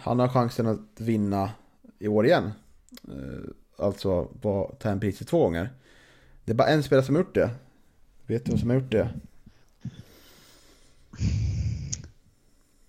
Han 0.00 0.18
har 0.18 0.28
chansen 0.28 0.66
att 0.66 1.00
vinna 1.00 1.50
i 1.98 2.08
år 2.08 2.26
igen. 2.26 2.50
Eh, 3.08 3.50
Alltså 3.76 4.24
ta 4.78 4.88
hem 4.88 5.00
priset 5.00 5.28
två 5.28 5.42
gånger. 5.44 5.70
Det 6.44 6.52
är 6.52 6.56
bara 6.56 6.68
en 6.68 6.82
spelare 6.82 7.04
som 7.06 7.14
har 7.14 7.22
gjort 7.22 7.34
det. 7.34 7.50
Vet 8.26 8.44
du 8.44 8.50
vem 8.50 8.58
som 8.60 8.70
har 8.70 8.76
gjort 8.76 8.90
det? 8.92 9.10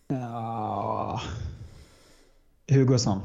Ja. 0.07 1.21
Hugosson. 2.67 3.19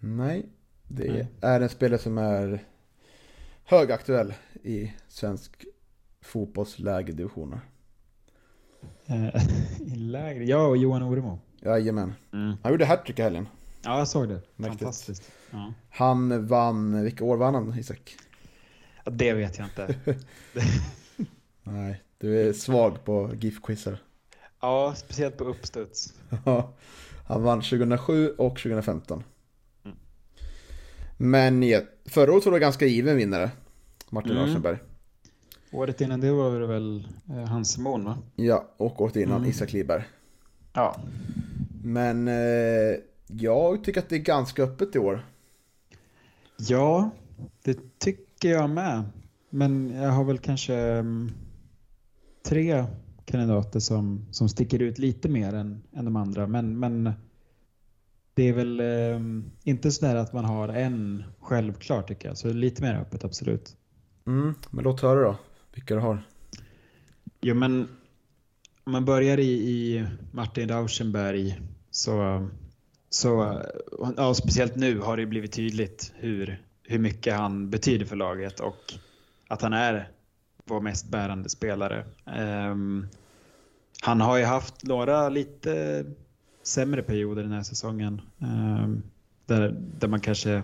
Nej, 0.00 0.46
det 0.88 1.12
Nej. 1.12 1.28
är 1.40 1.60
en 1.60 1.68
spelare 1.68 1.98
som 1.98 2.18
är 2.18 2.64
högaktuell 3.64 4.34
i 4.62 4.92
svensk 5.08 5.64
fotbolls 6.28 6.78
lägedivisioner. 6.78 7.60
Eh, 9.06 9.42
I 9.92 9.96
lägre. 9.96 10.44
Ja, 10.44 10.66
och 10.66 10.76
Johan 10.76 11.02
Oremo. 11.02 11.38
Jajamän. 11.60 12.14
Mm. 12.32 12.56
Han 12.62 12.72
gjorde 12.72 12.86
hattrick 12.86 13.18
i 13.18 13.22
helgen. 13.22 13.48
Ja, 13.82 13.98
jag 13.98 14.08
såg 14.08 14.28
det. 14.28 14.40
Mäktigt. 14.56 14.80
Fantastiskt. 14.82 15.30
Ja. 15.50 15.72
Han 15.90 16.46
vann, 16.46 17.02
vilka 17.04 17.24
år 17.24 17.36
vann 17.36 17.54
han 17.54 17.78
Isak? 17.78 18.16
Ja, 19.04 19.10
Det 19.10 19.32
vet 19.32 19.58
jag 19.58 19.66
inte. 19.66 19.94
Nej, 21.62 22.02
du 22.18 22.48
är 22.48 22.52
svag 22.52 23.04
på 23.04 23.30
GIF-quizar. 23.34 23.96
Ja, 24.60 24.94
speciellt 24.96 25.36
på 25.36 25.44
uppstuds. 25.44 26.14
han 27.26 27.42
vann 27.42 27.60
2007 27.62 28.30
och 28.30 28.56
2015. 28.56 29.24
Mm. 29.84 29.96
Men 31.16 31.82
förra 32.04 32.32
året 32.32 32.44
var 32.44 32.52
det 32.52 32.58
ganska 32.58 32.86
given 32.86 33.16
vinnare. 33.16 33.50
Martin 34.10 34.30
Mm. 34.32 34.46
Larsenberg. 34.46 34.78
Året 35.72 36.00
innan 36.00 36.20
det 36.20 36.32
var 36.32 36.60
det 36.60 36.66
väl 36.66 37.08
eh, 37.28 37.44
Hans 37.44 37.72
Simon 37.72 38.04
va? 38.04 38.18
Ja, 38.36 38.68
och 38.76 39.00
året 39.00 39.16
innan 39.16 39.36
Mm. 39.36 39.50
Isak 39.50 39.72
Liberg. 39.72 40.04
Ja. 40.72 40.96
Men 41.82 42.28
eh, 42.28 42.96
jag 43.26 43.84
tycker 43.84 44.00
att 44.00 44.08
det 44.08 44.16
är 44.16 44.20
ganska 44.20 44.62
öppet 44.62 44.96
i 44.96 44.98
år. 44.98 45.26
Ja, 46.56 47.10
det 47.64 47.98
tycker 47.98 48.48
jag 48.48 48.70
med. 48.70 49.04
Men 49.50 49.90
jag 49.90 50.10
har 50.10 50.24
väl 50.24 50.38
kanske 50.38 50.74
mm, 50.74 51.30
tre 52.46 52.84
kandidater 53.24 53.80
som, 53.80 54.26
som 54.30 54.48
sticker 54.48 54.82
ut 54.82 54.98
lite 54.98 55.28
mer 55.28 55.52
än, 55.54 55.82
än 55.92 56.04
de 56.04 56.16
andra. 56.16 56.46
Men, 56.46 56.78
men 56.78 57.12
det 58.34 58.48
är 58.48 58.52
väl 58.52 58.80
eh, 58.80 59.20
inte 59.62 59.90
sådär 59.90 60.16
att 60.16 60.32
man 60.32 60.44
har 60.44 60.68
en 60.68 61.24
självklar 61.40 62.02
tycker 62.02 62.28
jag. 62.28 62.38
Så 62.38 62.52
lite 62.52 62.82
mer 62.82 62.94
öppet, 62.94 63.24
absolut. 63.24 63.76
Mm, 64.26 64.54
men 64.70 64.84
låt 64.84 65.00
höra 65.00 65.20
då, 65.20 65.36
vilka 65.78 65.94
du 65.94 66.00
har. 66.00 66.22
Jo, 67.40 67.54
men 67.54 67.88
om 68.84 68.92
man 68.92 69.04
börjar 69.04 69.38
i, 69.38 69.50
i 69.50 70.06
Martin 70.32 70.68
Rauschenberg 70.68 71.60
så, 71.90 72.48
så 73.10 73.62
ja, 74.16 74.34
speciellt 74.34 74.76
nu 74.76 74.98
har 74.98 75.16
det 75.16 75.26
blivit 75.26 75.52
tydligt 75.52 76.12
hur, 76.16 76.62
hur 76.82 76.98
mycket 76.98 77.34
han 77.34 77.70
betyder 77.70 78.06
för 78.06 78.16
laget 78.16 78.60
och 78.60 78.94
att 79.48 79.62
han 79.62 79.72
är 79.72 80.08
vår 80.64 80.80
mest 80.80 81.08
bärande 81.08 81.48
spelare. 81.48 82.04
Um, 82.70 83.08
han 84.02 84.20
har 84.20 84.36
ju 84.36 84.44
haft 84.44 84.84
några 84.84 85.28
lite 85.28 86.04
sämre 86.62 87.02
perioder 87.02 87.42
den 87.42 87.52
här 87.52 87.62
säsongen 87.62 88.20
Um, 88.38 89.02
där, 89.46 89.74
där 89.98 90.08
man 90.08 90.20
kanske 90.20 90.62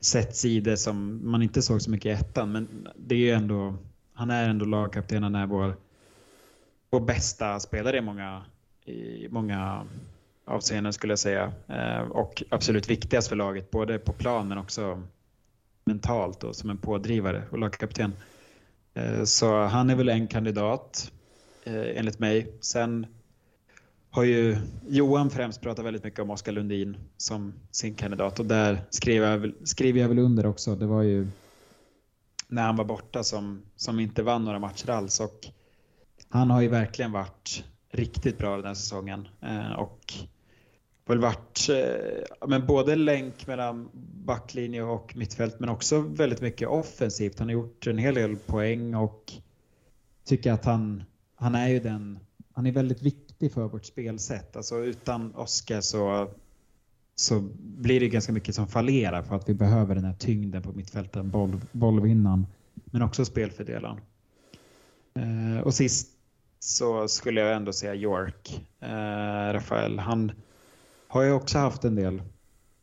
sett 0.00 0.36
sidor 0.36 0.76
som 0.76 1.30
man 1.30 1.42
inte 1.42 1.62
såg 1.62 1.82
så 1.82 1.90
mycket 1.90 2.06
i 2.06 2.10
ettan 2.10 2.52
men 2.52 2.88
det 2.96 3.14
är 3.14 3.18
ju 3.18 3.30
ändå 3.30 3.76
han 4.14 4.30
är 4.30 4.48
ändå 4.48 4.64
lagkapten, 4.64 5.22
han 5.22 5.34
är 5.34 5.46
vår, 5.46 5.76
vår 6.90 7.00
bästa 7.00 7.60
spelare 7.60 7.96
i 7.96 8.00
många, 8.00 8.42
i 8.84 9.28
många 9.30 9.86
avseenden 10.44 10.92
skulle 10.92 11.10
jag 11.12 11.18
säga. 11.18 11.52
Eh, 11.66 12.00
och 12.00 12.42
absolut 12.50 12.90
viktigast 12.90 13.28
för 13.28 13.36
laget, 13.36 13.70
både 13.70 13.98
på 13.98 14.12
plan 14.12 14.48
men 14.48 14.58
också 14.58 15.02
mentalt 15.84 16.44
och 16.44 16.56
som 16.56 16.70
en 16.70 16.76
pådrivare 16.78 17.42
och 17.50 17.58
lagkapten. 17.58 18.12
Eh, 18.94 19.24
så 19.24 19.62
han 19.64 19.90
är 19.90 19.94
väl 19.94 20.08
en 20.08 20.26
kandidat 20.28 21.12
eh, 21.64 21.98
enligt 21.98 22.18
mig. 22.18 22.52
Sen 22.60 23.06
har 24.10 24.24
ju 24.24 24.56
Johan 24.88 25.30
främst 25.30 25.60
pratat 25.60 25.84
väldigt 25.84 26.04
mycket 26.04 26.20
om 26.20 26.30
Oskar 26.30 26.52
Lundin 26.52 26.96
som 27.16 27.52
sin 27.70 27.94
kandidat 27.94 28.40
och 28.40 28.46
där 28.46 28.80
skriver 28.90 29.30
jag, 29.30 29.38
väl- 29.38 29.54
skriver 29.64 30.00
jag 30.00 30.08
väl 30.08 30.18
under 30.18 30.46
också. 30.46 30.74
Det 30.74 30.86
var 30.86 31.02
ju 31.02 31.26
när 32.52 32.62
han 32.62 32.76
var 32.76 32.84
borta 32.84 33.24
som, 33.24 33.62
som 33.76 34.00
inte 34.00 34.22
vann 34.22 34.44
några 34.44 34.58
matcher 34.58 34.90
alls. 34.90 35.20
Och 35.20 35.46
han 36.28 36.50
har 36.50 36.60
ju 36.60 36.68
verkligen 36.68 37.12
varit 37.12 37.64
riktigt 37.90 38.38
bra 38.38 38.56
den 38.56 38.66
här 38.66 38.74
säsongen. 38.74 39.28
Eh, 39.40 39.72
och 39.72 40.14
väl 41.06 41.18
varit 41.18 41.68
eh, 41.70 42.48
men 42.48 42.66
både 42.66 42.96
länk 42.96 43.46
mellan 43.46 43.88
backlinje 44.24 44.82
och 44.82 45.16
mittfält 45.16 45.60
men 45.60 45.68
också 45.68 46.00
väldigt 46.00 46.40
mycket 46.40 46.68
offensivt. 46.68 47.38
Han 47.38 47.48
har 47.48 47.52
gjort 47.52 47.86
en 47.86 47.98
hel 47.98 48.14
del 48.14 48.36
poäng 48.36 48.94
och 48.94 49.32
tycker 50.24 50.52
att 50.52 50.64
han, 50.64 51.04
han 51.34 51.54
är 51.54 51.68
ju 51.68 51.80
den, 51.80 52.18
han 52.52 52.66
är 52.66 52.72
väldigt 52.72 53.02
viktig 53.02 53.52
för 53.52 53.68
vårt 53.68 53.84
spelsätt. 53.84 54.56
Alltså 54.56 54.78
utan 54.78 55.34
Oskar 55.34 55.80
så, 55.80 56.30
så 57.22 57.40
blir 57.58 58.00
det 58.00 58.08
ganska 58.08 58.32
mycket 58.32 58.54
som 58.54 58.66
fallerar 58.66 59.22
för 59.22 59.36
att 59.36 59.48
vi 59.48 59.54
behöver 59.54 59.94
den 59.94 60.04
här 60.04 60.14
tyngden 60.14 60.62
på 60.62 60.72
mittfälten, 60.72 61.30
boll, 61.30 61.60
bollvinnaren 61.72 62.46
men 62.84 63.02
också 63.02 63.24
spelfördelaren. 63.24 64.00
Eh, 65.14 65.62
och 65.62 65.74
sist 65.74 66.08
så 66.58 67.08
skulle 67.08 67.40
jag 67.40 67.56
ändå 67.56 67.72
säga 67.72 67.94
York, 67.94 68.66
eh, 68.80 69.52
Rafael. 69.52 69.98
Han 69.98 70.32
har 71.08 71.22
ju 71.22 71.32
också 71.32 71.58
haft 71.58 71.84
en 71.84 71.94
del 71.94 72.22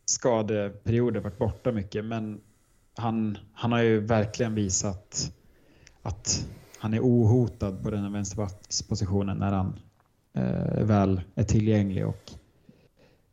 skadeperioder, 0.05 1.19
varit 1.19 1.37
borta 1.37 1.71
mycket, 1.71 2.05
men 2.05 2.41
han, 2.95 3.37
han 3.53 3.71
har 3.71 3.81
ju 3.81 3.99
verkligen 3.99 4.55
visat 4.55 5.33
att 6.01 6.47
han 6.77 6.93
är 6.93 6.99
ohotad 6.99 7.83
på 7.83 7.89
den 7.89 8.03
här 8.03 8.09
vänsterbackspositionen 8.09 9.37
när 9.37 9.51
han 9.51 9.79
eh, 10.33 10.83
väl 10.83 11.21
är 11.35 11.43
tillgänglig 11.43 12.07
och 12.07 12.38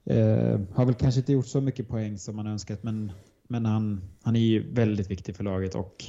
eh, 0.06 0.60
har 0.74 0.84
väl 0.84 0.94
kanske 0.94 1.20
inte 1.20 1.32
gjort 1.32 1.46
så 1.46 1.60
mycket 1.60 1.88
poäng 1.88 2.18
som 2.18 2.36
man 2.36 2.46
önskat, 2.46 2.82
men, 2.82 3.12
men 3.48 3.66
han, 3.66 4.00
han 4.22 4.36
är 4.36 4.40
ju 4.40 4.72
väldigt 4.72 5.10
viktig 5.10 5.36
för 5.36 5.44
laget 5.44 5.74
och 5.74 6.04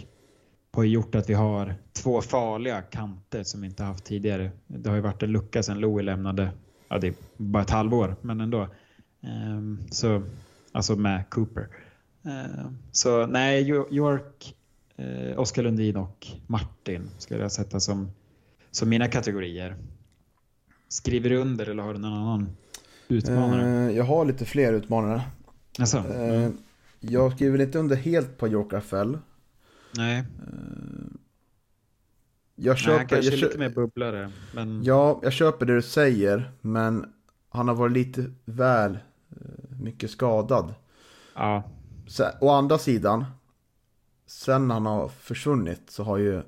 har 0.77 0.83
gjort 0.83 1.15
att 1.15 1.29
vi 1.29 1.33
har 1.33 1.75
två 1.93 2.21
farliga 2.21 2.81
kanter 2.81 3.43
som 3.43 3.61
vi 3.61 3.67
inte 3.67 3.83
haft 3.83 4.05
tidigare. 4.05 4.51
Det 4.67 4.89
har 4.89 4.95
ju 4.95 5.01
varit 5.01 5.23
en 5.23 5.31
lucka 5.31 5.63
sedan 5.63 5.79
Louis 5.79 6.05
lämnade, 6.05 6.51
ja 6.87 6.97
det 6.97 7.07
är 7.07 7.13
bara 7.37 7.63
ett 7.63 7.69
halvår, 7.69 8.15
men 8.21 8.41
ändå. 8.41 8.67
Ehm, 9.21 9.79
så, 9.91 10.23
alltså 10.71 10.95
med 10.95 11.29
Cooper. 11.29 11.67
Ehm, 12.23 12.77
så 12.91 13.25
nej, 13.27 13.69
York, 13.91 14.55
eh, 14.95 15.39
Oskar 15.39 15.63
Lundin 15.63 15.97
och 15.97 16.27
Martin 16.47 17.09
skulle 17.17 17.41
jag 17.41 17.51
sätta 17.51 17.79
som, 17.79 18.11
som 18.71 18.89
mina 18.89 19.07
kategorier. 19.07 19.75
Skriver 20.87 21.29
du 21.29 21.37
under 21.37 21.69
eller 21.69 21.83
har 21.83 21.93
du 21.93 21.99
någon 21.99 22.13
annan 22.13 22.49
utmanare? 23.07 23.89
Eh, 23.89 23.97
jag 23.97 24.03
har 24.03 24.25
lite 24.25 24.45
fler 24.45 24.73
utmanare. 24.73 25.21
alltså, 25.79 25.97
Eh, 25.97 26.49
jag 26.99 27.33
skriver 27.33 27.61
inte 27.61 27.79
under 27.79 27.95
helt 27.95 28.37
på 28.37 28.47
York 28.47 28.73
Rafael. 28.73 29.17
nej, 29.97 30.23
Jag 32.55 32.73
nej, 32.73 32.77
köper, 32.83 32.97
han 32.97 33.07
kanske 33.07 33.31
jag 33.31 33.39
är 33.39 33.45
lite 33.45 33.57
mer 33.59 33.69
bubblare. 33.69 34.31
Men, 34.53 34.83
Ja, 34.83 35.19
jag 35.23 35.33
köper 35.33 35.65
det 35.65 35.75
du 35.75 35.81
säger, 35.81 36.51
men 36.61 37.05
han 37.49 37.67
har 37.67 37.75
varit 37.75 37.91
lite 37.93 38.25
väl 38.45 38.91
eh, 39.29 39.77
mycket 39.79 40.11
skadad. 40.11 40.73
ja, 41.35 41.63
Sen, 42.07 42.31
å 42.41 42.49
andra 42.49 42.77
sidan, 42.77 43.25
sen 44.25 44.71
han 44.71 44.85
har 44.85 45.07
försvunnit 45.07 45.81
så 45.89 46.03
har 46.03 46.17
ju 46.17 46.35
eh, 46.37 46.43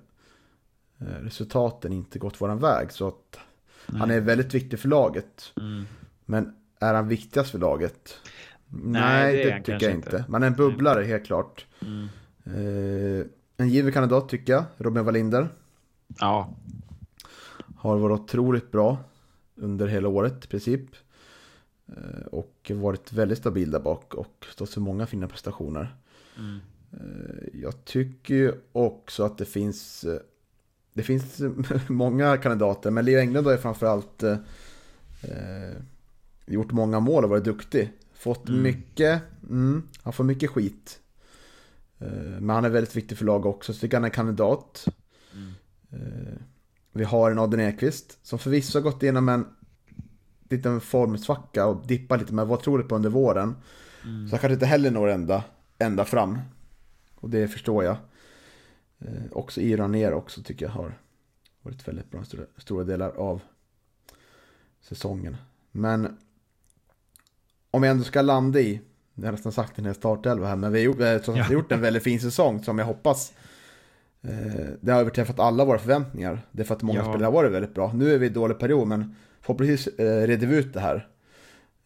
resultaten 1.22 1.94
inte 1.94 2.19
gått 2.19 2.41
våran 2.41 2.60
väg. 2.60 2.91
Så 2.91 3.07
att 3.07 3.40
han 3.86 4.07
nej. 4.07 4.18
är 4.18 4.22
väldigt 4.22 4.53
viktig 4.53 4.80
för 4.80 4.88
laget. 4.90 5.53
Mm. 5.57 5.86
Men 6.30 6.53
är 6.80 6.93
han 6.93 7.07
viktigast 7.07 7.51
för 7.51 7.60
laget? 7.60 8.18
Nej, 8.68 9.01
Nej, 9.01 9.35
det 9.35 9.43
är 9.51 9.51
det, 9.60 9.64
tycker 9.64 9.72
jag 9.88 9.95
inte. 9.95 10.10
inte. 10.18 10.26
Men 10.30 10.43
en 10.43 10.53
bubblare 10.53 11.03
helt 11.03 11.26
klart. 11.26 11.65
Mm. 11.81 12.07
Eh, 12.45 13.26
en 13.57 13.69
given 13.69 13.91
kandidat 13.93 14.30
tycker 14.30 14.53
jag, 14.53 14.64
Robin 14.77 15.06
Wallinder. 15.06 15.49
Ja, 16.19 16.56
Har 17.77 17.97
varit 17.97 18.19
otroligt 18.19 18.72
bra 18.72 18.97
under 19.56 19.88
hela 19.88 20.07
året 20.07 20.45
i 20.45 20.47
princip. 20.47 20.85
Eh, 21.88 22.26
och 22.31 22.72
varit 22.76 23.14
väldigt 23.14 23.38
stabil 23.38 23.72
där 23.72 23.80
bak 23.80 24.14
och 24.14 24.45
stått 24.51 24.69
för 24.69 24.81
många 24.81 25.06
fina 25.06 25.27
prestationer. 25.27 25.95
Mm. 26.38 26.60
Eh, 26.91 27.60
Jag 27.61 27.85
tycker 27.85 28.35
ju 28.35 28.53
också 28.72 29.23
att 29.23 29.38
det 29.38 29.45
finns 29.45 30.03
eh, 30.03 30.19
Det 30.93 31.03
finns 31.03 31.41
många 31.88 32.38
kandidater 32.38 32.91
men 32.91 33.06
Leo 33.06 33.19
Englund 33.19 33.47
ju 33.53 33.57
framförallt 33.57 34.23
eh, 34.23 34.38
Gjort 36.53 36.71
många 36.71 36.99
mål 36.99 37.23
och 37.23 37.30
varit 37.30 37.43
duktig 37.43 37.93
Fått 38.13 38.49
Mm. 38.49 38.61
mycket 38.61 39.21
mm, 39.49 39.84
Han 40.03 40.13
får 40.13 40.23
mycket 40.23 40.49
skit 40.49 40.99
eh, 41.99 42.07
Men 42.39 42.49
han 42.49 42.65
är 42.65 42.69
väldigt 42.69 42.95
viktig 42.95 43.17
för 43.17 43.26
laget 43.26 43.45
också 43.45 43.73
så 43.73 43.80
tycker 43.80 43.97
han 43.97 44.05
är 44.05 44.09
kandidat 44.09 44.85
Mm. 45.34 45.51
eh, 45.91 46.34
Vi 46.91 47.03
har 47.03 47.31
en 47.31 47.39
Adrian 47.39 47.69
Ekvist 47.69 48.19
Som 48.21 48.39
förvisso 48.39 48.77
har 48.80 48.84
gått 48.84 49.03
igenom 49.03 49.30
en 49.30 49.45
Liten 50.49 50.81
formsvacka 50.81 51.65
och 51.65 51.88
dippat 51.88 52.19
lite 52.19 52.34
men 52.34 52.47
var 52.47 52.57
otroligt 52.57 52.88
på 52.88 52.95
under 52.95 53.09
våren 53.09 53.55
Mm. 54.03 54.27
Så 54.27 54.34
han 54.35 54.39
kanske 54.39 54.53
inte 54.53 54.65
heller 54.65 54.91
når 54.91 55.07
ända, 55.09 55.43
ända 55.77 56.05
fram. 56.05 56.38
Och 57.15 57.30
det 57.30 57.47
förstår 57.47 57.84
jag. 57.84 57.97
Eh, 58.99 59.23
också 59.31 59.61
Iran 59.61 59.91
ner 59.91 60.13
också 60.13 60.43
tycker 60.43 60.65
jag 60.65 60.71
har 60.73 60.97
varit 61.61 61.88
väldigt 61.88 62.11
bra 62.11 62.23
stora, 62.23 62.43
stora 62.57 62.84
delar 62.84 63.09
av 63.09 63.41
säsongen. 64.81 65.38
Men 65.71 66.17
om 67.72 67.84
jag 67.84 67.91
ändå 67.91 68.04
ska 68.04 68.22
landa 68.22 68.60
i, 68.60 68.82
jag 69.16 69.26
har 69.26 69.32
nästan 69.32 69.52
sagt 69.52 69.76
den 69.76 69.86
här 69.86 69.94
startelva 69.94 70.48
här, 70.48 70.56
men 70.56 70.72
vi 70.72 70.80
har 70.80 70.86
gjort, 70.86 70.98
vi 71.00 71.04
har 71.10 71.20
trots 71.20 71.40
allt 71.40 71.52
gjort 71.52 71.72
en 71.72 71.82
väldigt 71.82 72.04
fin 72.04 72.20
säsong 72.20 72.64
som 72.64 72.80
jag 72.80 72.86
hoppas 72.86 73.34
eh, 74.22 74.66
det 74.82 74.91
har 74.91 75.00
överträffat 75.00 75.40
alla 75.40 75.66
våra 75.66 75.80
förväntningar. 75.80 76.41
Det 76.52 76.62
är 76.62 76.66
för 76.66 76.76
att 76.76 76.82
många 76.82 77.00
Ja. 77.00 77.04
spelare 77.06 77.26
har 77.26 77.32
varit 77.32 77.52
väldigt 77.52 77.74
bra. 77.74 77.94
Nu 77.94 78.14
är 78.14 78.18
vi 78.18 78.26
i 78.26 78.30
dålig 78.30 78.60
period, 78.60 78.88
men 78.88 79.16
förhoppningsvis 79.41 79.88
eh, 80.00 80.28
reder 80.28 80.48
vi 80.48 80.58
ut 80.58 80.74
det 80.74 80.80
här. 80.80 81.08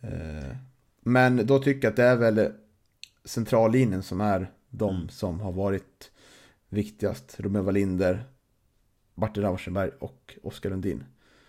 Eh, 0.01 0.55
men 1.01 1.45
då 1.47 1.59
tycker 1.59 1.87
jag 1.87 1.89
att 1.91 1.95
det 1.97 2.03
är 2.03 2.15
väl 2.15 2.51
centrallinjen 3.25 4.03
som 4.03 4.21
är 4.21 4.51
de 4.69 4.95
Mm. 4.95 5.09
som 5.09 5.39
har 5.39 5.51
varit 5.51 6.11
viktigast. 6.69 7.35
Romeo 7.39 7.61
Wallinder, 7.63 8.23
Martin 9.15 9.43
Rauschenberg 9.43 9.89
och 9.99 10.35
Oskar 10.43 10.69
Lundin. 10.69 11.03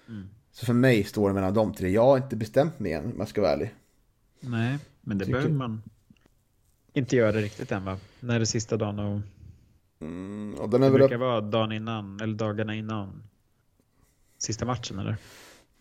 Mm. 0.09 0.29
Så 0.53 0.67
för 0.67 0.73
mig 0.73 1.05
står 1.05 1.29
det 1.29 1.35
mellan 1.35 1.55
de 1.55 1.75
tre. 1.75 1.91
Jag 1.91 2.05
har 2.05 2.17
inte 2.17 2.37
bestämt 2.37 2.79
mig 2.79 2.93
än 2.93 3.05
om 3.05 3.15
jag 3.19 3.29
ska 3.29 3.41
vara 3.41 3.53
ärlig. 3.53 3.75
Nej, 4.41 4.79
men 5.01 5.19
det 5.19 5.27
behöver 5.27 5.51
man 5.51 5.83
inte 6.93 7.17
göra 7.17 7.37
riktigt 7.37 7.73
än 7.73 7.85
va? 7.85 7.99
När 8.21 8.35
är 8.35 8.41
det 8.41 8.47
sista 8.47 8.77
dagen 8.77 8.99
och 8.99 9.21
Mm, 10.01 10.55
och 10.55 10.69
den 10.71 10.81
det 10.81 10.87
är 10.87 10.91
väl 10.91 10.99
brukar 10.99 11.15
upp... 11.15 11.21
vara 11.21 11.41
dagen 11.41 11.73
innan 11.73 12.21
eller 12.21 12.35
dagarna 12.35 12.75
innan 12.75 13.23
sista 14.39 14.65
matchen 14.65 14.99
eller? 14.99 15.17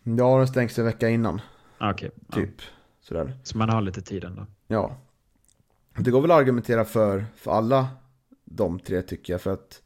Ja, 0.02 0.38
den 0.38 0.48
stängs 0.48 0.78
en 0.78 0.84
vecka 0.84 1.08
innan. 1.08 1.40
Ah, 1.78 1.90
Okej, 1.92 2.10
ja. 2.28 2.34
Typ. 2.36 2.62
Sådär. 3.00 3.32
så 3.42 3.58
man 3.58 3.68
har 3.68 3.82
lite 3.82 4.02
tid 4.02 4.24
ändå. 4.24 4.46
Ja. 4.66 4.96
Det 5.98 6.10
går 6.10 6.20
väl 6.20 6.30
att 6.30 6.38
argumentera 6.38 6.84
för, 6.84 7.24
för 7.36 7.50
alla 7.50 7.88
de 8.44 8.78
tre 8.78 9.02
tycker 9.02 9.32
jag. 9.32 9.40
För 9.40 9.52
att 9.52 9.82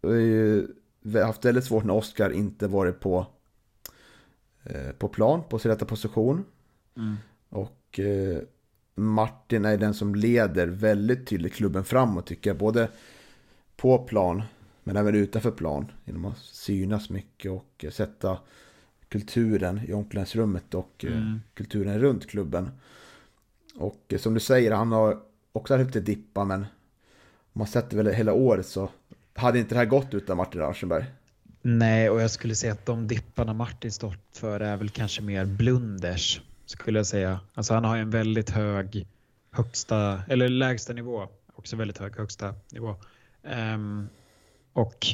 vi 0.00 1.18
har 1.18 1.24
haft 1.24 1.44
väldigt 1.44 1.64
svårt 1.64 1.84
när 1.84 1.94
Oskar 1.94 2.30
inte 2.30 2.68
varit 2.68 3.00
på, 3.00 3.26
eh, 4.64 4.90
på 4.98 5.08
plan, 5.08 5.42
på 5.48 5.58
sin 5.58 5.70
rätta 5.70 5.84
position. 5.84 6.44
Mm. 6.96 7.16
Och 7.48 8.00
eh, 8.00 8.38
Martin 8.94 9.64
är 9.64 9.76
den 9.76 9.94
som 9.94 10.14
leder 10.14 10.66
väldigt 10.66 11.26
tydligt 11.26 11.54
klubben 11.54 11.84
framåt 11.84 12.26
tycker 12.26 12.50
jag. 12.50 12.56
Både 12.56 12.88
på 13.76 13.98
plan 13.98 14.42
men 14.84 14.96
även 14.96 15.14
utanför 15.14 15.50
plan. 15.50 15.92
Genom 16.04 16.24
att 16.24 16.38
synas 16.38 17.10
mycket 17.10 17.50
och 17.50 17.84
eh, 17.84 17.90
sätta 17.90 18.38
kulturen 19.08 19.80
i 19.88 19.92
omklädningsrummet 19.92 20.74
och 20.74 21.04
eh, 21.04 21.12
Mm. 21.16 21.40
kulturen 21.54 21.98
runt 21.98 22.26
klubben. 22.26 22.70
Och 23.76 24.04
eh, 24.08 24.18
som 24.18 24.34
du 24.34 24.40
säger, 24.40 24.72
han 24.72 24.92
har 24.92 25.18
också 25.52 25.74
haft 25.76 25.86
lite 25.86 26.00
dippa 26.00 26.44
men 26.44 26.60
om 27.52 27.58
man 27.58 27.66
sätter 27.66 27.96
väl 27.96 28.06
hela 28.06 28.32
året 28.32 28.66
så 28.66 28.88
hade 29.34 29.58
inte 29.58 29.74
det 29.74 29.78
här 29.78 29.84
gått 29.86 30.14
utan 30.14 30.36
Martin 30.36 30.60
Rauschenberg. 30.60 31.04
Nej, 31.62 32.10
och 32.10 32.20
jag 32.20 32.30
skulle 32.30 32.54
säga 32.54 32.72
att 32.72 32.86
de 32.86 33.06
dipparna 33.08 33.52
Martin 33.54 33.92
stått 33.92 34.18
för 34.32 34.60
är 34.60 34.76
väl 34.76 34.88
kanske 34.88 35.22
mer 35.22 35.44
blunders, 35.44 36.40
skulle 36.70 36.98
jag 36.98 37.06
säga. 37.06 37.40
Alltså 37.54 37.74
han 37.74 37.84
har 37.84 37.96
ju 37.96 38.02
en 38.02 38.10
väldigt 38.10 38.50
hög 38.50 39.06
högsta, 39.50 40.22
eller 40.28 40.48
lägsta 40.48 40.92
nivå, 40.92 41.28
också 41.54 41.76
väldigt 41.76 41.98
hög 41.98 42.16
högsta 42.16 42.54
nivå. 42.72 42.96
Um, 43.74 44.08
och 44.72 45.06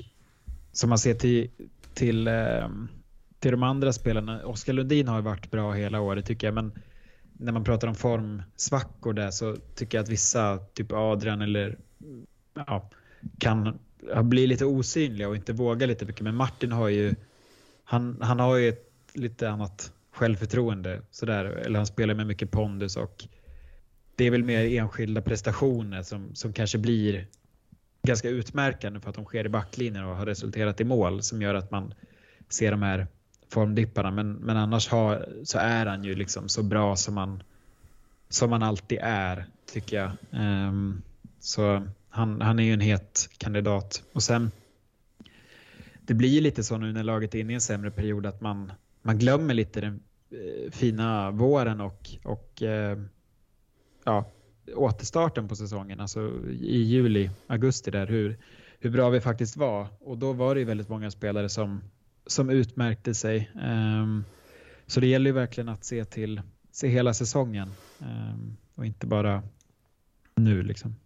som 0.73 0.89
man 0.89 0.99
ser 0.99 1.15
till, 1.15 1.51
till, 1.95 2.29
um, 2.29 2.89
till 3.39 3.51
de 3.51 3.63
andra 3.63 3.93
spelarna, 3.93 4.47
Oskar 4.47 4.73
Lundin 4.73 5.09
har 5.09 5.17
ju 5.17 5.23
varit 5.23 5.51
bra 5.51 5.73
hela 5.73 6.01
året 6.01 6.27
tycker 6.27 6.47
jag, 6.47 6.55
men 6.55 6.73
när 7.33 7.53
man 7.53 7.65
pratar 7.65 7.89
om 7.89 7.95
formsvackor 7.95 9.13
där 9.13 9.31
så 9.31 9.57
tycker 9.75 9.99
jag 9.99 10.03
att 10.03 10.09
vissa, 10.09 10.59
typ 10.59 10.93
Adrian 10.93 11.43
eller 11.43 11.79
ja, 12.55 12.91
kan 13.39 13.79
bli 14.23 14.47
lite 14.47 14.65
osynliga 14.65 15.29
och 15.29 15.37
inte 15.37 15.53
våga 15.53 15.87
lite 15.87 16.05
mycket. 16.05 16.23
Men 16.23 16.37
Martin 16.37 16.73
har 16.73 16.89
ju, 16.89 17.15
han, 17.85 18.19
han 18.23 18.41
har 18.41 18.57
ju 18.57 18.69
ett 18.69 18.91
lite 19.13 19.51
annat 19.51 19.93
självförtroende. 20.17 21.03
Sådär. 21.11 21.45
Eller 21.45 21.79
han 21.79 21.87
spelar 21.87 22.15
med 22.15 22.27
mycket 22.27 22.51
pondus 22.51 22.97
och 22.97 23.25
det 24.17 24.25
är 24.25 24.31
väl 24.31 24.45
mer 24.45 24.79
enskilda 24.79 25.23
prestationer 25.23 26.03
som, 26.03 26.35
som 26.35 26.53
kanske 26.53 26.79
blir 26.79 27.27
ganska 28.03 28.29
utmärkande 28.29 29.01
för 29.01 29.11
att 29.11 29.17
de 29.17 29.25
sker 29.25 29.47
i 29.47 29.49
backlinjen 29.49 30.05
och 30.05 30.17
har 30.17 30.27
resulterat 30.27 30.81
i 30.81 30.85
mål 30.85 31.23
som 31.23 31.43
gör 31.43 31.55
att 31.55 31.71
man 31.71 31.95
ser 32.49 32.71
de 32.71 32.83
här 32.83 33.07
formdipparna. 33.49 34.11
Men, 34.11 34.33
men 34.33 34.57
annars 34.57 34.89
har, 34.89 35.29
så 35.45 35.59
är 35.59 35.87
han 35.87 36.05
ju 36.05 36.15
liksom 36.15 36.49
så 36.49 36.63
bra 36.63 36.97
som 36.97 37.15
man, 37.15 37.43
som 38.29 38.51
man 38.51 38.63
alltid 38.63 38.99
är, 39.03 39.47
tycker 39.73 39.97
jag. 39.97 40.11
Um, 40.43 41.03
så 41.41 41.87
han, 42.09 42.41
han 42.41 42.59
är 42.59 42.63
ju 42.63 42.73
en 42.73 42.81
het 42.81 43.29
kandidat. 43.39 44.03
Och 44.13 44.23
sen, 44.23 44.51
det 46.01 46.15
blir 46.15 46.29
ju 46.29 46.41
lite 46.41 46.65
så 46.65 46.77
nu 46.79 46.93
när 46.93 47.03
laget 47.03 47.35
är 47.35 47.39
inne 47.39 47.53
i 47.53 47.55
en 47.55 47.61
sämre 47.61 47.91
period 47.91 48.27
att 48.27 48.41
man, 48.41 48.73
man 49.03 49.19
glömmer 49.19 49.55
lite 49.55 49.81
den 49.81 50.01
fina 50.71 51.31
våren 51.31 51.81
och, 51.81 52.09
och 52.25 52.63
eh, 52.63 52.99
ja, 54.05 54.25
återstarten 54.75 55.49
på 55.49 55.57
säsongen, 55.57 56.01
alltså 56.01 56.33
i 56.61 56.83
juli, 56.83 57.31
augusti 57.47 57.91
där, 57.91 58.07
hur, 58.07 58.39
hur 58.79 58.91
bra 58.91 59.11
vi 59.11 59.21
faktiskt 59.21 59.57
var. 59.57 59.87
Och 60.01 60.19
då 60.19 60.33
var 60.33 60.55
det 60.55 60.61
ju 60.61 60.67
väldigt 60.67 60.89
många 60.89 61.11
spelare 61.11 61.49
som, 61.49 61.81
som 62.27 62.51
utmärkte 62.51 63.15
sig. 63.15 63.51
Ehm, 63.63 64.25
så 64.87 65.01
det 65.01 65.07
gäller 65.07 65.31
ju 65.31 65.35
verkligen 65.35 65.69
att 65.69 65.85
se 65.85 66.05
till 66.05 66.43
se 66.71 66.89
hela 66.89 67.15
säsongen 67.15 67.71
ehm, 68.01 68.57
och 68.75 68.87
inte 68.87 69.07
bara 69.07 69.43
nu 70.35 70.63
liksom. 70.63 70.97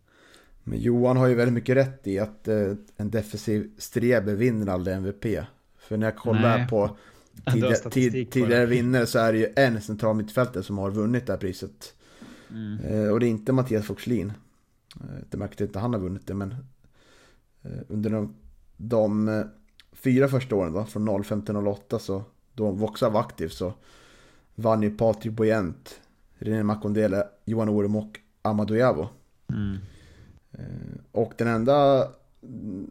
Men 0.65 0.81
Johan 0.81 1.17
har 1.17 1.27
ju 1.27 1.35
väldigt 1.35 1.55
mycket 1.55 1.77
rätt 1.77 2.07
i 2.07 2.19
att 2.19 2.49
eh, 2.49 2.73
en 2.97 3.11
defensiv 3.11 3.71
streber 3.79 4.35
vinner 4.35 4.73
aldrig 4.73 4.97
MVP. 4.97 5.25
För 5.79 5.97
när 5.97 6.07
jag 6.07 6.17
kollar 6.17 6.59
Nej. 6.59 6.69
på 6.69 6.97
tidigare, 7.45 8.25
tidigare 8.25 8.67
vinnare 8.67 9.07
så 9.07 9.19
är 9.19 9.33
det 9.33 9.39
ju 9.39 9.53
en 9.57 9.81
central 9.81 10.17
mittfältare 10.17 10.63
som 10.63 10.79
har 10.79 10.91
vunnit 10.91 11.27
det 11.27 11.33
här 11.33 11.41
priset. 11.41 11.95
Mm. 12.51 12.79
Eh, 12.79 13.11
och 13.11 13.21
det 13.21 13.27
är 13.27 13.31
inte 13.31 13.53
Mattias 13.53 13.87
Foxlin. 13.87 14.33
Eh, 15.01 15.25
det 15.31 15.37
märkte 15.37 15.65
inte 15.65 15.79
han 15.79 15.93
har 15.93 16.01
vunnit 16.01 16.27
det 16.27 16.35
men 16.35 16.55
eh, 17.63 17.81
under 17.89 18.11
de, 18.11 18.35
de 18.77 19.45
fyra 19.93 20.29
första 20.29 20.57
åren 20.57 20.73
då, 20.73 20.85
från 20.85 21.25
05 21.25 21.43
till 21.43 21.57
08 21.57 21.99
så 21.99 22.25
då 22.55 22.71
Voxa 22.71 23.09
var 23.09 23.21
aktiv 23.21 23.49
så 23.49 23.75
vann 24.55 24.83
ju 24.83 24.97
Patrik 24.97 25.33
Bojent, 25.33 26.01
René 26.39 26.63
Makondele, 26.63 27.27
Johan 27.45 27.69
Orem 27.69 27.97
och 27.97 28.21
Amadou 28.43 28.77
Javo. 28.77 29.09
Mm. 29.49 29.79
Och 31.13 31.33
den 31.39 31.49
enda 31.49 32.09
mm, 32.43 32.91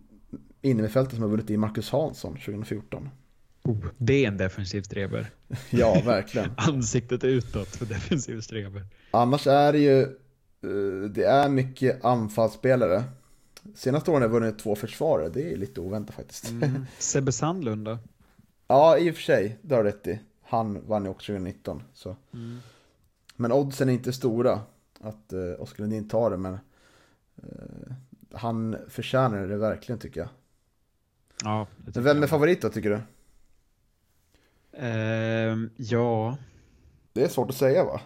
innermittfältaren 0.62 1.16
som 1.16 1.22
har 1.22 1.30
vunnit 1.30 1.50
är 1.50 1.58
Marcus 1.58 1.90
Hansson 1.90 2.34
2014. 2.34 3.10
Det 3.98 4.24
är 4.24 4.28
en 4.28 4.38
defensiv 4.38 4.82
streber. 4.82 5.30
Ja, 5.70 6.02
verkligen. 6.06 6.52
Ansiktet 6.58 7.24
utåt 7.24 7.68
för 7.68 7.86
defensiv 7.86 8.42
streber. 8.42 8.86
Annars 9.12 9.48
är 9.48 9.74
det 9.74 9.80
ju, 9.80 10.02
eh, 10.02 11.10
det 11.10 11.24
är 11.24 11.50
mycket 11.50 12.06
anfallsspelare. 12.06 13.04
Senaste 13.76 14.12
åren 14.12 14.22
har 14.22 14.30
jag 14.30 14.34
vunnit 14.40 14.60
två 14.60 14.76
försvarare, 14.76 15.30
det 15.30 15.54
är 15.54 15.58
lite 15.58 15.82
oväntat 15.82 16.16
faktiskt. 16.16 16.50
Mm. 16.50 16.86
Sebbe 16.98 17.32
Sandlund 17.32 17.86
då? 17.86 17.98
ja, 18.68 18.98
i 18.98 19.12
och 19.12 19.16
för 19.16 19.22
sig, 19.22 19.58
det 19.62 19.76
har 19.76 19.84
du 19.84 19.90
rätt 19.90 20.08
i. 20.08 20.20
Han 20.44 20.88
vann 20.88 21.04
ju 21.04 21.10
också 21.10 21.32
2019. 21.34 21.84
Så. 21.94 22.16
Mm. 22.34 22.58
Men 23.36 23.52
oddsen 23.52 23.90
är 23.90 23.94
inte 23.94 24.14
stora 24.14 24.62
att 25.02 25.34
eh, 25.34 25.40
Oskar 25.62 25.84
Lundin 25.84 26.10
tar 26.10 26.30
det, 26.32 26.38
men 26.38 26.54
eh, 27.38 27.94
han 28.34 28.78
förtjänar 28.90 29.48
det 29.48 29.58
verkligen 29.58 30.00
tycker 30.00 30.20
jag. 30.20 30.30
Ja, 31.44 31.68
det 31.78 31.84
Men 31.84 31.94
tycker 31.94 32.02
vem 32.02 32.18
är 32.18 32.22
jag. 32.22 32.30
favorit 32.30 32.62
då 32.62 32.70
tycker 32.70 32.90
du? 32.90 33.00
Ehm, 34.78 35.70
ja, 35.78 36.38
Det 37.14 37.24
är 37.24 37.28
svårt 37.28 37.50
att 37.50 37.56
säga 37.56 37.84
va? 37.86 38.02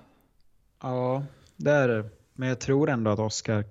ja, 0.81 1.23
det 1.56 1.72
är 1.72 1.88
det. 1.88 2.10
Men 2.34 2.49
jag 2.49 2.60
tror 2.60 2.90
ändå 2.90 3.11
att 3.11 3.19
Oskar, 3.19 3.65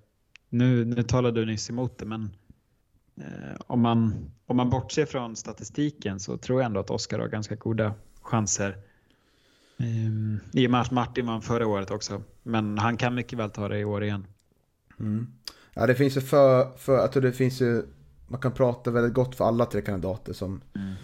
nu, 0.48 0.84
nu 0.84 1.02
talade 1.02 1.40
du 1.40 1.46
nyss 1.46 1.70
emot 1.70 1.98
det, 1.98 2.06
men 2.06 2.30
eh, 3.16 3.56
om, 3.66 3.80
man, 3.80 4.30
om 4.46 4.56
man 4.56 4.70
bortser 4.70 5.06
från 5.06 5.36
statistiken 5.36 6.20
så 6.20 6.36
tror 6.36 6.60
jag 6.60 6.66
ändå 6.66 6.80
att 6.80 6.90
Oskar 6.90 7.18
har 7.18 7.28
ganska 7.28 7.54
goda 7.54 7.94
chanser. 8.22 8.76
Um, 9.78 10.40
I 10.52 10.66
och 10.66 10.70
med 10.70 10.80
att 10.80 10.90
Martin 10.90 11.26
vann 11.26 11.42
förra 11.42 11.66
året 11.66 11.90
också. 11.90 12.22
Men 12.42 12.78
han 12.78 12.96
kan 12.96 13.14
mycket 13.14 13.38
väl 13.38 13.50
ta 13.50 13.68
det 13.68 13.78
i 13.78 13.84
år 13.84 14.04
igen. 14.04 14.26
Mm. 15.00 15.26
Ja, 15.74 15.86
det 15.86 15.94
finns 15.94 16.16
ju 16.16 16.20
för, 16.20 16.76
för, 16.76 16.96
jag 16.96 17.12
tror 17.12 17.22
det 17.22 17.32
finns 17.32 17.60
ju, 17.60 17.82
man 18.28 18.40
kan 18.40 18.52
prata 18.52 18.90
väldigt 18.90 19.14
gott 19.14 19.36
för 19.36 19.44
alla 19.44 19.66
tre 19.66 19.82
kandidater 19.82 20.32
som, 20.32 20.60
Mm. 20.74 20.94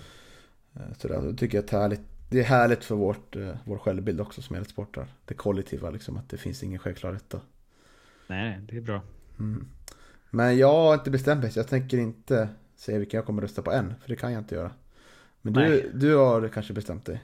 Eh, 0.74 0.82
sådär. 0.98 1.22
Det 1.22 1.34
tycker 1.34 1.58
jag 1.58 1.72
är 1.72 1.78
härligt, 1.78 2.00
det 2.28 2.40
är 2.40 2.44
härligt 2.44 2.84
för 2.84 2.94
vårt, 2.94 3.36
eh, 3.36 3.56
vår 3.64 3.78
självbild 3.78 4.20
också 4.20 4.42
som 4.42 4.56
elitsportare. 4.56 5.06
Det 5.24 5.34
kollektiva 5.34 5.90
liksom, 5.90 6.16
att 6.16 6.28
det 6.28 6.36
finns 6.36 6.62
ingen 6.62 6.78
självklarhet 6.78 7.24
då. 7.28 7.40
Nej, 8.26 8.60
det 8.68 8.76
är 8.76 8.80
bra. 8.80 9.02
Mm. 9.38 9.66
Men 10.30 10.58
jag 10.58 10.72
har 10.72 10.94
inte 10.94 11.10
bestämt 11.10 11.42
mig, 11.42 11.52
så 11.52 11.58
jag 11.58 11.68
tänker 11.68 11.98
inte 11.98 12.48
säga 12.76 12.98
vilken 12.98 13.18
jag 13.18 13.26
kommer 13.26 13.42
rösta 13.42 13.62
på 13.62 13.72
än, 13.72 13.94
för 14.02 14.08
det 14.08 14.16
kan 14.16 14.32
jag 14.32 14.40
inte 14.40 14.54
göra. 14.54 14.70
Men 15.42 15.52
Nej. 15.52 15.70
du, 15.70 15.98
du 15.98 16.16
har 16.16 16.48
kanske 16.48 16.72
bestämt 16.72 17.04
dig? 17.06 17.22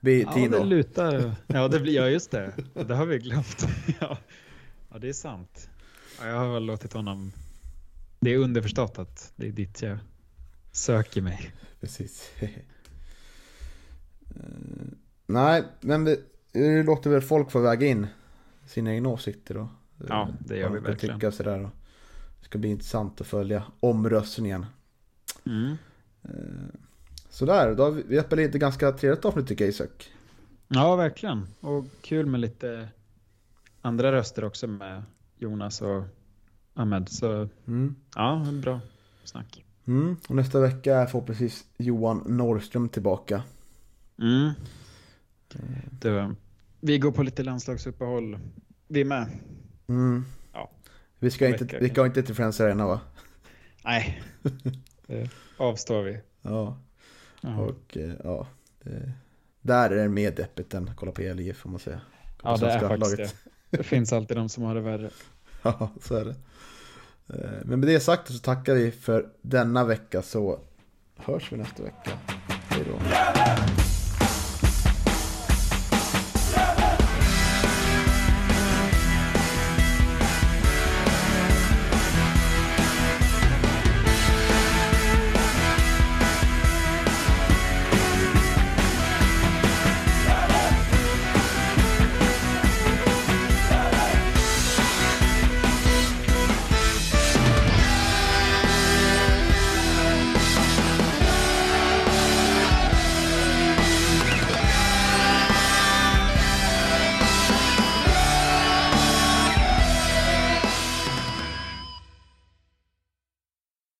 Bi- 0.00 0.22
Ja, 0.22 0.32
Tino? 0.32 0.58
det 0.58 0.64
lutar. 0.64 1.34
Ja, 1.46 1.68
det 1.68 1.80
blir, 1.80 1.94
ja, 1.94 2.08
just 2.08 2.30
det. 2.30 2.52
Det 2.74 2.94
har 2.94 3.06
vi 3.06 3.18
glömt. 3.18 3.66
Ja, 4.00 4.18
ja 4.92 4.98
det 4.98 5.08
är 5.08 5.12
sant. 5.12 5.68
Ja, 6.20 6.26
jag 6.28 6.36
har 6.36 6.52
väl 6.54 6.64
låtit 6.64 6.92
honom... 6.92 7.32
Det 8.20 8.34
är 8.34 8.38
underförstått 8.38 8.98
att 8.98 9.32
det 9.36 9.46
är 9.48 9.52
dit 9.52 9.82
jag 9.82 9.98
söker 10.72 11.22
mig. 11.22 11.52
Precis. 11.80 12.30
Eh, 14.36 14.86
Nej, 15.26 15.64
men 15.80 16.04
det, 16.04 16.20
det 16.52 16.82
låter 16.82 17.10
väl 17.10 17.20
folk 17.22 17.50
få 17.50 17.60
väga 17.60 17.86
in 17.86 18.06
sina 18.66 18.94
egna 18.94 19.08
åsikter 19.08 19.54
då. 19.54 19.68
Ja, 20.08 20.28
det 20.38 20.56
gör 20.56 20.70
vi 20.70 20.78
verkligen. 20.78 21.16
Tycka 21.16 21.32
sådär. 21.32 21.64
och 21.64 21.70
Det 22.40 22.44
ska 22.44 22.58
bli 22.58 22.68
intressant 22.68 23.20
att 23.20 23.26
följa 23.26 23.62
omröstningen. 23.80 24.66
Mm. 25.46 25.76
Eh, 26.22 26.30
Sådär, 27.30 27.74
då 27.74 27.82
har 27.82 27.90
vi, 27.90 28.02
vi 28.02 28.18
in 28.42 28.48
ett 28.48 28.52
ganska 28.54 28.92
trevligt 28.92 29.24
avsnitt 29.24 29.46
tycker 29.48 29.64
jag 29.64 29.68
Isak. 29.70 30.10
Ja, 30.68 30.96
verkligen. 30.96 31.46
Och 31.60 31.84
kul 32.00 32.26
med 32.26 32.40
lite 32.40 32.88
andra 33.82 34.12
röster 34.12 34.44
också 34.44 34.66
med 34.66 35.02
Jonas 35.38 35.82
och 35.82 36.02
Ahmed. 36.74 37.08
Så 37.08 37.48
Mm. 37.66 37.94
ja, 38.14 38.46
en 38.46 38.60
bra 38.60 38.80
snack. 39.24 39.64
Mm. 39.90 40.16
Och 40.28 40.36
nästa 40.36 40.60
vecka 40.60 40.96
är 40.96 41.06
förhoppningsvis 41.06 41.64
Johan 41.76 42.22
Norrström 42.26 42.88
tillbaka. 42.88 43.42
Mm. 44.18 44.50
Det, 45.90 46.34
vi 46.80 46.98
går 46.98 47.12
på 47.12 47.22
lite 47.22 47.42
landslagsuppehåll. 47.42 48.38
Vi 48.88 49.04
med. 49.04 49.26
Mm. 49.86 50.24
Ja. 50.52 50.70
Vi 51.18 51.30
ska, 51.30 51.48
inte, 51.48 51.64
vecka 51.64 51.78
vi 51.80 51.88
ska 51.88 52.06
inte 52.06 52.22
till 52.22 52.34
Friends 52.34 52.60
Arena 52.60 52.86
va? 52.86 53.00
Nej, 53.84 54.22
det 55.06 55.30
avstår 55.56 56.02
vi. 56.02 56.20
Ja. 56.42 56.78
Ja. 57.40 57.58
Och 57.58 57.96
eh, 57.96 58.12
ja. 58.24 58.46
Det, 58.82 59.12
där 59.60 59.90
är 59.90 60.02
det 60.02 60.08
mer 60.08 60.30
deppigt 60.30 60.74
än 60.74 60.90
kolla 60.96 61.12
på 61.12 61.22
ELIF 61.22 61.56
får 61.56 61.70
man 61.70 61.80
säga. 61.80 62.00
Ja, 62.42 62.56
det 62.56 62.66
är 62.66 62.80
faktiskt 62.88 63.18
laget. 63.18 63.36
det. 63.70 63.76
Det 63.76 63.82
finns 63.82 64.12
alltid 64.12 64.36
de 64.36 64.48
som 64.48 64.62
har 64.64 64.74
det 64.74 64.80
värre. 64.80 65.10
Ja, 65.62 65.90
så 66.02 66.16
är 66.16 66.24
det. 66.24 66.34
Eh, 67.34 67.50
men 67.64 67.80
med 67.80 67.88
det 67.88 68.00
sagt 68.00 68.32
så 68.32 68.38
tackar 68.38 68.74
vi 68.74 68.90
för 68.90 69.26
denna 69.42 69.84
vecka 69.84 70.22
så 70.22 70.58
hörs 71.16 71.52
vi 71.52 71.56
nästa 71.56 71.82
vecka. 71.82 72.10
Hej 72.68 72.84
då. 72.86 73.79